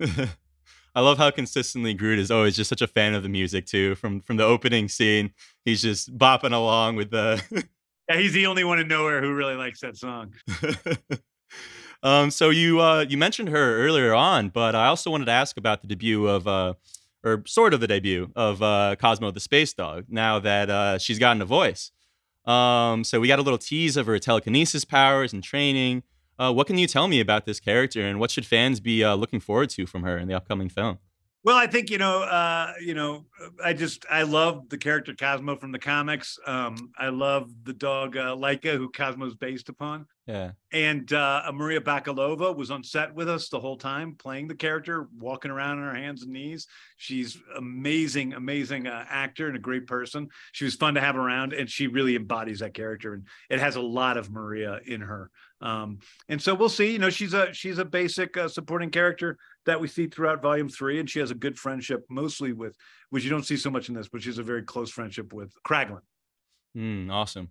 I 0.94 1.00
love 1.02 1.18
how 1.18 1.30
consistently 1.30 1.92
Groot 1.92 2.18
is 2.18 2.30
always 2.30 2.56
just 2.56 2.70
such 2.70 2.80
a 2.80 2.86
fan 2.86 3.12
of 3.12 3.22
the 3.22 3.28
music 3.28 3.66
too. 3.66 3.94
From 3.94 4.22
from 4.22 4.38
the 4.38 4.44
opening 4.44 4.88
scene, 4.88 5.34
he's 5.66 5.82
just 5.82 6.16
bopping 6.16 6.54
along 6.54 6.96
with 6.96 7.10
the. 7.10 7.42
Yeah, 8.08 8.16
he's 8.16 8.32
the 8.32 8.46
only 8.46 8.64
one 8.64 8.80
in 8.80 8.88
Knowhere 8.88 9.20
who 9.20 9.32
really 9.32 9.54
likes 9.54 9.80
that 9.80 9.96
song. 9.96 10.34
um, 12.02 12.32
so 12.32 12.50
you 12.50 12.80
uh, 12.80 13.04
you 13.08 13.16
mentioned 13.16 13.50
her 13.50 13.78
earlier 13.86 14.12
on, 14.12 14.48
but 14.48 14.74
I 14.74 14.86
also 14.86 15.10
wanted 15.10 15.26
to 15.26 15.30
ask 15.30 15.56
about 15.56 15.82
the 15.82 15.86
debut 15.86 16.26
of, 16.26 16.48
uh, 16.48 16.74
or 17.24 17.42
sort 17.46 17.74
of 17.74 17.80
the 17.80 17.86
debut 17.86 18.30
of 18.34 18.62
uh, 18.62 18.96
Cosmo 18.98 19.30
the 19.30 19.40
Space 19.40 19.72
Dog. 19.72 20.06
Now 20.08 20.38
that 20.38 20.70
uh, 20.70 20.98
she's 20.98 21.18
gotten 21.18 21.42
a 21.42 21.44
voice, 21.46 21.92
um, 22.44 23.04
so 23.04 23.20
we 23.20 23.28
got 23.28 23.38
a 23.38 23.42
little 23.42 23.58
tease 23.58 23.96
of 23.96 24.06
her 24.06 24.18
telekinesis 24.18 24.84
powers 24.84 25.32
and 25.32 25.42
training. 25.42 26.02
Uh, 26.38 26.52
what 26.52 26.66
can 26.66 26.78
you 26.78 26.86
tell 26.86 27.08
me 27.08 27.20
about 27.20 27.46
this 27.46 27.60
character, 27.60 28.00
and 28.00 28.18
what 28.18 28.30
should 28.30 28.46
fans 28.46 28.80
be 28.80 29.04
uh, 29.04 29.14
looking 29.14 29.40
forward 29.40 29.70
to 29.70 29.86
from 29.86 30.02
her 30.02 30.18
in 30.18 30.28
the 30.28 30.34
upcoming 30.34 30.68
film? 30.68 30.98
Well, 31.44 31.56
I 31.56 31.66
think 31.66 31.90
you 31.90 31.98
know, 31.98 32.22
uh, 32.22 32.72
you 32.80 32.94
know, 32.94 33.26
I 33.62 33.72
just 33.72 34.06
I 34.08 34.22
love 34.22 34.68
the 34.68 34.78
character 34.78 35.14
Cosmo 35.14 35.56
from 35.56 35.72
the 35.72 35.78
comics. 35.78 36.38
Um, 36.46 36.92
I 36.96 37.08
love 37.08 37.50
the 37.64 37.72
dog 37.72 38.16
uh, 38.16 38.36
Laika, 38.36 38.76
who 38.76 38.90
Cosmo's 38.90 39.34
based 39.34 39.68
upon. 39.68 40.06
Yeah. 40.26 40.52
And 40.72 41.12
uh, 41.12 41.50
Maria 41.52 41.80
Bakalova 41.80 42.56
was 42.56 42.70
on 42.70 42.84
set 42.84 43.12
with 43.12 43.28
us 43.28 43.48
the 43.48 43.58
whole 43.58 43.76
time, 43.76 44.14
playing 44.14 44.46
the 44.46 44.54
character, 44.54 45.08
walking 45.18 45.50
around 45.50 45.78
on 45.78 45.84
her 45.84 45.94
hands 45.94 46.22
and 46.22 46.32
knees. 46.32 46.68
She's 46.96 47.36
amazing, 47.56 48.32
amazing 48.32 48.86
uh, 48.86 49.04
actor 49.08 49.48
and 49.48 49.56
a 49.56 49.60
great 49.60 49.88
person. 49.88 50.28
She 50.52 50.64
was 50.64 50.76
fun 50.76 50.94
to 50.94 51.00
have 51.00 51.16
around, 51.16 51.52
and 51.52 51.68
she 51.68 51.88
really 51.88 52.14
embodies 52.14 52.60
that 52.60 52.72
character. 52.72 53.14
And 53.14 53.26
it 53.50 53.58
has 53.58 53.74
a 53.74 53.80
lot 53.80 54.16
of 54.16 54.30
Maria 54.30 54.78
in 54.86 55.00
her. 55.00 55.28
Um, 55.60 55.98
and 56.28 56.40
so 56.40 56.54
we'll 56.54 56.68
see. 56.68 56.92
You 56.92 56.98
know, 57.00 57.10
she's 57.10 57.34
a 57.34 57.52
she's 57.52 57.78
a 57.78 57.84
basic 57.84 58.36
uh, 58.36 58.48
supporting 58.48 58.90
character 58.90 59.38
that 59.66 59.80
we 59.80 59.88
see 59.88 60.06
throughout 60.06 60.40
Volume 60.40 60.68
Three, 60.68 61.00
and 61.00 61.10
she 61.10 61.18
has 61.18 61.32
a 61.32 61.36
good 61.36 61.58
friendship, 61.58 62.04
mostly 62.08 62.52
with 62.52 62.76
which 63.10 63.24
you 63.24 63.30
don't 63.30 63.44
see 63.44 63.56
so 63.56 63.70
much 63.70 63.88
in 63.88 63.94
this, 63.96 64.08
but 64.08 64.22
she 64.22 64.28
has 64.28 64.38
a 64.38 64.42
very 64.44 64.62
close 64.62 64.90
friendship 64.90 65.32
with 65.32 65.52
Kraglin. 65.66 66.00
Mm, 66.76 67.12
awesome. 67.12 67.50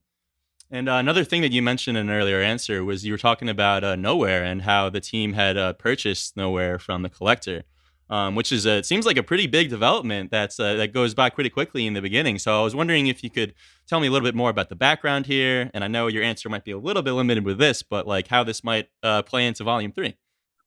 And 0.74 0.88
uh, 0.88 0.94
another 0.94 1.26
thing 1.26 1.42
that 1.42 1.52
you 1.52 1.62
mentioned 1.62 1.98
in 1.98 2.10
an 2.10 2.16
earlier 2.16 2.40
answer 2.40 2.84
was 2.86 3.06
you 3.06 3.12
were 3.14 3.18
talking 3.18 3.50
about 3.50 3.84
uh, 3.84 3.96
Knowhere 3.96 4.44
and 4.44 4.62
how 4.62 4.90
the 4.90 5.02
team 5.02 5.34
had 5.34 5.58
uh, 5.58 5.74
purchased 5.74 6.38
Knowhere 6.38 6.80
from 6.80 7.02
the 7.02 7.10
collector, 7.10 7.64
um, 8.10 8.36
which 8.36 8.54
is 8.54 8.66
a, 8.66 8.78
it 8.78 8.86
seems 8.86 9.06
like 9.06 9.18
a 9.18 9.24
pretty 9.24 9.48
big 9.48 9.70
development 9.70 10.32
that's 10.32 10.60
uh, 10.62 10.76
that 10.76 10.94
goes 10.94 11.14
by 11.14 11.30
pretty 11.30 11.50
quickly 11.50 11.86
in 11.86 11.94
the 11.94 12.02
beginning. 12.02 12.40
So 12.40 12.58
I 12.58 12.64
was 12.64 12.74
wondering 12.74 13.08
if 13.08 13.22
you 13.22 13.30
could 13.30 13.54
tell 13.86 14.00
me 14.00 14.08
a 14.08 14.12
little 14.12 14.26
bit 14.26 14.34
more 14.36 14.50
about 14.50 14.70
the 14.70 14.76
background 14.76 15.26
here. 15.26 15.70
And 15.74 15.84
I 15.84 15.88
know 15.88 16.08
your 16.08 16.24
answer 16.24 16.48
might 16.48 16.64
be 16.64 16.72
a 16.72 16.78
little 16.78 17.02
bit 17.04 17.12
limited 17.12 17.44
with 17.44 17.58
this, 17.58 17.84
but 17.84 18.08
like 18.08 18.28
how 18.30 18.44
this 18.46 18.64
might 18.64 18.88
uh, 19.04 19.24
play 19.24 19.46
into 19.48 19.66
Volume 19.66 19.92
Three. 19.92 20.16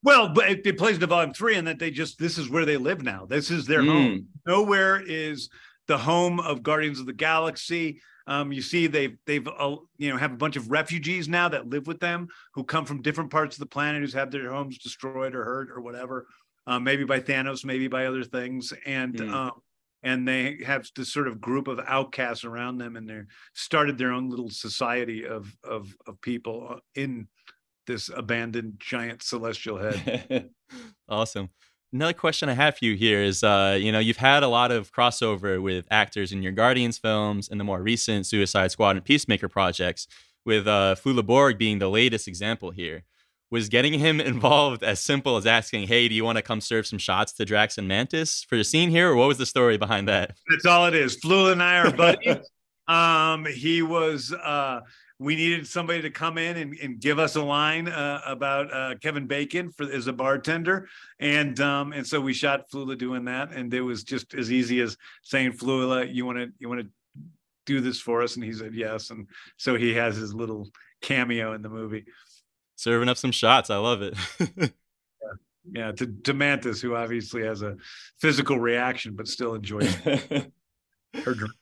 Well, 0.02 0.28
but 0.28 0.50
it, 0.50 0.66
it 0.66 0.76
plays 0.76 0.96
into 0.96 1.06
volume 1.06 1.32
three, 1.32 1.56
and 1.56 1.66
that 1.66 1.78
they 1.78 1.90
just 1.90 2.18
this 2.18 2.36
is 2.36 2.50
where 2.50 2.66
they 2.66 2.76
live 2.76 3.02
now. 3.02 3.24
This 3.24 3.50
is 3.50 3.64
their 3.66 3.80
Mm. 3.80 3.88
home. 3.88 4.26
Knowhere 4.46 5.02
is 5.06 5.48
the 5.86 5.96
home 5.96 6.40
of 6.40 6.62
Guardians 6.62 7.00
of 7.00 7.06
the 7.06 7.14
Galaxy. 7.14 8.02
Um, 8.26 8.52
you 8.52 8.62
see, 8.62 8.86
they've 8.86 9.16
they've 9.26 9.46
uh, 9.46 9.76
you 9.98 10.10
know 10.10 10.16
have 10.16 10.32
a 10.32 10.36
bunch 10.36 10.56
of 10.56 10.70
refugees 10.70 11.28
now 11.28 11.48
that 11.48 11.68
live 11.68 11.86
with 11.86 12.00
them 12.00 12.28
who 12.54 12.64
come 12.64 12.84
from 12.84 13.02
different 13.02 13.30
parts 13.30 13.56
of 13.56 13.60
the 13.60 13.66
planet 13.66 14.00
who's 14.00 14.14
had 14.14 14.30
their 14.30 14.50
homes 14.50 14.78
destroyed 14.78 15.34
or 15.34 15.44
hurt 15.44 15.70
or 15.70 15.80
whatever, 15.80 16.26
uh, 16.66 16.78
maybe 16.78 17.04
by 17.04 17.20
Thanos, 17.20 17.64
maybe 17.64 17.88
by 17.88 18.06
other 18.06 18.24
things, 18.24 18.72
and 18.86 19.14
Mm. 19.14 19.32
um, 19.32 19.52
and 20.02 20.28
they 20.28 20.58
have 20.66 20.86
this 20.96 21.12
sort 21.12 21.28
of 21.28 21.40
group 21.40 21.66
of 21.66 21.80
outcasts 21.86 22.44
around 22.44 22.76
them, 22.78 22.96
and 22.96 23.08
they're 23.08 23.26
started 23.54 23.96
their 23.96 24.12
own 24.12 24.28
little 24.30 24.50
society 24.50 25.26
of 25.26 25.54
of 25.64 25.94
of 26.06 26.20
people 26.20 26.68
uh, 26.70 26.80
in 26.94 27.28
this 27.86 28.08
abandoned 28.08 28.74
giant 28.78 29.22
celestial 29.22 29.78
head. 29.78 30.50
awesome. 31.08 31.50
Another 31.94 32.12
question 32.12 32.48
I 32.48 32.54
have 32.54 32.76
for 32.76 32.86
you 32.86 32.96
here 32.96 33.22
is, 33.22 33.44
uh, 33.44 33.78
you 33.80 33.92
know, 33.92 34.00
you've 34.00 34.16
had 34.16 34.42
a 34.42 34.48
lot 34.48 34.72
of 34.72 34.90
crossover 34.92 35.62
with 35.62 35.86
actors 35.92 36.32
in 36.32 36.42
your 36.42 36.50
Guardians 36.50 36.98
films 36.98 37.48
and 37.48 37.60
the 37.60 37.62
more 37.62 37.80
recent 37.80 38.26
Suicide 38.26 38.72
Squad 38.72 38.96
and 38.96 39.04
Peacemaker 39.04 39.48
projects, 39.48 40.08
with 40.44 40.66
uh, 40.66 40.96
Flula 40.96 41.24
Borg 41.24 41.56
being 41.56 41.78
the 41.78 41.88
latest 41.88 42.26
example 42.26 42.72
here. 42.72 43.04
was 43.48 43.68
getting 43.68 43.96
him 44.00 44.20
involved 44.32 44.82
as 44.82 44.98
simple 44.98 45.36
as 45.36 45.46
asking, 45.46 45.86
"Hey, 45.86 46.08
do 46.08 46.16
you 46.16 46.24
want 46.24 46.36
to 46.36 46.42
come 46.42 46.60
serve 46.60 46.84
some 46.84 46.98
shots 46.98 47.32
to 47.34 47.44
Drax 47.44 47.78
and 47.78 47.86
Mantis 47.86 48.42
for 48.42 48.56
the 48.56 48.64
scene 48.64 48.90
here?" 48.90 49.10
Or 49.12 49.14
what 49.14 49.28
was 49.28 49.38
the 49.38 49.46
story 49.46 49.78
behind 49.78 50.08
that? 50.08 50.36
That's 50.50 50.66
all 50.66 50.86
it 50.86 50.96
is. 50.96 51.16
Flula 51.20 51.52
and 51.52 51.62
I 51.62 51.78
are 51.78 51.92
buddies. 51.92 52.38
um, 52.88 53.46
he 53.46 53.82
was. 53.82 54.32
Uh, 54.32 54.80
we 55.18 55.36
needed 55.36 55.66
somebody 55.66 56.02
to 56.02 56.10
come 56.10 56.38
in 56.38 56.56
and, 56.56 56.76
and 56.82 57.00
give 57.00 57.18
us 57.18 57.36
a 57.36 57.42
line 57.42 57.88
uh, 57.88 58.20
about 58.26 58.72
uh, 58.72 58.94
Kevin 59.00 59.26
Bacon 59.26 59.70
for 59.70 59.90
as 59.90 60.06
a 60.06 60.12
bartender, 60.12 60.88
and 61.20 61.58
um, 61.60 61.92
and 61.92 62.06
so 62.06 62.20
we 62.20 62.32
shot 62.32 62.68
Flula 62.70 62.98
doing 62.98 63.24
that, 63.26 63.52
and 63.52 63.72
it 63.72 63.80
was 63.80 64.02
just 64.02 64.34
as 64.34 64.50
easy 64.50 64.80
as 64.80 64.96
saying, 65.22 65.52
"Flula, 65.52 66.12
you 66.12 66.26
want 66.26 66.38
to 66.38 66.48
you 66.58 66.68
want 66.68 66.80
to 66.80 66.88
do 67.64 67.80
this 67.80 68.00
for 68.00 68.22
us?" 68.22 68.34
And 68.34 68.44
he 68.44 68.52
said 68.52 68.74
yes, 68.74 69.10
and 69.10 69.28
so 69.56 69.76
he 69.76 69.94
has 69.94 70.16
his 70.16 70.34
little 70.34 70.68
cameo 71.00 71.52
in 71.52 71.62
the 71.62 71.68
movie. 71.68 72.06
Serving 72.76 73.08
up 73.08 73.16
some 73.16 73.32
shots, 73.32 73.70
I 73.70 73.76
love 73.76 74.02
it. 74.02 74.14
yeah. 74.58 74.68
yeah, 75.70 75.92
to, 75.92 76.06
to 76.06 76.34
Mantis, 76.34 76.80
who 76.80 76.96
obviously 76.96 77.44
has 77.44 77.62
a 77.62 77.76
physical 78.18 78.58
reaction 78.58 79.14
but 79.14 79.28
still 79.28 79.54
enjoys 79.54 79.94
her 80.04 80.50
drink. 81.22 81.54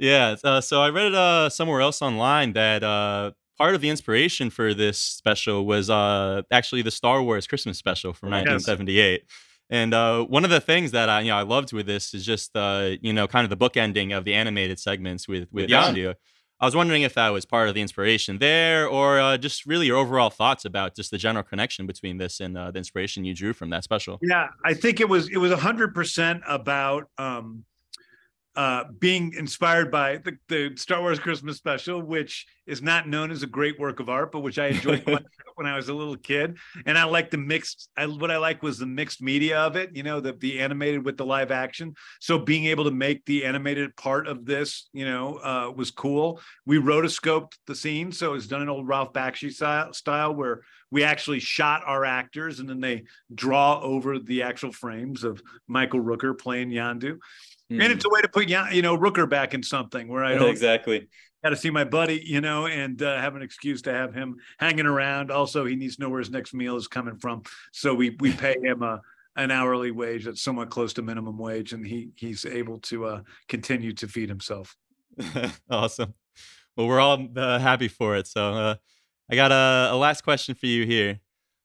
Yeah. 0.00 0.36
Uh, 0.42 0.60
so 0.60 0.80
I 0.80 0.88
read 0.88 1.14
uh, 1.14 1.50
somewhere 1.50 1.82
else 1.82 2.00
online 2.00 2.54
that 2.54 2.82
uh, 2.82 3.32
part 3.58 3.74
of 3.74 3.82
the 3.82 3.90
inspiration 3.90 4.48
for 4.48 4.72
this 4.72 4.98
special 4.98 5.66
was 5.66 5.90
uh, 5.90 6.42
actually 6.50 6.82
the 6.82 6.90
Star 6.90 7.22
Wars 7.22 7.46
Christmas 7.46 7.76
special 7.76 8.14
from 8.14 8.30
1978. 8.30 9.24
And 9.68 9.94
uh, 9.94 10.24
one 10.24 10.42
of 10.42 10.50
the 10.50 10.60
things 10.60 10.90
that 10.92 11.08
I, 11.10 11.20
you 11.20 11.28
know, 11.28 11.36
I 11.36 11.42
loved 11.42 11.72
with 11.72 11.86
this 11.86 12.14
is 12.14 12.24
just, 12.24 12.56
uh, 12.56 12.96
you 13.02 13.12
know, 13.12 13.28
kind 13.28 13.44
of 13.44 13.50
the 13.50 13.56
book 13.56 13.76
ending 13.76 14.12
of 14.12 14.24
the 14.24 14.34
animated 14.34 14.80
segments 14.80 15.28
with 15.28 15.48
with 15.52 15.68
Yeah. 15.68 16.14
I 16.60 16.66
was 16.66 16.76
wondering 16.76 17.02
if 17.02 17.14
that 17.14 17.30
was 17.30 17.46
part 17.46 17.68
of 17.68 17.74
the 17.74 17.80
inspiration 17.80 18.38
there, 18.38 18.86
or 18.86 19.18
uh, 19.18 19.38
just 19.38 19.64
really 19.64 19.86
your 19.86 19.96
overall 19.96 20.28
thoughts 20.28 20.66
about 20.66 20.94
just 20.94 21.10
the 21.10 21.16
general 21.16 21.42
connection 21.42 21.86
between 21.86 22.18
this 22.18 22.38
and 22.38 22.56
uh, 22.56 22.70
the 22.70 22.76
inspiration 22.76 23.24
you 23.24 23.34
drew 23.34 23.54
from 23.54 23.70
that 23.70 23.82
special. 23.82 24.18
Yeah, 24.20 24.48
I 24.62 24.74
think 24.74 25.00
it 25.00 25.08
was 25.08 25.30
it 25.30 25.38
was 25.38 25.52
hundred 25.52 25.94
percent 25.94 26.42
about 26.46 27.04
um, 27.16 27.64
uh, 28.60 28.84
being 28.98 29.32
inspired 29.32 29.90
by 29.90 30.18
the, 30.18 30.36
the 30.48 30.76
Star 30.76 31.00
Wars 31.00 31.18
Christmas 31.18 31.56
special, 31.56 32.02
which 32.02 32.46
is 32.66 32.82
not 32.82 33.08
known 33.08 33.30
as 33.30 33.42
a 33.42 33.46
great 33.46 33.80
work 33.80 34.00
of 34.00 34.10
art, 34.10 34.30
but 34.32 34.40
which 34.40 34.58
I 34.58 34.66
enjoyed 34.66 35.02
when- 35.06 35.24
when 35.54 35.66
I 35.66 35.76
was 35.76 35.88
a 35.88 35.94
little 35.94 36.16
kid. 36.18 36.58
And 36.84 36.98
I 36.98 37.04
like 37.04 37.30
the 37.30 37.38
mixed. 37.38 37.88
I, 37.96 38.04
what 38.04 38.30
I 38.30 38.36
like 38.36 38.62
was 38.62 38.76
the 38.78 38.84
mixed 38.84 39.22
media 39.22 39.60
of 39.60 39.76
it. 39.76 39.96
You 39.96 40.02
know, 40.02 40.20
the 40.20 40.34
the 40.34 40.60
animated 40.60 41.06
with 41.06 41.16
the 41.16 41.24
live 41.24 41.50
action. 41.50 41.94
So 42.20 42.38
being 42.38 42.66
able 42.66 42.84
to 42.84 42.90
make 42.90 43.24
the 43.24 43.46
animated 43.46 43.96
part 43.96 44.28
of 44.28 44.44
this, 44.44 44.90
you 44.92 45.06
know, 45.06 45.36
uh, 45.36 45.72
was 45.74 45.90
cool. 45.90 46.42
We 46.66 46.76
rotoscoped 46.76 47.54
the 47.66 47.74
scene, 47.74 48.12
so 48.12 48.34
it's 48.34 48.46
done 48.46 48.60
in 48.60 48.68
old 48.68 48.86
Ralph 48.86 49.14
Bakshi 49.14 49.50
style, 49.54 49.94
style 49.94 50.34
where 50.34 50.60
we 50.90 51.02
actually 51.02 51.40
shot 51.40 51.82
our 51.86 52.04
actors 52.04 52.60
and 52.60 52.68
then 52.68 52.80
they 52.80 53.04
draw 53.34 53.80
over 53.80 54.18
the 54.18 54.42
actual 54.42 54.72
frames 54.72 55.24
of 55.24 55.40
Michael 55.66 56.00
Rooker 56.00 56.36
playing 56.38 56.70
Yondu. 56.70 57.18
And 57.70 57.92
it's 57.92 58.04
a 58.04 58.08
way 58.08 58.20
to 58.20 58.28
put 58.28 58.48
you 58.48 58.82
know 58.82 58.96
Rooker 58.96 59.28
back 59.28 59.54
in 59.54 59.62
something 59.62 60.08
where 60.08 60.24
I 60.24 60.34
don't 60.38 60.50
exactly. 60.50 61.08
got 61.44 61.50
to 61.50 61.56
see 61.56 61.70
my 61.70 61.84
buddy, 61.84 62.22
you 62.24 62.40
know, 62.40 62.66
and 62.66 63.00
uh, 63.00 63.16
have 63.18 63.36
an 63.36 63.42
excuse 63.42 63.82
to 63.82 63.92
have 63.92 64.12
him 64.12 64.36
hanging 64.58 64.86
around. 64.86 65.30
Also, 65.30 65.64
he 65.64 65.76
needs 65.76 65.96
to 65.96 66.02
know 66.02 66.08
where 66.08 66.18
his 66.18 66.30
next 66.30 66.52
meal 66.52 66.76
is 66.76 66.88
coming 66.88 67.16
from, 67.16 67.42
so 67.72 67.94
we 67.94 68.16
we 68.20 68.32
pay 68.36 68.56
him 68.62 68.82
a 68.82 69.00
an 69.36 69.50
hourly 69.50 69.90
wage 69.92 70.24
that's 70.24 70.42
somewhat 70.42 70.70
close 70.70 70.92
to 70.94 71.02
minimum 71.02 71.38
wage, 71.38 71.72
and 71.72 71.86
he 71.86 72.10
he's 72.16 72.44
able 72.44 72.78
to 72.80 73.06
uh, 73.06 73.20
continue 73.48 73.92
to 73.92 74.08
feed 74.08 74.28
himself. 74.28 74.76
awesome. 75.70 76.14
Well, 76.76 76.86
we're 76.86 77.00
all 77.00 77.26
uh, 77.36 77.58
happy 77.58 77.88
for 77.88 78.16
it. 78.16 78.26
So 78.26 78.52
uh, 78.52 78.74
I 79.30 79.34
got 79.34 79.52
a, 79.52 79.94
a 79.94 79.96
last 79.96 80.22
question 80.22 80.54
for 80.54 80.66
you 80.66 80.86
here. 80.86 81.20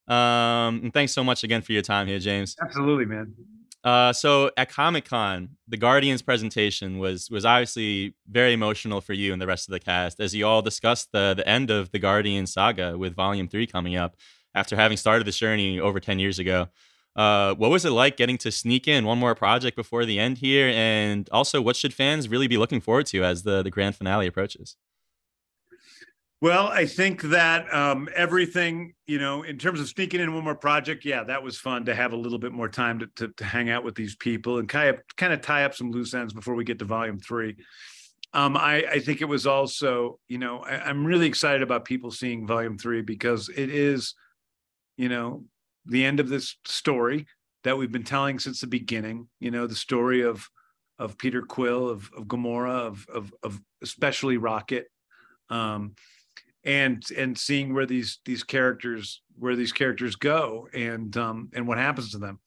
Um, 0.08 0.82
and 0.84 0.94
thanks 0.94 1.14
so 1.14 1.24
much 1.24 1.44
again 1.44 1.62
for 1.62 1.74
your 1.74 1.82
time 1.82 2.08
here, 2.08 2.20
James. 2.20 2.56
Absolutely, 2.62 3.06
man. 3.06 3.34
Uh, 3.86 4.12
so 4.12 4.50
at 4.58 4.68
Comic 4.68 5.06
Con, 5.06 5.50
the 5.68 5.78
Guardians 5.78 6.24
presentation 6.24 6.98
was 6.98 7.30
was 7.30 7.46
obviously 7.46 8.16
very 8.28 8.52
emotional 8.52 9.00
for 9.00 9.14
you 9.14 9.32
and 9.32 9.40
the 9.40 9.46
rest 9.46 9.68
of 9.70 9.74
the 9.74 9.80
cast 9.80 10.20
as 10.20 10.34
you 10.34 10.48
all 10.48 10.64
discussed 10.64 11.12
the 11.14 11.36
the 11.36 11.48
end 11.48 11.70
of 11.70 11.92
the 11.92 12.00
Guardian 12.00 12.48
saga 12.48 12.98
with 12.98 13.16
Volume 13.16 13.48
Three 13.48 13.68
coming 13.68 13.96
up 13.96 14.16
after 14.56 14.76
having 14.76 14.98
started 14.98 15.28
this 15.28 15.38
journey 15.38 15.80
over 15.80 16.00
ten 16.00 16.18
years 16.18 16.40
ago. 16.40 16.68
Uh, 17.16 17.54
what 17.54 17.70
was 17.70 17.86
it 17.86 17.92
like 17.92 18.18
getting 18.18 18.40
to 18.40 18.52
sneak 18.52 18.88
in 18.88 19.06
one 19.06 19.20
more 19.20 19.36
project 19.36 19.78
before 19.78 20.04
the 20.04 20.20
end 20.20 20.40
here? 20.40 20.70
And 20.76 21.30
also, 21.32 21.62
what 21.62 21.76
should 21.76 21.94
fans 21.94 22.28
really 22.28 22.48
be 22.48 22.58
looking 22.58 22.82
forward 22.82 23.06
to 23.08 23.24
as 23.24 23.44
the 23.44 23.62
the 23.62 23.70
grand 23.70 23.96
finale 23.96 24.26
approaches? 24.26 24.78
Well, 26.42 26.68
I 26.68 26.86
think 26.86 27.22
that 27.24 27.74
um, 27.74 28.10
everything, 28.14 28.94
you 29.08 29.20
know, 29.20 29.44
in 29.44 29.58
terms 29.58 29.80
of 29.80 29.88
sneaking 29.88 30.20
in 30.20 30.34
one 30.34 30.44
more 30.44 30.56
project, 30.56 31.06
yeah, 31.06 31.24
that 31.24 31.42
was 31.42 31.58
fun 31.58 31.86
to 31.86 31.96
have 31.96 32.12
a 32.12 32.18
little 32.18 32.38
bit 32.38 32.52
more 32.52 32.68
time 32.68 33.00
to, 33.00 33.08
to, 33.16 33.28
to 33.30 33.44
hang 33.46 33.70
out 33.70 33.84
with 33.84 33.96
these 33.96 34.16
people 34.16 34.58
and 34.60 34.68
kind 34.68 34.90
of 34.90 35.02
kind 35.16 35.32
of 35.32 35.42
tie 35.42 35.64
up 35.64 35.74
some 35.74 35.92
loose 35.92 36.14
ends 36.14 36.34
before 36.34 36.54
we 36.54 36.66
get 36.66 36.80
to 36.80 36.86
volume 36.86 37.20
three. 37.20 37.56
Um, 38.34 38.58
I, 38.58 38.84
I 38.92 39.00
think 39.00 39.22
it 39.22 39.30
was 39.30 39.48
also, 39.48 40.20
you 40.28 40.38
know, 40.38 40.60
I, 40.60 40.82
I'm 40.82 41.06
really 41.06 41.26
excited 41.26 41.62
about 41.62 41.86
people 41.86 42.12
seeing 42.12 42.46
volume 42.46 42.78
three 42.78 43.02
because 43.02 43.48
it 43.48 43.70
is, 43.70 44.14
you 44.98 45.08
know, 45.08 45.46
the 45.86 46.04
end 46.04 46.20
of 46.20 46.28
this 46.28 46.58
story 46.66 47.28
that 47.64 47.78
we've 47.78 47.94
been 47.94 48.04
telling 48.04 48.40
since 48.40 48.60
the 48.60 48.68
beginning. 48.68 49.30
You 49.40 49.52
know, 49.52 49.68
the 49.68 49.76
story 49.76 50.22
of 50.22 50.46
of 51.00 51.18
Peter 51.18 51.42
Quill, 51.44 51.90
of 51.90 52.10
of 52.16 52.26
Gamora, 52.26 52.88
of 52.88 53.08
of, 53.08 53.34
of 53.42 53.62
especially 53.82 54.36
Rocket. 54.36 54.88
Um, 55.50 55.96
and 56.66 57.04
and 57.16 57.38
seeing 57.38 57.74
where 57.74 57.86
these 57.86 58.20
these 58.26 58.44
characters 58.44 59.22
where 59.38 59.56
these 59.56 59.72
characters 59.72 60.16
go 60.16 60.68
and 60.74 61.16
um 61.16 61.50
and 61.54 61.68
what 61.68 61.78
happens 61.78 62.12
to 62.12 62.18
them. 62.18 62.40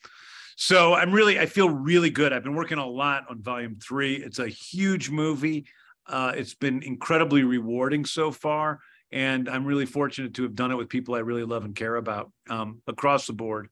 So 0.57 0.95
i'm 0.95 1.13
really 1.13 1.39
i 1.39 1.47
feel 1.47 1.71
really 1.71 2.11
good. 2.11 2.33
I've 2.33 2.43
been 2.43 2.57
working 2.57 2.79
a 2.79 2.87
lot 2.87 3.25
on 3.31 3.41
volume 3.41 3.79
three. 3.81 4.17
It's 4.17 4.41
a 4.41 4.49
huge 4.49 5.09
movie. 5.09 5.67
Uh 6.07 6.33
it's 6.35 6.55
been 6.55 6.83
incredibly 6.83 7.45
rewarding 7.45 8.05
so 8.05 8.31
far 8.31 8.81
and 9.11 9.49
i'm 9.49 9.65
really 9.65 9.87
fortunate 9.87 10.35
to 10.35 10.43
have 10.43 10.55
done 10.55 10.71
it 10.71 10.75
with 10.75 10.91
people 10.91 11.15
i 11.15 11.21
really 11.21 11.45
love 11.45 11.65
and 11.65 11.75
care 11.75 11.97
about 11.97 12.31
um 12.51 12.83
across 12.87 13.27
the 13.27 13.33
board. 13.33 13.69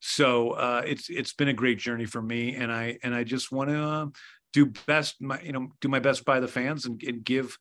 So 0.00 0.50
uh 0.50 0.82
it's 0.84 1.08
it's 1.08 1.32
been 1.32 1.48
a 1.48 1.54
great 1.54 1.78
journey 1.78 2.06
for 2.06 2.20
me 2.20 2.56
and 2.56 2.72
i 2.72 2.98
and 3.04 3.14
i 3.14 3.22
just 3.22 3.52
want 3.52 3.70
to 3.70 3.82
uh, 3.82 4.06
do 4.52 4.66
best 4.86 5.20
my 5.20 5.40
you 5.42 5.52
know 5.52 5.68
do 5.80 5.88
my 5.88 6.00
best 6.00 6.24
by 6.24 6.40
the 6.40 6.48
fans 6.48 6.86
and, 6.86 7.00
and 7.02 7.24
give 7.24 7.56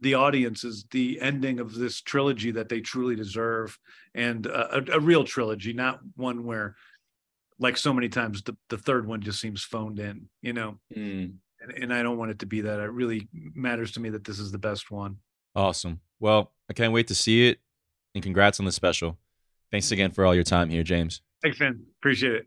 the 0.00 0.14
audience 0.14 0.64
is 0.64 0.84
the 0.90 1.20
ending 1.20 1.60
of 1.60 1.74
this 1.74 2.00
trilogy 2.00 2.50
that 2.52 2.68
they 2.68 2.80
truly 2.80 3.14
deserve 3.16 3.78
and 4.14 4.46
a, 4.46 4.76
a, 4.76 4.96
a 4.96 5.00
real 5.00 5.24
trilogy 5.24 5.72
not 5.72 6.00
one 6.16 6.44
where 6.44 6.74
like 7.58 7.76
so 7.76 7.92
many 7.92 8.08
times 8.08 8.42
the, 8.42 8.56
the 8.70 8.78
third 8.78 9.06
one 9.06 9.20
just 9.20 9.40
seems 9.40 9.62
phoned 9.64 9.98
in 9.98 10.28
you 10.40 10.52
know 10.52 10.78
Mm. 10.96 11.34
and, 11.60 11.70
and 11.82 11.94
i 11.94 12.02
don't 12.02 12.16
want 12.18 12.30
it 12.30 12.38
to 12.40 12.46
be 12.46 12.60
that 12.62 12.80
it 12.80 12.90
really 12.90 13.28
matters 13.32 13.92
to 13.92 14.00
me 14.00 14.10
that 14.10 14.24
this 14.24 14.38
is 14.38 14.50
the 14.52 14.58
best 14.58 14.90
one 14.90 15.16
Awesome. 15.54 16.00
Well, 16.18 16.50
I 16.70 16.72
can't 16.72 16.94
wait 16.94 17.08
to 17.08 17.14
see 17.14 17.48
it. 17.48 17.58
And 18.14 18.24
congrats 18.24 18.58
on 18.58 18.64
the 18.64 18.72
special. 18.72 19.18
Thanks 19.70 19.90
again 19.92 20.10
for 20.10 20.24
all 20.24 20.34
your 20.34 20.44
time 20.44 20.70
here, 20.70 20.82
James. 20.82 21.20
thanks 21.42 21.60
man 21.60 21.84
appreciate 22.00 22.32
it 22.34 22.46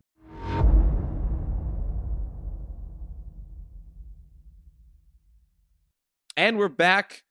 And 6.38 6.58
we're 6.58 6.68
back 6.70 7.24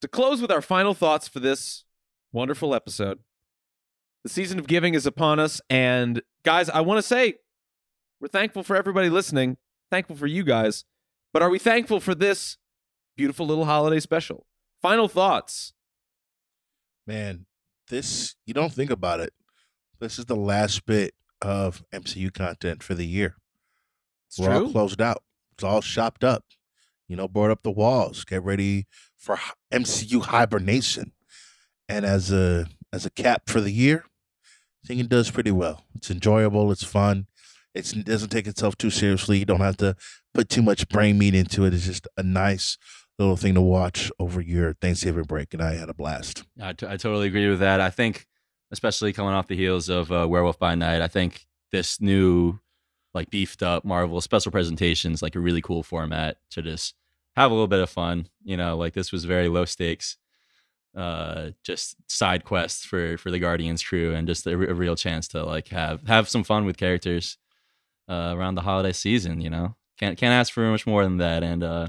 to 0.00 0.08
close 0.08 0.40
with 0.40 0.50
our 0.50 0.62
final 0.62 0.94
thoughts 0.94 1.28
for 1.28 1.40
this 1.40 1.84
wonderful 2.32 2.74
episode. 2.74 3.20
The 4.22 4.30
season 4.30 4.58
of 4.58 4.66
giving 4.66 4.94
is 4.94 5.06
upon 5.06 5.38
us. 5.38 5.60
And 5.70 6.22
guys, 6.44 6.68
I 6.70 6.80
want 6.80 6.98
to 6.98 7.02
say 7.02 7.34
we're 8.20 8.28
thankful 8.28 8.62
for 8.62 8.76
everybody 8.76 9.08
listening, 9.08 9.56
thankful 9.90 10.16
for 10.16 10.26
you 10.26 10.44
guys. 10.44 10.84
But 11.32 11.42
are 11.42 11.50
we 11.50 11.58
thankful 11.58 12.00
for 12.00 12.14
this 12.14 12.56
beautiful 13.16 13.46
little 13.46 13.64
holiday 13.64 14.00
special? 14.00 14.46
Final 14.82 15.08
thoughts. 15.08 15.72
Man, 17.06 17.46
this 17.88 18.36
you 18.46 18.54
don't 18.54 18.72
think 18.72 18.90
about 18.90 19.20
it. 19.20 19.32
This 20.00 20.18
is 20.18 20.26
the 20.26 20.36
last 20.36 20.86
bit 20.86 21.14
of 21.42 21.82
MCU 21.92 22.32
content 22.32 22.82
for 22.82 22.94
the 22.94 23.06
year. 23.06 23.36
It's 24.28 24.38
We're 24.38 24.52
all 24.52 24.70
closed 24.70 25.00
out. 25.00 25.22
It's 25.52 25.64
all 25.64 25.80
shopped 25.80 26.24
up. 26.24 26.44
You 27.08 27.16
know, 27.16 27.26
board 27.26 27.50
up 27.50 27.62
the 27.62 27.70
walls. 27.70 28.24
Get 28.24 28.42
ready 28.42 28.86
for 29.20 29.38
MCU 29.72 30.22
hibernation. 30.22 31.12
And 31.88 32.04
as 32.04 32.32
a 32.32 32.66
as 32.92 33.06
a 33.06 33.10
cap 33.10 33.42
for 33.46 33.60
the 33.60 33.70
year, 33.70 34.04
I 34.84 34.86
think 34.88 35.00
it 35.00 35.08
does 35.08 35.30
pretty 35.30 35.52
well. 35.52 35.84
It's 35.94 36.10
enjoyable. 36.10 36.72
It's 36.72 36.82
fun. 36.82 37.26
It's, 37.72 37.92
it 37.92 38.04
doesn't 38.04 38.30
take 38.30 38.48
itself 38.48 38.76
too 38.76 38.90
seriously. 38.90 39.38
You 39.38 39.44
don't 39.44 39.60
have 39.60 39.76
to 39.76 39.94
put 40.34 40.48
too 40.48 40.62
much 40.62 40.88
brain 40.88 41.18
meat 41.18 41.36
into 41.36 41.64
it. 41.64 41.74
It's 41.74 41.86
just 41.86 42.08
a 42.16 42.22
nice 42.22 42.76
little 43.18 43.36
thing 43.36 43.54
to 43.54 43.60
watch 43.60 44.10
over 44.18 44.40
your 44.40 44.72
Thanksgiving 44.74 45.24
break, 45.24 45.54
and 45.54 45.62
I 45.62 45.74
had 45.74 45.88
a 45.88 45.94
blast. 45.94 46.42
I, 46.60 46.72
t- 46.72 46.86
I 46.86 46.96
totally 46.96 47.28
agree 47.28 47.48
with 47.48 47.60
that. 47.60 47.80
I 47.80 47.90
think, 47.90 48.26
especially 48.72 49.12
coming 49.12 49.34
off 49.34 49.46
the 49.46 49.56
heels 49.56 49.88
of 49.88 50.10
uh, 50.10 50.26
Werewolf 50.28 50.58
by 50.58 50.74
Night, 50.74 51.02
I 51.02 51.08
think 51.08 51.46
this 51.70 52.00
new, 52.00 52.58
like 53.14 53.30
beefed 53.30 53.62
up 53.62 53.84
Marvel 53.84 54.20
special 54.20 54.50
presentations, 54.50 55.22
like 55.22 55.36
a 55.36 55.40
really 55.40 55.60
cool 55.60 55.84
format 55.84 56.38
to 56.52 56.62
just 56.62 56.94
have 57.36 57.50
a 57.50 57.54
little 57.54 57.68
bit 57.68 57.80
of 57.80 57.90
fun. 57.90 58.28
You 58.42 58.56
know, 58.56 58.76
like 58.76 58.94
this 58.94 59.12
was 59.12 59.24
very 59.24 59.48
low 59.48 59.64
stakes. 59.64 60.16
uh, 60.96 61.50
just 61.62 61.96
side 62.10 62.44
quests 62.44 62.84
for 62.84 63.16
for 63.18 63.30
the 63.30 63.38
Guardians 63.38 63.82
crew, 63.82 64.14
and 64.14 64.26
just 64.26 64.46
a, 64.46 64.52
a 64.52 64.74
real 64.74 64.96
chance 64.96 65.28
to 65.28 65.44
like 65.44 65.68
have 65.68 66.06
have 66.08 66.28
some 66.28 66.44
fun 66.44 66.64
with 66.64 66.76
characters 66.76 67.38
uh, 68.08 68.34
around 68.36 68.56
the 68.56 68.62
holiday 68.62 68.92
season. 68.92 69.40
You 69.40 69.50
know, 69.50 69.76
can't 69.98 70.18
can't 70.18 70.32
ask 70.32 70.52
for 70.52 70.68
much 70.70 70.86
more 70.86 71.04
than 71.04 71.18
that, 71.18 71.42
and 71.42 71.62
uh, 71.62 71.88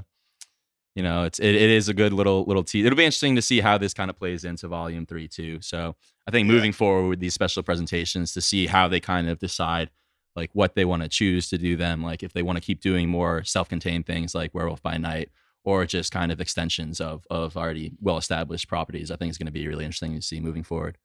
you 0.94 1.02
know, 1.02 1.24
it's 1.24 1.40
it, 1.40 1.54
it 1.54 1.70
is 1.70 1.88
a 1.88 1.94
good 1.94 2.12
little 2.12 2.44
little 2.44 2.62
tease. 2.64 2.84
It'll 2.86 2.96
be 2.96 3.04
interesting 3.04 3.36
to 3.36 3.42
see 3.42 3.60
how 3.60 3.78
this 3.78 3.94
kind 3.94 4.10
of 4.10 4.16
plays 4.18 4.44
into 4.44 4.68
Volume 4.68 5.06
Three 5.06 5.28
too. 5.28 5.60
So 5.60 5.96
I 6.26 6.30
think 6.30 6.46
moving 6.46 6.70
yeah. 6.70 6.76
forward 6.76 7.08
with 7.08 7.20
these 7.20 7.34
special 7.34 7.62
presentations 7.64 8.32
to 8.34 8.40
see 8.40 8.66
how 8.66 8.88
they 8.88 9.00
kind 9.00 9.28
of 9.28 9.38
decide 9.38 9.90
like 10.34 10.50
what 10.52 10.74
they 10.74 10.84
want 10.84 11.02
to 11.02 11.08
choose 11.08 11.48
to 11.50 11.58
do 11.58 11.76
them, 11.76 12.02
like 12.02 12.22
if 12.22 12.32
they 12.32 12.42
want 12.42 12.56
to 12.56 12.62
keep 12.62 12.80
doing 12.80 13.08
more 13.08 13.44
self-contained 13.44 14.06
things 14.06 14.34
like 14.34 14.54
Werewolf 14.54 14.82
by 14.82 14.96
Night 14.96 15.30
or 15.64 15.86
just 15.86 16.12
kind 16.12 16.32
of 16.32 16.40
extensions 16.40 17.00
of 17.00 17.26
of 17.30 17.56
already 17.56 17.92
well 18.00 18.16
established 18.16 18.68
properties. 18.68 19.10
I 19.10 19.16
think 19.16 19.28
it's 19.28 19.38
going 19.38 19.46
to 19.46 19.52
be 19.52 19.68
really 19.68 19.84
interesting 19.84 20.14
to 20.14 20.22
see 20.22 20.40
moving 20.40 20.62
forward. 20.62 20.98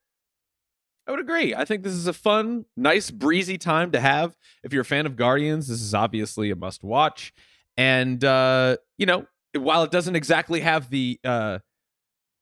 I 1.06 1.10
would 1.10 1.20
agree. 1.20 1.54
I 1.54 1.64
think 1.64 1.84
this 1.84 1.94
is 1.94 2.06
a 2.06 2.12
fun, 2.12 2.66
nice, 2.76 3.10
breezy 3.10 3.56
time 3.56 3.92
to 3.92 4.00
have. 4.00 4.36
If 4.62 4.74
you're 4.74 4.82
a 4.82 4.84
fan 4.84 5.06
of 5.06 5.16
Guardians, 5.16 5.68
this 5.68 5.80
is 5.80 5.94
obviously 5.94 6.50
a 6.50 6.56
must 6.56 6.84
watch. 6.84 7.32
And 7.76 8.22
uh, 8.24 8.76
you 8.98 9.06
know, 9.06 9.26
while 9.54 9.84
it 9.84 9.90
doesn't 9.90 10.16
exactly 10.16 10.60
have 10.60 10.90
the 10.90 11.18
uh 11.24 11.60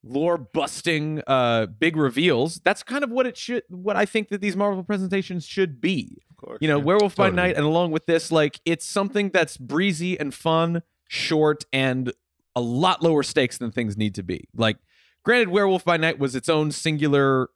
lore 0.03 0.39
busting 0.39 1.23
uh 1.27 1.67
big 1.67 1.97
reveals, 1.97 2.61
that's 2.65 2.83
kind 2.83 3.05
of 3.05 3.11
what 3.11 3.27
it 3.27 3.37
should 3.37 3.63
what 3.69 3.97
I 3.97 4.07
think 4.07 4.29
that 4.29 4.41
these 4.41 4.57
Marvel 4.57 4.83
presentations 4.83 5.45
should 5.45 5.81
be. 5.81 6.23
Course. 6.37 6.59
You 6.61 6.69
know, 6.69 6.79
yeah. 6.79 6.85
Werewolf 6.85 7.15
Totally. 7.15 7.31
by 7.31 7.37
Night 7.37 7.57
and 7.57 7.65
along 7.65 7.91
with 7.93 8.07
this 8.07 8.31
like 8.31 8.61
it's 8.65 8.85
something 8.87 9.31
that's 9.31 9.57
breezy 9.57 10.19
and 10.19 10.33
fun 10.35 10.83
short 11.09 11.65
and 11.73 12.13
a 12.55 12.61
lot 12.61 13.03
lower 13.03 13.23
stakes 13.23 13.59
than 13.59 13.71
things 13.71 13.97
need 13.97 14.15
to 14.17 14.23
be. 14.23 14.49
Like, 14.55 14.77
granted, 15.25 15.49
Werewolf 15.51 15.85
by 15.85 15.97
Night 15.97 16.19
was 16.19 16.35
its 16.35 16.49
own 16.49 16.73
singular 16.73 17.49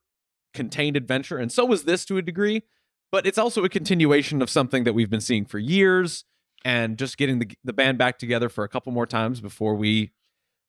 contained 0.54 0.96
adventure, 0.96 1.38
and 1.38 1.50
so 1.52 1.64
was 1.64 1.84
this 1.84 2.04
to 2.06 2.16
a 2.18 2.22
degree, 2.22 2.62
but 3.12 3.26
it's 3.26 3.38
also 3.38 3.64
a 3.64 3.68
continuation 3.68 4.42
of 4.42 4.50
something 4.50 4.84
that 4.84 4.92
we've 4.92 5.10
been 5.10 5.20
seeing 5.20 5.44
for 5.44 5.58
years 5.58 6.24
and 6.64 6.98
just 6.98 7.16
getting 7.16 7.38
the, 7.38 7.48
the 7.64 7.72
band 7.72 7.96
back 7.98 8.18
together 8.18 8.48
for 8.48 8.64
a 8.64 8.68
couple 8.68 8.92
more 8.92 9.06
times 9.06 9.40
before 9.40 9.74
we 9.74 10.12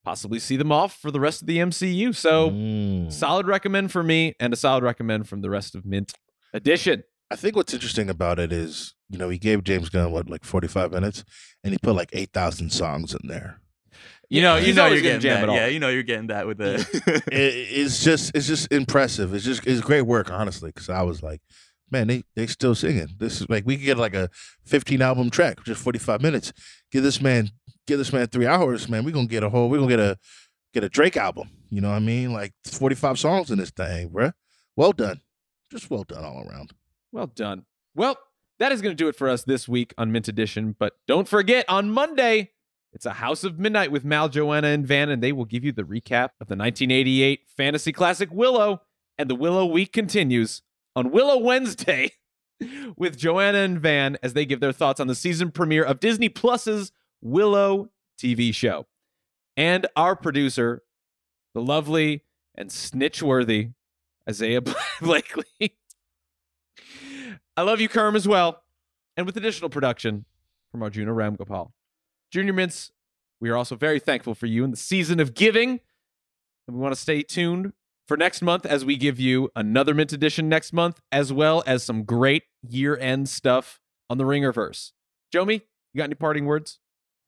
possibly 0.03 0.39
see 0.39 0.55
them 0.55 0.71
off 0.71 0.93
for 0.97 1.11
the 1.11 1.19
rest 1.19 1.41
of 1.41 1.47
the 1.47 1.57
MCU. 1.57 2.15
So, 2.15 2.49
Mm. 2.51 3.11
solid 3.11 3.45
recommend 3.47 3.91
for 3.91 4.01
me 4.01 4.35
and 4.39 4.53
a 4.53 4.55
solid 4.55 4.83
recommend 4.83 5.27
from 5.27 5.41
the 5.41 5.49
rest 5.49 5.75
of 5.75 5.85
Mint 5.85 6.13
Edition. 6.53 7.03
I 7.31 7.35
think 7.37 7.55
what's 7.55 7.73
interesting 7.73 8.09
about 8.09 8.39
it 8.39 8.51
is, 8.51 8.93
you 9.09 9.17
know, 9.17 9.29
he 9.29 9.37
gave 9.37 9.63
James 9.63 9.87
Gunn 9.87 10.11
what 10.11 10.29
like 10.29 10.43
forty 10.43 10.67
five 10.67 10.91
minutes, 10.91 11.23
and 11.63 11.73
he 11.73 11.77
put 11.81 11.95
like 11.95 12.09
eight 12.11 12.33
thousand 12.33 12.71
songs 12.71 13.13
in 13.13 13.29
there. 13.29 13.61
You 14.29 14.41
know, 14.41 14.57
He's 14.57 14.67
you 14.67 14.73
know 14.73 14.87
you're 14.87 15.01
getting 15.01 15.21
jam 15.21 15.47
that. 15.47 15.53
Yeah, 15.53 15.67
you 15.67 15.79
know 15.79 15.89
you're 15.89 16.03
getting 16.03 16.27
that 16.27 16.45
with 16.45 16.57
the. 16.57 16.75
it, 17.27 17.31
it's 17.31 18.03
just 18.03 18.35
it's 18.35 18.47
just 18.47 18.71
impressive. 18.71 19.33
It's 19.33 19.45
just 19.45 19.65
it's 19.65 19.81
great 19.81 20.01
work, 20.01 20.29
honestly. 20.29 20.69
Because 20.69 20.89
I 20.89 21.03
was 21.03 21.23
like, 21.23 21.41
man, 21.89 22.07
they 22.07 22.23
they 22.35 22.47
still 22.47 22.75
singing. 22.75 23.07
This 23.17 23.39
is 23.41 23.49
like 23.49 23.65
we 23.65 23.77
could 23.77 23.85
get 23.85 23.97
like 23.97 24.13
a 24.13 24.29
fifteen 24.65 25.01
album 25.01 25.29
track, 25.29 25.63
just 25.63 25.81
forty 25.81 25.99
five 25.99 26.21
minutes. 26.21 26.51
Give 26.91 27.03
this 27.03 27.21
man 27.21 27.51
give 27.87 27.97
this 27.97 28.11
man 28.11 28.27
three 28.27 28.47
hours, 28.47 28.89
man. 28.89 29.03
We 29.05 29.11
are 29.11 29.15
gonna 29.15 29.27
get 29.27 29.43
a 29.43 29.49
whole. 29.49 29.69
We 29.69 29.77
are 29.77 29.81
gonna 29.81 29.89
get 29.89 29.99
a 29.99 30.17
get 30.73 30.83
a 30.83 30.89
Drake 30.89 31.17
album. 31.17 31.49
You 31.69 31.79
know 31.79 31.89
what 31.89 31.95
I 31.95 31.99
mean? 31.99 32.33
Like 32.33 32.53
forty 32.65 32.95
five 32.95 33.19
songs 33.19 33.51
in 33.51 33.57
this 33.57 33.71
thing, 33.71 34.09
bruh. 34.09 34.33
Well 34.75 34.91
done, 34.91 35.21
just 35.71 35.89
well 35.89 36.03
done 36.03 36.23
all 36.23 36.45
around. 36.47 36.73
Well 37.11 37.27
done. 37.27 37.65
Well, 37.95 38.17
that 38.59 38.71
is 38.71 38.81
going 38.81 38.95
to 38.95 39.03
do 39.03 39.07
it 39.07 39.15
for 39.15 39.27
us 39.27 39.43
this 39.43 39.67
week 39.67 39.93
on 39.97 40.11
Mint 40.11 40.27
Edition. 40.27 40.75
But 40.77 40.93
don't 41.07 41.27
forget, 41.27 41.65
on 41.67 41.91
Monday, 41.91 42.51
it's 42.93 43.05
a 43.05 43.13
House 43.13 43.43
of 43.43 43.59
Midnight 43.59 43.91
with 43.91 44.05
Mal, 44.05 44.29
Joanna, 44.29 44.67
and 44.67 44.85
Van, 44.85 45.09
and 45.09 45.21
they 45.21 45.31
will 45.31 45.45
give 45.45 45.63
you 45.63 45.71
the 45.71 45.83
recap 45.83 46.29
of 46.39 46.47
the 46.47 46.55
1988 46.55 47.41
fantasy 47.55 47.91
classic 47.91 48.29
Willow. 48.31 48.81
And 49.17 49.29
the 49.29 49.35
Willow 49.35 49.65
week 49.65 49.91
continues 49.91 50.61
on 50.95 51.11
Willow 51.11 51.37
Wednesday 51.37 52.11
with 52.97 53.17
Joanna 53.17 53.59
and 53.59 53.79
Van 53.79 54.17
as 54.23 54.33
they 54.33 54.45
give 54.45 54.59
their 54.59 54.71
thoughts 54.71 54.99
on 54.99 55.07
the 55.07 55.15
season 55.15 55.51
premiere 55.51 55.83
of 55.83 55.99
Disney 55.99 56.29
Plus's 56.29 56.91
Willow 57.21 57.89
TV 58.19 58.53
show. 58.53 58.87
And 59.57 59.87
our 59.95 60.15
producer, 60.15 60.83
the 61.53 61.61
lovely 61.61 62.23
and 62.55 62.71
snitch-worthy 62.71 63.69
Isaiah 64.29 64.61
Blakely. 65.01 65.77
I 67.57 67.61
love 67.63 67.81
you, 67.81 67.89
Kerm, 67.89 68.15
as 68.15 68.27
well. 68.27 68.63
And 69.17 69.25
with 69.25 69.37
additional 69.37 69.69
production 69.69 70.25
from 70.71 70.81
Arjuna 70.83 71.11
Ramgopal. 71.11 71.71
Junior 72.31 72.53
Mints, 72.53 72.91
we 73.39 73.49
are 73.49 73.57
also 73.57 73.75
very 73.75 73.99
thankful 73.99 74.33
for 74.33 74.45
you 74.45 74.63
in 74.63 74.71
the 74.71 74.77
season 74.77 75.19
of 75.19 75.33
giving. 75.33 75.81
And 76.67 76.77
we 76.77 76.81
want 76.81 76.95
to 76.95 76.99
stay 76.99 77.23
tuned 77.23 77.73
for 78.07 78.15
next 78.17 78.41
month 78.41 78.65
as 78.65 78.85
we 78.85 78.95
give 78.95 79.19
you 79.19 79.49
another 79.55 79.93
Mint 79.93 80.13
edition 80.13 80.47
next 80.47 80.73
month, 80.73 81.01
as 81.11 81.33
well 81.33 81.63
as 81.65 81.83
some 81.83 82.03
great 82.03 82.43
year 82.67 82.97
end 82.97 83.29
stuff 83.29 83.79
on 84.09 84.17
the 84.17 84.23
Ringerverse. 84.23 84.91
Jomi, 85.33 85.61
you 85.93 85.97
got 85.97 86.05
any 86.05 86.15
parting 86.15 86.45
words? 86.45 86.79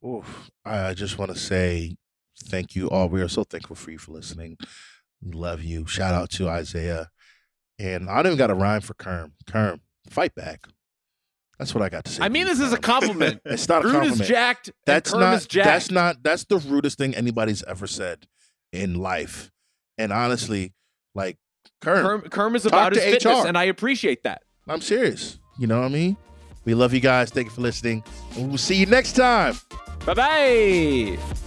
Oof. 0.05 0.51
I 0.65 0.93
just 0.93 1.17
want 1.17 1.31
to 1.31 1.37
say 1.37 1.97
thank 2.37 2.75
you 2.75 2.89
all. 2.89 3.09
We 3.09 3.21
are 3.21 3.27
so 3.27 3.43
thankful 3.43 3.75
for 3.75 3.91
you 3.91 3.97
for 3.97 4.11
listening. 4.11 4.57
Love 5.23 5.63
you. 5.63 5.85
Shout 5.85 6.13
out 6.13 6.29
to 6.31 6.49
Isaiah. 6.49 7.09
And 7.79 8.09
I 8.09 8.17
don't 8.17 8.27
even 8.27 8.37
got 8.37 8.51
a 8.51 8.55
rhyme 8.55 8.81
for 8.81 8.93
Kerm. 8.93 9.31
Kerm, 9.45 9.79
fight 10.09 10.35
back. 10.35 10.67
That's 11.59 11.73
what 11.73 11.81
I 11.81 11.89
got 11.89 12.05
to 12.05 12.11
say. 12.11 12.23
I 12.23 12.29
mean, 12.29 12.45
this 12.45 12.59
is 12.59 12.73
a 12.73 12.77
compliment. 12.77 13.41
It's 13.45 13.69
not 13.69 13.85
a 13.85 13.89
compliment. 13.91 14.21
is 14.21 14.27
jacked. 14.27 14.71
That's 14.85 15.13
not. 15.13 15.35
is 15.35 15.47
jacked. 15.47 15.65
That's 15.65 15.91
not. 15.91 16.23
That's 16.23 16.43
the 16.45 16.57
rudest 16.57 16.97
thing 16.97 17.15
anybody's 17.15 17.63
ever 17.63 17.87
said 17.87 18.27
in 18.71 18.95
life. 18.95 19.51
And 19.97 20.11
honestly, 20.11 20.73
like 21.13 21.37
Kerm, 21.81 22.03
Kerm, 22.03 22.29
Kerm 22.29 22.55
is 22.55 22.65
about 22.65 22.93
to 22.93 22.99
his 22.99 23.15
fitness, 23.15 23.43
HR. 23.43 23.47
and 23.47 23.57
I 23.57 23.65
appreciate 23.65 24.23
that. 24.23 24.41
I'm 24.67 24.81
serious. 24.81 25.39
You 25.59 25.67
know 25.67 25.79
what 25.79 25.85
I 25.85 25.89
mean? 25.89 26.17
We 26.65 26.73
love 26.73 26.93
you 26.93 26.99
guys. 27.01 27.29
Thank 27.29 27.47
you 27.47 27.51
for 27.51 27.61
listening. 27.61 28.03
And 28.35 28.49
we'll 28.49 28.57
see 28.57 28.75
you 28.75 28.85
next 28.85 29.13
time. 29.13 29.55
Bye 30.05 30.13
bye. 30.13 31.42